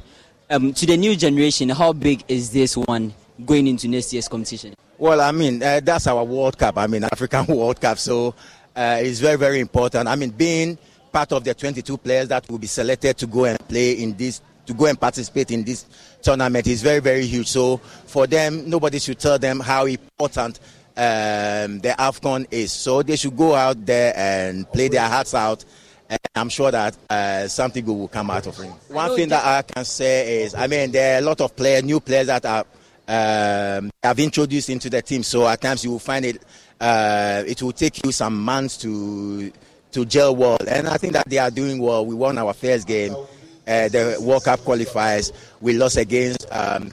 Um, 0.49 0.73
to 0.73 0.87
the 0.87 0.97
new 0.97 1.15
generation, 1.15 1.69
how 1.69 1.93
big 1.93 2.23
is 2.27 2.49
this 2.49 2.75
one 2.75 3.13
going 3.45 3.67
into 3.67 3.87
next 3.87 4.11
year's 4.11 4.27
competition? 4.27 4.73
Well, 4.97 5.21
I 5.21 5.31
mean, 5.31 5.61
uh, 5.61 5.79
that's 5.83 6.07
our 6.07 6.23
World 6.23 6.57
Cup. 6.57 6.79
I 6.79 6.87
mean, 6.87 7.03
African 7.11 7.45
World 7.45 7.79
Cup. 7.79 7.99
So 7.99 8.33
uh, 8.75 8.97
it's 8.99 9.19
very, 9.19 9.37
very 9.37 9.59
important. 9.59 10.07
I 10.07 10.15
mean, 10.15 10.31
being 10.31 10.79
part 11.11 11.31
of 11.33 11.43
the 11.43 11.53
22 11.53 11.99
players 11.99 12.29
that 12.29 12.49
will 12.49 12.57
be 12.57 12.65
selected 12.65 13.15
to 13.19 13.27
go 13.27 13.45
and 13.45 13.59
play 13.67 13.91
in 14.01 14.17
this, 14.17 14.41
to 14.65 14.73
go 14.73 14.87
and 14.87 14.99
participate 14.99 15.51
in 15.51 15.63
this 15.63 15.85
tournament 16.23 16.65
is 16.65 16.81
very, 16.81 16.99
very 16.99 17.27
huge. 17.27 17.47
So 17.47 17.77
for 17.77 18.25
them, 18.25 18.67
nobody 18.67 18.97
should 18.97 19.19
tell 19.19 19.37
them 19.37 19.59
how 19.59 19.85
important 19.85 20.59
um, 20.97 21.77
the 21.79 21.95
AFCON 21.99 22.47
is. 22.49 22.71
So 22.71 23.03
they 23.03 23.17
should 23.17 23.37
go 23.37 23.53
out 23.53 23.85
there 23.85 24.13
and 24.17 24.67
play 24.71 24.87
their 24.87 25.07
hearts 25.07 25.35
out 25.35 25.63
I'm 26.35 26.49
sure 26.49 26.71
that 26.71 26.97
uh, 27.09 27.47
something 27.47 27.85
good 27.85 27.93
will 27.93 28.07
come 28.07 28.31
out 28.31 28.47
of 28.47 28.57
him. 28.57 28.71
One 28.89 29.15
thing 29.15 29.29
that 29.29 29.45
I 29.45 29.61
can 29.61 29.85
say 29.85 30.43
is, 30.43 30.55
I 30.55 30.67
mean, 30.67 30.91
there 30.91 31.15
are 31.15 31.19
a 31.19 31.21
lot 31.21 31.41
of 31.41 31.55
players, 31.55 31.83
new 31.83 31.99
players 31.99 32.27
that 32.27 32.45
are 32.45 32.65
um, 33.07 33.91
have 34.01 34.19
introduced 34.19 34.69
into 34.69 34.89
the 34.89 35.01
team. 35.01 35.23
So 35.23 35.47
at 35.47 35.61
times 35.61 35.83
you 35.83 35.91
will 35.91 35.99
find 35.99 36.25
it, 36.25 36.41
uh, 36.79 37.43
it 37.45 37.61
will 37.61 37.71
take 37.71 38.03
you 38.05 38.11
some 38.11 38.43
months 38.43 38.77
to 38.77 39.51
to 39.91 40.05
gel 40.05 40.35
well. 40.35 40.57
And 40.67 40.87
I 40.87 40.97
think 40.97 41.13
that 41.13 41.29
they 41.29 41.37
are 41.37 41.51
doing 41.51 41.79
well. 41.79 42.05
We 42.05 42.15
won 42.15 42.37
our 42.37 42.53
first 42.53 42.87
game, 42.87 43.13
uh, 43.13 43.87
the 43.89 44.17
World 44.19 44.43
Cup 44.43 44.61
qualifiers. 44.61 45.31
We 45.61 45.73
lost 45.73 45.97
against 45.97 46.47
um, 46.51 46.91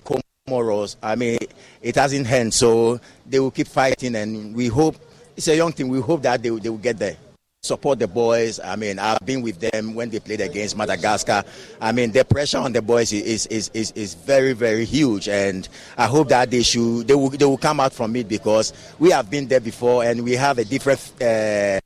Comoros. 0.49 0.97
I 1.03 1.17
mean, 1.17 1.39
it 1.81 1.95
hasn't 1.95 2.31
ended, 2.31 2.53
so 2.53 3.01
they 3.27 3.41
will 3.41 3.51
keep 3.51 3.69
fighting, 3.69 4.17
and 4.17 4.55
we 4.55 4.69
hope 4.69 4.97
it's 5.37 5.49
a 5.49 5.57
young 5.57 5.73
team. 5.73 5.89
We 5.89 6.01
hope 6.01 6.23
that 6.23 6.43
they, 6.43 6.51
they 6.51 6.69
will 6.69 6.77
get 6.77 6.99
there 6.99 7.17
support 7.63 7.99
the 7.99 8.09
boys. 8.09 8.59
I 8.59 8.75
mean, 8.75 8.99
I've 8.99 9.25
been 9.25 9.43
with 9.43 9.61
them 9.61 9.95
when 9.95 10.11
they 10.11 10.19
played 10.19 10.41
against 10.41 10.77
Madagascar. 10.77 11.45
I 11.81 11.93
mean, 11.93 12.11
the 12.11 12.25
pressure 12.25 12.59
on 12.59 12.73
the 12.73 12.83
boys 12.83 13.13
is 13.13 13.47
is, 13.47 13.71
is, 13.75 13.93
is 13.93 14.15
very 14.15 14.55
very 14.55 14.85
huge, 14.85 15.29
and 15.29 15.69
I 15.97 16.07
hope 16.07 16.29
that 16.31 16.51
they 16.51 16.63
should 16.63 17.07
they 17.07 17.15
will 17.15 17.29
they 17.31 17.45
will 17.45 17.59
come 17.59 17.79
out 17.79 17.93
from 17.93 18.17
it 18.17 18.29
because 18.29 18.73
we 18.99 19.11
have 19.11 19.31
been 19.31 19.47
there 19.47 19.61
before 19.61 20.05
and 20.05 20.25
we 20.25 20.33
have 20.33 20.59
a 20.59 20.65
different 20.65 21.01
uh, 21.21 21.79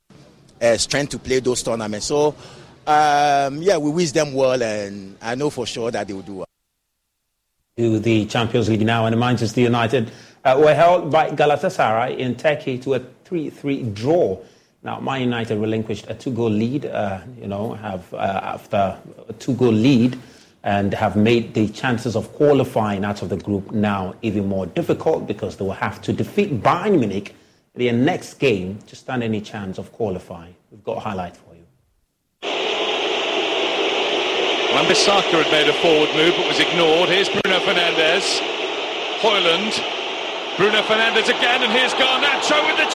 uh, 0.61 0.77
strength 0.77 1.11
to 1.11 1.19
play 1.19 1.39
those 1.39 1.61
tournaments. 1.61 2.07
So, 2.07 2.35
um, 2.87 3.61
yeah, 3.61 3.77
we 3.77 3.91
wish 3.91 4.11
them 4.11 4.33
well, 4.33 4.61
and 4.61 5.17
I 5.21 5.35
know 5.35 5.49
for 5.49 5.67
sure 5.67 5.91
that 5.91 6.07
they 6.07 6.13
will 6.13 6.21
do 6.21 6.35
well. 6.35 6.47
To 7.77 7.99
the 7.99 8.25
Champions 8.25 8.69
League 8.69 8.85
now, 8.85 9.05
and 9.05 9.19
Manchester 9.19 9.59
United 9.59 10.09
uh, 10.45 10.55
were 10.57 10.73
held 10.73 11.11
by 11.11 11.31
Galatasaray 11.31 12.17
in 12.17 12.35
Turkey 12.35 12.77
to 12.79 12.93
a 12.93 13.01
3-3 13.01 13.93
draw. 13.93 14.39
Now, 14.85 14.99
Man 14.99 15.19
United 15.21 15.57
relinquished 15.57 16.05
a 16.09 16.13
two-goal 16.13 16.51
lead, 16.51 16.85
uh, 16.85 17.21
you 17.41 17.47
know, 17.47 17.73
have 17.73 18.13
uh, 18.13 18.17
after 18.17 18.95
a 19.27 19.33
two-goal 19.33 19.71
lead, 19.71 20.15
and 20.61 20.93
have 20.93 21.15
made 21.15 21.55
the 21.55 21.69
chances 21.69 22.15
of 22.15 22.31
qualifying 22.33 23.03
out 23.03 23.23
of 23.23 23.29
the 23.29 23.37
group 23.37 23.71
now 23.71 24.13
even 24.21 24.45
more 24.47 24.67
difficult 24.67 25.25
because 25.25 25.57
they 25.57 25.65
will 25.65 25.71
have 25.71 26.03
to 26.03 26.13
defeat 26.13 26.61
Bayern 26.61 26.99
Munich 26.99 27.33
in 27.73 27.83
their 27.83 27.93
next 27.93 28.35
game 28.35 28.77
to 28.85 28.95
stand 28.95 29.23
any 29.23 29.41
chance 29.41 29.79
of 29.79 29.91
qualifying. 29.91 30.55
We've 30.69 30.83
got 30.83 30.97
a 30.97 30.99
highlight 30.99 31.35
for 31.35 31.55
you. 31.55 31.65
Wan-Bissaka 34.71 35.43
had 35.43 35.51
made 35.51 35.67
a 35.67 35.73
forward 35.81 36.13
move 36.13 36.35
but 36.37 36.47
was 36.47 36.59
ignored. 36.59 37.09
Here's 37.09 37.29
Bruno 37.29 37.57
Fernandes. 37.61 38.39
Højlund 39.17 39.81
Bruno 40.57 40.83
Fernandes 40.83 41.27
again, 41.27 41.63
and 41.63 41.71
here's 41.73 41.93
Garnacho 41.95 42.67
with 42.67 42.77
the. 42.77 42.94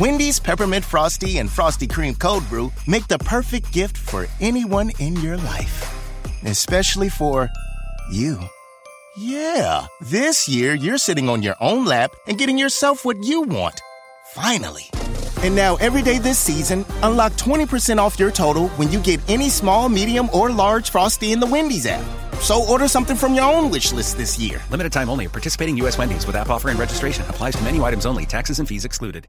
Wendy's 0.00 0.40
Peppermint 0.40 0.82
Frosty 0.82 1.40
and 1.40 1.52
Frosty 1.52 1.86
Cream 1.86 2.14
Cold 2.14 2.48
Brew 2.48 2.72
make 2.86 3.06
the 3.06 3.18
perfect 3.18 3.70
gift 3.70 3.98
for 3.98 4.26
anyone 4.40 4.92
in 4.98 5.14
your 5.16 5.36
life, 5.36 5.94
especially 6.46 7.10
for 7.10 7.50
you. 8.10 8.40
Yeah, 9.18 9.88
this 10.00 10.48
year 10.48 10.72
you're 10.72 10.96
sitting 10.96 11.28
on 11.28 11.42
your 11.42 11.54
own 11.60 11.84
lap 11.84 12.12
and 12.26 12.38
getting 12.38 12.56
yourself 12.56 13.04
what 13.04 13.22
you 13.22 13.42
want. 13.42 13.82
Finally. 14.30 14.88
And 15.42 15.54
now, 15.54 15.76
every 15.76 16.00
day 16.00 16.16
this 16.16 16.38
season, 16.38 16.86
unlock 17.02 17.32
20% 17.34 17.98
off 17.98 18.18
your 18.18 18.30
total 18.30 18.68
when 18.70 18.90
you 18.90 19.00
get 19.00 19.20
any 19.28 19.50
small, 19.50 19.90
medium, 19.90 20.30
or 20.32 20.50
large 20.50 20.88
Frosty 20.88 21.32
in 21.32 21.40
the 21.40 21.46
Wendy's 21.46 21.84
app. 21.84 22.04
So 22.40 22.64
order 22.66 22.88
something 22.88 23.16
from 23.16 23.34
your 23.34 23.44
own 23.44 23.70
wish 23.70 23.92
list 23.92 24.16
this 24.16 24.38
year. 24.38 24.62
Limited 24.70 24.94
time 24.94 25.10
only. 25.10 25.28
Participating 25.28 25.76
U.S. 25.78 25.98
Wendy's 25.98 26.26
with 26.26 26.36
app 26.36 26.48
offer 26.48 26.70
and 26.70 26.78
registration 26.78 27.22
applies 27.28 27.54
to 27.54 27.62
menu 27.64 27.84
items 27.84 28.06
only. 28.06 28.24
Taxes 28.24 28.60
and 28.60 28.66
fees 28.66 28.86
excluded. 28.86 29.28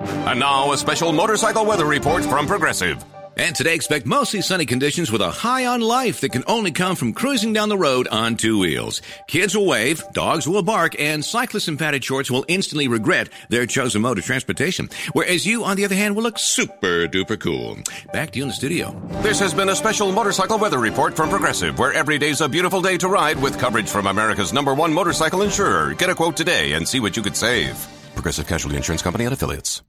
And 0.00 0.40
now, 0.40 0.72
a 0.72 0.78
special 0.78 1.12
motorcycle 1.12 1.66
weather 1.66 1.86
report 1.86 2.24
from 2.24 2.46
Progressive. 2.46 3.04
And 3.36 3.54
today, 3.54 3.74
expect 3.74 4.06
mostly 4.06 4.42
sunny 4.42 4.66
conditions 4.66 5.10
with 5.10 5.22
a 5.22 5.30
high 5.30 5.64
on 5.64 5.80
life 5.80 6.20
that 6.20 6.32
can 6.32 6.44
only 6.46 6.72
come 6.72 6.94
from 6.96 7.12
cruising 7.12 7.52
down 7.52 7.68
the 7.68 7.78
road 7.78 8.06
on 8.08 8.36
two 8.36 8.58
wheels. 8.58 9.00
Kids 9.28 9.56
will 9.56 9.66
wave, 9.66 10.02
dogs 10.12 10.46
will 10.46 10.62
bark, 10.62 10.94
and 10.98 11.24
cyclists 11.24 11.68
in 11.68 11.76
padded 11.76 12.04
shorts 12.04 12.30
will 12.30 12.44
instantly 12.48 12.88
regret 12.88 13.28
their 13.48 13.66
chosen 13.66 14.02
mode 14.02 14.18
of 14.18 14.24
transportation. 14.24 14.90
Whereas 15.12 15.46
you, 15.46 15.64
on 15.64 15.76
the 15.76 15.84
other 15.84 15.94
hand, 15.94 16.16
will 16.16 16.22
look 16.22 16.38
super 16.38 17.06
duper 17.06 17.38
cool. 17.38 17.78
Back 18.12 18.32
to 18.32 18.38
you 18.38 18.44
in 18.44 18.48
the 18.48 18.54
studio. 18.54 18.94
This 19.22 19.40
has 19.40 19.54
been 19.54 19.68
a 19.68 19.76
special 19.76 20.12
motorcycle 20.12 20.58
weather 20.58 20.78
report 20.78 21.16
from 21.16 21.30
Progressive, 21.30 21.78
where 21.78 21.92
every 21.92 22.18
day's 22.18 22.40
a 22.40 22.48
beautiful 22.48 22.82
day 22.82 22.98
to 22.98 23.08
ride 23.08 23.40
with 23.40 23.58
coverage 23.58 23.88
from 23.88 24.06
America's 24.06 24.52
number 24.52 24.74
one 24.74 24.92
motorcycle 24.92 25.42
insurer. 25.42 25.94
Get 25.94 26.10
a 26.10 26.14
quote 26.14 26.36
today 26.36 26.72
and 26.72 26.86
see 26.86 27.00
what 27.00 27.16
you 27.16 27.22
could 27.22 27.36
save. 27.36 27.74
Progressive 28.14 28.46
Casualty 28.46 28.76
Insurance 28.76 29.02
Company 29.02 29.24
and 29.24 29.32
affiliates. 29.32 29.82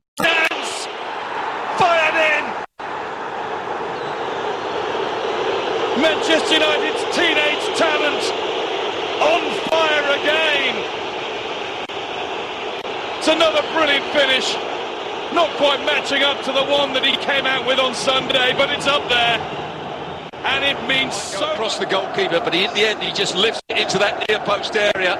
Fired 1.81 2.13
in! 2.13 2.45
Manchester 6.01 6.53
United's 6.53 7.03
teenage 7.15 7.65
talent 7.77 8.23
on 9.21 9.41
fire 9.69 10.05
again. 10.19 10.75
It's 13.17 13.27
another 13.27 13.61
brilliant 13.73 14.05
finish. 14.13 14.53
Not 15.33 15.49
quite 15.57 15.79
matching 15.85 16.23
up 16.23 16.43
to 16.43 16.51
the 16.51 16.65
one 16.65 16.93
that 16.93 17.05
he 17.05 17.15
came 17.17 17.45
out 17.45 17.65
with 17.65 17.79
on 17.79 17.95
Sunday, 17.95 18.53
but 18.57 18.69
it's 18.69 18.87
up 18.87 19.07
there. 19.09 19.39
And 20.43 20.65
it 20.65 20.87
means 20.87 21.15
so 21.15 21.51
across 21.53 21.79
the 21.79 21.85
goalkeeper, 21.85 22.41
but 22.41 22.53
he, 22.53 22.65
in 22.65 22.73
the 22.73 22.81
end 22.81 23.01
he 23.01 23.13
just 23.13 23.35
lifts 23.35 23.61
it 23.69 23.77
into 23.77 23.97
that 23.99 24.27
near 24.27 24.39
post 24.39 24.75
area. 24.75 25.15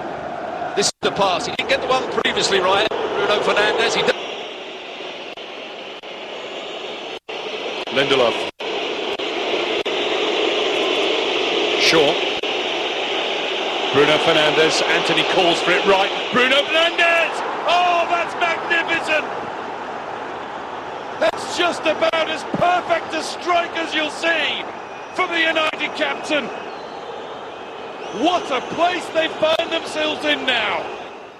This 0.75 0.87
is 0.87 0.93
the 1.01 1.11
pass. 1.11 1.45
He 1.45 1.53
didn't 1.55 1.69
get 1.69 1.81
the 1.81 1.87
one 1.87 2.03
previously 2.21 2.59
right. 2.59 2.87
Bruno 2.89 3.39
Fernandes. 3.41 3.95
He 3.95 4.01
Lindelof. 7.91 8.31
Shaw. 11.81 12.13
Bruno 13.91 14.17
Fernandes. 14.19 14.81
Antony 14.83 15.23
calls 15.33 15.59
for 15.59 15.71
it 15.71 15.85
right. 15.85 16.09
Bruno 16.31 16.61
Fernandes! 16.63 17.35
Oh, 17.67 18.07
that's 18.07 18.33
magnificent! 18.39 19.25
That's 21.19 21.57
just 21.57 21.81
about 21.81 22.29
as 22.29 22.43
perfect 22.53 23.13
a 23.13 23.21
strike 23.21 23.75
as 23.75 23.93
you'll 23.93 24.09
see 24.09 24.63
from 25.13 25.29
the 25.29 25.41
United 25.41 25.93
captain. 25.97 26.45
What 28.23 28.49
a 28.51 28.61
place 28.73 29.05
they 29.09 29.27
find 29.27 29.69
themselves 29.69 30.23
in 30.23 30.45
now. 30.45 30.81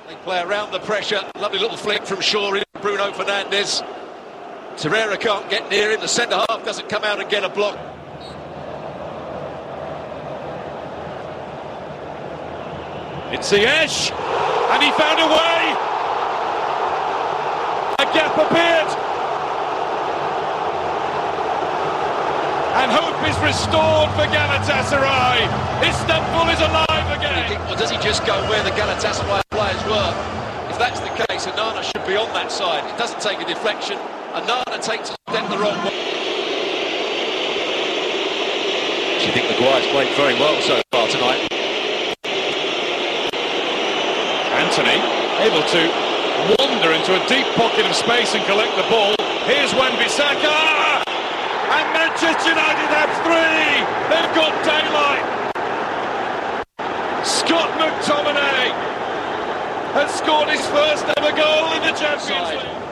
They 0.10 0.16
play 0.16 0.42
around 0.42 0.74
the 0.74 0.80
pressure. 0.80 1.22
Lovely 1.40 1.60
little 1.60 1.78
flick 1.78 2.06
from 2.06 2.20
Shaw 2.20 2.54
in 2.56 2.64
Bruno 2.82 3.10
Fernandes. 3.12 3.82
Torreira 4.82 5.20
can't 5.20 5.48
get 5.48 5.70
near 5.70 5.92
him. 5.92 6.00
The 6.00 6.08
centre 6.08 6.44
half 6.50 6.66
doesn't 6.66 6.90
come 6.90 7.04
out 7.04 7.22
and 7.22 7.30
get 7.30 7.44
a 7.44 7.50
block. 7.50 7.78
It's 13.32 13.54
Ziyech, 13.54 14.10
and 14.10 14.82
he 14.82 14.90
found 14.98 15.22
a 15.22 15.30
way. 15.30 15.62
A 18.02 18.06
gap 18.10 18.34
appeared. 18.34 18.90
And 22.82 22.90
hope 22.90 23.22
is 23.30 23.38
restored 23.38 24.10
for 24.18 24.26
Galatasaray. 24.34 25.46
Istanbul 25.86 26.50
is 26.50 26.60
alive 26.60 27.20
again. 27.20 27.62
Or 27.70 27.76
does 27.78 27.92
he 27.92 27.98
just 27.98 28.26
go 28.26 28.34
where 28.50 28.64
the 28.64 28.72
Galatasaray 28.72 29.44
players 29.52 29.84
were? 29.86 30.72
If 30.72 30.80
that's 30.80 31.00
the 31.02 31.14
case, 31.30 31.46
Onana 31.46 31.84
should 31.84 32.08
be 32.08 32.16
on 32.16 32.34
that 32.34 32.52
side. 32.52 32.84
It 32.92 32.98
doesn't 32.98 33.22
take 33.22 33.40
a 33.40 33.46
deflection. 33.46 34.00
Onana 34.32 34.80
takes 34.82 35.12
a 35.12 35.16
step 35.28 35.50
the 35.52 35.58
wrong 35.58 35.76
way. 35.84 35.92
Do 39.20 39.26
you 39.28 39.34
think 39.36 39.52
Maguire's 39.52 39.86
played 39.92 40.08
very 40.16 40.36
well 40.40 40.56
so 40.62 40.82
far 40.92 41.08
tonight? 41.10 41.52
Antony 44.56 45.04
able 45.44 45.68
to 45.76 45.82
wander 46.56 46.96
into 46.96 47.12
a 47.12 47.28
deep 47.28 47.46
pocket 47.60 47.86
of 47.86 47.94
space 47.94 48.34
and 48.34 48.46
collect 48.46 48.72
the 48.78 48.88
ball. 48.88 49.16
Here's 49.44 49.76
Wan-Bissaka! 49.76 51.04
And 51.04 51.88
Manchester 51.92 52.56
United 52.56 52.88
have 52.88 53.12
three! 53.28 53.84
They've 54.08 54.32
got 54.32 54.56
daylight! 54.64 55.28
Scott 57.28 57.70
McTominay 57.76 58.72
has 59.92 60.16
scored 60.16 60.48
his 60.48 60.66
first 60.68 61.04
ever 61.18 61.36
goal 61.36 61.74
in 61.74 61.82
the 61.84 61.92
Champions 62.00 62.50
League. 62.64 62.91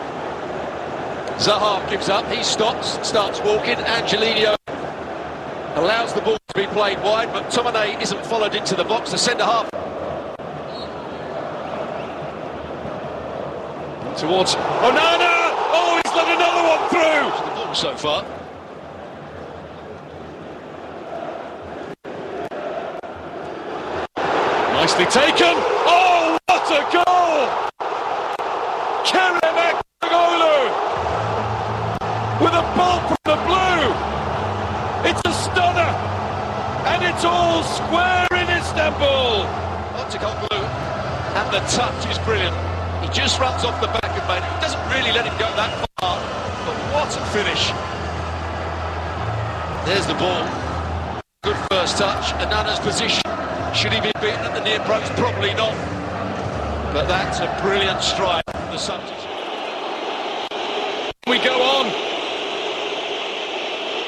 Zaha 1.40 1.90
gives 1.90 2.10
up, 2.10 2.30
he 2.30 2.44
stops, 2.44 3.08
starts 3.08 3.40
walking. 3.40 3.80
Angelino 3.80 4.56
allows 5.76 6.14
the 6.14 6.22
ball 6.22 6.38
to 6.48 6.54
be 6.54 6.68
played 6.68 7.02
wide, 7.02 7.32
but 7.32 7.50
McTominay 7.50 8.02
isn't 8.02 8.26
followed 8.26 8.56
into 8.56 8.76
the 8.76 8.84
box. 8.84 9.12
The 9.12 9.18
centre 9.18 9.46
half 9.46 9.70
towards 14.20 14.56
Onana. 14.84 15.56
Oh, 15.72 16.02
he's 16.04 16.14
let 16.14 16.28
another 16.28 16.64
one 16.68 16.84
through. 16.92 17.32
The 17.46 17.56
ball 17.56 17.74
so 17.74 17.96
far. 17.96 18.26
Nicely 24.74 25.06
taken. 25.06 25.56
Oh, 25.88 26.38
what 26.48 26.70
a 26.70 26.82
goal! 26.92 27.48
Kerem 29.06 29.40
Aktürkoğlu 29.68 30.90
with 32.42 32.54
a 32.54 32.64
ball 32.76 33.00
from 33.08 33.18
the 33.24 33.38
blue. 33.48 33.88
It's 35.10 35.22
a 35.26 35.34
stunner, 35.34 35.92
and 36.92 37.04
it's 37.04 37.24
square 37.90 38.30
in 38.38 38.48
Istanbul. 38.62 39.50
Aktürkoğlu, 39.98 40.62
and 41.40 41.48
the 41.50 41.62
touch 41.74 42.02
is 42.12 42.20
brilliant. 42.20 42.56
He 43.02 43.08
just 43.10 43.40
runs 43.40 43.64
off 43.66 43.82
the 43.82 43.88
back 43.88 44.14
of 44.14 44.24
man. 44.30 44.42
He 44.46 44.62
doesn't 44.62 44.84
really 44.94 45.12
let 45.12 45.26
him 45.26 45.34
go 45.42 45.50
that 45.58 45.72
far, 45.98 46.18
but 46.66 46.78
what 46.94 47.10
a 47.18 47.24
finish. 47.34 47.64
There's 49.88 50.06
the 50.06 50.18
ball. 50.22 50.46
Good 51.42 51.58
first 51.72 51.98
touch. 51.98 52.26
Onana's 52.44 52.80
position. 52.80 53.26
Should 53.74 53.94
he 53.94 54.02
be 54.02 54.12
beaten 54.22 54.44
at 54.46 54.54
the 54.54 54.64
near 54.64 54.80
post? 54.86 55.12
Probably 55.14 55.54
not. 55.56 55.74
But 56.94 57.08
that's 57.08 57.40
a 57.40 57.50
brilliant 57.64 58.02
strike 58.04 58.46
from 58.52 58.70
the 58.70 58.78
substitute. 58.78 59.34
We 61.26 61.38
go 61.40 61.56
on. 61.76 61.86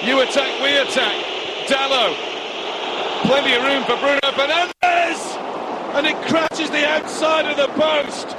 You 0.06 0.22
attack, 0.22 0.52
we 0.62 0.78
attack. 0.78 1.16
Dallo. 1.68 2.31
Plenty 3.32 3.53
of 3.53 3.64
room 3.64 3.84
for 3.86 3.95
Bruno 3.95 4.20
Fernandes. 4.34 5.38
And 5.95 6.06
it 6.06 6.18
crashes 6.28 6.70
the 6.70 6.86
outside 6.86 7.45
of 7.45 7.56
the 7.56 7.70
post. 7.80 8.36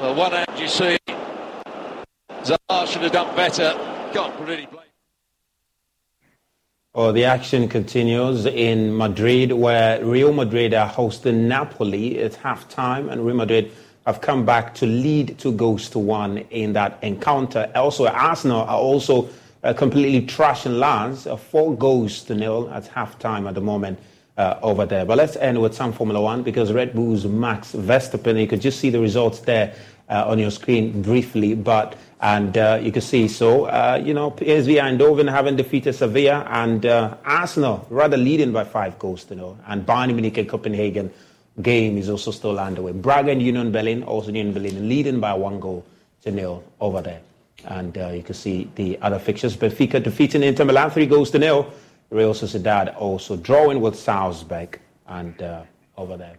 Well, 0.00 0.16
one 0.16 0.32
hand 0.32 0.48
you 0.58 0.66
see, 0.66 0.98
Zaha 2.42 2.88
should 2.88 3.02
have 3.02 3.12
done 3.12 3.36
better. 3.36 3.72
God, 4.12 4.32
really 4.40 4.66
blame. 4.66 4.82
Oh, 6.92 7.12
the 7.12 7.24
action 7.24 7.68
continues 7.68 8.46
in 8.46 8.96
Madrid, 8.96 9.52
where 9.52 10.04
Real 10.04 10.32
Madrid 10.32 10.74
are 10.74 10.88
hosting 10.88 11.46
Napoli 11.46 12.18
at 12.18 12.32
halftime, 12.32 13.12
and 13.12 13.24
Real 13.24 13.36
Madrid 13.36 13.70
have 14.06 14.20
come 14.20 14.44
back 14.44 14.74
to 14.74 14.86
lead 14.86 15.38
two 15.38 15.52
goals 15.52 15.88
to 15.90 16.00
one 16.00 16.38
in 16.50 16.72
that 16.72 16.98
encounter. 17.02 17.70
Also, 17.76 18.08
Arsenal 18.08 18.62
are 18.62 18.78
also 18.78 19.28
uh, 19.62 19.72
completely 19.72 20.26
trashing 20.26 20.78
Lens, 20.78 21.26
uh, 21.26 21.36
four 21.36 21.76
goals 21.76 22.22
to 22.24 22.34
nil 22.34 22.70
at 22.72 22.84
halftime 22.84 23.48
at 23.48 23.54
the 23.54 23.60
moment 23.60 23.98
uh, 24.36 24.58
over 24.62 24.86
there. 24.86 25.04
But 25.04 25.18
let's 25.18 25.36
end 25.36 25.60
with 25.60 25.74
some 25.74 25.92
Formula 25.92 26.20
One 26.20 26.42
because 26.42 26.72
Red 26.72 26.94
Bull's 26.94 27.26
Max 27.26 27.72
Verstappen, 27.72 28.40
you 28.40 28.46
could 28.46 28.60
just 28.60 28.80
see 28.80 28.90
the 28.90 29.00
results 29.00 29.40
there 29.40 29.74
uh, 30.08 30.24
on 30.26 30.38
your 30.38 30.50
screen 30.50 31.02
briefly, 31.02 31.54
but 31.54 31.96
and 32.22 32.56
uh, 32.58 32.78
you 32.82 32.92
can 32.92 33.00
see 33.02 33.28
so 33.28 33.64
uh, 33.64 34.00
you 34.04 34.12
know 34.12 34.30
PSV 34.32 34.80
Eindhoven 34.80 35.30
haven't 35.30 35.56
defeated 35.56 35.94
Sevilla 35.94 36.46
and 36.50 36.84
Arsenal 36.84 37.86
rather 37.90 38.16
leading 38.16 38.52
by 38.52 38.64
five 38.64 38.98
goals 38.98 39.24
to 39.24 39.34
nil, 39.34 39.58
and 39.66 39.86
Bayern 39.86 40.14
Munich 40.14 40.36
and 40.36 40.48
Copenhagen 40.48 41.12
game 41.62 41.98
is 41.98 42.08
also 42.08 42.30
still 42.30 42.58
underway. 42.58 42.92
Braga 42.92 43.30
and 43.30 43.42
Union 43.42 43.70
Berlin 43.70 44.02
also 44.02 44.28
Union 44.28 44.52
Berlin 44.52 44.88
leading 44.88 45.20
by 45.20 45.34
one 45.34 45.60
goal 45.60 45.84
to 46.22 46.30
nil 46.30 46.64
over 46.80 47.02
there, 47.02 47.20
and 47.66 47.96
uh, 47.98 48.08
you 48.08 48.22
can 48.22 48.34
see 48.34 48.70
the 48.74 48.98
other 49.02 49.18
fixtures: 49.18 49.56
Benfica 49.56 50.02
defeating 50.02 50.42
Inter 50.42 50.64
Milan 50.64 50.90
three 50.90 51.06
goals 51.06 51.30
to 51.32 51.38
nil. 51.38 51.72
Real 52.10 52.34
Sociedad 52.34 52.96
also 52.96 53.36
drawing 53.36 53.80
with 53.80 53.96
Salzburg 53.96 54.80
and 55.06 55.40
uh, 55.42 55.62
over 55.96 56.16
there. 56.16 56.36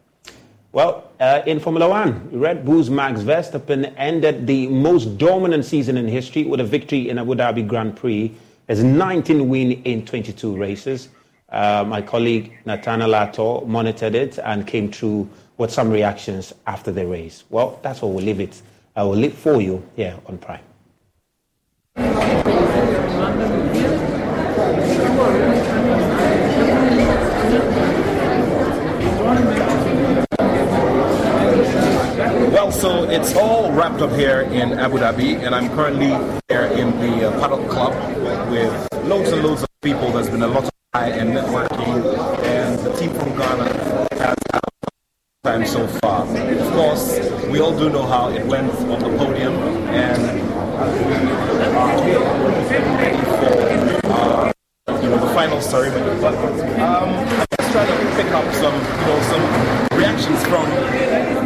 Well, 0.74 1.12
uh, 1.20 1.42
in 1.46 1.60
Formula 1.60 1.90
One, 1.90 2.30
Red 2.32 2.66
Bull's 2.66 2.90
Max 2.90 3.22
Verstappen 3.22 3.94
ended 3.98 4.48
the 4.48 4.68
most 4.68 5.18
dominant 5.18 5.66
season 5.66 5.98
in 5.98 6.08
history 6.08 6.46
with 6.46 6.62
a 6.62 6.64
victory 6.64 7.10
in 7.10 7.20
Abu 7.20 7.36
Dhabi 7.36 7.68
Grand 7.68 7.96
Prix. 7.96 8.34
His 8.68 8.84
19 8.84 9.50
win 9.50 9.74
in 9.84 10.06
22 10.06 10.56
races. 10.56 11.10
Uh, 11.50 11.84
my 11.86 12.02
colleague 12.02 12.58
Nathaniel 12.66 13.10
Lato 13.10 13.68
monitored 13.68 14.16
it 14.16 14.40
and 14.40 14.66
came 14.66 14.90
through 14.90 15.30
with 15.58 15.72
some 15.72 15.90
reactions 15.90 16.54
after 16.66 16.92
the 16.92 17.06
race. 17.06 17.44
Well, 17.50 17.78
that's 17.84 18.02
what 18.02 18.14
we'll 18.14 18.24
leave 18.24 18.40
it. 18.40 18.62
I 18.96 19.04
will 19.04 19.16
leave 19.16 19.34
for 19.34 19.62
you 19.62 19.84
here 19.98 20.18
on 20.26 20.38
Prime. 20.38 20.71
Well, 32.52 32.72
so 32.72 33.10
it's 33.10 33.36
all 33.36 33.72
wrapped 33.72 34.02
up 34.02 34.12
here 34.12 34.42
in 34.42 34.78
Abu 34.78 34.98
Dhabi, 34.98 35.38
and 35.44 35.56
I'm 35.56 35.70
currently 35.70 36.08
here 36.50 36.66
in 36.66 36.92
the 37.00 37.30
uh, 37.30 37.40
Paddock 37.40 37.70
Club 37.70 37.94
with 38.50 38.72
loads 39.06 39.32
and 39.32 39.44
loads 39.44 39.64
of 39.64 39.70
people. 39.82 40.12
There's 40.12 40.30
been 40.30 40.44
a 40.44 40.48
lot 40.48 40.66
of 40.66 40.72
high 40.94 41.10
and 41.10 41.32
networking, 41.32 42.18
and 42.44 42.80
the 42.80 42.94
team 42.94 43.14
from 43.14 43.30
Ghana 43.38 43.64
has 44.16 44.38
had 44.52 44.72
time 45.44 45.66
so 45.66 45.88
far. 45.88 46.26
Of 46.26 46.74
course, 46.74 47.20
we 47.48 47.60
all 47.60 47.78
do 47.78 47.90
know 47.90 48.06
how 48.06 48.30
it 48.30 48.46
went 48.46 48.72
on 48.74 49.00
the 49.00 49.18
podium, 49.18 49.54
and 49.90 50.61
we 50.82 50.88
are 50.88 52.26
ready 52.98 53.22
for 53.22 53.54
uh, 54.10 54.52
you 55.02 55.10
know 55.10 55.20
the 55.20 55.34
final 55.34 55.62
ceremony. 55.62 56.20
But 56.20 56.34
um, 56.80 57.10
I'm 57.10 57.48
just 57.60 57.72
trying 57.72 57.88
to 57.88 58.16
pick 58.16 58.32
up 58.34 58.52
some 58.56 58.74
you 58.74 59.06
know 59.06 59.22
some 59.30 59.44
reactions 59.98 60.44
from 60.46 60.66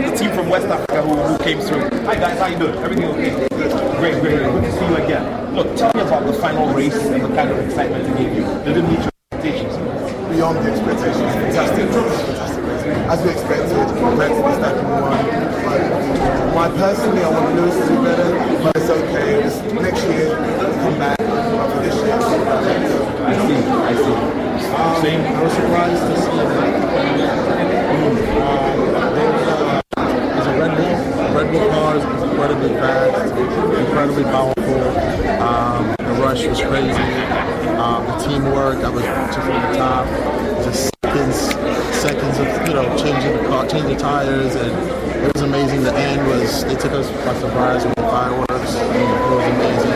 the 0.02 0.16
team 0.18 0.32
from 0.32 0.50
West 0.50 0.68
Africa 0.68 1.02
who, 1.02 1.16
who 1.16 1.38
came 1.44 1.60
through. 1.60 1.90
Hi 2.06 2.16
guys, 2.16 2.40
how 2.40 2.48
you 2.48 2.58
doing? 2.58 2.78
Everything 2.78 3.06
okay? 3.06 3.48
Great, 3.50 4.22
great, 4.22 4.22
great. 4.22 4.40
Good 4.40 4.64
to 4.64 4.72
see 4.72 4.86
you 4.86 4.96
again. 4.96 5.56
Look, 5.56 5.76
tell 5.76 5.94
me 5.94 6.02
about 6.02 6.26
the 6.26 6.34
final 6.34 6.74
race 6.74 6.96
and 6.96 7.24
the 7.24 7.36
kind 7.36 7.52
of 7.52 7.60
excitement 7.60 8.08
it 8.08 8.18
gave 8.18 8.34
you. 8.38 8.44
Did 8.64 8.78
it 8.78 8.84
meet 8.84 9.00
your 9.00 9.10
expectations? 9.34 9.76
Beyond 10.32 10.58
the 10.60 10.72
expectations, 10.72 11.34
fantastic, 11.34 11.90
fantastic. 11.90 12.65
As 12.86 13.20
we 13.24 13.32
expected, 13.32 13.74
compared 13.98 14.30
to 14.30 14.42
the 14.46 14.62
second 14.62 14.86
one. 14.86 15.02
Why 16.54 16.70
personally 16.70 17.24
I 17.24 17.30
want 17.30 17.56
Lewis 17.56 17.76
to 17.76 17.88
do 17.88 17.96
better, 18.04 18.30
but 18.62 18.78
it's 18.78 18.90
okay. 18.90 19.42
It's 19.44 19.58
next 19.74 20.04
year, 20.06 20.30
come 20.30 21.00
back. 21.00 21.18
But 21.18 21.72
for 21.74 21.82
this 21.82 21.96
year, 21.96 22.14
I 22.14 23.34
see, 23.48 23.58
I 23.66 23.94
see. 23.96 24.14
Um, 24.76 25.02
Same. 25.02 25.22
I 25.22 25.42
was 25.42 25.54
surprised 25.54 26.02
to 26.02 26.16
see 26.22 26.38
that. 26.38 26.52
Um, 28.46 28.94
uh, 28.96 29.10
there's 30.06 30.46
a 30.46 30.50
Red 30.60 30.74
Bull. 30.78 30.96
Red 31.36 31.48
Bull 31.52 31.68
car 31.70 31.98
is 31.98 32.04
incredibly 32.30 32.70
fast, 32.70 33.34
incredibly 33.80 34.24
powerful. 34.26 34.82
Um, 35.42 35.96
the 35.98 36.14
rush 36.22 36.46
was 36.46 36.62
crazy. 36.62 37.02
Um, 37.82 38.06
the 38.06 38.18
teamwork 38.28 38.82
that 38.82 38.94
was 38.94 39.04
just 39.04 39.40
from 39.40 39.48
the 39.48 39.78
top, 39.78 40.06
just 40.64 40.96
seconds 42.36 42.62
of 42.62 42.68
you 42.68 42.74
know 42.74 42.98
changing 42.98 43.38
the 43.38 43.48
car, 43.48 43.66
changing 43.68 43.94
the 43.94 44.00
tires, 44.00 44.56
and 44.56 45.26
it 45.26 45.34
was 45.34 45.42
amazing. 45.42 45.84
The 45.84 45.94
end 45.94 46.28
was 46.28 46.64
they 46.66 46.76
took 46.76 46.92
us 46.92 47.10
by 47.26 47.34
surprise 47.40 47.86
with 47.86 47.96
the 47.96 48.02
fireworks. 48.04 48.52
It 48.52 49.32
was 49.32 49.46
amazing. 49.56 49.96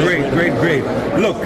Great, 0.00 0.32
great, 0.32 0.54
great. 0.60 0.84
Look, 1.20 1.36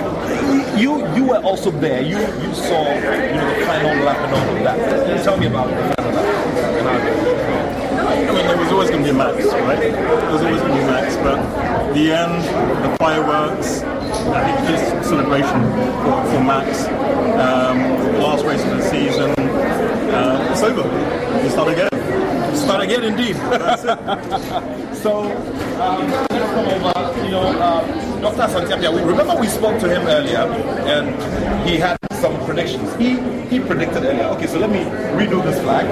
you 0.78 1.06
you 1.14 1.24
were 1.24 1.42
also 1.42 1.70
there. 1.70 2.02
You 2.02 2.18
you 2.18 2.54
saw 2.54 2.94
you 2.94 3.36
know 3.36 3.58
the 3.58 3.66
final 3.66 4.04
lap 4.04 4.18
and 4.18 4.34
all 4.34 4.56
of 4.56 4.62
that. 4.64 5.24
Tell 5.24 5.36
me 5.36 5.46
about 5.46 5.68
the 5.68 5.94
final 5.96 6.12
lap. 6.12 7.24
I 8.06 8.32
mean, 8.32 8.46
there 8.46 8.56
was 8.56 8.72
always 8.72 8.90
going 8.90 9.04
to 9.04 9.12
be 9.12 9.14
a 9.14 9.18
max, 9.18 9.44
right? 9.44 9.78
There 9.78 10.32
was 10.32 10.42
always 10.42 10.60
going 10.60 10.72
to 10.72 10.78
be 10.78 10.82
a 10.82 10.86
max, 10.86 11.16
but 11.16 11.92
the 11.94 12.12
end, 12.12 12.42
the 12.84 12.96
fireworks, 12.96 13.82
I 13.82 14.44
think 14.44 14.68
just 14.68 15.08
celebration 15.08 15.60
for, 16.02 16.24
for 16.30 16.42
Max. 16.42 16.86
Um, 17.38 18.18
last 18.20 18.44
race 18.44 18.62
of 18.64 18.78
the 18.78 18.82
season, 18.82 19.33
uh, 20.14 20.48
it's 20.52 20.62
over. 20.62 20.82
We 21.42 21.48
start 21.50 21.68
again. 21.72 21.88
Start 22.54 22.82
again, 22.84 23.04
indeed. 23.04 23.36
so, 24.94 25.22
um, 25.82 26.08
let's 26.30 26.50
come 26.54 26.66
over. 26.66 27.24
You 27.24 27.30
know, 27.30 27.42
uh, 27.60 28.20
Dr. 28.20 28.48
Santiago, 28.52 28.94
we 28.94 29.02
remember 29.02 29.34
we 29.36 29.48
spoke 29.48 29.80
to 29.80 29.88
him 29.88 30.06
earlier, 30.06 30.46
and 30.86 31.68
he 31.68 31.76
had 31.76 31.98
some 32.20 32.36
predictions. 32.46 32.94
He 32.96 33.20
he 33.48 33.60
predicted 33.60 34.04
earlier. 34.04 34.24
Okay, 34.34 34.46
so 34.46 34.58
let 34.58 34.70
me 34.70 34.80
redo 35.18 35.42
this 35.44 35.60
flag. 35.60 35.84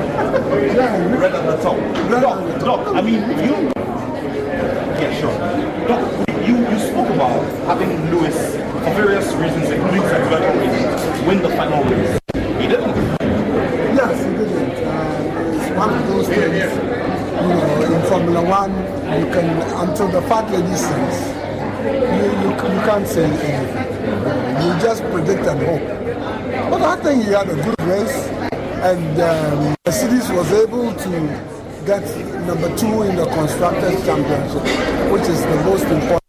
Red 1.20 1.34
at 1.34 1.44
the 1.44 1.56
top. 1.62 1.76
Doc, 2.08 2.60
Doc, 2.60 2.96
I 2.96 3.00
mean, 3.02 3.20
you. 3.44 3.70
Yeah, 5.00 5.12
sure. 5.20 5.36
Doc, 5.88 6.00
you 6.46 6.56
you 6.70 6.78
spoke 6.78 7.10
about 7.10 7.42
having 7.66 7.90
Lewis, 8.10 8.38
for 8.84 8.92
various 8.94 9.28
reasons, 9.34 9.68
including 9.70 10.02
technical 10.02 10.40
reasons, 10.62 11.26
win 11.26 11.42
the 11.42 11.50
final 11.50 11.84
race. 11.84 12.18
He 12.60 12.66
didn't. 12.72 12.96
Yes, 13.98 14.24
he 14.24 14.30
didn't. 14.30 14.76
Uh, 14.88 15.58
it's 15.58 15.76
one 15.76 15.90
of 15.94 16.06
those 16.08 16.28
things. 16.28 16.72
You 17.42 17.48
know, 17.48 17.96
in 17.96 18.02
Formula 18.08 18.42
One, 18.42 18.72
you 19.20 19.26
can 19.34 19.48
until 20.32 20.60
the 20.60 20.72
fat 20.72 20.72
lady 20.72 20.76
sings, 20.76 21.18
you, 21.84 22.30
you 22.42 22.50
you 22.52 22.80
can't 22.86 23.06
say 23.06 23.24
anything. 23.24 23.60
You 24.62 24.80
just 24.80 25.02
predict 25.04 25.46
and 25.46 25.60
hope. 25.60 26.70
But 26.70 26.82
I 26.82 26.96
think 27.02 27.24
he 27.24 27.30
had 27.32 27.48
a 27.48 27.54
good 27.54 27.80
race, 27.82 28.28
and 28.82 29.20
um, 29.20 29.74
Mercedes 29.86 30.30
was 30.30 30.50
able 30.52 30.94
to 30.94 31.10
get 31.86 32.04
number 32.46 32.74
two 32.76 33.02
in 33.02 33.16
the 33.16 33.26
constructors 33.26 34.04
championship, 34.04 34.62
which 35.12 35.28
is 35.28 35.42
the 35.42 35.56
most 35.64 35.84
important 35.84 36.22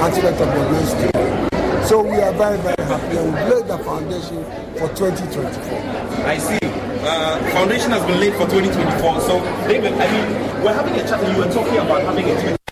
aspect 0.00 0.40
of 0.40 0.48
the 0.48 0.62
race. 0.72 0.92
Today. 0.94 1.84
So 1.86 2.02
we 2.02 2.16
are 2.20 2.32
very 2.32 2.58
very 2.58 2.82
happy, 2.88 3.16
and 3.16 3.32
we 3.34 3.54
laid 3.54 3.66
the 3.68 3.78
foundation 3.78 4.44
for 4.78 4.88
2024. 4.94 5.78
I 6.26 6.38
see. 6.38 6.58
Uh, 7.06 7.38
foundation 7.52 7.90
has 7.90 8.02
been 8.06 8.18
laid 8.18 8.32
for 8.32 8.46
2024. 8.48 9.20
So, 9.20 9.40
David, 9.68 9.92
I 9.92 10.08
mean, 10.10 10.64
we're 10.64 10.72
having 10.72 10.94
a 10.94 11.06
chat 11.06 11.22
and 11.22 11.36
you 11.36 11.44
were 11.44 11.52
talking 11.52 11.76
about 11.76 12.00
having 12.00 12.24
for 12.24 12.63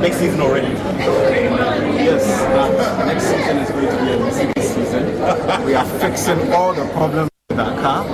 next 0.00 0.18
season 0.18 0.40
already. 0.40 0.68
Yes, 1.98 2.24
next 3.06 3.24
season 3.24 3.58
is 3.58 3.70
going 3.70 3.88
to 3.88 4.04
be 4.04 4.12
a 4.12 4.18
Mercedes 4.18 4.74
season. 4.74 5.64
we 5.64 5.74
are 5.74 5.84
fixing 5.98 6.52
all 6.52 6.72
the 6.72 6.86
problems 6.92 7.30
with 7.48 7.58
our 7.58 7.80
car, 7.80 8.04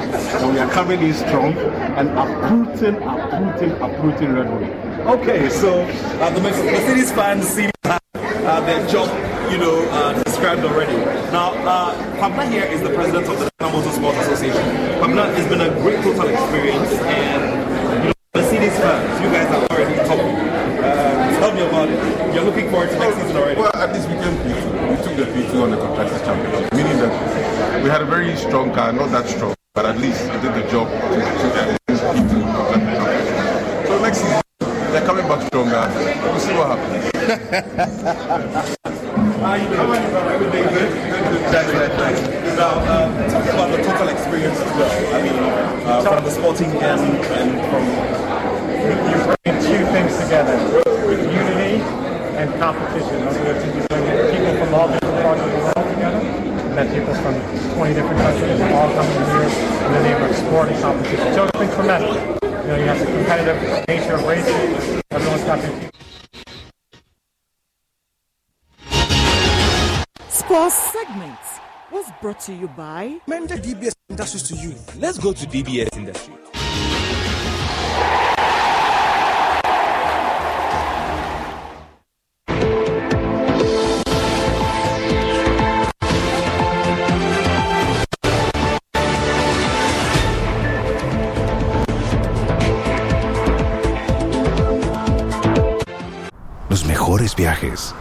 so 0.40 0.50
we 0.50 0.58
are 0.58 0.70
coming 0.70 1.00
in 1.02 1.14
strong 1.14 1.52
and 1.98 2.08
uprooting, 2.10 2.96
uprooting, 3.02 3.72
uprooting 3.82 4.32
Red 4.32 4.46
Bull. 4.48 5.14
Okay, 5.14 5.48
so 5.50 5.82
uh, 5.82 6.30
the 6.30 6.40
Mercedes 6.40 7.12
fans 7.12 7.56
have 7.84 8.00
uh, 8.14 8.60
their 8.60 8.86
job, 8.86 9.08
you 9.52 9.58
know, 9.58 9.86
uh, 9.90 10.22
described 10.22 10.64
already. 10.64 10.96
Now, 11.32 11.52
uh, 11.66 11.94
Pabla 12.18 12.46
here 12.46 12.64
is 12.64 12.80
the 12.80 12.90
president 12.94 13.28
of 13.28 13.38
the 13.38 13.50
Motorsport 13.60 14.18
Association. 14.20 15.00
Pabla, 15.00 15.30
it's 15.34 15.48
been 15.48 15.60
a 15.60 15.70
great 15.82 16.02
total 16.02 16.28
experience, 16.28 16.92
and 17.02 17.63
strong 28.54 28.72
car, 28.72 28.92
not 28.92 29.10
that 29.10 29.26
strong, 29.28 29.52
but 29.74 29.84
at 29.84 29.98
least 29.98 30.30
I 30.30 30.40
did 30.40 30.54
the 30.54 30.62
job. 30.70 30.86
So 33.84 34.00
next 34.00 34.18
season, 34.18 34.42
they're 34.92 35.04
coming 35.04 35.26
back 35.26 35.44
stronger. 35.48 35.90
We'll 36.22 36.38
see 36.38 36.54
what 36.54 36.78
happens. 36.78 38.60
brought 72.34 72.46
to 72.46 72.52
you 72.52 72.68
by 72.68 73.18
Mentor 73.26 73.58
DBS 73.58 73.92
Industries 74.08 74.42
to 74.48 74.56
you. 74.56 74.74
Let's 74.98 75.18
go 75.18 75.32
to 75.32 75.46
DBS 75.46 75.96
Industries. 75.96 76.38
Los 96.68 96.84
mejores 96.86 97.36
viajes 97.36 97.94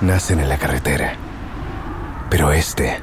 nacen 0.00 0.38
en 0.38 0.48
la 0.48 0.58
carretera, 0.58 1.16
pero 2.30 2.52
este 2.52 3.02